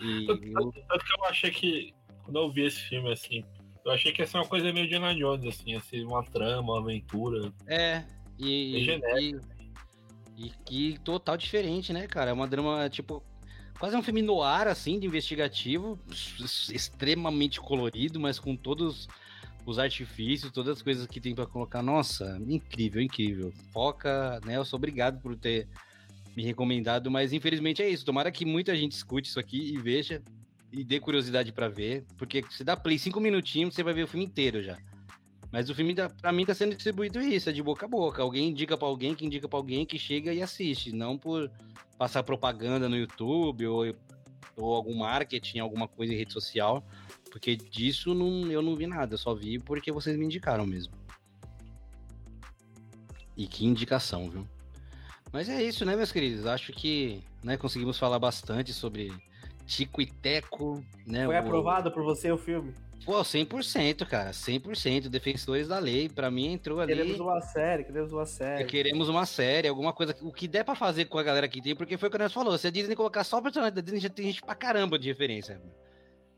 e 0.00 0.26
tanto, 0.26 0.44
eu... 0.44 0.72
tanto, 0.88 1.04
que 1.04 1.20
eu 1.20 1.24
achei 1.24 1.50
que. 1.50 1.94
Quando 2.22 2.38
eu 2.38 2.50
vi 2.50 2.64
esse 2.64 2.80
filme, 2.80 3.12
assim, 3.12 3.44
eu 3.84 3.92
achei 3.92 4.12
que 4.12 4.22
ia 4.22 4.26
ser 4.26 4.38
uma 4.38 4.46
coisa 4.46 4.72
meio 4.72 4.88
de 4.88 4.98
Jones, 4.98 5.44
assim, 5.44 5.72
ia 5.72 5.80
ser 5.80 6.04
uma 6.04 6.24
trama, 6.24 6.72
uma 6.72 6.80
aventura. 6.80 7.52
É, 7.66 8.02
e. 8.38 8.88
E, 8.88 9.40
e, 10.36 10.52
e, 10.70 10.98
total 10.98 11.36
diferente, 11.36 11.92
né, 11.92 12.06
cara? 12.06 12.30
É 12.30 12.32
uma 12.32 12.46
drama, 12.46 12.88
tipo. 12.88 13.22
Quase 13.78 13.96
um 13.96 14.02
filme 14.02 14.22
no 14.22 14.40
ar, 14.40 14.68
assim, 14.68 15.00
de 15.00 15.06
investigativo, 15.06 15.98
extremamente 16.70 17.60
colorido, 17.60 18.20
mas 18.20 18.38
com 18.38 18.54
todos 18.56 19.08
os 19.66 19.78
artifícios, 19.78 20.52
todas 20.52 20.76
as 20.76 20.82
coisas 20.82 21.06
que 21.06 21.20
tem 21.20 21.34
para 21.34 21.46
colocar. 21.46 21.82
Nossa, 21.82 22.38
incrível, 22.46 23.02
incrível. 23.02 23.52
Foca, 23.72 24.40
né? 24.44 24.56
Eu 24.56 24.64
sou 24.64 24.76
obrigado 24.76 25.20
por 25.20 25.36
ter 25.36 25.68
me 26.36 26.44
recomendado, 26.44 27.10
mas 27.10 27.32
infelizmente 27.32 27.82
é 27.82 27.88
isso. 27.88 28.04
Tomara 28.04 28.30
que 28.30 28.44
muita 28.44 28.76
gente 28.76 28.92
escute 28.92 29.28
isso 29.28 29.38
aqui 29.38 29.74
e 29.74 29.78
veja 29.78 30.22
e 30.72 30.84
dê 30.84 30.98
curiosidade 30.98 31.52
para 31.52 31.68
ver, 31.68 32.04
porque 32.16 32.44
se 32.50 32.64
dá 32.64 32.76
play 32.76 32.98
cinco 32.98 33.20
minutinhos, 33.20 33.74
você 33.74 33.82
vai 33.82 33.94
ver 33.94 34.04
o 34.04 34.08
filme 34.08 34.26
inteiro 34.26 34.62
já. 34.62 34.76
Mas 35.52 35.70
o 35.70 35.74
filme, 35.74 35.94
para 36.20 36.32
mim, 36.32 36.44
tá 36.44 36.52
sendo 36.52 36.74
distribuído 36.74 37.20
isso, 37.20 37.48
é 37.48 37.52
de 37.52 37.62
boca 37.62 37.86
a 37.86 37.88
boca. 37.88 38.20
Alguém 38.20 38.48
indica 38.48 38.76
para 38.76 38.88
alguém, 38.88 39.14
que 39.14 39.24
indica 39.24 39.48
para 39.48 39.56
alguém, 39.56 39.86
que 39.86 39.96
chega 39.96 40.34
e 40.34 40.42
assiste, 40.42 40.90
não 40.90 41.16
por 41.16 41.48
passar 41.96 42.24
propaganda 42.24 42.88
no 42.88 42.96
YouTube 42.96 43.64
ou, 43.68 43.94
ou 44.56 44.74
algum 44.74 44.96
marketing, 44.96 45.60
alguma 45.60 45.86
coisa 45.86 46.12
em 46.12 46.16
rede 46.16 46.32
social, 46.32 46.84
porque 47.30 47.54
disso 47.54 48.14
não, 48.14 48.50
eu 48.50 48.62
não 48.62 48.74
vi 48.74 48.88
nada, 48.88 49.16
só 49.16 49.32
vi 49.32 49.60
porque 49.60 49.92
vocês 49.92 50.16
me 50.16 50.24
indicaram 50.24 50.66
mesmo. 50.66 50.92
E 53.36 53.46
que 53.46 53.64
indicação, 53.64 54.28
viu? 54.28 54.48
Mas 55.34 55.48
é 55.48 55.60
isso, 55.60 55.84
né, 55.84 55.96
meus 55.96 56.12
queridos? 56.12 56.46
Acho 56.46 56.72
que 56.72 57.20
né, 57.42 57.56
conseguimos 57.56 57.98
falar 57.98 58.20
bastante 58.20 58.72
sobre 58.72 59.12
Tico 59.66 60.00
e 60.00 60.06
Teco. 60.06 60.80
Né, 61.04 61.26
Foi 61.26 61.34
o... 61.34 61.38
aprovado 61.38 61.90
por 61.90 62.04
você 62.04 62.30
o 62.30 62.38
filme? 62.38 62.72
Pô, 63.04 63.20
100%, 63.20 64.06
cara. 64.06 64.30
100%. 64.30 65.08
Defensores 65.08 65.66
da 65.66 65.80
lei. 65.80 66.08
Pra 66.08 66.30
mim 66.30 66.52
entrou 66.52 66.78
ali. 66.78 66.94
Queremos 66.94 67.18
uma 67.18 67.40
série, 67.40 67.82
queremos 67.82 68.12
uma 68.12 68.24
série. 68.24 68.64
Queremos 68.64 69.08
uma 69.08 69.26
série, 69.26 69.66
alguma 69.66 69.92
coisa. 69.92 70.16
O 70.22 70.32
que 70.32 70.46
der 70.46 70.64
pra 70.64 70.76
fazer 70.76 71.06
com 71.06 71.18
a 71.18 71.22
galera 71.24 71.48
que 71.48 71.60
tem, 71.60 71.74
porque 71.74 71.98
foi 71.98 72.08
o 72.08 72.12
que 72.12 72.18
nós 72.18 72.32
falou. 72.32 72.56
Se 72.56 72.68
a 72.68 72.70
Disney 72.70 72.94
colocar 72.94 73.24
só 73.24 73.38
o 73.38 73.42
personagem 73.42 73.74
da 73.74 73.80
Disney, 73.80 73.98
já 73.98 74.08
tem 74.08 74.26
gente 74.26 74.40
pra 74.40 74.54
caramba 74.54 74.96
de 74.96 75.08
referência. 75.08 75.60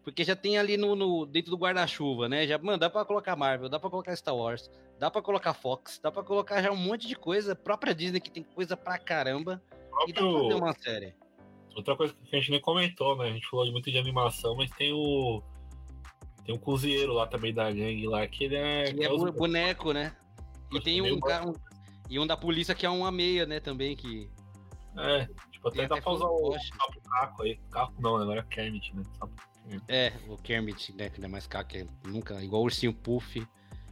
Porque 0.06 0.22
já 0.22 0.36
tem 0.36 0.56
ali 0.56 0.76
no, 0.76 0.94
no 0.94 1.26
dentro 1.26 1.50
do 1.50 1.58
guarda-chuva, 1.58 2.28
né? 2.28 2.46
Já, 2.46 2.56
mano, 2.58 2.78
dá 2.78 2.88
pra 2.88 3.04
colocar 3.04 3.34
Marvel, 3.34 3.68
dá 3.68 3.80
pra 3.80 3.90
colocar 3.90 4.14
Star 4.14 4.36
Wars, 4.36 4.70
dá 5.00 5.10
pra 5.10 5.20
colocar 5.20 5.52
Fox, 5.52 5.98
dá 6.00 6.12
pra 6.12 6.22
colocar 6.22 6.62
já 6.62 6.70
um 6.70 6.76
monte 6.76 7.08
de 7.08 7.16
coisa. 7.16 7.54
A 7.54 7.56
própria 7.56 7.92
Disney 7.92 8.20
que 8.20 8.30
tem 8.30 8.44
coisa 8.44 8.76
pra 8.76 8.98
caramba. 8.98 9.60
Próprio... 9.90 10.08
E 10.08 10.12
dá 10.12 10.20
pra 10.20 10.42
fazer 10.42 10.54
uma 10.54 10.72
série. 10.74 11.14
Outra 11.74 11.96
coisa 11.96 12.14
que 12.14 12.36
a 12.36 12.38
gente 12.38 12.52
nem 12.52 12.60
comentou, 12.60 13.16
né? 13.16 13.30
A 13.30 13.32
gente 13.32 13.48
falou 13.48 13.68
muito 13.72 13.90
de 13.90 13.98
animação, 13.98 14.54
mas 14.54 14.70
tem 14.70 14.92
o. 14.92 15.42
Tem 16.44 16.54
um 16.54 16.58
cozinheiro 16.58 17.12
lá 17.12 17.26
também 17.26 17.52
da 17.52 17.64
gangue 17.64 18.06
lá, 18.06 18.24
que 18.28 18.44
ele 18.44 18.54
é. 18.54 18.92
Que 18.92 19.04
é 19.04 19.08
boneco, 19.32 19.92
né? 19.92 20.14
E 20.70 20.80
tem 20.80 21.02
um, 21.02 21.16
um, 21.16 21.52
E 22.08 22.16
um 22.20 22.28
da 22.28 22.36
polícia 22.36 22.76
que 22.76 22.86
é 22.86 22.88
uma 22.88 23.10
meia, 23.10 23.44
né, 23.44 23.58
também, 23.58 23.96
que. 23.96 24.30
É, 24.96 25.26
tipo, 25.50 25.66
até 25.66 25.88
dá 25.88 26.00
pra 26.00 26.12
usar 26.12 26.28
o 26.28 26.52
Sapo 26.52 27.00
Caco 27.10 27.42
aí. 27.42 27.58
Caco 27.72 28.00
não, 28.00 28.14
agora 28.14 28.38
é 28.38 28.54
Kermit, 28.54 28.94
né? 28.94 29.02
Sapo 29.18 29.34
é, 29.88 30.12
o 30.28 30.36
Kermit, 30.36 30.92
né? 30.94 31.10
Que 31.10 31.20
não 31.20 31.28
é 31.28 31.30
mais 31.32 31.46
caca, 31.46 31.78
é 31.78 31.86
nunca. 32.04 32.42
Igual 32.42 32.62
o 32.62 32.64
ursinho 32.64 32.92
Puff. 32.92 33.46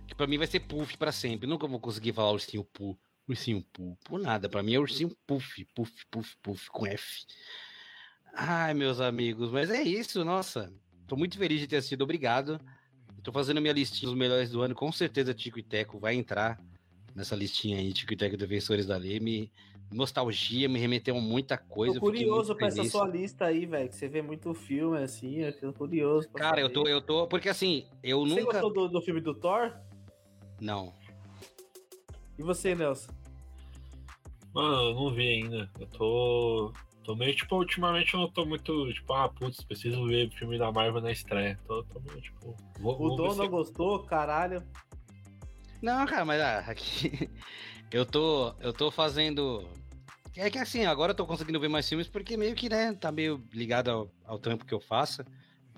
Que 0.07 0.15
pra 0.15 0.27
mim 0.27 0.39
vai 0.39 0.47
ser 0.47 0.61
Puff 0.61 0.97
pra 0.97 1.13
sempre. 1.13 1.47
Nunca 1.47 1.67
vou 1.67 1.81
conseguir 1.81 2.13
falar 2.13 2.33
ursinho 2.33 2.65
Puff. 2.65 2.99
Ursinho 3.29 3.63
Puff. 3.73 3.99
Por 4.05 4.21
nada. 4.21 4.49
Pra 4.49 4.63
mim 4.63 4.75
é 4.75 4.79
ursinho 4.79 5.17
Puff. 5.27 5.65
Puff, 5.75 5.93
Puff, 6.11 6.37
Puff 6.43 6.71
com 6.71 6.87
F. 6.87 7.25
Ai, 8.37 8.75
meus 8.75 9.01
amigos, 9.01 9.53
mas 9.53 9.71
é 9.71 9.81
isso, 9.81 10.25
nossa. 10.25 10.73
Tô 11.07 11.15
muito 11.17 11.39
feliz 11.39 11.61
de 11.61 11.69
ter 11.69 11.77
assistido, 11.77 12.03
obrigado. 12.03 12.61
Tô 13.23 13.31
fazendo 13.31 13.61
minha 13.61 13.73
listinha 13.73 14.11
dos 14.11 14.19
melhores 14.19 14.51
do 14.51 14.61
ano, 14.61 14.75
com 14.75 14.91
certeza 14.91 15.33
Tico 15.33 15.59
e 15.59 15.63
Teco 15.63 16.01
vai 16.01 16.17
entrar 16.17 16.61
nessa 17.15 17.37
listinha 17.37 17.79
aí, 17.79 17.93
Tico 17.93 18.13
e 18.13 18.17
Teco 18.17 18.37
Defensores 18.37 18.87
da 18.87 18.97
Lei. 18.97 19.51
Nostalgia, 19.93 20.69
me 20.69 20.79
remeteu 20.79 21.17
a 21.17 21.21
muita 21.21 21.57
coisa. 21.57 21.95
Tô 21.95 22.01
curioso 22.01 22.55
pra 22.55 22.67
essa 22.67 22.85
sua 22.85 23.07
lista 23.07 23.45
aí, 23.45 23.65
velho, 23.65 23.89
que 23.89 23.95
você 23.95 24.09
vê 24.09 24.23
muito 24.23 24.53
filme 24.55 24.99
assim, 24.99 25.43
eu 25.43 25.53
tô 25.53 25.73
curioso. 25.73 26.29
Cara, 26.31 26.61
eu 26.61 26.73
tô, 26.73 26.87
eu 26.89 27.01
tô, 27.01 27.27
porque 27.27 27.49
assim, 27.49 27.87
eu 28.03 28.21
você 28.21 28.41
nunca... 28.41 28.53
Você 28.53 28.61
gostou 28.61 28.73
do, 28.73 28.89
do 28.89 29.03
filme 29.03 29.21
do 29.21 29.35
Thor? 29.35 29.73
Não. 30.61 30.93
E 32.39 32.43
você, 32.43 32.75
Nelson? 32.75 33.13
Mano, 34.55 34.91
eu 34.91 34.95
não 34.95 35.13
vi 35.13 35.29
ainda. 35.29 35.69
Eu 35.79 35.87
tô. 35.89 36.73
Tô 37.03 37.15
meio, 37.15 37.35
tipo, 37.35 37.57
ultimamente 37.57 38.15
eu 38.15 38.21
não 38.21 38.31
tô 38.31 38.47
muito, 38.47 38.91
tipo, 38.95 39.13
ah, 39.13 39.29
putz, 39.29 39.63
preciso 39.63 40.07
ver 40.07 40.31
filme 40.31 40.57
da 40.57 40.73
Marvel 40.73 41.03
na 41.03 41.13
estreia. 41.13 41.59
Tô, 41.67 41.83
tô 41.85 42.01
meio, 42.01 42.21
tipo. 42.23 42.57
Vou, 42.81 42.99
o 42.99 43.17
Dom 43.17 43.35
não 43.35 43.49
gostou, 43.49 44.05
caralho. 44.05 44.63
Não, 45.83 46.07
cara, 46.07 46.25
mas 46.25 46.41
ah, 46.41 46.61
aqui. 46.71 47.31
Eu 47.95 48.05
tô. 48.05 48.53
Eu 48.61 48.73
tô 48.73 48.91
fazendo. 48.91 49.69
É 50.37 50.51
que 50.51 50.59
assim, 50.59 50.85
agora 50.85 51.13
eu 51.13 51.17
tô 51.17 51.25
conseguindo 51.25 51.61
ver 51.61 51.69
mais 51.69 51.89
filmes 51.89 52.09
porque 52.09 52.37
meio 52.37 52.57
que, 52.57 52.69
né, 52.69 52.93
tá 52.93 53.13
meio 53.13 53.41
ligado 53.53 53.89
ao, 53.89 54.11
ao 54.25 54.37
trampo 54.37 54.65
que 54.65 54.75
eu 54.75 54.81
faço. 54.81 55.25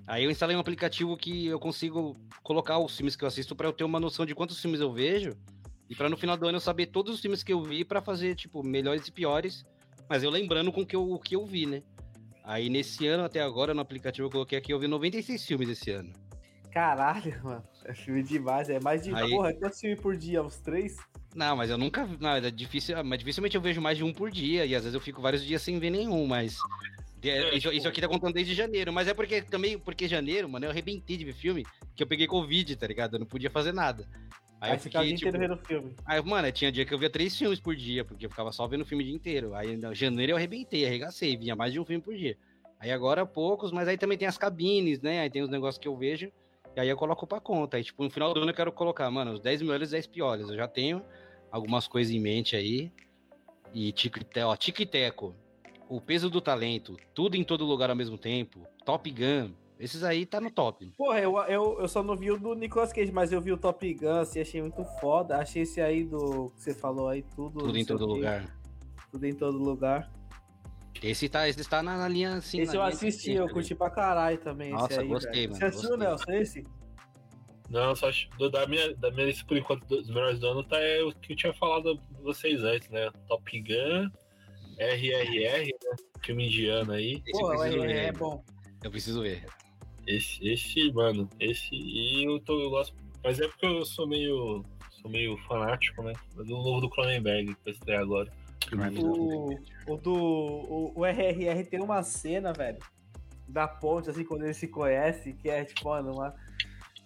Aí 0.07 0.23
eu 0.23 0.31
instalei 0.31 0.55
um 0.55 0.59
aplicativo 0.59 1.15
que 1.15 1.45
eu 1.45 1.59
consigo 1.59 2.15
colocar 2.41 2.79
os 2.79 2.95
filmes 2.97 3.15
que 3.15 3.23
eu 3.23 3.27
assisto 3.27 3.55
para 3.55 3.67
eu 3.67 3.73
ter 3.73 3.83
uma 3.83 3.99
noção 3.99 4.25
de 4.25 4.33
quantos 4.33 4.59
filmes 4.59 4.79
eu 4.81 4.91
vejo 4.91 5.37
e 5.87 5.95
para 5.95 6.09
no 6.09 6.17
final 6.17 6.35
do 6.35 6.47
ano 6.47 6.55
eu 6.55 6.61
saber 6.61 6.87
todos 6.87 7.13
os 7.13 7.21
filmes 7.21 7.43
que 7.43 7.53
eu 7.53 7.61
vi 7.61 7.85
para 7.85 8.01
fazer, 8.01 8.33
tipo, 8.35 8.63
melhores 8.63 9.07
e 9.07 9.11
piores, 9.11 9.63
mas 10.09 10.23
eu 10.23 10.31
lembrando 10.31 10.71
com 10.71 10.83
que 10.83 10.95
eu, 10.95 11.11
o 11.11 11.19
que 11.19 11.35
eu 11.35 11.45
vi, 11.45 11.67
né? 11.67 11.83
Aí 12.43 12.67
nesse 12.67 13.05
ano 13.05 13.25
até 13.25 13.41
agora 13.41 13.75
no 13.75 13.81
aplicativo 13.81 14.27
eu 14.27 14.31
coloquei 14.31 14.57
aqui, 14.57 14.73
eu 14.73 14.79
vi 14.79 14.87
96 14.87 15.45
filmes 15.45 15.69
esse 15.69 15.91
ano. 15.91 16.11
Caralho, 16.71 17.39
mano. 17.43 17.63
É 17.85 17.93
filme 17.93 18.23
demais, 18.23 18.69
é 18.69 18.79
mais 18.79 19.03
de. 19.03 19.13
Aí... 19.13 19.29
Porra, 19.29 19.53
quantos 19.53 19.79
filmes 19.79 19.99
por 19.99 20.15
dia? 20.15 20.43
Uns 20.43 20.57
três? 20.57 20.97
Não, 21.35 21.55
mas 21.55 21.69
eu 21.69 21.77
nunca. 21.77 22.07
Não, 22.19 22.31
é 22.31 22.51
difícil, 22.51 23.03
mas 23.03 23.19
dificilmente 23.19 23.55
eu 23.55 23.61
vejo 23.61 23.81
mais 23.81 23.97
de 23.97 24.03
um 24.03 24.13
por 24.13 24.31
dia, 24.31 24.65
e 24.65 24.75
às 24.75 24.83
vezes 24.83 24.93
eu 24.93 25.01
fico 25.01 25.21
vários 25.21 25.43
dias 25.43 25.61
sem 25.61 25.79
ver 25.79 25.89
nenhum, 25.89 26.25
mas. 26.25 26.57
É, 27.23 27.55
isso, 27.55 27.71
isso, 27.71 27.87
aqui 27.87 27.99
tá 27.99 28.07
contando 28.07 28.33
desde 28.33 28.53
janeiro, 28.53 28.93
mas 28.93 29.07
é 29.07 29.13
porque 29.13 29.41
também, 29.41 29.77
porque 29.77 30.07
janeiro, 30.07 30.47
mano, 30.47 30.65
eu 30.65 30.69
arrebentei 30.69 31.17
de 31.17 31.25
ver 31.25 31.33
filme 31.33 31.65
que 31.95 32.03
eu 32.03 32.07
peguei 32.07 32.27
Covid, 32.27 32.75
tá 32.75 32.87
ligado? 32.87 33.15
Eu 33.15 33.19
não 33.19 33.25
podia 33.25 33.49
fazer 33.49 33.73
nada. 33.73 34.07
Aí, 34.59 34.71
aí 34.71 34.75
eu 34.75 34.79
fiquei, 34.79 35.13
tipo... 35.13 35.29
inteiro 35.29 35.39
vendo 35.39 35.57
filme. 35.65 35.95
Aí, 36.05 36.21
mano, 36.23 36.51
tinha 36.51 36.71
dia 36.71 36.85
que 36.85 36.93
eu 36.93 36.97
via 36.97 37.09
três 37.09 37.37
filmes 37.37 37.59
por 37.59 37.75
dia, 37.75 38.05
porque 38.05 38.25
eu 38.25 38.29
ficava 38.29 38.51
só 38.51 38.67
vendo 38.67 38.85
filme 38.85 39.03
o 39.03 39.07
dia 39.07 39.15
inteiro. 39.15 39.53
Aí 39.53 39.73
em 39.73 39.95
janeiro 39.95 40.31
eu 40.31 40.37
arrebentei, 40.37 40.85
arregacei, 40.85 41.35
vinha 41.35 41.55
mais 41.55 41.73
de 41.73 41.79
um 41.79 41.85
filme 41.85 42.01
por 42.01 42.15
dia. 42.15 42.37
Aí 42.79 42.91
agora 42.91 43.25
poucos, 43.25 43.71
mas 43.71 43.87
aí 43.87 43.97
também 43.97 44.17
tem 44.17 44.27
as 44.27 44.37
cabines, 44.37 45.01
né? 45.01 45.21
Aí 45.21 45.29
tem 45.29 45.41
os 45.41 45.49
negócios 45.49 45.79
que 45.79 45.87
eu 45.87 45.97
vejo, 45.97 46.31
e 46.77 46.79
aí 46.79 46.89
eu 46.89 46.95
coloco 46.95 47.25
pra 47.25 47.39
conta. 47.39 47.77
Aí, 47.77 47.83
tipo, 47.83 48.03
no 48.03 48.09
final 48.11 48.31
do 48.31 48.39
ano 48.39 48.51
eu 48.51 48.55
quero 48.55 48.71
colocar, 48.71 49.09
mano, 49.09 49.31
os 49.31 49.39
10 49.39 49.63
melhores 49.63 49.89
e 49.89 49.93
10 49.93 50.05
piores. 50.05 50.47
Eu 50.47 50.55
já 50.55 50.67
tenho 50.67 51.01
algumas 51.49 51.87
coisas 51.87 52.13
em 52.13 52.19
mente 52.19 52.55
aí. 52.55 52.91
E 53.73 53.91
tico, 53.91 54.19
ó, 54.45 54.55
tico 54.55 54.83
e 54.83 54.85
teco. 54.85 55.33
O 55.89 55.99
peso 55.99 56.29
do 56.29 56.39
talento, 56.39 56.95
tudo 57.15 57.35
em 57.35 57.43
todo 57.43 57.65
lugar 57.65 57.89
ao 57.89 57.95
mesmo 57.95 58.15
tempo. 58.15 58.61
Top 58.85 59.09
Gun, 59.09 59.53
esses 59.79 60.03
aí 60.03 60.23
tá 60.23 60.39
no 60.39 60.51
top. 60.51 60.93
Porra, 60.95 61.19
eu, 61.19 61.35
eu, 61.47 61.79
eu 61.79 61.87
só 61.87 62.03
não 62.03 62.15
vi 62.15 62.29
o 62.29 62.37
do 62.37 62.53
Nicolas 62.53 62.93
Cage, 62.93 63.11
mas 63.11 63.31
eu 63.31 63.41
vi 63.41 63.51
o 63.51 63.57
Top 63.57 63.91
Gun, 63.95 64.19
assim, 64.19 64.39
achei 64.39 64.61
muito 64.61 64.85
foda. 64.99 65.37
Achei 65.37 65.63
esse 65.63 65.81
aí 65.81 66.03
do 66.03 66.51
que 66.51 66.61
você 66.61 66.75
falou 66.75 67.07
aí, 67.07 67.23
tudo. 67.35 67.57
Tudo 67.57 67.77
em 67.79 67.85
todo 67.85 68.05
lugar. 68.05 68.55
Tudo 69.11 69.25
em 69.25 69.33
todo 69.33 69.57
lugar. 69.57 70.11
Esse 71.01 71.29
tá, 71.29 71.47
esse 71.47 71.67
tá 71.67 71.83
na, 71.83 71.97
na 71.97 72.07
linha 72.07 72.35
assim. 72.35 72.61
Esse 72.61 72.75
eu 72.75 72.81
assisti, 72.81 73.33
eu 73.33 73.49
curti 73.49 73.75
pra 73.75 73.89
caralho 73.89 74.37
também. 74.39 74.71
Nossa, 74.71 75.01
aí, 75.01 75.07
gostei, 75.07 75.47
velho. 75.47 75.49
mano. 75.49 75.59
Você 75.59 75.65
assistiu, 75.65 75.97
Nelson, 75.97 76.31
esse? 76.31 76.67
Não, 77.69 77.95
só 77.95 78.09
da 78.51 78.65
minha, 78.65 78.95
da 78.95 79.11
minha 79.11 79.25
lista, 79.27 79.45
por 79.45 79.57
enquanto, 79.57 79.85
dos 79.85 80.07
melhores 80.07 80.39
do 80.39 80.47
ano, 80.47 80.63
tá 80.63 80.79
é 80.79 81.03
o 81.03 81.11
que 81.11 81.33
eu 81.33 81.37
tinha 81.37 81.53
falado 81.53 81.97
pra 81.97 82.21
vocês 82.21 82.63
antes, 82.63 82.89
né? 82.89 83.11
Top 83.27 83.59
Gun, 83.59 84.09
RRR, 84.79 85.65
né? 85.65 85.95
Filme 86.23 86.47
indiano 86.47 86.93
aí. 86.93 87.21
Pô, 87.31 87.47
o 87.47 87.63
RRR 87.63 87.91
é 87.91 88.11
bom. 88.11 88.43
Eu 88.83 88.91
preciso 88.91 89.21
ver. 89.21 89.45
Esse, 90.05 90.47
esse, 90.47 90.91
mano, 90.93 91.29
esse. 91.39 91.75
E 91.75 92.23
eu, 92.23 92.39
tô, 92.39 92.59
eu 92.61 92.69
gosto. 92.69 92.95
Mas 93.23 93.39
é 93.39 93.47
porque 93.47 93.65
eu 93.65 93.85
sou 93.85 94.07
meio. 94.07 94.63
Sou 95.01 95.11
meio 95.11 95.37
fanático, 95.47 96.01
né? 96.01 96.13
Do 96.35 96.45
novo 96.45 96.81
do 96.81 96.89
Cronenberg, 96.89 97.53
que 97.53 97.63
vai 97.63 97.73
estrear 97.73 98.01
agora. 98.01 98.31
O, 98.75 99.93
o 99.93 99.97
do. 99.97 100.13
O, 100.13 100.93
o 100.95 101.05
RRR 101.05 101.63
tem 101.65 101.81
uma 101.81 102.03
cena, 102.03 102.51
velho. 102.51 102.79
Da 103.47 103.67
ponte, 103.67 104.09
assim, 104.09 104.25
quando 104.25 104.43
ele 104.43 104.53
se 104.53 104.67
conhece, 104.67 105.33
que 105.33 105.49
é 105.49 105.63
tipo, 105.63 105.89
mano, 105.89 106.13
uma. 106.13 106.35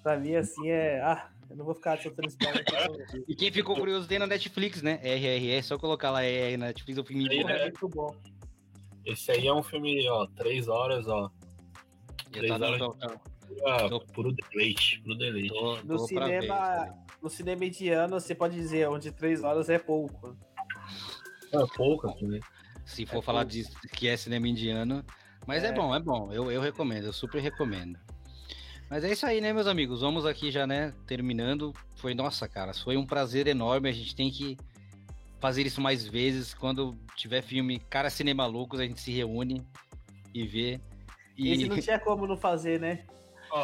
Pra 0.01 0.17
mim, 0.17 0.35
assim, 0.35 0.69
é. 0.69 0.99
Ah, 1.01 1.29
eu 1.49 1.55
não 1.55 1.65
vou 1.65 1.75
ficar 1.75 1.99
soltando 2.01 2.27
spoiler. 2.29 2.63
e 3.27 3.35
quem 3.35 3.51
ficou 3.51 3.75
curioso 3.75 4.07
tem 4.07 4.17
na 4.17 4.25
Netflix, 4.25 4.81
né? 4.81 4.99
RRR, 5.03 5.51
é 5.51 5.61
só 5.61 5.77
colocar 5.77 6.09
lá 6.09 6.23
RR 6.23 6.57
na 6.57 6.67
Netflix, 6.67 6.97
o 6.97 7.03
filme 7.03 7.27
é, 7.27 7.41
é 7.41 7.61
muito 7.63 7.89
bom. 7.89 8.15
Esse 9.05 9.31
aí 9.31 9.47
é 9.47 9.53
um 9.53 9.63
filme, 9.63 10.07
ó, 10.09 10.25
três 10.27 10.67
horas, 10.67 11.07
ó. 11.07 11.29
Três 12.31 12.47
tá 12.47 12.55
horas 12.55 12.79
tô, 12.79 12.95
ah, 13.65 13.89
tô, 13.89 13.99
puro 13.99 14.31
deleite, 14.31 15.01
puro 15.01 15.17
deleite. 15.17 15.49
Tô, 15.49 15.77
no, 15.83 15.99
cinema, 15.99 16.85
ver, 16.85 16.93
no 17.21 17.29
cinema 17.29 17.59
mediano, 17.59 18.19
você 18.19 18.33
pode 18.33 18.55
dizer 18.55 18.87
onde 18.87 19.11
três 19.11 19.43
horas 19.43 19.69
é 19.69 19.77
pouco. 19.77 20.35
É 21.53 21.65
pouco, 21.75 22.07
né? 22.25 22.39
Se 22.85 23.05
for 23.05 23.19
é 23.19 23.21
falar 23.21 23.45
pouco. 23.45 23.53
de 23.53 23.89
que 23.89 24.07
é 24.07 24.17
cinema 24.17 24.47
indiano. 24.47 25.03
Mas 25.45 25.63
é. 25.63 25.67
é, 25.67 25.73
bom, 25.73 25.93
é 25.93 25.99
bom. 25.99 26.31
Eu, 26.31 26.51
eu 26.51 26.61
recomendo, 26.61 27.05
eu 27.05 27.13
super 27.13 27.41
recomendo. 27.41 27.99
Mas 28.89 29.03
é 29.03 29.11
isso 29.11 29.25
aí, 29.25 29.39
né, 29.39 29.53
meus 29.53 29.67
amigos? 29.67 30.01
Vamos 30.01 30.25
aqui 30.25 30.51
já, 30.51 30.67
né, 30.67 30.93
terminando. 31.07 31.73
Foi, 31.95 32.13
nossa, 32.13 32.47
cara, 32.47 32.73
foi 32.73 32.97
um 32.97 33.05
prazer 33.05 33.47
enorme. 33.47 33.87
A 33.87 33.93
gente 33.93 34.15
tem 34.15 34.29
que 34.29 34.57
fazer 35.39 35.65
isso 35.65 35.79
mais 35.79 36.05
vezes. 36.05 36.53
Quando 36.53 36.97
tiver 37.15 37.41
filme 37.41 37.79
Cara 37.89 38.09
Cinema 38.09 38.45
Loucos, 38.45 38.79
a 38.79 38.83
gente 38.83 38.99
se 38.99 39.11
reúne 39.11 39.65
e 40.33 40.45
vê. 40.45 40.79
E... 41.37 41.51
Esse 41.53 41.69
não 41.69 41.79
tinha 41.79 41.99
como 41.99 42.27
não 42.27 42.37
fazer, 42.37 42.79
né? 42.79 43.05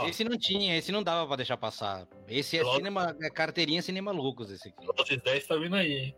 Esse 0.05 0.23
não 0.23 0.37
tinha, 0.37 0.75
esse 0.75 0.91
não 0.91 1.01
dava 1.01 1.25
pra 1.27 1.37
deixar 1.37 1.55
passar. 1.55 2.05
Esse 2.27 2.57
é 2.57 2.63
cinema, 2.63 3.15
é 3.21 3.29
carteirinha 3.29 3.81
Cinema 3.81 4.11
Loucos, 4.11 4.51
esse 4.51 4.67
aqui. 4.67 4.85
Velozes 4.85 5.21
10 5.21 5.47
tá 5.47 5.55
vindo 5.55 5.75
aí, 5.75 5.93
hein? 5.93 6.15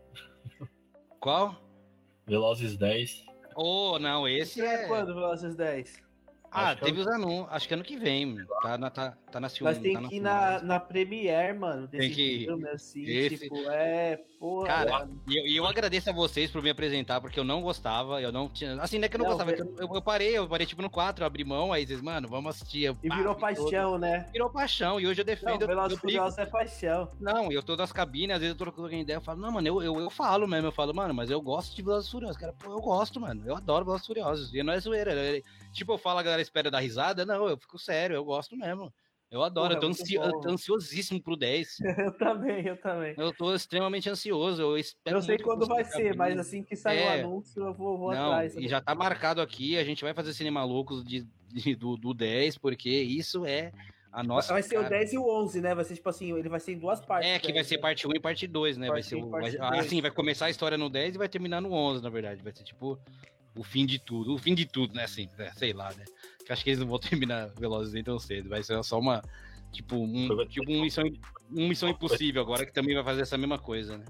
Qual? 1.20 1.54
Velozes 2.26 2.78
10. 2.78 3.26
Oh, 3.54 3.98
não, 3.98 4.26
esse 4.26 4.62
é... 4.62 4.84
é... 4.84 4.88
quando, 4.88 5.14
Velozes 5.14 5.54
10? 5.54 6.02
Ah, 6.50 6.74
teve 6.74 7.00
os 7.00 7.06
anúncios. 7.06 7.46
Acho 7.50 7.68
que 7.68 7.74
ano 7.74 7.84
que 7.84 7.96
vem. 7.96 8.36
Tá 8.62 8.78
na, 8.78 8.90
tá, 8.90 9.16
tá 9.30 9.40
na 9.40 9.48
Mas 9.60 9.78
tem 9.78 9.94
tá 9.94 10.08
que 10.08 10.16
ir 10.16 10.20
na, 10.20 10.60
na 10.62 10.80
Premiere, 10.80 11.56
mano. 11.58 11.86
Desse 11.86 12.06
tem 12.06 12.14
que 12.14 12.44
filme, 12.44 12.68
assim. 12.68 13.02
Esse... 13.04 13.38
Tipo, 13.38 13.56
é. 13.70 14.20
Porra, 14.40 14.66
Cara, 14.68 15.08
e 15.28 15.36
eu, 15.36 15.62
eu, 15.62 15.66
agradeço 15.66 16.08
a 16.08 16.14
vocês 16.14 16.50
por 16.50 16.62
me 16.62 16.70
apresentar, 16.70 17.20
porque 17.20 17.38
eu 17.38 17.44
não 17.44 17.60
gostava. 17.60 18.22
Eu 18.22 18.32
não 18.32 18.48
tinha. 18.48 18.80
Assim, 18.80 18.98
não 18.98 19.04
é 19.04 19.08
que 19.08 19.16
eu 19.16 19.18
não, 19.18 19.26
não 19.26 19.32
gostava. 19.36 19.52
É 19.52 19.60
eu, 19.60 19.94
eu, 19.94 20.00
parei, 20.02 20.38
eu 20.38 20.48
parei 20.48 20.66
tipo 20.66 20.80
no 20.80 20.88
4, 20.88 21.22
eu 21.22 21.26
abri 21.26 21.44
mão, 21.44 21.74
aí 21.74 21.86
vocês, 21.86 22.00
mano, 22.00 22.26
vamos 22.26 22.56
assistir. 22.56 22.84
Eu, 22.84 22.96
e 23.02 23.08
pá, 23.10 23.16
virou 23.16 23.34
paixão, 23.34 23.90
todo. 23.92 24.00
né? 24.00 24.26
Virou 24.32 24.48
paixão. 24.48 24.98
E 24.98 25.06
hoje 25.06 25.20
eu 25.20 25.26
defendo. 25.26 25.60
Não, 25.60 25.66
Velozes 25.66 25.98
Furiosos 25.98 26.38
é 26.38 26.46
paixão. 26.46 27.10
Não, 27.20 27.52
eu 27.52 27.62
tô 27.62 27.76
nas 27.76 27.92
cabines, 27.92 28.34
às 28.34 28.40
vezes 28.40 28.54
eu 28.54 28.58
tô 28.58 28.64
trocando 28.64 28.94
ideia, 28.94 29.18
eu 29.18 29.20
falo, 29.20 29.40
não, 29.40 29.52
mano, 29.52 29.68
eu, 29.68 29.82
eu, 29.82 30.00
eu 30.00 30.08
falo 30.08 30.48
mesmo. 30.48 30.68
Eu 30.68 30.72
falo, 30.72 30.94
mano, 30.94 31.12
mas 31.12 31.30
eu 31.30 31.40
gosto 31.42 31.76
de 31.76 31.82
Velozes 31.82 32.10
Furiosos. 32.10 32.38
Cara, 32.38 32.54
pô, 32.54 32.72
eu 32.72 32.80
gosto, 32.80 33.20
mano. 33.20 33.42
Eu 33.44 33.56
adoro 33.56 33.84
Velozes 33.84 34.06
Furiosos. 34.06 34.54
E 34.54 34.62
não 34.62 34.72
é 34.72 34.80
zoeira. 34.80 35.12
É, 35.12 35.42
tipo, 35.74 35.92
eu 35.92 35.98
falo, 35.98 36.18
a 36.18 36.22
galera 36.22 36.40
espera 36.40 36.70
dar 36.70 36.80
risada. 36.80 37.26
Não, 37.26 37.46
eu 37.46 37.58
fico 37.58 37.78
sério, 37.78 38.16
eu 38.16 38.24
gosto 38.24 38.56
mesmo. 38.56 38.90
Eu 39.30 39.44
adoro, 39.44 39.68
Porra, 39.68 39.76
eu 39.76 39.80
tô, 39.80 39.86
ansi 39.86 40.18
ansiosíssimo 40.18 41.22
pro 41.22 41.36
10. 41.36 41.78
eu 41.98 42.12
também, 42.18 42.66
eu 42.66 42.76
também. 42.76 43.14
Eu 43.16 43.32
tô 43.32 43.54
extremamente 43.54 44.10
ansioso, 44.10 44.60
eu 44.60 44.76
espero 44.76 45.18
Eu 45.18 45.22
sei 45.22 45.38
quando 45.38 45.66
vai 45.66 45.84
ser, 45.84 46.16
mas 46.16 46.36
assim 46.36 46.64
que 46.64 46.74
sair 46.74 46.98
é... 46.98 47.06
o 47.06 47.26
anúncio, 47.26 47.62
eu 47.62 47.72
vou, 47.72 47.96
vou 47.96 48.12
Não, 48.12 48.32
atrás. 48.32 48.56
E 48.56 48.66
já 48.66 48.80
tá 48.80 48.92
marcado 48.92 49.40
aqui, 49.40 49.78
a 49.78 49.84
gente 49.84 50.02
vai 50.02 50.12
fazer 50.12 50.34
Cinema 50.34 50.64
Loucos 50.64 51.04
de, 51.04 51.24
de, 51.46 51.76
do, 51.76 51.96
do 51.96 52.12
10, 52.12 52.58
porque 52.58 52.90
isso 52.90 53.46
é 53.46 53.72
a 54.12 54.24
nossa. 54.24 54.52
Vai 54.52 54.62
ser 54.62 54.74
cara. 54.74 54.86
o 54.86 54.90
10 54.90 55.12
e 55.12 55.18
o 55.18 55.42
11, 55.42 55.60
né? 55.60 55.74
Vai 55.74 55.84
ser 55.84 55.94
tipo 55.94 56.08
assim, 56.08 56.36
ele 56.36 56.48
vai 56.48 56.58
ser 56.58 56.72
em 56.72 56.78
duas 56.78 57.00
partes. 57.00 57.30
É, 57.30 57.38
que 57.38 57.52
vai 57.52 57.62
ser 57.62 57.78
parte 57.78 58.08
1 58.08 58.10
e 58.16 58.20
parte 58.20 58.46
2, 58.48 58.76
né? 58.76 58.88
Parte 58.88 58.94
vai 58.94 59.02
ser 59.02 59.14
o, 59.16 59.30
vai, 59.30 59.78
assim, 59.78 60.00
vai 60.00 60.10
começar 60.10 60.46
a 60.46 60.50
história 60.50 60.76
no 60.76 60.90
10 60.90 61.14
e 61.14 61.18
vai 61.18 61.28
terminar 61.28 61.60
no 61.60 61.72
11, 61.72 62.02
na 62.02 62.10
verdade. 62.10 62.42
Vai 62.42 62.52
ser 62.52 62.64
tipo 62.64 62.98
o 63.56 63.62
fim 63.62 63.86
de 63.86 63.98
tudo. 63.98 64.34
O 64.34 64.38
fim 64.38 64.54
de 64.54 64.66
tudo, 64.66 64.94
né? 64.94 65.04
Assim, 65.04 65.28
né? 65.38 65.52
sei 65.56 65.72
lá, 65.72 65.92
né? 65.94 66.04
Acho 66.52 66.64
que 66.64 66.70
eles 66.70 66.80
não 66.80 66.86
vão 66.86 66.98
terminar 67.00 67.48
Velozes 67.58 67.92
nem 67.92 68.04
tão 68.04 68.18
cedo. 68.18 68.48
Vai 68.48 68.62
ser 68.62 68.82
só 68.84 68.98
uma. 68.98 69.22
Tipo, 69.72 69.96
um, 69.96 70.46
tipo 70.46 70.72
um 70.72 70.82
missão, 70.82 71.04
um 71.52 71.68
missão 71.68 71.88
impossível 71.88 72.42
agora 72.42 72.66
que 72.66 72.72
também 72.72 72.94
vai 72.94 73.04
fazer 73.04 73.22
essa 73.22 73.38
mesma 73.38 73.56
coisa, 73.56 73.98
né? 73.98 74.04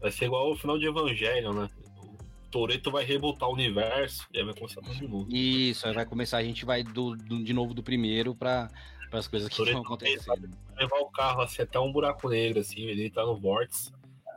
Vai 0.00 0.10
ser 0.10 0.24
igual 0.24 0.50
o 0.50 0.56
final 0.56 0.76
de 0.76 0.86
Evangelho, 0.86 1.52
né? 1.52 1.70
O 2.02 2.50
Toreto 2.50 2.90
vai 2.90 3.04
revoltar 3.04 3.48
o 3.48 3.52
universo 3.52 4.26
e 4.32 4.38
aí 4.38 4.44
vai 4.44 4.54
começar 4.54 4.80
tudo 4.80 4.94
de 4.94 5.06
novo. 5.06 5.28
Isso, 5.30 5.86
aí 5.86 5.94
vai 5.94 6.04
começar, 6.04 6.38
a 6.38 6.42
gente 6.42 6.64
vai 6.64 6.82
do, 6.82 7.14
do 7.14 7.44
de 7.44 7.52
novo 7.52 7.74
do 7.74 7.82
primeiro 7.82 8.34
pra, 8.34 8.68
as 9.12 9.28
coisas 9.28 9.48
que 9.48 9.62
estão 9.62 9.82
acontecendo. 9.82 10.48
Vai 10.74 10.82
levar 10.82 10.98
o 10.98 11.06
carro 11.10 11.42
assim, 11.42 11.62
até 11.62 11.78
um 11.78 11.92
buraco 11.92 12.28
negro, 12.28 12.60
assim, 12.60 12.82
ele 12.82 13.08
tá 13.08 13.24
no 13.24 13.36
vórtice. 13.36 13.92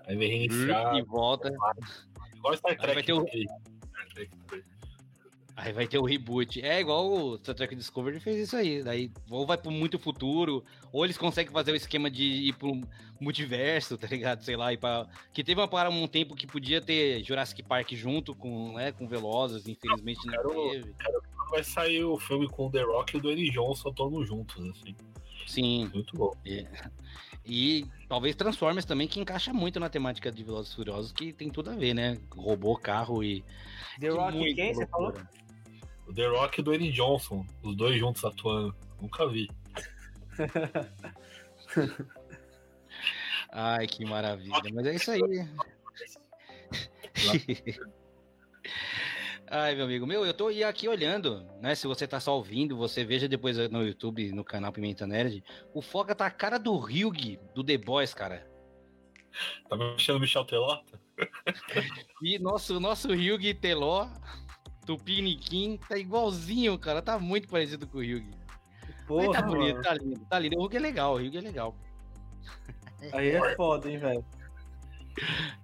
Aí 0.07 0.15
vem 0.15 0.29
reiniciar. 0.29 0.93
Hum, 0.93 0.97
e 0.97 1.01
volta. 1.01 1.51
Igual 2.35 2.55
Star 2.55 2.77
Trek. 2.77 2.93
Vai 2.93 3.03
ter 3.03 3.13
o... 3.13 3.25
Aí 5.61 5.73
vai 5.73 5.85
ter 5.87 5.97
o 5.97 6.05
reboot. 6.05 6.61
É 6.61 6.79
igual 6.79 7.11
o 7.11 7.37
Star 7.37 7.53
Trek 7.53 7.75
Discovery 7.75 8.21
fez 8.21 8.37
isso 8.37 8.55
aí. 8.55 8.81
Daí 8.81 9.11
ou 9.29 9.45
vai 9.45 9.57
pro 9.57 9.69
muito 9.69 9.99
futuro, 9.99 10.63
ou 10.89 11.03
eles 11.03 11.17
conseguem 11.17 11.51
fazer 11.51 11.73
o 11.73 11.75
esquema 11.75 12.09
de 12.09 12.23
ir 12.23 12.53
pro 12.53 12.79
multiverso, 13.19 13.97
tá 13.97 14.07
ligado? 14.07 14.41
Sei 14.41 14.55
lá, 14.55 14.71
e 14.71 14.77
pra... 14.77 15.05
que 15.33 15.43
teve 15.43 15.59
uma 15.59 15.67
para 15.67 15.89
um 15.89 16.07
tempo 16.07 16.33
que 16.33 16.47
podia 16.47 16.79
ter 16.81 17.21
Jurassic 17.23 17.61
Park 17.61 17.91
junto 17.91 18.33
com, 18.33 18.71
né, 18.73 18.93
com 18.93 19.05
Velozes, 19.05 19.67
infelizmente 19.67 20.25
não 20.25 20.33
Quero- 20.33 20.69
teve. 20.71 20.95
Vai 21.49 21.63
sair 21.63 22.03
o 22.05 22.17
filme 22.17 22.47
com 22.47 22.67
o 22.67 22.71
The 22.71 22.83
Rock 22.83 23.15
e 23.15 23.19
o 23.19 23.21
Dwayne 23.21 23.49
Johnson 23.49 23.91
todos 23.91 24.25
juntos, 24.27 24.55
assim. 24.69 24.95
Sim. 25.45 25.91
Muito 25.93 26.15
bom. 26.15 26.31
E 27.45 27.85
talvez 28.07 28.35
Transformers 28.35 28.85
também, 28.85 29.07
que 29.07 29.19
encaixa 29.19 29.51
muito 29.51 29.79
na 29.79 29.89
temática 29.89 30.31
de 30.31 30.43
Velozes 30.43 30.73
Furiosos, 30.73 31.11
que 31.11 31.33
tem 31.33 31.49
tudo 31.49 31.71
a 31.71 31.75
ver, 31.75 31.93
né? 31.93 32.17
Robô, 32.33 32.77
carro 32.77 33.23
e. 33.23 33.43
The 33.99 34.09
Rock 34.09 34.53
quem? 34.53 34.73
Você 34.73 34.87
falou? 34.87 35.13
O 36.09 36.13
The 36.13 36.25
Rock 36.25 36.59
e 36.59 36.61
o 36.61 36.63
Dwayne 36.63 36.91
Johnson, 36.91 37.45
os 37.61 37.75
dois 37.75 37.99
juntos 37.99 38.25
atuando. 38.25 38.75
Nunca 38.99 39.27
vi. 39.27 39.47
Ai, 43.51 43.85
que 43.85 44.03
maravilha. 44.05 44.59
Mas 44.73 44.87
é 44.87 44.95
isso 44.95 45.11
aí. 45.11 45.21
Ai, 49.51 49.73
meu 49.75 49.85
amigo, 49.85 50.07
meu, 50.07 50.25
eu 50.25 50.33
tô 50.33 50.47
aqui 50.67 50.87
olhando, 50.87 51.45
né? 51.61 51.75
Se 51.75 51.85
você 51.85 52.07
tá 52.07 52.19
só 52.19 52.35
ouvindo, 52.35 52.75
você 52.75 53.03
veja 53.03 53.27
depois 53.27 53.57
no 53.69 53.83
YouTube, 53.83 54.31
no 54.31 54.43
canal 54.43 54.71
Pimenta 54.71 55.05
Nerd. 55.05 55.43
O 55.75 55.81
Foca 55.81 56.15
tá 56.15 56.25
a 56.25 56.31
cara 56.31 56.57
do 56.57 56.75
Ryug, 56.79 57.39
do 57.53 57.63
The 57.63 57.77
Boys, 57.77 58.15
cara. 58.15 58.49
Tá 59.69 59.75
me 59.75 59.93
achando 59.93 60.17
o 60.17 60.21
Michel 60.21 60.45
Telota? 60.45 60.99
E 62.21 62.39
nosso, 62.39 62.79
nosso 62.79 63.13
Ryug 63.13 63.53
Teló, 63.55 64.07
Tupiniquim, 64.89 65.77
tá 65.87 65.99
igualzinho, 65.99 66.75
cara. 66.79 66.99
Tá 66.99 67.19
muito 67.19 67.47
parecido 67.47 67.85
com 67.85 67.99
o 67.99 68.01
Ryug. 68.01 68.25
Mas 68.81 69.05
Porra, 69.05 69.33
tá 69.33 69.41
bonito, 69.43 69.75
mano. 69.75 69.83
tá 69.83 69.93
lindo, 69.93 70.19
tá 70.25 70.39
lindo. 70.39 70.57
O 70.57 70.61
Ryug 70.61 70.77
é 70.77 70.79
legal, 70.79 71.13
o 71.13 71.17
Ryug 71.17 71.37
é 71.37 71.41
legal. 71.41 71.75
Aí 73.13 73.29
é 73.29 73.55
foda, 73.55 73.87
hein, 73.87 73.99
velho. 73.99 74.25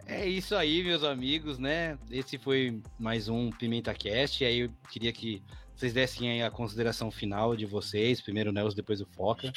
É 0.05 0.27
isso 0.27 0.55
aí, 0.55 0.83
meus 0.83 1.03
amigos, 1.03 1.57
né? 1.57 1.97
Esse 2.11 2.37
foi 2.37 2.81
mais 2.99 3.27
um 3.27 3.49
Pimenta 3.49 3.93
Cast. 3.95 4.43
E 4.43 4.47
aí 4.47 4.59
eu 4.59 4.69
queria 4.91 5.11
que 5.11 5.41
vocês 5.75 5.93
dessem 5.93 6.29
aí 6.29 6.43
a 6.43 6.51
consideração 6.51 7.09
final 7.09 7.55
de 7.55 7.65
vocês, 7.65 8.21
primeiro 8.21 8.51
o 8.51 8.53
Nelson, 8.53 8.75
depois 8.75 9.01
o 9.01 9.05
Foca, 9.05 9.51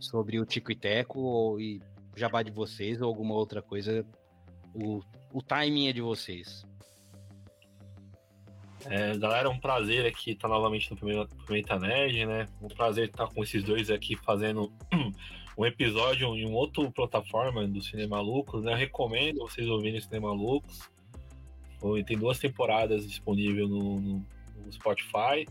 sobre 0.00 0.40
o 0.40 0.46
Tico 0.46 0.72
e 0.72 0.76
Teco 0.76 1.20
ou, 1.20 1.60
e 1.60 1.80
o 2.14 2.18
jabá 2.18 2.42
de 2.42 2.50
vocês 2.50 3.00
ou 3.00 3.08
alguma 3.08 3.34
outra 3.34 3.62
coisa. 3.62 4.04
O, 4.74 5.00
o 5.32 5.42
timing 5.42 5.88
é 5.88 5.92
de 5.92 6.00
vocês. 6.00 6.64
É, 8.86 9.16
galera, 9.16 9.48
é 9.48 9.50
um 9.50 9.58
prazer 9.58 10.04
aqui 10.06 10.32
estar 10.32 10.48
novamente 10.48 10.90
no 10.90 10.96
Pimenta, 11.46 11.78
Nerd, 11.78 12.26
né? 12.26 12.46
Um 12.60 12.68
prazer 12.68 13.08
estar 13.08 13.26
com 13.28 13.42
esses 13.42 13.62
dois 13.62 13.90
aqui 13.90 14.16
fazendo 14.16 14.72
um 15.56 15.64
episódio 15.64 16.34
em 16.36 16.46
um 16.46 16.52
outro 16.52 16.90
plataforma 16.90 17.66
do 17.66 17.80
Cinema 17.82 18.20
Lucros, 18.20 18.64
né? 18.64 18.72
Eu 18.72 18.76
recomendo 18.76 19.38
vocês 19.38 19.68
ouvirem 19.68 20.00
Cinema 20.00 20.32
Lucros. 20.32 20.90
Tem 22.06 22.16
duas 22.16 22.38
temporadas 22.38 23.06
disponíveis 23.08 23.68
no, 23.68 24.00
no- 24.00 24.26
no 24.64 24.72
Spotify. 24.72 25.46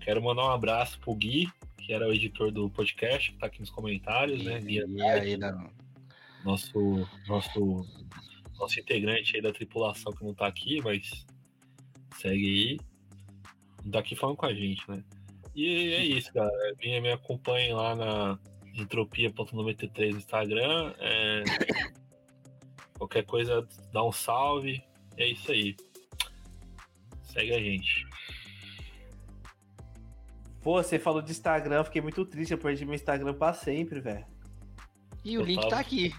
Quero 0.00 0.22
mandar 0.22 0.44
um 0.44 0.50
abraço 0.50 0.98
pro 1.00 1.14
Gui, 1.14 1.48
que 1.78 1.92
era 1.92 2.06
o 2.08 2.12
editor 2.12 2.50
do 2.50 2.68
podcast, 2.70 3.32
que 3.32 3.38
tá 3.38 3.46
aqui 3.46 3.60
nos 3.60 3.70
comentários, 3.70 4.42
né? 4.42 4.58
Gui 4.60 4.78
E, 4.78 4.96
e 4.96 5.02
aí, 5.02 5.36
não. 5.36 5.70
nosso, 6.44 7.06
nosso, 7.26 7.86
nosso 8.58 8.80
integrante 8.80 9.36
aí 9.36 9.42
da 9.42 9.52
tripulação 9.52 10.12
que 10.12 10.24
não 10.24 10.34
tá 10.34 10.46
aqui, 10.46 10.80
mas 10.82 11.26
segue 12.20 12.46
aí. 12.46 12.80
Não 13.84 13.92
tá 13.92 13.98
aqui 14.00 14.14
falando 14.14 14.36
com 14.36 14.46
a 14.46 14.54
gente, 14.54 14.88
né? 14.90 15.02
E 15.54 15.92
é 15.94 16.04
isso, 16.04 16.32
galera. 16.32 16.74
Me, 16.78 17.00
me 17.00 17.12
acompanhem 17.12 17.72
lá 17.74 17.94
na 17.96 18.38
entropia.93 18.74 20.12
no 20.12 20.18
Instagram. 20.18 20.94
É, 20.98 21.42
Qualquer 22.98 23.24
coisa, 23.24 23.66
dá 23.92 24.04
um 24.04 24.12
salve. 24.12 24.82
É 25.16 25.26
isso 25.26 25.50
aí. 25.50 25.76
Segue 27.22 27.54
a 27.54 27.58
gente. 27.58 28.06
Pô, 30.62 30.82
você 30.82 30.98
falou 30.98 31.22
de 31.22 31.30
Instagram, 31.30 31.76
eu 31.76 31.84
fiquei 31.84 32.02
muito 32.02 32.24
triste, 32.26 32.50
eu 32.52 32.58
perdi 32.58 32.84
meu 32.84 32.94
Instagram 32.94 33.32
pra 33.32 33.54
sempre, 33.54 34.00
velho. 34.00 34.26
E 35.24 35.38
o 35.38 35.40
Eu 35.40 35.46
link 35.46 35.56
falo. 35.56 35.70
tá 35.70 35.80
aqui. 35.80 36.12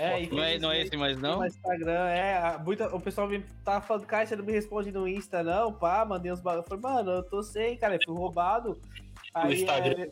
É, 0.00 0.28
Não 0.28 0.42
é, 0.44 0.58
não 0.60 0.70
é 0.70 0.82
esse 0.82 0.96
mais 0.96 1.18
não? 1.18 1.40
No 1.40 1.46
Instagram, 1.46 2.08
é, 2.08 2.56
muita, 2.58 2.94
o 2.94 3.00
pessoal 3.00 3.26
me 3.26 3.40
tava 3.64 3.84
falando, 3.84 4.06
cara, 4.06 4.24
você 4.24 4.36
não 4.36 4.44
me 4.44 4.52
responde 4.52 4.92
no 4.92 5.08
Insta, 5.08 5.42
não, 5.42 5.72
pá, 5.72 6.04
mandei 6.04 6.30
uns 6.30 6.40
bagulho. 6.40 6.62
Eu 6.62 6.68
falei, 6.68 6.82
mano, 6.82 7.10
eu 7.10 7.22
tô 7.24 7.42
sem, 7.42 7.76
cara, 7.76 7.96
eu 7.96 8.00
fui 8.04 8.14
roubado. 8.14 8.80
Aí, 9.34 9.54
Instagram. 9.54 10.08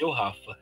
Eu, 0.00 0.10
Rafa. 0.10 0.58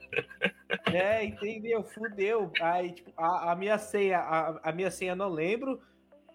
é, 0.92 0.98
é, 0.98 1.24
entendeu? 1.24 1.82
Fudeu. 1.84 2.52
Aí, 2.61 2.92
tipo, 2.92 3.11
a, 3.16 3.52
a 3.52 3.56
minha 3.56 3.78
senha, 3.78 4.18
a, 4.18 4.68
a 4.68 4.72
minha 4.72 4.90
senha 4.90 5.14
não 5.14 5.30
lembro. 5.30 5.80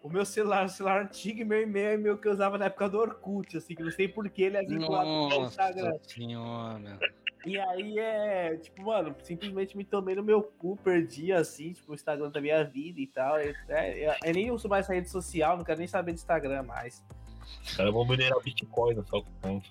O 0.05 0.09
meu 0.09 0.23
celular, 0.23 0.65
o 0.65 0.69
celular 0.69 1.01
antigo 1.01 1.41
e 1.41 1.43
meu 1.43 1.63
e-mail 1.63 1.87
é 1.89 1.97
meu 1.97 2.15
que 2.15 2.27
eu 2.27 2.31
usava 2.31 2.59
na 2.59 2.65
época 2.65 2.87
do 2.87 2.99
Orkut, 2.99 3.57
assim, 3.57 3.73
que 3.73 3.81
eu 3.81 3.85
não 3.85 3.91
sei 3.91 4.07
por 4.07 4.29
que 4.29 4.43
ele 4.43 4.55
é 4.55 4.63
vinculado 4.63 5.09
ao 5.09 5.29
Nossa 5.29 5.47
Instagram. 5.47 5.97
senhora. 6.03 6.99
E 7.43 7.57
aí 7.59 7.97
é, 7.97 8.55
tipo, 8.57 8.83
mano, 8.83 9.15
simplesmente 9.23 9.75
me 9.75 9.83
tomei 9.83 10.13
no 10.13 10.21
meu 10.23 10.43
cu, 10.43 10.77
perdi 10.77 11.33
assim, 11.33 11.73
tipo, 11.73 11.91
o 11.91 11.95
Instagram 11.95 12.29
da 12.29 12.39
minha 12.39 12.63
vida 12.63 12.99
e 13.01 13.07
tal. 13.07 13.35
É, 13.39 13.55
é, 13.67 14.19
eu 14.23 14.33
nem 14.33 14.51
uso 14.51 14.69
mais 14.69 14.85
essa 14.85 14.93
rede 14.93 15.09
social, 15.09 15.57
não 15.57 15.63
quero 15.63 15.79
nem 15.79 15.87
saber 15.87 16.11
de 16.13 16.19
Instagram 16.19 16.61
mais. 16.61 17.03
Os 17.63 17.75
caras 17.75 17.91
vão 17.91 18.07
minerar 18.07 18.39
Bitcoin 18.43 18.93
na 18.93 19.03
sua 19.05 19.23
conta. 19.41 19.67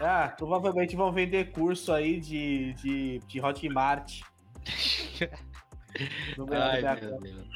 Ah, 0.00 0.32
provavelmente 0.38 0.94
vão 0.94 1.10
vender 1.10 1.50
curso 1.50 1.92
aí 1.92 2.20
de, 2.20 2.72
de, 2.74 3.18
de 3.26 3.40
Hotmart. 3.44 4.20
No 6.38 6.46
meu- 6.46 6.62
Ai, 6.62 6.80
meu. 6.82 7.18
Deus. 7.20 7.48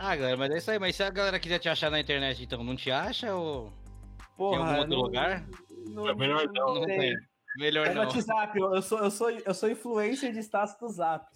Ah, 0.00 0.14
galera, 0.14 0.36
mas 0.36 0.50
é 0.52 0.58
isso 0.58 0.70
aí. 0.70 0.78
Mas 0.78 0.94
se 0.94 1.02
a 1.02 1.10
galera 1.10 1.40
quiser 1.40 1.58
te 1.58 1.68
achar 1.68 1.90
na 1.90 1.98
internet, 1.98 2.40
então, 2.42 2.62
não 2.62 2.76
te 2.76 2.88
acha 2.90 3.34
ou 3.34 3.72
Porra, 4.36 4.58
algum 4.60 4.74
outro 4.78 4.90
não- 4.96 5.02
lugar? 5.02 5.44
Não, 5.88 6.08
É 6.08 6.14
melhor 6.14 6.46
não. 6.52 6.74
não 6.76 6.84
sei. 6.84 6.98
tem? 6.98 7.16
Melhor 7.56 7.86
É 7.86 7.88
no 7.94 8.02
não. 8.02 8.08
WhatsApp, 8.08 8.58
eu 8.58 8.80
sou, 8.82 8.98
eu, 9.00 9.10
sou, 9.10 9.30
eu 9.30 9.54
sou 9.54 9.68
influencer 9.68 10.32
de 10.32 10.38
status 10.38 10.76
do 10.78 10.88
Zap. 10.88 11.26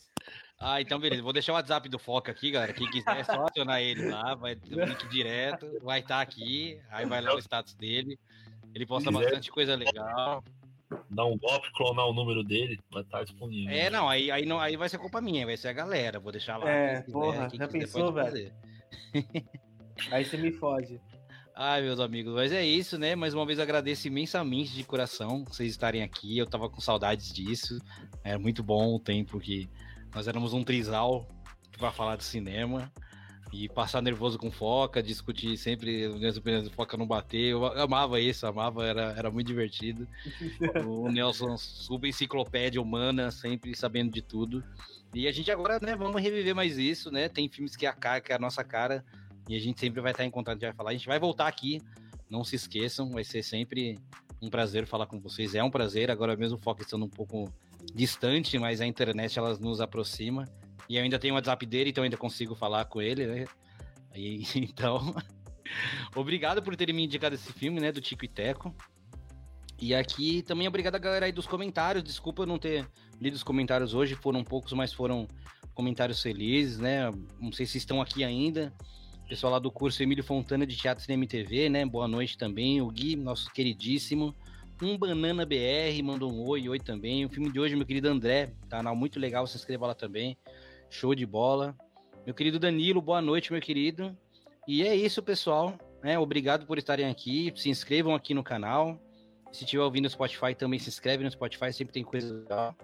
Ah, 0.61 0.81
então 0.81 1.01
beleza. 1.01 1.23
Vou 1.23 1.33
deixar 1.33 1.53
o 1.53 1.57
WhatsApp 1.57 1.89
do 1.89 1.99
Foca 1.99 2.31
aqui, 2.31 2.53
galera. 2.53 2.73
Quem 2.73 2.89
quiser 2.89 3.17
é 3.19 3.25
só 3.25 3.43
acionar 3.45 3.81
ele 3.83 4.09
lá, 4.09 4.37
vai 4.37 4.55
ter 4.55 4.77
o 4.77 4.85
link 4.85 5.09
direto, 5.09 5.67
vai 5.83 5.99
estar 5.99 6.21
aqui, 6.21 6.81
aí 6.89 7.05
vai 7.05 7.21
lá 7.21 7.35
o 7.35 7.39
status 7.41 7.75
dele. 7.75 8.17
Ele 8.73 8.87
posta 8.87 9.11
bastante 9.11 9.51
coisa 9.51 9.75
legal. 9.75 10.45
Dar 11.11 11.25
um 11.27 11.39
golpe, 11.39 11.71
clonar 11.73 12.07
o 12.07 12.13
número 12.13 12.43
dele, 12.43 12.81
vai 12.91 13.03
estar 13.03 13.23
disponível. 13.25 13.75
É, 13.75 13.91
não, 13.91 14.09
aí, 14.09 14.31
aí, 14.31 14.47
não, 14.47 14.61
aí 14.61 14.77
vai 14.77 14.89
ser 14.89 14.99
culpa 14.99 15.21
minha, 15.21 15.47
vai 15.47 15.57
ser 15.57 15.69
a 15.69 15.73
galera. 15.73 16.19
Vou 16.19 16.33
deixar 16.33 16.57
lá. 16.57 16.69
É, 16.69 17.03
quiser, 17.03 17.13
porra, 17.13 17.49
quem 17.49 17.59
já 17.59 17.69
pensou, 17.69 18.13
velho? 18.13 18.53
Aí 20.11 20.25
você 20.25 20.37
me 20.37 20.51
fode. 20.53 21.01
Ai, 21.55 21.83
meus 21.83 22.01
amigos, 22.01 22.35
mas 22.35 22.51
é 22.51 22.65
isso, 22.65 22.99
né? 22.99 23.15
Mais 23.15 23.35
uma 23.35 23.45
vez 23.45 23.59
agradeço 23.59 24.09
imensamente 24.09 24.73
de 24.73 24.83
coração 24.85 25.45
vocês 25.45 25.71
estarem 25.71 26.03
aqui. 26.03 26.39
Eu 26.39 26.47
tava 26.47 26.69
com 26.69 26.81
saudades 26.81 27.31
disso. 27.31 27.79
Era 28.25 28.39
muito 28.39 28.63
bom 28.63 28.95
o 28.95 28.99
tempo 28.99 29.39
que 29.39 29.69
nós 30.15 30.27
éramos 30.27 30.55
um 30.55 30.65
trisal 30.65 31.29
para 31.79 31.93
falar 31.93 32.17
de 32.17 32.25
cinema. 32.25 32.91
E 33.53 33.69
passar 33.69 34.01
nervoso 34.01 34.39
com 34.39 34.51
foca, 34.51 35.03
discutir 35.03 35.59
sempre 35.59 36.09
minhas 36.09 36.39
opiniões 36.39 36.65
do 36.65 36.71
foca 36.71 36.97
não 36.97 37.07
bater. 37.07 37.51
Eu 37.51 37.67
amava 37.67 38.19
isso, 38.19 38.47
amava, 38.47 38.87
era, 38.87 39.13
era 39.13 39.31
muito 39.31 39.47
divertido. 39.47 40.09
O 40.87 41.11
Nelson, 41.11 41.59
super 41.59 42.09
enciclopédia 42.09 42.81
humana, 42.81 43.31
sempre 43.31 43.77
sabendo 43.77 44.11
de 44.11 44.23
tudo. 44.23 44.65
E 45.15 45.29
a 45.29 45.33
gente 45.33 45.51
agora, 45.51 45.79
né, 45.83 45.95
vamos 45.95 46.21
reviver 46.23 46.55
mais 46.55 46.79
isso, 46.79 47.11
né? 47.11 47.29
Tem 47.29 47.47
filmes 47.47 47.77
que 47.77 47.85
é 47.85 47.89
a 47.91 47.93
cara, 47.93 48.21
que 48.23 48.33
é 48.33 48.37
a 48.37 48.39
nossa 48.39 48.65
cara. 48.65 49.05
E 49.49 49.55
a 49.55 49.61
gente 49.61 49.79
sempre 49.79 50.01
vai 50.01 50.13
estar 50.13 50.25
em 50.25 50.31
contato, 50.31 50.53
a 50.53 50.55
gente 50.55 50.67
vai 50.69 50.75
falar. 50.75 50.91
A 50.91 50.95
gente 50.95 51.07
vai 51.07 51.19
voltar 51.19 51.47
aqui, 51.47 51.83
não 52.31 52.43
se 52.43 52.57
esqueçam, 52.57 53.11
vai 53.11 53.23
ser 53.23 53.43
sempre 53.43 53.99
um 54.41 54.49
prazer 54.49 54.87
falar 54.87 55.07
com 55.07 55.21
vocês. 55.21 55.55
É 55.55 55.63
um 55.63 55.71
prazer, 55.71 56.11
agora 56.11 56.37
mesmo 56.37 56.57
o 56.57 56.61
foco 56.61 56.81
estando 56.81 57.05
um 57.05 57.11
pouco 57.11 57.53
distante, 57.95 58.59
mas 58.59 58.81
a 58.81 58.87
internet 58.87 59.39
ela 59.39 59.57
nos 59.59 59.81
aproxima. 59.81 60.49
E 60.93 60.97
eu 60.99 61.03
ainda 61.03 61.19
tenho 61.19 61.33
o 61.33 61.37
WhatsApp 61.37 61.65
dele, 61.65 61.89
então 61.89 62.05
ainda 62.05 62.19
consigo 62.19 62.55
falar 62.55 62.85
com 62.85 63.01
ele, 63.01 63.27
né? 63.27 63.47
E, 64.15 64.43
então, 64.61 65.15
obrigado 66.15 66.63
por 66.63 66.77
terem 66.77 66.95
me 66.95 67.03
indicado 67.03 67.35
esse 67.35 67.51
filme, 67.51 67.81
né, 67.81 67.91
do 67.91 67.99
Tico 67.99 68.27
e 68.27 68.29
Teco. 68.29 68.77
E 69.81 69.95
aqui 69.95 70.43
também 70.43 70.69
obrigado 70.69 70.97
a 70.97 70.99
galera 70.99 71.25
aí 71.25 71.33
dos 71.33 71.47
comentários. 71.47 72.05
Desculpa 72.05 72.43
eu 72.43 72.47
não 72.47 72.59
ter 72.59 72.87
lido 73.19 73.33
os 73.33 73.43
comentários 73.43 73.95
hoje, 73.95 74.15
foram 74.17 74.45
poucos, 74.45 74.75
mas 74.75 74.93
foram 74.93 75.27
comentários 75.73 76.21
felizes, 76.21 76.79
né? 76.79 77.11
Não 77.41 77.53
sei 77.53 77.65
se 77.65 77.79
estão 77.79 78.03
aqui 78.03 78.23
ainda. 78.23 78.71
Pessoal 79.27 79.55
lá 79.55 79.59
do 79.59 79.71
curso 79.71 80.03
Emílio 80.03 80.23
Fontana 80.23 80.67
de 80.67 80.77
Teatro 80.77 81.03
Cinema 81.03 81.25
e 81.25 81.27
TV, 81.27 81.71
né? 81.71 81.87
Boa 81.87 82.07
noite 82.07 82.37
também. 82.37 82.83
O 82.83 82.89
Gui, 82.91 83.17
nosso 83.17 83.51
queridíssimo. 83.51 84.37
Um 84.83 84.99
Banana 84.99 85.47
BR 85.47 86.03
mandou 86.05 86.31
um 86.31 86.47
oi, 86.47 86.69
oi 86.69 86.79
também. 86.79 87.25
O 87.25 87.31
filme 87.31 87.51
de 87.51 87.59
hoje, 87.59 87.75
meu 87.77 87.87
querido 87.87 88.11
André, 88.11 88.53
canal 88.69 88.95
muito 88.95 89.19
legal, 89.19 89.47
se 89.47 89.57
inscreva 89.57 89.87
lá 89.87 89.95
também. 89.95 90.37
Show 90.93 91.15
de 91.15 91.25
bola. 91.25 91.75
Meu 92.27 92.35
querido 92.35 92.59
Danilo, 92.59 93.01
boa 93.01 93.23
noite, 93.23 93.51
meu 93.51 93.63
querido. 93.63 94.15
E 94.69 94.83
é 94.83 94.95
isso, 94.95 95.23
pessoal. 95.23 95.75
né? 96.03 96.19
Obrigado 96.19 96.67
por 96.67 96.77
estarem 96.77 97.07
aqui. 97.07 97.51
Se 97.57 97.71
inscrevam 97.71 98.15
aqui 98.15 98.35
no 98.35 98.45
canal. 98.45 99.01
Se 99.51 99.65
estiver 99.65 99.83
ouvindo 99.83 100.05
no 100.05 100.11
Spotify, 100.11 100.55
também 100.55 100.79
se 100.79 100.91
inscreve 100.91 101.25
no 101.25 101.31
Spotify, 101.31 101.73
sempre 101.73 101.95
tem 101.95 102.05
coisa 102.05 102.35
legal. 102.35 102.77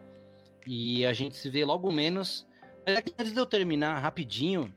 E 0.66 1.04
a 1.04 1.12
gente 1.12 1.36
se 1.36 1.50
vê 1.50 1.66
logo 1.66 1.92
menos. 1.92 2.46
Mas 2.86 2.96
antes 3.18 3.34
de 3.34 3.38
eu 3.38 3.44
terminar, 3.44 3.98
rapidinho, 3.98 4.74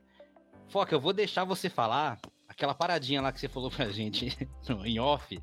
Foca, 0.68 0.94
eu 0.94 1.00
vou 1.00 1.14
deixar 1.14 1.44
você 1.44 1.70
falar 1.70 2.18
aquela 2.46 2.74
paradinha 2.74 3.22
lá 3.22 3.32
que 3.32 3.40
você 3.40 3.48
falou 3.48 3.70
pra 3.70 3.88
gente 3.90 4.36
em 4.84 5.00
off. 5.00 5.42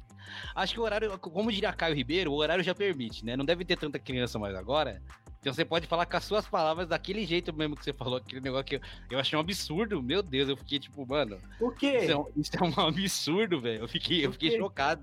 Acho 0.54 0.74
que 0.76 0.80
o 0.80 0.84
horário, 0.84 1.18
como 1.18 1.52
diria 1.52 1.74
Caio 1.74 1.96
Ribeiro, 1.96 2.32
o 2.32 2.36
horário 2.36 2.64
já 2.64 2.76
permite, 2.76 3.26
né? 3.26 3.36
Não 3.36 3.46
deve 3.46 3.66
ter 3.66 3.80
tanta 3.80 3.98
criança 3.98 4.38
mais 4.38 4.56
agora. 4.56 5.02
Então 5.40 5.54
você 5.54 5.64
pode 5.64 5.88
falar 5.88 6.06
com 6.06 6.18
as 6.18 6.24
suas 6.26 6.46
palavras 6.46 6.88
daquele 6.88 7.26
jeito 7.26 7.54
mesmo 7.54 7.76
que 7.76 7.84
você 7.84 7.94
falou, 7.94 8.18
aquele 8.18 8.42
negócio 8.42 8.66
que 8.66 8.76
eu, 8.76 8.82
eu 9.12 9.20
achei 9.20 9.38
um 9.38 9.42
absurdo. 9.42 10.04
Meu 10.04 10.22
Deus, 10.22 10.50
eu 10.50 10.58
fiquei 10.58 10.80
tipo, 10.80 11.06
mano. 11.06 11.38
O 11.62 11.72
quê? 11.72 12.00
Isso 12.00 12.12
é 12.12 12.18
um, 12.18 12.28
isso 12.36 12.52
é 12.60 12.64
um 12.64 12.74
absurdo, 12.88 13.62
velho. 13.62 13.84
Eu 13.84 13.88
fiquei, 13.88 14.26
eu 14.26 14.34
fiquei 14.34 14.58
chocado. 14.58 15.02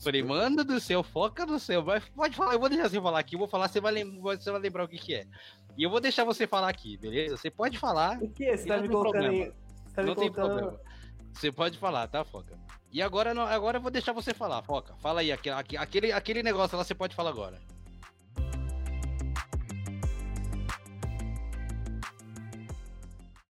Falei, 0.00 0.22
mano 0.22 0.62
do 0.64 0.78
céu, 0.78 1.02
foca 1.02 1.44
no 1.44 1.58
céu. 1.58 1.82
Mas 1.84 2.08
pode 2.10 2.36
falar, 2.36 2.54
eu 2.54 2.60
vou 2.60 2.68
deixar 2.68 2.88
você 2.88 3.00
falar 3.00 3.18
aqui, 3.18 3.34
eu 3.34 3.40
vou 3.40 3.48
falar, 3.48 3.66
você 3.66 3.80
vai, 3.80 3.92
lembrar, 3.92 4.36
você 4.36 4.50
vai 4.52 4.60
lembrar 4.60 4.84
o 4.84 4.88
que, 4.88 4.98
que 4.98 5.14
é. 5.14 5.26
E 5.76 5.82
eu 5.82 5.90
vou 5.90 6.00
deixar 6.00 6.24
você 6.24 6.46
falar 6.46 6.68
aqui, 6.68 6.96
beleza? 6.96 7.36
Você 7.36 7.50
pode 7.50 7.76
falar. 7.76 8.18
O 8.22 8.28
que? 8.28 8.56
Você 8.56 8.66
tá 8.66 8.78
me 8.78 8.88
colocando 8.88 9.26
aí. 9.26 9.52
Tá 9.94 10.02
não 10.02 10.14
tem 10.14 10.30
problema. 10.30 10.78
Você 11.32 11.50
pode 11.50 11.76
falar, 11.78 12.06
tá, 12.06 12.24
Foca? 12.24 12.56
E 12.92 13.02
agora, 13.02 13.32
agora 13.48 13.78
eu 13.78 13.82
vou 13.82 13.90
deixar 13.90 14.12
você 14.12 14.32
falar, 14.32 14.62
Foca. 14.62 14.94
Fala 14.98 15.22
aí, 15.22 15.32
aquele, 15.32 16.12
aquele 16.12 16.42
negócio 16.42 16.76
lá 16.76 16.84
você 16.84 16.94
pode 16.94 17.16
falar 17.16 17.30
agora. 17.30 17.58